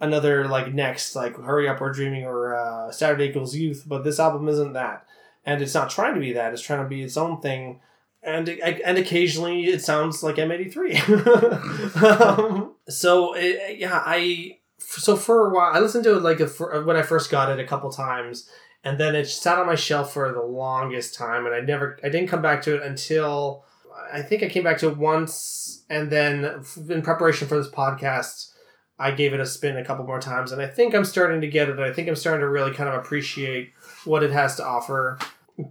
another 0.00 0.48
like 0.48 0.74
next 0.74 1.14
like 1.14 1.36
Hurry 1.36 1.68
Up 1.68 1.80
We're 1.80 1.92
Dreaming 1.92 2.24
or 2.24 2.56
uh, 2.56 2.90
Saturday 2.90 3.28
Equals 3.28 3.54
Youth, 3.54 3.84
but 3.86 4.02
this 4.02 4.18
album 4.18 4.48
isn't 4.48 4.72
that, 4.72 5.06
and 5.46 5.62
it's 5.62 5.74
not 5.74 5.90
trying 5.90 6.14
to 6.14 6.20
be 6.20 6.32
that. 6.32 6.52
It's 6.52 6.60
trying 6.62 6.82
to 6.82 6.88
be 6.88 7.02
its 7.02 7.16
own 7.16 7.40
thing, 7.40 7.78
and 8.20 8.48
and 8.48 8.98
occasionally 8.98 9.66
it 9.66 9.80
sounds 9.80 10.24
like 10.24 10.36
M83. 10.36 12.02
um, 12.02 12.74
so 12.88 13.34
it, 13.34 13.78
yeah, 13.78 14.02
I 14.04 14.58
so 14.80 15.16
for 15.16 15.48
a 15.48 15.54
while 15.54 15.72
I 15.74 15.80
listened 15.80 16.04
to 16.04 16.16
it 16.16 16.22
like 16.22 16.40
a, 16.40 16.46
for, 16.46 16.74
uh, 16.74 16.84
when 16.84 16.96
I 16.96 17.02
first 17.02 17.30
got 17.30 17.50
it 17.50 17.62
a 17.62 17.66
couple 17.66 17.90
times 17.90 18.48
and 18.84 18.98
then 18.98 19.14
it 19.14 19.26
sat 19.26 19.58
on 19.58 19.66
my 19.66 19.74
shelf 19.74 20.12
for 20.12 20.32
the 20.32 20.42
longest 20.42 21.14
time 21.14 21.46
and 21.46 21.54
i 21.54 21.60
never 21.60 21.98
i 22.02 22.08
didn't 22.08 22.28
come 22.28 22.42
back 22.42 22.62
to 22.62 22.76
it 22.76 22.82
until 22.82 23.64
i 24.12 24.22
think 24.22 24.42
i 24.42 24.48
came 24.48 24.64
back 24.64 24.78
to 24.78 24.88
it 24.88 24.96
once 24.96 25.84
and 25.90 26.10
then 26.10 26.62
in 26.88 27.02
preparation 27.02 27.46
for 27.46 27.56
this 27.56 27.70
podcast 27.70 28.52
i 28.98 29.10
gave 29.10 29.32
it 29.32 29.40
a 29.40 29.46
spin 29.46 29.76
a 29.76 29.84
couple 29.84 30.04
more 30.04 30.20
times 30.20 30.52
and 30.52 30.62
i 30.62 30.66
think 30.66 30.94
i'm 30.94 31.04
starting 31.04 31.40
to 31.40 31.48
get 31.48 31.68
it 31.68 31.78
i 31.78 31.92
think 31.92 32.08
i'm 32.08 32.16
starting 32.16 32.40
to 32.40 32.48
really 32.48 32.72
kind 32.72 32.88
of 32.88 32.94
appreciate 32.94 33.72
what 34.04 34.22
it 34.22 34.30
has 34.30 34.56
to 34.56 34.64
offer 34.64 35.18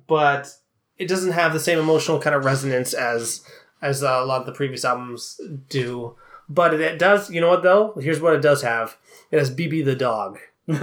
but 0.08 0.54
it 0.98 1.08
doesn't 1.08 1.32
have 1.32 1.54
the 1.54 1.60
same 1.60 1.80
emotional 1.80 2.20
kind 2.20 2.36
of 2.36 2.46
resonance 2.46 2.94
as 2.94 3.44
as 3.82 4.04
uh, 4.04 4.20
a 4.22 4.26
lot 4.26 4.42
of 4.42 4.46
the 4.46 4.52
previous 4.52 4.84
albums 4.84 5.40
do 5.70 6.16
but 6.50 6.74
it 6.74 6.98
does 7.00 7.30
you 7.30 7.40
know 7.40 7.50
what 7.50 7.64
though 7.64 7.94
here's 8.00 8.20
what 8.20 8.34
it 8.34 8.42
does 8.42 8.62
have 8.62 8.98
it 9.32 9.38
has 9.40 9.54
bb 9.54 9.84
the 9.86 9.96
dog 9.96 10.38
and 10.70 10.78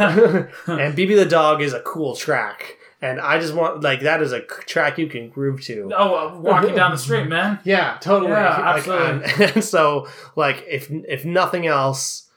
BB 0.97 1.14
the 1.14 1.26
Dog 1.26 1.62
is 1.62 1.72
a 1.72 1.78
cool 1.82 2.16
track. 2.16 2.76
And 3.01 3.20
I 3.20 3.38
just 3.38 3.55
want 3.55 3.82
like 3.84 4.01
that 4.01 4.20
is 4.20 4.32
a 4.32 4.40
track 4.40 4.98
you 4.98 5.06
can 5.06 5.28
groove 5.28 5.62
to. 5.66 5.93
Oh, 5.97 6.14
uh, 6.16 6.40
walking 6.40 6.74
down 6.74 6.90
the 6.90 6.97
street, 6.98 7.28
man. 7.28 7.60
Yeah, 7.64 7.97
totally. 8.01 8.32
Yeah, 8.32 8.48
Like, 8.59 8.78
absolutely. 8.78 9.32
and, 9.32 9.40
and 9.55 9.64
so, 9.64 10.09
like, 10.34 10.64
if 10.68 10.90
if 10.90 11.24
nothing 11.24 11.68
else, 11.68 12.28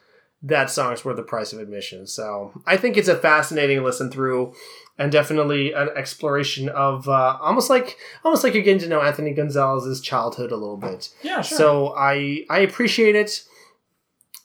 that 0.43 0.69
song's 0.69 1.03
worth 1.03 1.15
the 1.15 1.23
price 1.23 1.51
of 1.51 1.60
admission. 1.60 2.06
So 2.06 2.51
I 2.68 2.77
think 2.77 2.97
it's 2.97 3.07
a 3.07 3.15
fascinating 3.18 3.84
listen 3.84 4.11
through, 4.11 4.53
and 4.99 5.13
definitely 5.13 5.71
an 5.71 5.89
exploration 5.95 6.67
of 6.67 7.07
uh, 7.07 7.38
almost 7.41 7.69
like 7.69 7.97
almost 8.23 8.43
like 8.43 8.53
you're 8.53 8.61
getting 8.61 8.81
to 8.81 8.89
know 8.89 9.01
Anthony 9.01 9.34
Gonzalez's 9.34 10.01
childhood 10.01 10.51
a 10.51 10.57
little 10.57 10.77
bit. 10.77 11.09
Yeah, 11.23 11.41
sure. 11.41 11.57
So 11.57 11.95
I 11.97 12.45
I 12.49 12.59
appreciate 12.59 13.15
it. 13.15 13.43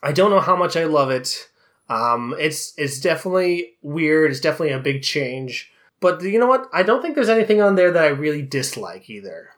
I 0.02 0.12
don't 0.12 0.31
know 0.31 0.40
how 0.40 0.55
much 0.55 0.76
I 0.76 0.85
love 0.85 1.10
it. 1.10 1.51
Um, 1.90 2.35
it's 2.39 2.72
it's 2.78 3.01
definitely 3.01 3.74
weird. 3.82 4.31
It's 4.31 4.40
definitely 4.40 4.72
a 4.72 4.78
big 4.78 5.02
change. 5.02 5.72
But 5.98 6.22
you 6.22 6.39
know 6.39 6.47
what? 6.47 6.68
I 6.72 6.85
don't 6.85 7.02
think 7.02 7.16
there's 7.16 7.28
anything 7.28 7.60
on 7.60 7.74
there 7.74 7.90
that 7.90 8.05
I 8.05 8.09
really 8.09 8.43
dislike 8.43 9.10
either. 9.10 9.51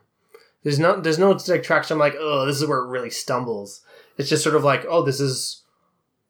There's 0.62 0.78
no 0.78 0.98
there's 0.98 1.18
no 1.18 1.32
like 1.46 1.62
tracks 1.62 1.90
I'm 1.90 1.98
like, 1.98 2.14
oh, 2.18 2.46
this 2.46 2.60
is 2.60 2.66
where 2.66 2.78
it 2.78 2.88
really 2.88 3.10
stumbles. 3.10 3.82
It's 4.16 4.30
just 4.30 4.42
sort 4.42 4.56
of 4.56 4.64
like, 4.64 4.86
oh, 4.88 5.02
this 5.02 5.20
is 5.20 5.62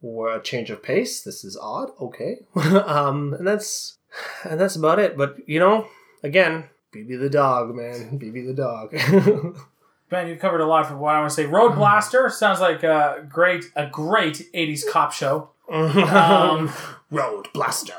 a 0.02 0.40
change 0.42 0.70
of 0.70 0.82
pace. 0.82 1.22
This 1.22 1.44
is 1.44 1.56
odd. 1.56 1.90
Okay, 2.00 2.38
um, 2.56 3.32
and 3.34 3.46
that's 3.46 3.95
and 4.44 4.60
that's 4.60 4.76
about 4.76 4.98
it. 4.98 5.16
But, 5.16 5.36
you 5.46 5.58
know, 5.58 5.88
again, 6.22 6.64
BB 6.94 7.20
the 7.20 7.30
dog, 7.30 7.74
man. 7.74 8.18
BB 8.18 8.46
the 8.46 8.54
dog. 8.54 9.56
Ben, 10.08 10.28
you 10.28 10.36
covered 10.36 10.60
a 10.60 10.66
lot 10.66 10.86
For 10.86 10.96
what 10.96 11.14
I 11.14 11.20
want 11.20 11.30
to 11.30 11.34
say. 11.34 11.46
Road 11.46 11.72
mm. 11.72 11.76
Blaster 11.76 12.28
sounds 12.28 12.60
like 12.60 12.82
a 12.84 13.26
great, 13.28 13.64
a 13.74 13.86
great 13.86 14.46
'80s 14.54 14.82
cop 14.90 15.12
show. 15.12 15.50
Um, 15.68 15.98
um 15.98 16.72
Road 17.10 17.48
Blaster. 17.52 17.94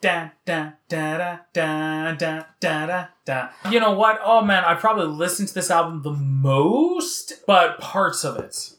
Da 0.00 0.30
da 0.44 0.72
da 0.88 1.16
da 1.18 1.38
da 1.52 2.12
da 2.12 2.86
da 2.86 3.06
da. 3.24 3.48
You 3.70 3.80
know 3.80 3.92
what? 3.92 4.20
Oh 4.24 4.42
man, 4.42 4.64
I 4.64 4.74
probably 4.74 5.06
listened 5.06 5.48
to 5.48 5.54
this 5.54 5.70
album 5.70 6.02
the 6.02 6.12
most, 6.12 7.46
but 7.46 7.78
parts 7.78 8.24
of 8.24 8.36
it 8.36 8.74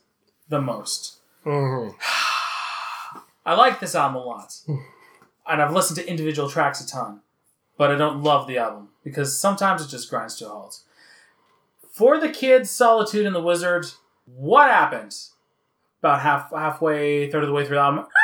the 0.50 0.62
most. 0.62 1.20
Mm-hmm. 1.46 1.96
I 3.46 3.54
like 3.56 3.80
this 3.80 3.96
album 3.96 4.22
a 4.22 4.26
lot. 4.26 4.54
and 5.48 5.62
I've 5.62 5.74
listened 5.74 5.98
to 6.00 6.10
individual 6.10 6.50
tracks 6.50 6.82
a 6.82 6.88
ton, 6.88 7.22
but 7.78 7.92
I 7.92 7.96
don't 7.96 8.24
love 8.24 8.48
the 8.48 8.58
album 8.58 8.90
because 9.04 9.40
sometimes 9.40 9.84
it 9.84 9.90
just 9.90 10.10
grinds 10.10 10.36
to 10.38 10.48
a 10.48 10.50
halt. 10.50 10.80
For 11.92 12.20
the 12.20 12.30
kids, 12.30 12.70
Solitude 12.70 13.26
and 13.26 13.36
the 13.36 13.42
Wizard. 13.42 13.86
What 14.26 14.70
happened? 14.70 15.16
About 16.00 16.22
half 16.22 16.52
halfway, 16.52 17.30
third 17.32 17.44
of 17.44 17.48
the 17.48 17.54
way 17.54 17.66
through 17.66 17.78
the 17.78 17.82
album. 17.82 18.06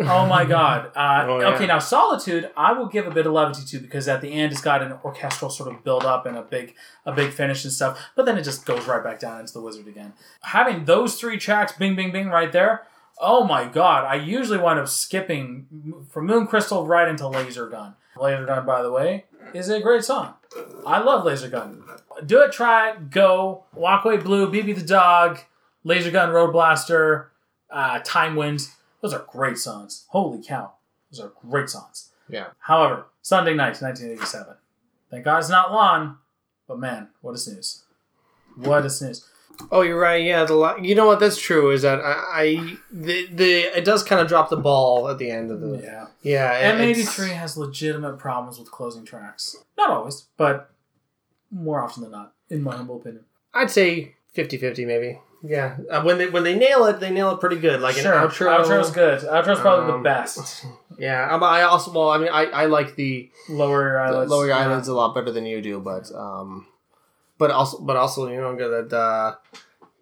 Oh 0.00 0.26
my 0.26 0.44
god. 0.44 0.90
Uh, 0.94 1.24
Oh, 1.26 1.40
yeah. 1.40 1.48
Okay, 1.54 1.66
now 1.66 1.78
Solitude, 1.78 2.50
I 2.56 2.72
will 2.72 2.86
give 2.86 3.06
a 3.06 3.10
bit 3.10 3.26
of 3.26 3.32
levity 3.32 3.64
to 3.66 3.78
because 3.78 4.08
at 4.08 4.20
the 4.20 4.30
end 4.30 4.52
it's 4.52 4.60
got 4.60 4.82
an 4.82 4.92
orchestral 5.04 5.50
sort 5.50 5.72
of 5.72 5.82
build 5.84 6.04
up 6.04 6.26
and 6.26 6.36
a 6.36 6.42
big 6.42 6.74
a 7.06 7.12
big 7.12 7.32
finish 7.32 7.64
and 7.64 7.72
stuff, 7.72 7.98
but 8.14 8.26
then 8.26 8.36
it 8.36 8.42
just 8.42 8.66
goes 8.66 8.86
right 8.86 9.02
back 9.02 9.20
down 9.20 9.40
into 9.40 9.52
the 9.54 9.60
Wizard 9.62 9.86
again. 9.86 10.12
Having 10.42 10.84
those 10.84 11.18
three 11.18 11.38
tracks, 11.38 11.72
bing, 11.72 11.96
bing, 11.96 12.10
bing, 12.12 12.28
right 12.28 12.52
there. 12.52 12.86
Oh 13.18 13.44
my 13.44 13.66
god! 13.66 14.04
I 14.04 14.16
usually 14.16 14.58
wind 14.58 14.78
up 14.78 14.88
skipping 14.88 16.04
from 16.10 16.26
Moon 16.26 16.46
Crystal 16.46 16.86
right 16.86 17.08
into 17.08 17.26
Laser 17.28 17.68
Gun. 17.68 17.94
Laser 18.16 18.44
Gun, 18.46 18.66
by 18.66 18.82
the 18.82 18.90
way, 18.90 19.24
is 19.54 19.68
a 19.68 19.80
great 19.80 20.04
song. 20.04 20.34
I 20.86 21.00
love 21.00 21.24
Laser 21.24 21.48
Gun. 21.48 21.82
Do 22.24 22.42
it, 22.42 22.52
try 22.52 22.90
it, 22.90 23.10
go. 23.10 23.64
Walkway 23.74 24.18
Blue, 24.18 24.50
BB 24.50 24.74
the 24.74 24.82
Dog, 24.82 25.40
Laser 25.84 26.10
Gun, 26.10 26.30
Road 26.30 26.52
Blaster, 26.52 27.30
uh, 27.70 28.00
Time 28.04 28.36
Winds. 28.36 28.74
Those 29.00 29.12
are 29.12 29.26
great 29.30 29.58
songs. 29.58 30.06
Holy 30.08 30.42
cow. 30.42 30.72
Those 31.10 31.20
are 31.20 31.32
great 31.48 31.68
songs. 31.68 32.10
Yeah. 32.28 32.48
However, 32.58 33.06
Sunday 33.22 33.54
night, 33.54 33.80
1987. 33.80 34.54
Thank 35.10 35.24
God 35.24 35.38
it's 35.38 35.48
not 35.48 35.72
long, 35.72 36.18
but 36.66 36.78
man, 36.78 37.08
what 37.20 37.34
a 37.34 37.38
snooze. 37.38 37.84
What 38.56 38.84
a 38.84 38.90
snooze. 38.90 39.28
Oh, 39.72 39.82
you're 39.82 39.98
right. 39.98 40.22
Yeah, 40.22 40.44
the 40.44 40.54
li- 40.54 40.86
you 40.88 40.94
know 40.94 41.06
what? 41.06 41.18
That's 41.20 41.38
true. 41.40 41.70
Is 41.70 41.82
that 41.82 42.00
I, 42.00 42.14
I 42.32 42.76
the 42.92 43.26
the 43.32 43.52
it 43.78 43.84
does 43.84 44.02
kind 44.02 44.20
of 44.20 44.28
drop 44.28 44.50
the 44.50 44.56
ball 44.56 45.08
at 45.08 45.18
the 45.18 45.30
end 45.30 45.50
of 45.50 45.60
the 45.60 45.80
Yeah. 45.82 46.06
yeah. 46.22 46.72
M83 46.78 47.30
has 47.30 47.56
legitimate 47.56 48.18
problems 48.18 48.58
with 48.58 48.70
closing 48.70 49.04
tracks. 49.04 49.56
Not 49.76 49.90
always, 49.90 50.26
but 50.36 50.70
more 51.50 51.82
often 51.82 52.02
than 52.02 52.12
not, 52.12 52.32
in 52.50 52.62
my 52.62 52.76
humble 52.76 52.96
opinion. 52.96 53.24
I'd 53.54 53.70
say 53.70 54.14
50-50 54.36 54.86
maybe. 54.86 55.18
Yeah, 55.42 55.76
uh, 55.90 56.02
when 56.02 56.18
they 56.18 56.28
when 56.28 56.44
they 56.44 56.56
nail 56.58 56.84
it, 56.86 56.98
they 56.98 57.10
nail 57.10 57.30
it 57.30 57.40
pretty 57.40 57.56
good. 57.58 57.80
Like 57.80 57.94
sure, 57.96 58.12
an 58.14 58.26
outro. 58.28 58.58
Outro's 58.58 58.90
good. 58.90 59.20
Outro's 59.20 59.60
probably 59.60 59.86
the 59.86 59.94
Um, 59.94 60.02
best. 60.02 60.64
Yeah, 60.98 61.28
um, 61.30 61.42
I 61.44 61.60
also 61.62 61.92
well, 61.92 62.08
I 62.08 62.16
mean, 62.16 62.30
I, 62.32 62.44
I 62.46 62.64
like 62.66 62.96
the, 62.96 63.30
Lower 63.50 63.82
your 63.82 63.92
the 63.92 64.14
eyelids. 64.16 64.30
lower 64.30 64.46
your 64.46 64.56
yeah. 64.56 64.62
eyelids 64.64 64.88
a 64.88 64.94
lot 64.94 65.14
better 65.14 65.30
than 65.30 65.44
you 65.44 65.60
do, 65.60 65.78
but 65.78 66.10
um, 66.14 66.66
but 67.38 67.50
also 67.50 67.80
but 67.80 67.96
also 67.96 68.28
you 68.28 68.40
know 68.40 68.56
that 68.56 68.92
uh. 68.92 69.36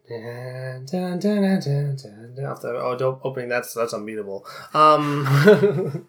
Dun, 0.06 0.85
dun, 0.85 1.19
dun, 1.19 2.44
off 2.44 2.61
the 2.61 2.77
oh 2.77 2.94
dope 2.94 3.23
opening 3.24 3.48
that's 3.48 3.73
that's 3.73 3.94
unbeatable 3.94 4.47
um 4.74 6.06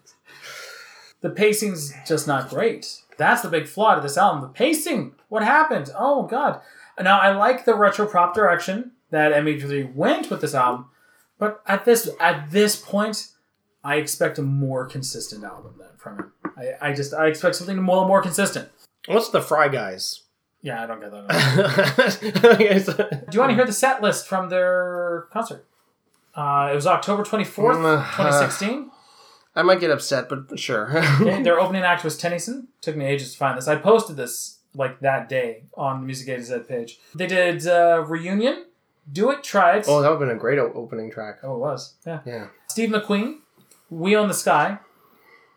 The 1.26 1.30
pacing's 1.30 1.92
just 2.06 2.26
not 2.26 2.50
great. 2.50 3.02
That's 3.16 3.42
the 3.42 3.48
big 3.48 3.66
flaw 3.66 3.94
to 3.94 4.00
this 4.00 4.18
album. 4.18 4.42
The 4.42 4.48
pacing. 4.48 5.14
What 5.28 5.42
happened? 5.42 5.90
Oh 5.96 6.22
god. 6.22 6.60
Now 7.00 7.18
I 7.18 7.32
like 7.32 7.64
the 7.64 7.74
retro 7.74 8.06
prop 8.06 8.34
direction 8.34 8.92
that 9.10 9.32
M83 9.32 9.94
went 9.94 10.30
with 10.30 10.40
this 10.40 10.54
album, 10.54 10.86
but 11.38 11.62
at 11.66 11.84
this 11.84 12.08
at 12.20 12.50
this 12.50 12.76
point, 12.76 13.28
I 13.82 13.96
expect 13.96 14.38
a 14.38 14.42
more 14.42 14.86
consistent 14.86 15.42
album 15.42 15.74
than 15.78 15.96
from 15.96 16.18
him. 16.18 16.32
I, 16.56 16.90
I 16.90 16.92
just 16.92 17.12
I 17.14 17.26
expect 17.26 17.56
something 17.56 17.80
more 17.80 18.06
more 18.06 18.22
consistent. 18.22 18.68
what's 19.08 19.30
the 19.30 19.40
Fry 19.40 19.68
Guys 19.68 20.22
Yeah, 20.66 20.82
I 20.82 20.86
don't 20.86 21.00
get 21.00 21.12
that. 21.12 22.44
Okay, 22.54 22.78
so- 22.80 22.92
Do 22.94 23.32
you 23.32 23.40
want 23.40 23.50
to 23.50 23.54
hear 23.54 23.64
the 23.64 23.72
set 23.72 24.02
list 24.02 24.26
from 24.26 24.48
their 24.48 25.26
concert? 25.32 25.64
Uh, 26.34 26.70
it 26.72 26.74
was 26.74 26.86
October 26.86 27.22
24th, 27.22 27.76
Mm, 27.76 27.98
uh, 28.00 28.16
2016. 28.16 28.90
I 29.54 29.62
might 29.62 29.80
get 29.80 29.90
upset, 29.90 30.28
but 30.28 30.48
for 30.48 30.56
sure. 30.56 30.84
Okay, 31.20 31.42
their 31.42 31.58
opening 31.60 31.82
act 31.82 32.02
was 32.04 32.18
Tennyson. 32.18 32.68
Took 32.82 32.96
me 32.96 33.04
ages 33.06 33.32
to 33.32 33.38
find 33.38 33.56
this. 33.56 33.68
I 33.68 33.76
posted 33.76 34.16
this 34.16 34.58
like 34.74 34.98
that 35.00 35.28
day 35.28 35.62
on 35.76 36.00
the 36.00 36.06
Music 36.06 36.28
A 36.28 36.36
to 36.36 36.42
Z 36.42 36.58
page. 36.68 36.98
They 37.14 37.26
did 37.28 37.66
uh, 37.66 38.04
Reunion, 38.06 38.66
Do 39.10 39.30
It, 39.30 39.42
Try 39.44 39.76
It. 39.78 39.84
oh, 39.88 40.02
that 40.02 40.08
would 40.10 40.18
have 40.20 40.28
been 40.28 40.36
a 40.36 40.40
great 40.40 40.58
opening 40.58 41.10
track. 41.12 41.38
Oh, 41.44 41.54
it 41.54 41.58
was. 41.60 41.94
Yeah. 42.04 42.20
Yeah. 42.26 42.46
Steve 42.68 42.90
McQueen, 42.90 43.38
We 43.88 44.16
Own 44.16 44.28
the 44.28 44.34
Sky, 44.34 44.78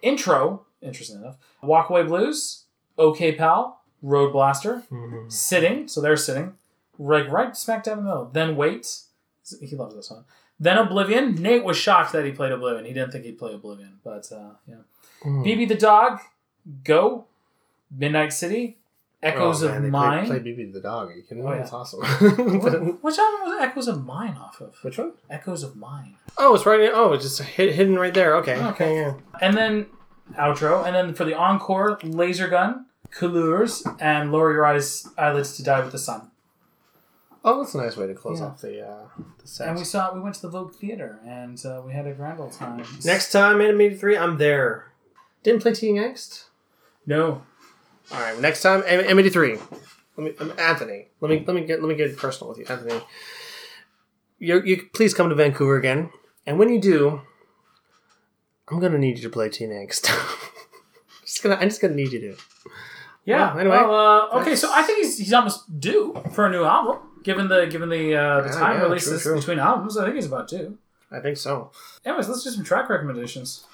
Intro, 0.02 0.65
interesting 0.81 1.18
enough, 1.18 1.38
Walkway 1.61 2.03
Blues, 2.03 2.64
OK 2.98 3.34
Pal, 3.36 3.78
Road 4.01 4.31
Blaster, 4.31 4.84
Sitting, 5.27 5.88
so 5.88 6.01
they're 6.01 6.17
sitting, 6.17 6.53
right, 6.97 7.30
right 7.30 7.55
smack 7.55 7.84
dab 7.84 7.97
in 7.97 8.03
the 8.05 8.09
middle. 8.09 8.26
Then 8.31 8.55
Wait, 8.55 8.99
he 9.61 9.76
loves 9.76 9.95
this 9.95 10.09
one. 10.11 10.23
Then 10.59 10.77
Oblivion. 10.77 11.35
Nate 11.35 11.63
was 11.63 11.77
shocked 11.77 12.11
that 12.13 12.26
he 12.26 12.31
played 12.31 12.51
Oblivion. 12.51 12.85
He 12.85 12.93
didn't 12.93 13.11
think 13.11 13.26
he'd 13.26 13.39
play 13.39 13.53
Oblivion, 13.53 13.99
but 14.03 14.30
uh, 14.31 14.51
yeah. 14.67 14.76
BB 15.23 15.67
the 15.67 15.76
Dog, 15.76 16.19
Go, 16.84 17.26
Midnight 17.95 18.34
City, 18.34 18.77
Echoes 19.21 19.63
Oh, 19.63 19.67
man, 19.67 19.77
of 19.77 19.84
they 19.84 19.89
Mine. 19.89 20.26
Play, 20.27 20.39
play 20.39 20.53
BB 20.53 20.71
the 20.73 20.80
dog. 20.80 21.09
Are 21.09 21.13
you 21.13 21.23
kidding? 21.23 21.45
Oh, 21.45 21.51
yeah. 21.51 21.57
That's 21.57 21.73
awesome. 21.73 21.99
Which 22.01 22.13
album 22.73 22.99
was 23.01 23.57
Echoes 23.61 23.88
of 23.89 24.05
Mine 24.05 24.38
off 24.38 24.61
of? 24.61 24.76
Which 24.81 24.97
one? 24.97 25.11
Echoes 25.30 25.61
of 25.63 25.76
Mine. 25.76 26.15
Oh, 26.38 26.55
it's 26.55 26.65
right. 26.65 26.89
Oh, 26.93 27.11
it's 27.13 27.23
just 27.26 27.41
hid, 27.41 27.73
hidden 27.76 27.99
right 27.99 28.13
there. 28.13 28.35
Okay. 28.38 28.55
Okay. 28.67 28.95
yeah. 28.95 29.13
And 29.41 29.57
then 29.57 29.88
outro, 30.38 30.85
and 30.85 30.95
then 30.95 31.13
for 31.13 31.26
the 31.26 31.34
encore, 31.34 31.99
Laser 32.03 32.47
Gun, 32.47 32.85
Couleurs, 33.11 33.84
and 33.99 34.31
Lower 34.31 34.53
Your 34.53 34.65
Eyes 34.65 35.07
Eyelids 35.18 35.56
to 35.57 35.64
Die 35.64 35.80
with 35.81 35.91
the 35.91 35.98
Sun. 35.98 36.30
Oh, 37.44 37.61
that's 37.61 37.73
a 37.73 37.77
nice 37.77 37.95
way 37.95 38.06
to 38.07 38.14
close 38.14 38.40
Yeah. 38.40 38.48
off 38.48 38.61
the 38.61 38.86
uh, 38.88 39.07
the 39.41 39.48
set. 39.48 39.69
And 39.69 39.77
we 39.77 39.84
saw 39.86 40.14
we 40.14 40.19
went 40.19 40.36
to 40.36 40.41
the 40.41 40.49
Vogue 40.49 40.73
Theater 40.76 41.19
and 41.26 41.64
uh, 41.65 41.81
we 41.86 41.94
had 41.94 42.06
a 42.06 42.14
grand 42.14 42.40
old 42.40 42.52
time. 42.53 42.84
Next 43.06 43.31
time, 43.31 43.57
M83, 43.60 44.19
I'm 44.19 44.38
there. 44.38 44.91
Didn't 45.44 45.61
play 45.61 45.73
Teen 45.73 45.95
Angst. 45.95 46.45
no, 47.06 47.44
All 48.11 48.19
right, 48.19 48.38
next 48.40 48.61
time, 48.61 48.84
M- 48.86 49.06
Amity 49.06 49.30
Three. 49.30 49.57
Let 50.18 50.23
me, 50.26 50.34
um, 50.40 50.53
Anthony. 50.60 51.07
Let 51.22 51.30
me 51.31 51.44
let 51.48 51.56
me 51.56 51.64
get 51.65 51.81
let 51.81 51.88
me 51.88 51.95
get 51.95 52.18
personal 52.18 52.49
with 52.49 52.60
you, 52.60 52.65
Anthony. 52.68 52.99
You 54.38 54.61
you 54.64 54.90
please 54.94 55.14
come 55.14 55.30
to 55.30 55.36
Vancouver 55.36 55.77
again, 55.77 56.10
and 56.45 56.60
when 56.60 56.68
you 56.69 56.80
do, 56.81 57.22
I'm 58.68 58.80
gonna 58.81 58.98
need 58.98 59.15
you 59.18 59.23
to 59.23 59.30
play 59.30 59.48
Teen 59.48 59.69
Angst. 59.69 60.07
just 61.26 61.41
gonna 61.41 61.56
I'm 61.56 61.69
just 61.69 61.81
gonna 61.81 61.95
need 61.95 62.11
you 62.11 62.19
to. 62.19 62.36
Yeah. 63.26 63.50
Well, 63.52 63.60
anyway, 63.60 63.76
Well, 63.78 64.32
uh, 64.34 64.41
okay, 64.41 64.56
so 64.56 64.70
I 64.74 64.82
think 64.84 65.00
he's 65.00 65.18
he's 65.18 65.34
almost 65.34 65.80
due 65.80 66.22
for 66.34 66.46
a 66.48 66.50
new 66.52 66.64
album. 66.64 67.00
Given 67.24 67.48
the 67.50 67.66
given 67.68 67.90
the 67.90 68.16
uh, 68.16 68.41
the 68.41 68.50
Yeah, 68.50 68.56
time 68.56 68.78
yeah, 68.78 68.84
releases 68.84 69.22
true, 69.22 69.32
true. 69.34 69.40
between 69.40 69.60
albums, 69.60 69.98
I 69.98 70.04
think 70.06 70.16
he's 70.16 70.26
about 70.26 70.48
due. 70.48 70.78
I 71.12 71.20
think 71.20 71.38
so. 71.38 71.72
Anyways, 72.06 72.30
let's 72.30 72.44
do 72.44 72.50
some 72.52 72.64
track 72.64 72.90
recommendations. 72.90 73.66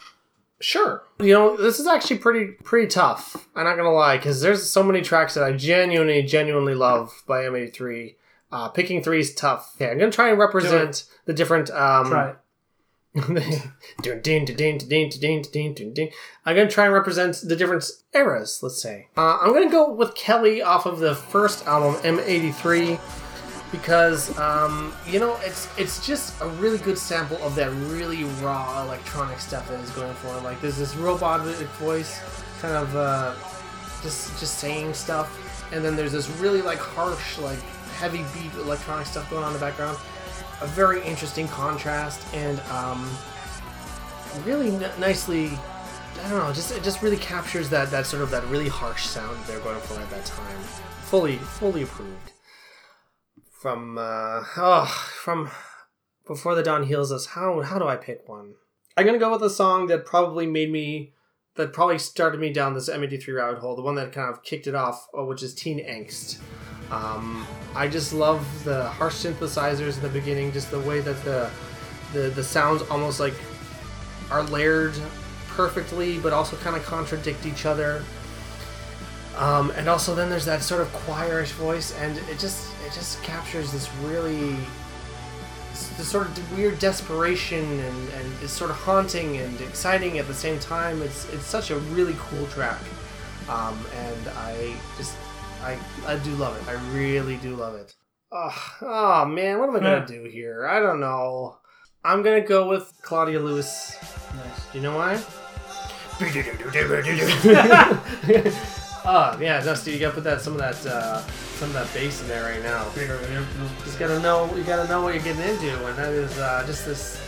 Sure. 0.61 1.03
You 1.19 1.33
know, 1.33 1.57
this 1.57 1.79
is 1.79 1.85
actually 1.87 2.17
pretty 2.19 2.53
pretty 2.63 2.87
tough. 2.87 3.47
I'm 3.55 3.65
not 3.65 3.75
gonna 3.75 3.91
lie, 3.91 4.17
because 4.17 4.41
there's 4.41 4.69
so 4.69 4.81
many 4.83 5.01
tracks 5.01 5.33
that 5.35 5.43
I 5.43 5.51
genuinely 5.51 6.21
genuinely 6.23 6.75
love 6.75 7.23
by 7.27 7.43
M83. 7.43 8.15
Uh, 8.51 8.69
picking 8.69 9.03
three 9.03 9.19
is 9.19 9.33
tough. 9.35 9.73
Okay, 9.75 9.91
I'm 9.91 9.97
gonna 9.99 10.11
try 10.11 10.29
and 10.29 10.39
represent 10.39 11.03
the 11.25 11.33
different. 11.33 11.69
Um, 11.71 12.35
I'm 16.45 16.55
going 16.55 16.67
to 16.67 16.73
try 16.73 16.85
and 16.85 16.93
represent 16.93 17.37
the 17.43 17.55
different 17.55 17.85
eras, 18.13 18.59
let's 18.61 18.81
say. 18.81 19.07
Uh, 19.15 19.37
I'm 19.41 19.49
going 19.49 19.63
to 19.63 19.71
go 19.71 19.89
with 19.91 20.15
Kelly 20.15 20.61
off 20.61 20.85
of 20.85 20.99
the 20.99 21.15
first 21.15 21.65
album, 21.65 21.95
M83, 22.01 22.99
because, 23.71 24.37
um, 24.37 24.93
you 25.07 25.19
know, 25.19 25.37
it's 25.43 25.69
it's 25.77 26.05
just 26.05 26.39
a 26.41 26.47
really 26.47 26.77
good 26.79 26.97
sample 26.97 27.37
of 27.37 27.55
that 27.55 27.71
really 27.89 28.25
raw 28.41 28.83
electronic 28.83 29.39
stuff 29.39 29.67
that 29.69 29.79
is 29.79 29.91
going 29.91 30.13
for. 30.15 30.37
Like, 30.41 30.59
there's 30.59 30.77
this 30.77 30.95
robotic 30.97 31.55
voice 31.79 32.19
kind 32.59 32.75
of 32.75 32.93
uh, 32.97 33.33
just, 34.03 34.37
just 34.39 34.59
saying 34.59 34.93
stuff, 34.93 35.71
and 35.73 35.85
then 35.85 35.95
there's 35.95 36.11
this 36.11 36.29
really, 36.31 36.61
like, 36.61 36.79
harsh, 36.79 37.37
like, 37.37 37.59
heavy 37.95 38.25
beat 38.33 38.53
electronic 38.55 39.07
stuff 39.07 39.29
going 39.29 39.43
on 39.43 39.53
in 39.53 39.53
the 39.53 39.65
background 39.65 39.97
a 40.61 40.67
very 40.67 41.03
interesting 41.03 41.47
contrast, 41.47 42.21
and 42.33 42.59
um, 42.71 43.09
really 44.45 44.69
n- 44.69 44.91
nicely. 44.99 45.51
I 46.23 46.29
don't 46.29 46.39
know, 46.39 46.53
just 46.53 46.71
it 46.71 46.81
just 46.81 47.01
really 47.01 47.17
captures 47.17 47.69
that 47.69 47.91
that 47.91 48.05
sort 48.05 48.23
of 48.23 48.31
that 48.31 48.43
really 48.45 48.69
harsh 48.69 49.05
sound 49.05 49.37
they're 49.45 49.59
going 49.59 49.79
for 49.81 49.99
at 49.99 50.09
that 50.09 50.25
time. 50.25 50.57
Fully, 51.03 51.35
fully 51.35 51.83
approved 51.83 52.31
from 53.65 53.97
uh 53.97 54.43
oh 54.57 54.85
from 55.23 55.49
before 56.27 56.53
the 56.53 56.61
dawn 56.61 56.83
heals 56.83 57.11
us 57.11 57.25
how 57.25 57.61
how 57.61 57.79
do 57.79 57.87
i 57.87 57.95
pick 57.95 58.21
one 58.29 58.53
i'm 58.95 59.03
gonna 59.07 59.17
go 59.17 59.31
with 59.31 59.41
a 59.41 59.49
song 59.49 59.87
that 59.87 60.05
probably 60.05 60.45
made 60.45 60.71
me 60.71 61.11
that 61.55 61.73
probably 61.73 61.97
started 61.97 62.39
me 62.39 62.53
down 62.53 62.75
this 62.75 62.87
M83 62.89 63.35
rabbit 63.35 63.59
hole 63.61 63.75
the 63.75 63.81
one 63.81 63.95
that 63.95 64.11
kind 64.11 64.29
of 64.31 64.43
kicked 64.43 64.67
it 64.67 64.75
off 64.75 65.07
uh, 65.17 65.23
which 65.23 65.41
is 65.41 65.55
teen 65.55 65.79
angst 65.79 66.37
um 66.91 67.45
i 67.75 67.87
just 67.87 68.13
love 68.13 68.45
the 68.63 68.85
harsh 68.89 69.25
synthesizers 69.25 69.97
in 69.97 70.03
the 70.03 70.09
beginning 70.09 70.51
just 70.51 70.69
the 70.71 70.79
way 70.81 70.99
that 70.99 71.21
the 71.23 71.49
the 72.13 72.29
the 72.29 72.43
sounds 72.43 72.81
almost 72.89 73.19
like 73.19 73.33
are 74.31 74.43
layered 74.43 74.95
perfectly 75.55 76.19
but 76.19 76.33
also 76.33 76.55
kind 76.57 76.75
of 76.75 76.83
contradict 76.85 77.45
each 77.45 77.65
other. 77.65 78.03
Um, 79.37 79.71
and 79.71 79.89
also 79.89 80.15
then 80.15 80.29
there's 80.29 80.45
that 80.45 80.61
sort 80.61 80.81
of 80.81 80.87
choirish 80.93 81.51
voice 81.53 81.93
and 81.99 82.17
it 82.29 82.39
just 82.39 82.69
it 82.85 82.93
just 82.93 83.21
captures 83.23 83.71
this 83.71 83.93
really 83.95 84.55
this 85.97 86.07
sort 86.07 86.27
of 86.27 86.57
weird 86.57 86.79
desperation 86.79 87.65
and, 87.65 88.09
and 88.09 88.33
it's 88.41 88.53
sort 88.53 88.69
of 88.69 88.77
haunting 88.77 89.37
and 89.37 89.59
exciting 89.61 90.19
at 90.19 90.27
the 90.27 90.33
same 90.33 90.57
time. 90.59 91.01
It's 91.01 91.31
it's 91.33 91.45
such 91.45 91.71
a 91.71 91.77
really 91.77 92.15
cool 92.17 92.47
track. 92.47 92.81
Um, 93.49 93.77
and 93.93 94.27
i 94.29 94.75
just 94.97 95.15
i 95.65 95.77
i 96.07 96.15
do 96.17 96.31
love 96.35 96.55
it. 96.57 96.67
I 96.69 96.73
really 96.95 97.37
do 97.37 97.55
love 97.55 97.75
it. 97.75 97.93
Oh, 98.31 98.73
oh 98.81 99.25
man 99.25 99.59
what 99.59 99.69
am 99.69 99.75
i 99.75 99.79
gonna 99.79 100.05
do 100.05 100.23
here? 100.23 100.67
I 100.67 100.79
don't 100.79 100.99
know. 100.99 101.57
I'm 102.03 102.21
gonna 102.23 102.41
go 102.41 102.67
with 102.69 102.91
claudia 103.01 103.39
lewis. 103.39 103.97
Nice. 104.35 104.65
do 104.71 104.77
you 104.77 104.83
know 104.83 104.95
why? 104.95 105.21
Oh 109.07 109.37
yeah, 109.39 109.61
Dusty, 109.61 109.91
you 109.91 109.99
gotta 109.99 110.15
put 110.15 110.23
that 110.23 110.41
some 110.41 110.53
of 110.53 110.59
that 110.59 110.83
uh, 110.87 111.19
some 111.59 111.67
of 111.69 111.73
that 111.73 111.93
bass 111.93 112.21
in 112.21 112.27
there 112.27 112.43
right 112.43 112.63
now. 112.63 112.83
Just 113.83 113.99
gotta 113.99 114.19
know 114.19 114.51
you 114.55 114.63
gotta 114.63 114.89
know 114.89 115.03
what 115.03 115.13
you're 115.13 115.21
getting 115.23 115.43
into, 115.43 115.85
and 115.85 115.95
that 115.95 116.11
is 116.11 116.35
uh, 116.39 116.63
just 116.65 116.87
this 116.87 117.21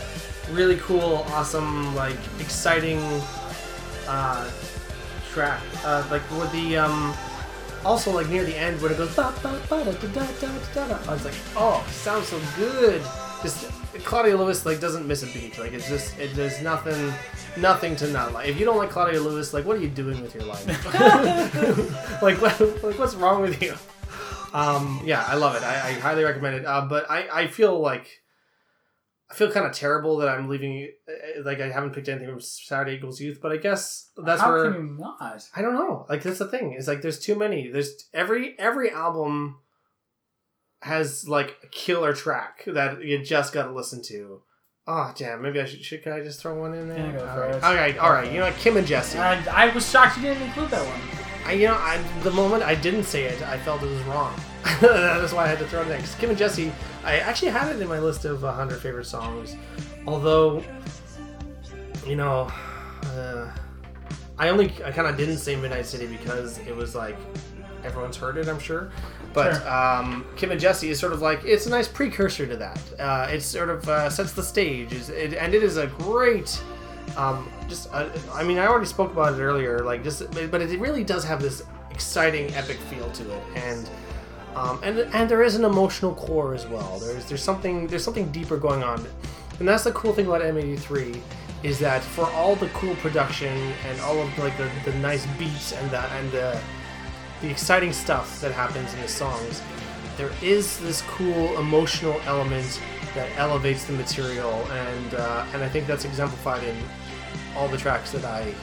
really 0.50 0.76
cool, 0.78 1.24
awesome, 1.28 1.94
like 1.94 2.16
exciting 2.40 2.98
uh, 4.08 4.50
track. 5.30 5.62
Uh, 5.84 6.04
like 6.10 6.28
with 6.32 6.50
the 6.50 6.78
um, 6.78 7.14
also 7.84 8.12
like 8.12 8.28
near 8.28 8.44
the 8.44 8.56
end 8.56 8.80
when 8.80 8.92
it 8.92 8.98
goes 8.98 9.14
ba 9.14 9.34
ba 9.42 9.60
da 9.68 9.84
da 9.84 9.92
da 9.92 10.26
da 10.74 10.88
da. 10.88 10.98
I 11.08 11.12
was 11.12 11.24
like, 11.24 11.34
oh, 11.56 11.86
sounds 11.90 12.28
so 12.28 12.40
good. 12.56 13.02
Just 13.42 13.70
Claudia 14.04 14.36
Lewis 14.36 14.66
like 14.66 14.80
doesn't 14.80 15.06
miss 15.06 15.22
a 15.22 15.26
beat. 15.26 15.58
Like 15.58 15.72
it's 15.72 15.88
just 15.88 16.18
it, 16.18 16.34
there's 16.34 16.60
nothing 16.62 17.12
nothing 17.56 17.96
to 17.96 18.08
not 18.08 18.32
like. 18.32 18.48
If 18.48 18.58
you 18.58 18.64
don't 18.64 18.76
like 18.76 18.90
Claudia 18.90 19.20
Lewis, 19.20 19.52
like 19.54 19.64
what 19.64 19.76
are 19.76 19.80
you 19.80 19.88
doing 19.88 20.20
with 20.20 20.34
your 20.34 20.44
life? 20.44 20.66
like, 22.22 22.40
what, 22.40 22.60
like 22.82 22.98
what's 22.98 23.14
wrong 23.14 23.42
with 23.42 23.62
you? 23.62 23.74
Um, 24.52 25.02
yeah, 25.04 25.24
I 25.26 25.34
love 25.34 25.56
it. 25.56 25.62
I, 25.62 25.88
I 25.88 25.92
highly 25.92 26.24
recommend 26.24 26.56
it. 26.56 26.64
Uh, 26.64 26.82
but 26.82 27.10
I, 27.10 27.28
I 27.30 27.46
feel 27.48 27.78
like 27.78 28.22
I 29.30 29.34
feel 29.34 29.50
kind 29.50 29.66
of 29.66 29.72
terrible 29.72 30.16
that 30.18 30.28
I'm 30.30 30.48
leaving. 30.48 30.90
uh, 31.08 31.42
Like 31.42 31.60
I 31.60 31.70
haven't 31.70 31.92
picked 31.92 32.08
anything 32.08 32.30
from 32.30 32.40
Saturday 32.40 32.96
Equals 32.96 33.20
Youth, 33.20 33.40
but 33.42 33.52
I 33.52 33.56
guess 33.58 34.10
that's 34.24 34.40
How 34.40 34.50
where 34.52 34.72
can 34.72 34.86
you 34.88 34.96
not? 34.98 35.42
I 35.54 35.60
don't 35.62 35.74
know. 35.74 36.06
Like 36.08 36.22
that's 36.22 36.38
the 36.38 36.48
thing. 36.48 36.72
Is 36.72 36.88
like 36.88 37.02
there's 37.02 37.18
too 37.18 37.34
many. 37.34 37.68
There's 37.70 37.92
every 38.14 38.58
every 38.58 38.90
album 38.90 39.58
has 40.82 41.28
like 41.28 41.56
a 41.62 41.66
killer 41.66 42.14
track 42.14 42.62
that 42.66 43.02
you 43.04 43.22
just 43.22 43.52
got 43.52 43.64
to 43.66 43.72
listen 43.72 44.02
to. 44.04 44.42
Oh 44.86 45.12
damn! 45.14 45.42
Maybe 45.42 45.60
I 45.60 45.66
should. 45.66 45.82
Should 45.84 46.02
can 46.02 46.12
I 46.14 46.20
just 46.20 46.40
throw 46.40 46.58
one 46.58 46.72
in 46.72 46.88
there? 46.88 46.96
Yeah, 46.98 47.12
go 47.12 47.26
all 47.28 47.34
for 47.34 47.40
right. 47.42 47.54
it. 47.54 47.62
all 47.64 47.74
right, 47.74 47.98
all 47.98 48.10
right. 48.12 48.32
You 48.32 48.40
know. 48.40 48.50
Kim 48.58 48.78
and 48.78 48.86
Jesse. 48.86 49.18
I, 49.18 49.66
I 49.68 49.74
was 49.74 49.86
shocked 49.90 50.16
you 50.16 50.22
didn't 50.22 50.44
include 50.44 50.70
that 50.70 50.82
one. 50.86 51.27
I, 51.48 51.52
you 51.52 51.66
know, 51.66 51.74
I, 51.74 51.98
the 52.22 52.30
moment 52.30 52.62
I 52.62 52.74
didn't 52.74 53.04
say 53.04 53.24
it, 53.24 53.40
I 53.42 53.58
felt 53.58 53.82
it 53.82 53.86
was 53.86 54.02
wrong. 54.02 54.34
That's 54.80 55.32
why 55.32 55.44
I 55.44 55.48
had 55.48 55.58
to 55.60 55.66
throw 55.66 55.80
it 55.82 55.88
in. 55.88 55.98
'Cause 56.00 56.14
Kim 56.16 56.28
and 56.30 56.38
Jesse, 56.38 56.70
I 57.04 57.18
actually 57.18 57.50
had 57.50 57.74
it 57.74 57.80
in 57.80 57.88
my 57.88 57.98
list 57.98 58.24
of 58.26 58.42
100 58.42 58.80
favorite 58.80 59.06
songs. 59.06 59.56
Although, 60.06 60.62
you 62.06 62.16
know, 62.16 62.52
uh, 63.16 63.50
I 64.38 64.50
only, 64.50 64.66
I 64.84 64.90
kind 64.92 65.08
of 65.08 65.16
didn't 65.16 65.38
say 65.38 65.56
Midnight 65.56 65.86
City 65.86 66.06
because 66.06 66.58
it 66.58 66.76
was 66.76 66.94
like, 66.94 67.16
everyone's 67.82 68.16
heard 68.16 68.36
it, 68.36 68.46
I'm 68.48 68.58
sure. 68.60 68.90
But 69.32 69.54
Sure. 69.56 69.70
um, 69.70 70.26
Kim 70.36 70.50
and 70.50 70.60
Jesse 70.60 70.90
is 70.90 70.98
sort 70.98 71.12
of 71.12 71.22
like, 71.22 71.44
it's 71.44 71.66
a 71.66 71.70
nice 71.70 71.88
precursor 71.88 72.46
to 72.46 72.56
that. 72.56 72.80
Uh, 72.98 73.28
it 73.30 73.40
sort 73.40 73.68
of 73.70 73.88
uh, 73.88 74.10
sets 74.10 74.32
the 74.32 74.42
stage, 74.42 74.92
it, 74.92 75.34
and 75.34 75.54
it 75.54 75.62
is 75.62 75.76
a 75.76 75.86
great 75.86 76.60
um, 77.16 77.50
just 77.68 77.92
uh, 77.92 78.08
I 78.32 78.42
mean 78.42 78.58
I 78.58 78.66
already 78.66 78.86
spoke 78.86 79.12
about 79.12 79.34
it 79.34 79.42
earlier 79.42 79.80
like 79.80 80.02
just 80.02 80.30
but 80.50 80.60
it 80.60 80.78
really 80.78 81.04
does 81.04 81.24
have 81.24 81.40
this 81.40 81.62
exciting 81.98 82.54
epic 82.54 82.78
feel 82.78 83.10
to 83.10 83.28
it. 83.32 83.42
And 83.56 83.90
um, 84.54 84.78
and 84.84 85.00
and 85.00 85.28
there 85.28 85.42
is 85.42 85.56
an 85.56 85.64
emotional 85.64 86.14
core 86.14 86.54
as 86.54 86.64
well. 86.66 86.98
There's 87.00 87.24
there's 87.26 87.42
something 87.42 87.88
there's 87.88 88.04
something 88.04 88.30
deeper 88.30 88.56
going 88.56 88.84
on. 88.84 89.04
And 89.58 89.66
that's 89.66 89.82
the 89.82 89.90
cool 89.92 90.12
thing 90.12 90.26
about 90.26 90.42
M83 90.42 91.20
is 91.64 91.80
that 91.80 92.04
for 92.04 92.30
all 92.30 92.54
the 92.54 92.68
cool 92.68 92.94
production 92.96 93.52
and 93.88 94.00
all 94.02 94.20
of 94.20 94.38
like 94.38 94.56
the, 94.56 94.70
the 94.84 94.96
nice 94.98 95.26
beats 95.38 95.72
and 95.72 95.90
the 95.90 96.00
and 96.18 96.30
the 96.30 96.60
the 97.40 97.50
exciting 97.50 97.92
stuff 97.92 98.40
that 98.40 98.52
happens 98.52 98.94
in 98.94 99.00
the 99.00 99.08
songs 99.08 99.60
there 100.16 100.30
is 100.42 100.78
this 100.80 101.02
cool 101.02 101.58
emotional 101.58 102.20
element 102.26 102.80
that 103.18 103.36
elevates 103.36 103.84
the 103.84 103.92
material, 103.94 104.52
and 104.70 105.14
uh, 105.14 105.44
and 105.52 105.64
I 105.64 105.68
think 105.68 105.88
that's 105.88 106.04
exemplified 106.04 106.62
in 106.62 106.76
all 107.56 107.66
the 107.66 107.76
tracks 107.76 108.12
that 108.12 108.24
I 108.24 108.54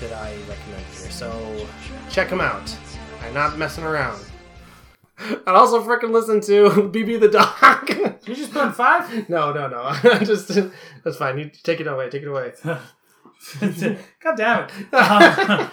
that 0.00 0.14
I 0.14 0.34
recommend 0.48 0.86
here. 0.86 1.10
So 1.10 1.66
check 2.08 2.30
them 2.30 2.40
out. 2.40 2.74
I'm 3.20 3.34
not 3.34 3.58
messing 3.58 3.84
around. 3.84 4.24
And 5.18 5.46
also 5.46 5.80
freaking 5.84 6.10
listen 6.10 6.40
to 6.40 6.88
Bibi 6.92 7.16
the 7.18 7.28
Dog. 7.28 7.90
You 8.26 8.34
just 8.34 8.52
put 8.52 8.64
in 8.66 8.72
five? 8.72 9.28
no, 9.28 9.52
no, 9.52 9.68
no. 9.68 9.92
Just 10.20 10.48
that's 11.04 11.16
fine. 11.16 11.38
You 11.38 11.50
take 11.62 11.80
it 11.80 11.86
away. 11.86 12.08
Take 12.08 12.22
it 12.22 12.28
away. 12.28 12.52
God 12.64 14.36
damn 14.36 14.68
it. 14.68 14.94
Um, 14.94 15.70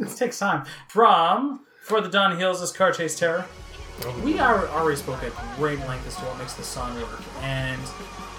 this 0.00 0.16
takes 0.16 0.38
time. 0.38 0.64
From 0.88 1.64
For 1.82 2.00
the 2.00 2.08
Dawn 2.08 2.38
Heals 2.38 2.62
Us 2.62 2.72
Car 2.72 2.92
Chase 2.92 3.18
Terror. 3.18 3.46
We 4.22 4.38
are 4.38 4.68
already 4.68 4.96
spoke 4.96 5.22
at 5.22 5.32
great 5.56 5.78
length 5.80 6.06
as 6.06 6.16
to 6.16 6.22
what 6.22 6.38
makes 6.38 6.54
the 6.54 6.62
song 6.62 6.96
work. 6.96 7.20
And 7.42 7.80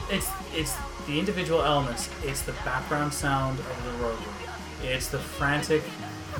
it's 0.10 0.30
it's 0.53 0.76
the 1.07 1.19
individual 1.19 1.61
elements. 1.61 2.10
It's 2.23 2.41
the 2.41 2.53
background 2.65 3.14
sound 3.14 3.60
of 3.60 3.84
the 3.85 3.91
road. 4.03 4.18
It's 4.84 5.07
the 5.07 5.19
frantic 5.19 5.84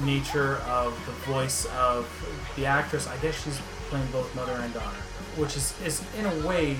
nature 0.02 0.58
of 0.68 0.94
the 1.06 1.12
voice 1.32 1.66
of 1.78 2.08
the 2.56 2.66
actress. 2.66 3.08
I 3.08 3.18
guess 3.18 3.44
she's 3.44 3.60
playing 3.90 4.08
both 4.12 4.34
mother 4.36 4.54
and 4.54 4.74
daughter, 4.74 4.98
which 5.38 5.56
is, 5.56 5.74
is 5.86 6.04
in 6.18 6.26
a 6.26 6.48
way 6.48 6.76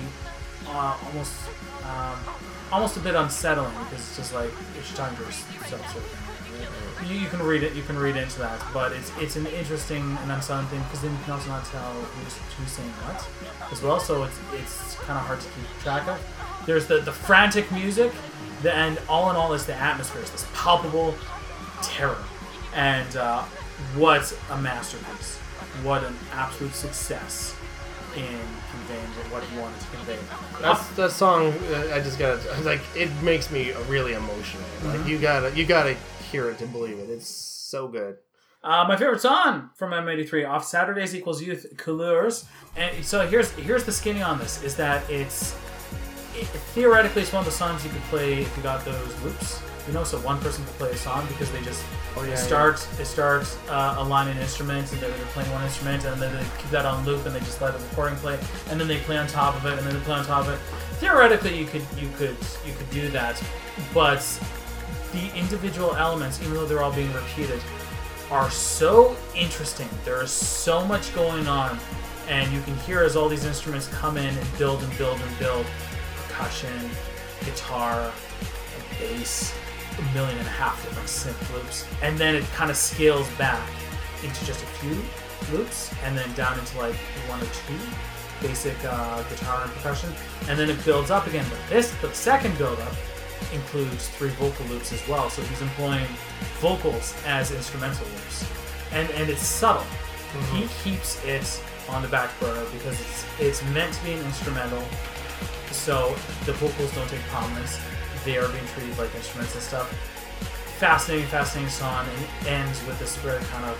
uh, 0.68 0.96
almost 1.06 1.34
um, 1.84 2.18
almost 2.72 2.96
a 2.96 3.00
bit 3.00 3.14
unsettling 3.14 3.72
because 3.84 4.00
it's 4.00 4.16
just 4.16 4.34
like 4.34 4.50
she 4.82 4.94
talking 4.94 5.16
to 5.16 5.24
herself? 5.24 6.23
You, 7.06 7.16
you 7.16 7.28
can 7.28 7.42
read 7.42 7.62
it. 7.62 7.74
You 7.74 7.82
can 7.82 7.98
read 7.98 8.16
into 8.16 8.38
that, 8.38 8.60
but 8.72 8.92
it's 8.92 9.10
it's 9.18 9.36
an 9.36 9.46
interesting 9.46 10.16
and 10.22 10.32
unsettling 10.32 10.66
thing 10.68 10.82
because 10.84 11.02
then 11.02 11.12
you 11.12 11.18
can 11.24 11.32
also 11.32 11.48
not 11.48 11.64
tell 11.66 11.92
who's, 11.92 12.36
who's 12.56 12.70
saying 12.70 12.90
what 12.90 13.72
as 13.72 13.82
well. 13.82 14.00
So 14.00 14.24
it's 14.24 14.38
it's 14.54 14.94
kind 14.96 15.18
of 15.18 15.26
hard 15.26 15.40
to 15.40 15.48
keep 15.48 15.66
track 15.82 16.06
of. 16.08 16.18
There's 16.66 16.86
the 16.86 17.00
the 17.00 17.12
frantic 17.12 17.70
music, 17.72 18.12
the, 18.62 18.72
and 18.72 18.98
all 19.08 19.30
in 19.30 19.36
all, 19.36 19.52
is 19.52 19.66
the 19.66 19.74
atmosphere. 19.74 20.22
It's 20.22 20.30
this 20.30 20.46
palpable 20.54 21.14
terror, 21.82 22.22
and 22.74 23.16
uh, 23.16 23.42
what 23.96 24.36
a 24.50 24.58
masterpiece! 24.58 25.38
What 25.82 26.04
an 26.04 26.14
absolute 26.32 26.74
success 26.74 27.54
in 28.16 28.38
conveying 28.70 29.04
what 29.30 29.42
he 29.44 29.58
wanted 29.58 29.80
to 29.80 29.86
convey. 29.88 30.18
That's 30.60 30.86
that 30.90 31.10
song. 31.10 31.52
Uh, 31.70 31.90
I 31.92 32.00
just 32.00 32.18
gotta 32.18 32.40
like. 32.62 32.80
It 32.96 33.10
makes 33.22 33.50
me 33.50 33.72
really 33.88 34.14
emotional. 34.14 34.64
Like 34.84 35.06
you 35.06 35.18
gotta 35.18 35.54
you 35.54 35.66
gotta 35.66 35.96
hear 36.34 36.50
it 36.50 36.58
to 36.58 36.66
believe 36.66 36.98
it. 36.98 37.08
It's 37.08 37.28
so 37.28 37.86
good. 37.86 38.16
Uh, 38.64 38.84
my 38.88 38.96
favorite 38.96 39.20
song 39.20 39.70
from 39.76 39.92
M83 39.92 40.48
off 40.48 40.64
Saturdays 40.64 41.14
equals 41.14 41.40
Youth 41.40 41.64
Couleurs. 41.76 42.46
And 42.76 43.04
so 43.04 43.24
here's 43.24 43.52
here's 43.52 43.84
the 43.84 43.92
skinny 43.92 44.20
on 44.20 44.38
this 44.38 44.62
is 44.64 44.74
that 44.76 45.08
it's 45.08 45.54
it, 46.34 46.46
theoretically 46.74 47.22
it's 47.22 47.32
one 47.32 47.40
of 47.40 47.44
the 47.44 47.52
songs 47.52 47.84
you 47.84 47.90
could 47.90 48.02
play 48.02 48.42
if 48.42 48.56
you 48.56 48.62
got 48.64 48.84
those 48.84 49.22
loops. 49.22 49.62
You 49.86 49.92
know, 49.92 50.02
so 50.02 50.18
one 50.20 50.40
person 50.40 50.64
could 50.64 50.74
play 50.74 50.90
a 50.90 50.96
song 50.96 51.24
because 51.28 51.52
they 51.52 51.62
just 51.62 51.84
oh, 52.16 52.24
yeah, 52.24 52.34
start 52.34 52.84
they 52.96 53.04
start 53.04 53.46
uh, 53.68 53.96
aligning 53.98 54.36
instruments 54.38 54.92
and 54.92 55.00
they're, 55.00 55.10
they're 55.10 55.26
playing 55.26 55.52
one 55.52 55.62
instrument 55.62 56.04
and 56.04 56.20
then 56.20 56.34
they 56.34 56.42
keep 56.58 56.70
that 56.70 56.86
on 56.86 57.04
loop 57.04 57.24
and 57.26 57.34
they 57.34 57.40
just 57.40 57.60
let 57.60 57.78
the 57.78 57.84
recording 57.90 58.18
play 58.18 58.40
and 58.70 58.80
then 58.80 58.88
they 58.88 58.98
play 59.00 59.18
on 59.18 59.28
top 59.28 59.54
of 59.54 59.66
it 59.66 59.78
and 59.78 59.86
then 59.86 59.94
they 59.94 60.00
play 60.00 60.14
on 60.14 60.24
top 60.24 60.48
of 60.48 60.54
it. 60.54 60.58
Theoretically, 60.98 61.56
you 61.56 61.66
could 61.66 61.86
you 61.96 62.08
could 62.16 62.36
you 62.66 62.72
could 62.76 62.90
do 62.90 63.08
that, 63.10 63.40
but 63.92 64.18
the 65.14 65.34
individual 65.38 65.94
elements, 65.96 66.42
even 66.42 66.54
though 66.54 66.66
they're 66.66 66.82
all 66.82 66.92
being 66.92 67.12
repeated, 67.12 67.60
are 68.30 68.50
so 68.50 69.16
interesting. 69.34 69.88
There 70.04 70.22
is 70.22 70.30
so 70.30 70.84
much 70.84 71.14
going 71.14 71.46
on, 71.46 71.78
and 72.28 72.52
you 72.52 72.60
can 72.62 72.74
hear 72.78 73.02
as 73.02 73.16
all 73.16 73.28
these 73.28 73.44
instruments 73.44 73.88
come 73.88 74.16
in 74.16 74.36
and 74.36 74.58
build 74.58 74.82
and 74.82 74.98
build 74.98 75.20
and 75.20 75.38
build 75.38 75.64
percussion, 76.16 76.90
guitar, 77.44 78.12
bass, 78.98 79.54
a 79.98 80.14
million 80.14 80.36
and 80.36 80.46
a 80.46 80.50
half 80.50 80.82
different 80.82 81.08
synth 81.08 81.54
loops, 81.54 81.86
and 82.02 82.18
then 82.18 82.34
it 82.34 82.44
kind 82.52 82.70
of 82.70 82.76
scales 82.76 83.28
back 83.38 83.68
into 84.24 84.44
just 84.44 84.62
a 84.62 84.66
few 84.66 84.96
loops, 85.52 85.94
and 86.02 86.18
then 86.18 86.32
down 86.34 86.58
into 86.58 86.76
like 86.78 86.96
one 87.28 87.40
or 87.40 87.46
two 87.46 87.78
basic 88.42 88.76
uh, 88.84 89.22
guitar 89.24 89.62
and 89.62 89.72
percussion, 89.74 90.10
and 90.48 90.58
then 90.58 90.68
it 90.68 90.84
builds 90.84 91.10
up 91.10 91.26
again. 91.26 91.46
But 91.48 91.60
this, 91.68 91.94
the 92.00 92.12
second 92.12 92.58
build 92.58 92.80
up, 92.80 92.92
includes 93.52 94.08
three 94.08 94.30
vocal 94.30 94.66
loops 94.66 94.92
as 94.92 95.06
well. 95.08 95.30
So 95.30 95.42
he's 95.42 95.62
employing 95.62 96.06
vocals 96.60 97.14
as 97.26 97.50
instrumental 97.50 98.06
loops, 98.06 98.48
and 98.92 99.10
and 99.10 99.30
it's 99.30 99.42
subtle. 99.42 99.84
He 100.52 100.62
mm-hmm. 100.62 100.90
keeps 100.90 101.24
it 101.24 101.62
on 101.88 102.02
the 102.02 102.08
back 102.08 102.30
burner 102.40 102.64
because 102.72 103.00
it's 103.00 103.24
it's 103.38 103.64
meant 103.72 103.92
to 103.94 104.04
be 104.04 104.12
an 104.12 104.24
instrumental. 104.24 104.82
So 105.70 106.14
the 106.46 106.52
vocals 106.54 106.94
don't 106.94 107.08
take 107.08 107.22
prominence; 107.22 107.78
they 108.24 108.38
are 108.38 108.48
being 108.48 108.66
treated 108.74 108.96
like 108.98 109.14
instruments 109.14 109.54
and 109.54 109.62
stuff. 109.62 109.90
Fascinating, 110.78 111.26
fascinating 111.26 111.70
song, 111.70 112.06
and 112.08 112.24
it 112.24 112.50
ends 112.50 112.84
with 112.86 112.98
this 112.98 113.16
very 113.18 113.42
kind 113.44 113.64
of 113.64 113.76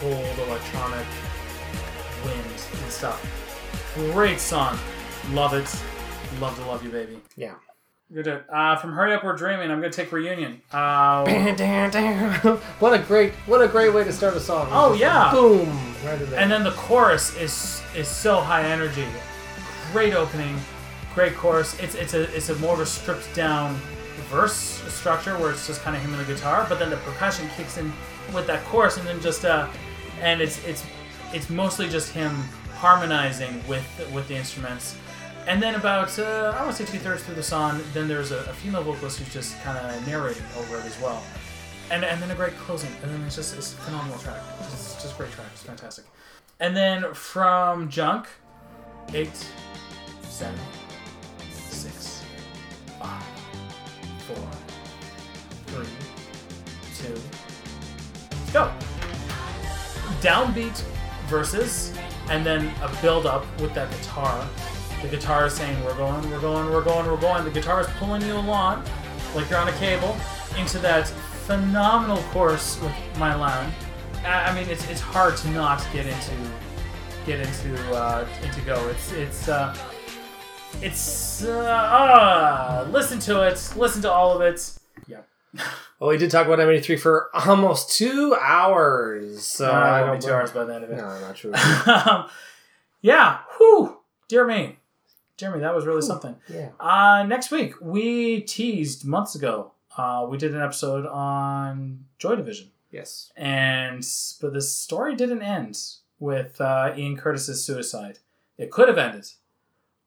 cold 0.00 0.38
electronic 0.48 1.06
wind 2.24 2.40
and 2.82 2.92
stuff. 2.92 3.20
Great 3.94 4.40
song, 4.40 4.78
love 5.32 5.54
it. 5.54 5.68
Love 6.40 6.56
to 6.56 6.64
love 6.66 6.84
you, 6.84 6.90
baby. 6.90 7.18
Yeah. 7.36 7.54
Good. 8.12 8.44
Uh, 8.48 8.76
from 8.76 8.92
Hurry 8.92 9.14
Up 9.14 9.24
We're 9.24 9.34
Dreaming, 9.34 9.68
I'm 9.68 9.80
gonna 9.80 9.92
take 9.92 10.12
Reunion. 10.12 10.62
Uh, 10.70 11.24
what 12.78 12.94
a 12.94 13.00
great 13.00 13.32
what 13.46 13.60
a 13.60 13.66
great 13.66 13.92
way 13.92 14.04
to 14.04 14.12
start 14.12 14.36
a 14.36 14.40
song. 14.40 14.68
Oh, 14.70 14.90
Just 14.90 15.00
yeah. 15.00 15.32
boom. 15.32 15.68
Right 16.04 16.20
and 16.34 16.48
then 16.50 16.62
the 16.62 16.70
chorus 16.70 17.36
is 17.36 17.82
is 17.96 18.06
so 18.06 18.36
high 18.40 18.62
energy. 18.62 19.04
Great 19.92 20.14
opening, 20.14 20.56
great 21.16 21.34
chorus. 21.34 21.76
It's 21.80 21.96
it's 21.96 22.14
a 22.14 22.32
it's 22.34 22.48
a 22.48 22.54
more 22.56 22.74
of 22.74 22.80
a 22.80 22.86
stripped 22.86 23.34
down 23.34 23.74
verse 24.30 24.54
structure 24.54 25.36
where 25.38 25.50
it's 25.50 25.66
just 25.66 25.82
kind 25.82 25.96
of 25.96 26.02
him 26.02 26.12
and 26.14 26.24
the 26.24 26.32
guitar, 26.32 26.64
but 26.68 26.78
then 26.78 26.90
the 26.90 26.96
percussion 26.98 27.48
kicks 27.56 27.76
in 27.76 27.92
with 28.32 28.46
that 28.46 28.64
chorus, 28.66 28.98
and 28.98 29.06
then 29.08 29.20
just 29.20 29.44
uh, 29.44 29.66
and 30.20 30.40
it's 30.40 30.64
it's 30.64 30.84
it's 31.32 31.50
mostly 31.50 31.88
just 31.88 32.12
him 32.12 32.30
harmonizing 32.76 33.66
with 33.66 33.84
with 34.14 34.28
the 34.28 34.36
instruments. 34.36 34.96
And 35.46 35.62
then 35.62 35.76
about 35.76 36.18
uh, 36.18 36.52
I 36.56 36.64
want 36.64 36.76
to 36.76 36.84
say 36.84 36.90
two 36.90 36.98
thirds 36.98 37.22
through 37.22 37.36
the 37.36 37.42
song, 37.42 37.80
then 37.94 38.08
there's 38.08 38.32
a, 38.32 38.38
a 38.38 38.52
female 38.52 38.82
vocalist 38.82 39.20
who's 39.20 39.32
just 39.32 39.60
kind 39.62 39.78
of 39.78 40.06
narrating 40.06 40.42
over 40.58 40.76
it 40.78 40.84
as 40.84 41.00
well, 41.00 41.22
and 41.92 42.04
and 42.04 42.20
then 42.20 42.32
a 42.32 42.34
great 42.34 42.56
closing, 42.56 42.90
and 43.02 43.12
then 43.12 43.22
it's 43.22 43.36
just 43.36 43.56
it's 43.56 43.72
a 43.72 43.76
phenomenal 43.76 44.18
track. 44.18 44.42
It's 44.60 44.94
just, 44.94 45.14
a 45.14 45.16
great 45.16 45.30
track. 45.30 45.46
It's 45.52 45.62
fantastic. 45.62 46.04
And 46.58 46.76
then 46.76 47.14
from 47.14 47.88
Junk, 47.88 48.26
eight, 49.14 49.46
seven, 50.22 50.58
six, 51.48 52.24
five, 53.00 53.22
four, 54.26 54.48
three, 55.66 55.86
two, 56.96 57.20
go. 58.52 58.72
Downbeat 60.20 60.82
verses, 61.28 61.92
and 62.30 62.44
then 62.44 62.72
a 62.82 62.90
build 63.00 63.26
up 63.26 63.44
with 63.60 63.72
that 63.74 63.88
guitar. 63.92 64.48
The 65.02 65.08
guitar 65.08 65.46
is 65.46 65.54
saying, 65.54 65.82
We're 65.84 65.96
going, 65.96 66.28
we're 66.30 66.40
going, 66.40 66.70
we're 66.70 66.82
going, 66.82 67.06
we're 67.06 67.16
going. 67.16 67.44
The 67.44 67.50
guitar 67.50 67.80
is 67.80 67.86
pulling 67.98 68.22
you 68.22 68.34
along, 68.34 68.84
like 69.34 69.48
you're 69.50 69.58
on 69.58 69.68
a 69.68 69.72
cable, 69.72 70.16
into 70.58 70.78
that 70.80 71.06
phenomenal 71.46 72.22
course 72.32 72.80
with 72.80 72.92
Mai 73.18 73.34
Lan. 73.34 73.72
I 74.24 74.52
mean, 74.54 74.68
it's, 74.68 74.88
it's 74.90 75.00
hard 75.00 75.36
to 75.38 75.50
not 75.50 75.86
get 75.92 76.06
into 76.06 76.34
get 77.26 77.40
into 77.40 77.94
uh, 77.94 78.26
into 78.42 78.60
go. 78.62 78.88
It's 78.88 79.12
it's 79.12 79.48
uh, 79.48 79.76
it's 80.80 81.44
uh, 81.44 81.58
uh, 81.58 82.88
listen 82.90 83.18
to 83.20 83.46
it, 83.46 83.72
listen 83.76 84.00
to 84.02 84.10
all 84.10 84.32
of 84.32 84.40
it. 84.40 84.78
Yeah, 85.06 85.20
well, 86.00 86.10
we 86.10 86.18
did 86.18 86.30
talk 86.30 86.46
about 86.46 86.60
M83 86.60 86.98
for 86.98 87.30
almost 87.34 87.96
two 87.96 88.36
hours. 88.40 89.44
So 89.44 89.70
I 89.70 90.00
don't 90.00 90.18
be 90.20 90.26
two 90.26 90.32
hours 90.32 90.52
by 90.52 90.64
the 90.64 90.74
end 90.74 90.84
of 90.84 90.90
it. 90.90 90.96
No, 90.96 91.20
not 91.20 91.36
true. 91.36 91.52
um, 91.86 92.28
yeah, 93.02 93.40
whew, 93.58 93.98
dear 94.28 94.46
me, 94.46 94.78
me, 95.42 95.60
that 95.60 95.74
was 95.74 95.84
really 95.86 96.02
something. 96.02 96.36
yeah. 96.48 96.70
Uh, 96.80 97.24
next 97.26 97.50
week 97.50 97.74
we 97.80 98.40
teased 98.42 99.04
months 99.04 99.34
ago. 99.34 99.72
Uh, 99.96 100.26
we 100.28 100.36
did 100.36 100.54
an 100.54 100.60
episode 100.60 101.06
on 101.06 102.04
Joy 102.18 102.36
Division, 102.36 102.70
Yes. 102.90 103.32
and 103.36 104.06
but 104.40 104.52
the 104.52 104.60
story 104.60 105.14
didn't 105.14 105.42
end 105.42 105.78
with 106.18 106.60
uh, 106.60 106.92
Ian 106.96 107.16
Curtis's 107.16 107.64
suicide. 107.64 108.18
It 108.58 108.70
could 108.70 108.88
have 108.88 108.98
ended, 108.98 109.26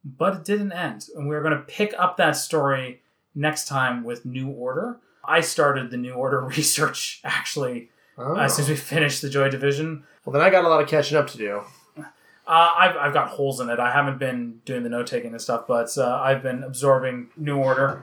but 0.03 0.35
it 0.35 0.43
didn't 0.45 0.71
end, 0.73 1.07
and 1.15 1.27
we're 1.27 1.41
going 1.41 1.53
to 1.57 1.63
pick 1.63 1.93
up 1.97 2.17
that 2.17 2.35
story 2.35 3.01
next 3.35 3.67
time 3.67 4.03
with 4.03 4.25
New 4.25 4.49
Order. 4.49 4.99
I 5.23 5.41
started 5.41 5.89
the 5.91 5.97
New 5.97 6.13
Order 6.13 6.41
research 6.57 7.21
actually 7.23 7.89
Oh. 8.17 8.35
uh, 8.35 8.47
since 8.49 8.67
we 8.67 8.75
finished 8.75 9.21
the 9.21 9.29
Joy 9.29 9.49
Division. 9.49 10.03
well, 10.25 10.33
then 10.33 10.41
I 10.41 10.49
got 10.49 10.65
a 10.65 10.67
lot 10.67 10.81
of 10.81 10.89
catching 10.89 11.17
up 11.17 11.27
to 11.29 11.37
do. 11.37 11.61
Uh, 12.49 12.71
I've, 12.75 12.97
I've 12.97 13.13
got 13.13 13.27
holes 13.27 13.59
in 13.59 13.69
it. 13.69 13.77
I 13.79 13.91
haven't 13.91 14.17
been 14.17 14.61
doing 14.65 14.81
the 14.81 14.89
note 14.89 15.05
taking 15.05 15.33
and 15.33 15.39
stuff, 15.41 15.67
but 15.67 15.95
uh, 15.99 16.19
I've 16.19 16.41
been 16.41 16.63
absorbing 16.63 17.29
New 17.37 17.57
Order. 17.57 18.01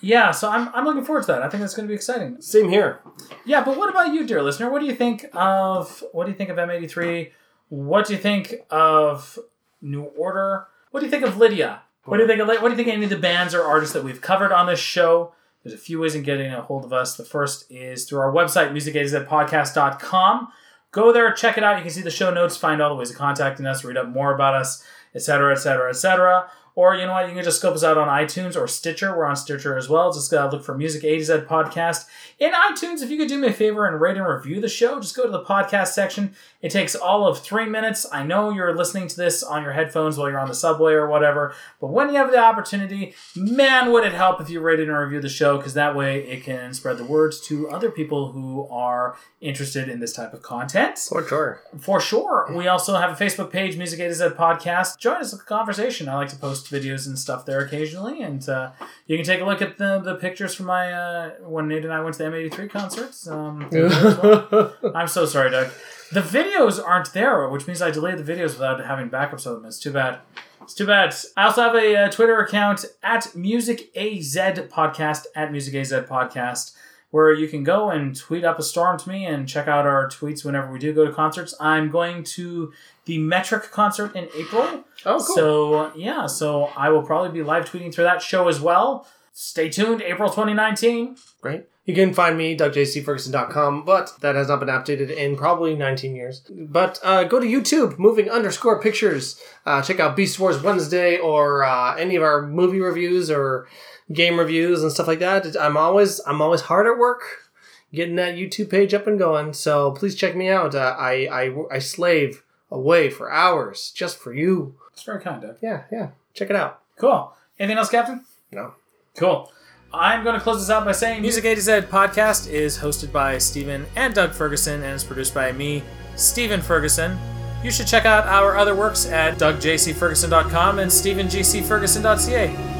Yeah, 0.00 0.30
so 0.30 0.48
I'm, 0.48 0.68
I'm 0.72 0.84
looking 0.84 1.04
forward 1.04 1.22
to 1.22 1.32
that. 1.32 1.42
I 1.42 1.48
think 1.48 1.62
that's 1.62 1.74
going 1.74 1.88
to 1.88 1.90
be 1.90 1.96
exciting. 1.96 2.40
Same 2.40 2.68
here. 2.68 3.00
Yeah, 3.44 3.64
but 3.64 3.76
what 3.76 3.90
about 3.90 4.14
you, 4.14 4.24
dear 4.24 4.40
listener? 4.40 4.70
What 4.70 4.78
do 4.78 4.86
you 4.86 4.94
think 4.94 5.26
of 5.32 6.04
what 6.12 6.26
do 6.26 6.30
you 6.30 6.36
think 6.36 6.48
of 6.48 6.56
M83? 6.56 7.32
What 7.70 8.06
do 8.06 8.12
you 8.12 8.18
think 8.20 8.54
of 8.70 9.36
New 9.82 10.04
Order? 10.04 10.68
What 10.92 11.00
do 11.00 11.06
you 11.06 11.10
think 11.10 11.24
of 11.24 11.36
Lydia? 11.36 11.82
What 12.04 12.18
do 12.18 12.22
you 12.22 12.28
think 12.28 12.40
of 12.40 12.46
what 12.46 12.60
do 12.62 12.70
you 12.70 12.76
think 12.76 12.86
of 12.86 12.94
any 12.94 13.04
of 13.04 13.10
the 13.10 13.18
bands 13.18 13.52
or 13.52 13.64
artists 13.64 13.94
that 13.94 14.04
we've 14.04 14.20
covered 14.20 14.52
on 14.52 14.66
this 14.66 14.78
show? 14.78 15.34
There's 15.64 15.74
a 15.74 15.78
few 15.78 15.98
ways 15.98 16.14
in 16.14 16.22
getting 16.22 16.52
a 16.52 16.62
hold 16.62 16.84
of 16.84 16.92
us. 16.92 17.16
The 17.16 17.24
first 17.24 17.70
is 17.70 18.04
through 18.04 18.20
our 18.20 18.32
website, 18.32 18.70
musicazpodcast.com. 18.72 20.48
Go 20.92 21.12
there, 21.12 21.32
check 21.32 21.56
it 21.56 21.64
out. 21.64 21.76
You 21.76 21.82
can 21.82 21.90
see 21.90 22.02
the 22.02 22.10
show 22.10 22.32
notes, 22.32 22.56
find 22.56 22.82
all 22.82 22.90
the 22.90 22.96
ways 22.96 23.10
of 23.10 23.16
contacting 23.16 23.66
us, 23.66 23.84
read 23.84 23.96
up 23.96 24.08
more 24.08 24.34
about 24.34 24.54
us, 24.54 24.84
etc., 25.14 25.52
etc., 25.52 25.90
etc. 25.90 26.50
Or 26.74 26.94
you 26.94 27.06
know 27.06 27.12
what, 27.12 27.28
you 27.28 27.34
can 27.34 27.44
just 27.44 27.58
scope 27.58 27.74
us 27.74 27.84
out 27.84 27.98
on 27.98 28.08
iTunes 28.08 28.56
or 28.56 28.66
Stitcher. 28.66 29.16
We're 29.16 29.24
on 29.24 29.36
Stitcher 29.36 29.76
as 29.76 29.88
well. 29.88 30.12
Just 30.12 30.32
uh, 30.32 30.48
look 30.50 30.64
for 30.64 30.76
Music 30.76 31.04
A 31.04 31.18
to 31.18 31.24
Z 31.24 31.32
Podcast. 31.48 32.06
In 32.38 32.52
iTunes, 32.52 33.02
if 33.02 33.10
you 33.10 33.18
could 33.18 33.28
do 33.28 33.38
me 33.38 33.48
a 33.48 33.52
favor 33.52 33.86
and 33.86 34.00
rate 34.00 34.16
and 34.16 34.26
review 34.26 34.60
the 34.60 34.68
show, 34.68 35.00
just 35.00 35.16
go 35.16 35.24
to 35.24 35.30
the 35.30 35.44
podcast 35.44 35.88
section. 35.88 36.34
It 36.62 36.70
takes 36.70 36.94
all 36.94 37.26
of 37.26 37.40
three 37.40 37.66
minutes. 37.66 38.06
I 38.12 38.22
know 38.22 38.50
you're 38.50 38.74
listening 38.74 39.08
to 39.08 39.16
this 39.16 39.42
on 39.42 39.62
your 39.62 39.72
headphones 39.72 40.16
while 40.16 40.30
you're 40.30 40.38
on 40.38 40.48
the 40.48 40.54
subway 40.54 40.92
or 40.92 41.08
whatever, 41.08 41.54
but 41.80 41.88
when 41.88 42.08
you 42.10 42.16
have 42.16 42.30
the 42.30 42.38
opportunity, 42.38 43.14
man, 43.34 43.92
would 43.92 44.04
it 44.04 44.12
help 44.12 44.40
if 44.40 44.48
you 44.48 44.60
rated 44.60 44.88
and 44.88 44.96
reviewed 44.96 45.22
the 45.22 45.28
show 45.28 45.56
because 45.56 45.74
that 45.74 45.96
way 45.96 46.26
it 46.26 46.44
can 46.44 46.72
spread 46.74 46.98
the 46.98 47.04
words 47.04 47.40
to 47.48 47.68
other 47.68 47.90
people 47.90 48.32
who 48.32 48.68
are 48.68 49.16
interested 49.40 49.88
in 49.88 50.00
this 50.00 50.12
type 50.12 50.34
of 50.34 50.42
content. 50.42 50.98
For 50.98 51.26
sure. 51.26 51.62
For 51.80 52.00
sure. 52.00 52.52
We 52.54 52.68
also 52.68 52.96
have 52.96 53.10
a 53.10 53.24
Facebook 53.24 53.50
page, 53.50 53.76
Music 53.76 54.00
A 54.00 54.08
to 54.08 54.14
Z 54.14 54.24
Podcast. 54.30 54.98
Join 54.98 55.16
us 55.16 55.32
in 55.32 55.38
the 55.38 55.44
conversation. 55.44 56.08
I 56.08 56.16
like 56.16 56.28
to 56.28 56.36
post 56.36 56.69
videos 56.70 57.06
and 57.06 57.18
stuff 57.18 57.44
there 57.44 57.60
occasionally, 57.60 58.22
and 58.22 58.48
uh, 58.48 58.70
you 59.06 59.16
can 59.16 59.26
take 59.26 59.40
a 59.40 59.44
look 59.44 59.60
at 59.60 59.78
the, 59.78 60.00
the 60.00 60.14
pictures 60.14 60.54
from 60.54 60.66
my 60.66 60.92
uh, 60.92 61.30
when 61.42 61.68
Nate 61.68 61.84
and 61.84 61.92
I 61.92 62.00
went 62.00 62.16
to 62.16 62.22
the 62.22 62.30
M83 62.30 62.70
concerts. 62.70 63.26
Um, 63.26 63.68
well. 63.72 64.74
I'm 64.94 65.08
so 65.08 65.26
sorry, 65.26 65.50
Doug. 65.50 65.70
The 66.12 66.20
videos 66.20 66.82
aren't 66.84 67.12
there, 67.12 67.48
which 67.48 67.66
means 67.66 67.82
I 67.82 67.90
delayed 67.90 68.18
the 68.18 68.32
videos 68.32 68.52
without 68.52 68.84
having 68.84 69.10
backups 69.10 69.46
of 69.46 69.56
them. 69.56 69.64
It's 69.64 69.78
too 69.78 69.92
bad. 69.92 70.20
It's 70.62 70.74
too 70.74 70.86
bad. 70.86 71.14
I 71.36 71.44
also 71.44 71.62
have 71.62 71.74
a, 71.74 71.96
uh 71.96 72.10
Twitter 72.10 72.38
account 72.38 72.84
at 73.02 73.34
Music 73.34 73.90
AZ 73.96 74.36
Podcast 74.36 75.26
at 75.34 75.50
Music 75.52 75.74
AZ 75.74 75.92
Podcast, 75.92 76.74
where 77.10 77.32
you 77.32 77.48
can 77.48 77.64
go 77.64 77.90
and 77.90 78.16
tweet 78.16 78.44
up 78.44 78.58
a 78.58 78.62
storm 78.62 78.98
to 78.98 79.08
me 79.08 79.26
and 79.26 79.48
check 79.48 79.66
out 79.66 79.86
our 79.86 80.08
tweets 80.08 80.44
whenever 80.44 80.70
we 80.72 80.78
do 80.78 80.92
go 80.92 81.04
to 81.04 81.12
concerts. 81.12 81.54
I'm 81.60 81.90
going 81.90 82.22
to 82.24 82.72
the 83.04 83.18
Metric 83.18 83.70
concert 83.70 84.14
in 84.14 84.28
April. 84.36 84.84
Oh, 85.04 85.18
cool. 85.18 85.20
So 85.20 85.92
yeah, 85.96 86.26
so 86.26 86.64
I 86.76 86.90
will 86.90 87.02
probably 87.02 87.30
be 87.30 87.42
live 87.42 87.68
tweeting 87.68 87.92
through 87.92 88.04
that 88.04 88.22
show 88.22 88.48
as 88.48 88.60
well. 88.60 89.06
Stay 89.32 89.68
tuned, 89.68 90.02
April 90.02 90.28
2019. 90.28 91.16
Great. 91.40 91.64
You 91.86 91.94
can 91.94 92.12
find 92.12 92.36
me, 92.36 92.56
DougJCFerguson.com, 92.56 93.84
but 93.84 94.12
that 94.20 94.36
has 94.36 94.48
not 94.48 94.60
been 94.60 94.68
updated 94.68 95.10
in 95.10 95.34
probably 95.34 95.74
19 95.74 96.14
years. 96.14 96.42
But 96.48 97.00
uh, 97.02 97.24
go 97.24 97.40
to 97.40 97.46
YouTube, 97.46 97.98
moving 97.98 98.30
underscore 98.30 98.80
pictures. 98.80 99.40
Uh, 99.66 99.82
check 99.82 99.98
out 99.98 100.14
Beast 100.14 100.38
Wars 100.38 100.62
Wednesday 100.62 101.18
or 101.18 101.64
uh, 101.64 101.96
any 101.96 102.16
of 102.16 102.22
our 102.22 102.46
movie 102.46 102.80
reviews 102.80 103.30
or 103.30 103.66
game 104.12 104.38
reviews 104.38 104.82
and 104.82 104.92
stuff 104.92 105.06
like 105.06 105.18
that. 105.20 105.56
I'm 105.58 105.76
always 105.76 106.20
I'm 106.26 106.40
always 106.42 106.62
hard 106.62 106.86
at 106.86 106.98
work 106.98 107.50
getting 107.92 108.16
that 108.16 108.34
YouTube 108.34 108.70
page 108.70 108.94
up 108.94 109.06
and 109.06 109.18
going. 109.18 109.52
So 109.52 109.92
please 109.92 110.14
check 110.14 110.36
me 110.36 110.48
out. 110.48 110.74
Uh, 110.74 110.94
I, 110.98 111.28
I 111.30 111.76
I 111.76 111.78
slave 111.78 112.42
away 112.70 113.10
for 113.10 113.30
hours 113.30 113.90
just 113.94 114.18
for 114.18 114.32
you. 114.32 114.74
It's 114.92 115.02
very 115.02 115.20
kind, 115.20 115.42
Doug. 115.42 115.56
Yeah, 115.60 115.84
yeah. 115.90 116.10
Check 116.34 116.50
it 116.50 116.56
out. 116.56 116.80
Cool. 116.96 117.32
Anything 117.58 117.78
else, 117.78 117.90
Captain? 117.90 118.24
No. 118.52 118.74
Cool. 119.16 119.50
I'm 119.92 120.22
going 120.22 120.36
to 120.36 120.40
close 120.40 120.60
this 120.60 120.70
out 120.70 120.84
by 120.84 120.92
saying 120.92 121.20
Music 121.20 121.44
A 121.44 121.54
to 121.54 121.60
Z 121.60 121.72
podcast 121.82 122.48
is 122.48 122.78
hosted 122.78 123.10
by 123.10 123.38
Stephen 123.38 123.86
and 123.96 124.14
Doug 124.14 124.32
Ferguson 124.32 124.82
and 124.84 124.94
is 124.94 125.02
produced 125.02 125.34
by 125.34 125.50
me, 125.50 125.82
Stephen 126.14 126.60
Ferguson. 126.62 127.18
You 127.64 127.72
should 127.72 127.88
check 127.88 128.04
out 128.06 128.26
our 128.26 128.56
other 128.56 128.74
works 128.76 129.06
at 129.06 129.36
dougjcferguson.com 129.38 130.78
and 130.78 130.90
stevengcferguson.ca. 130.90 132.79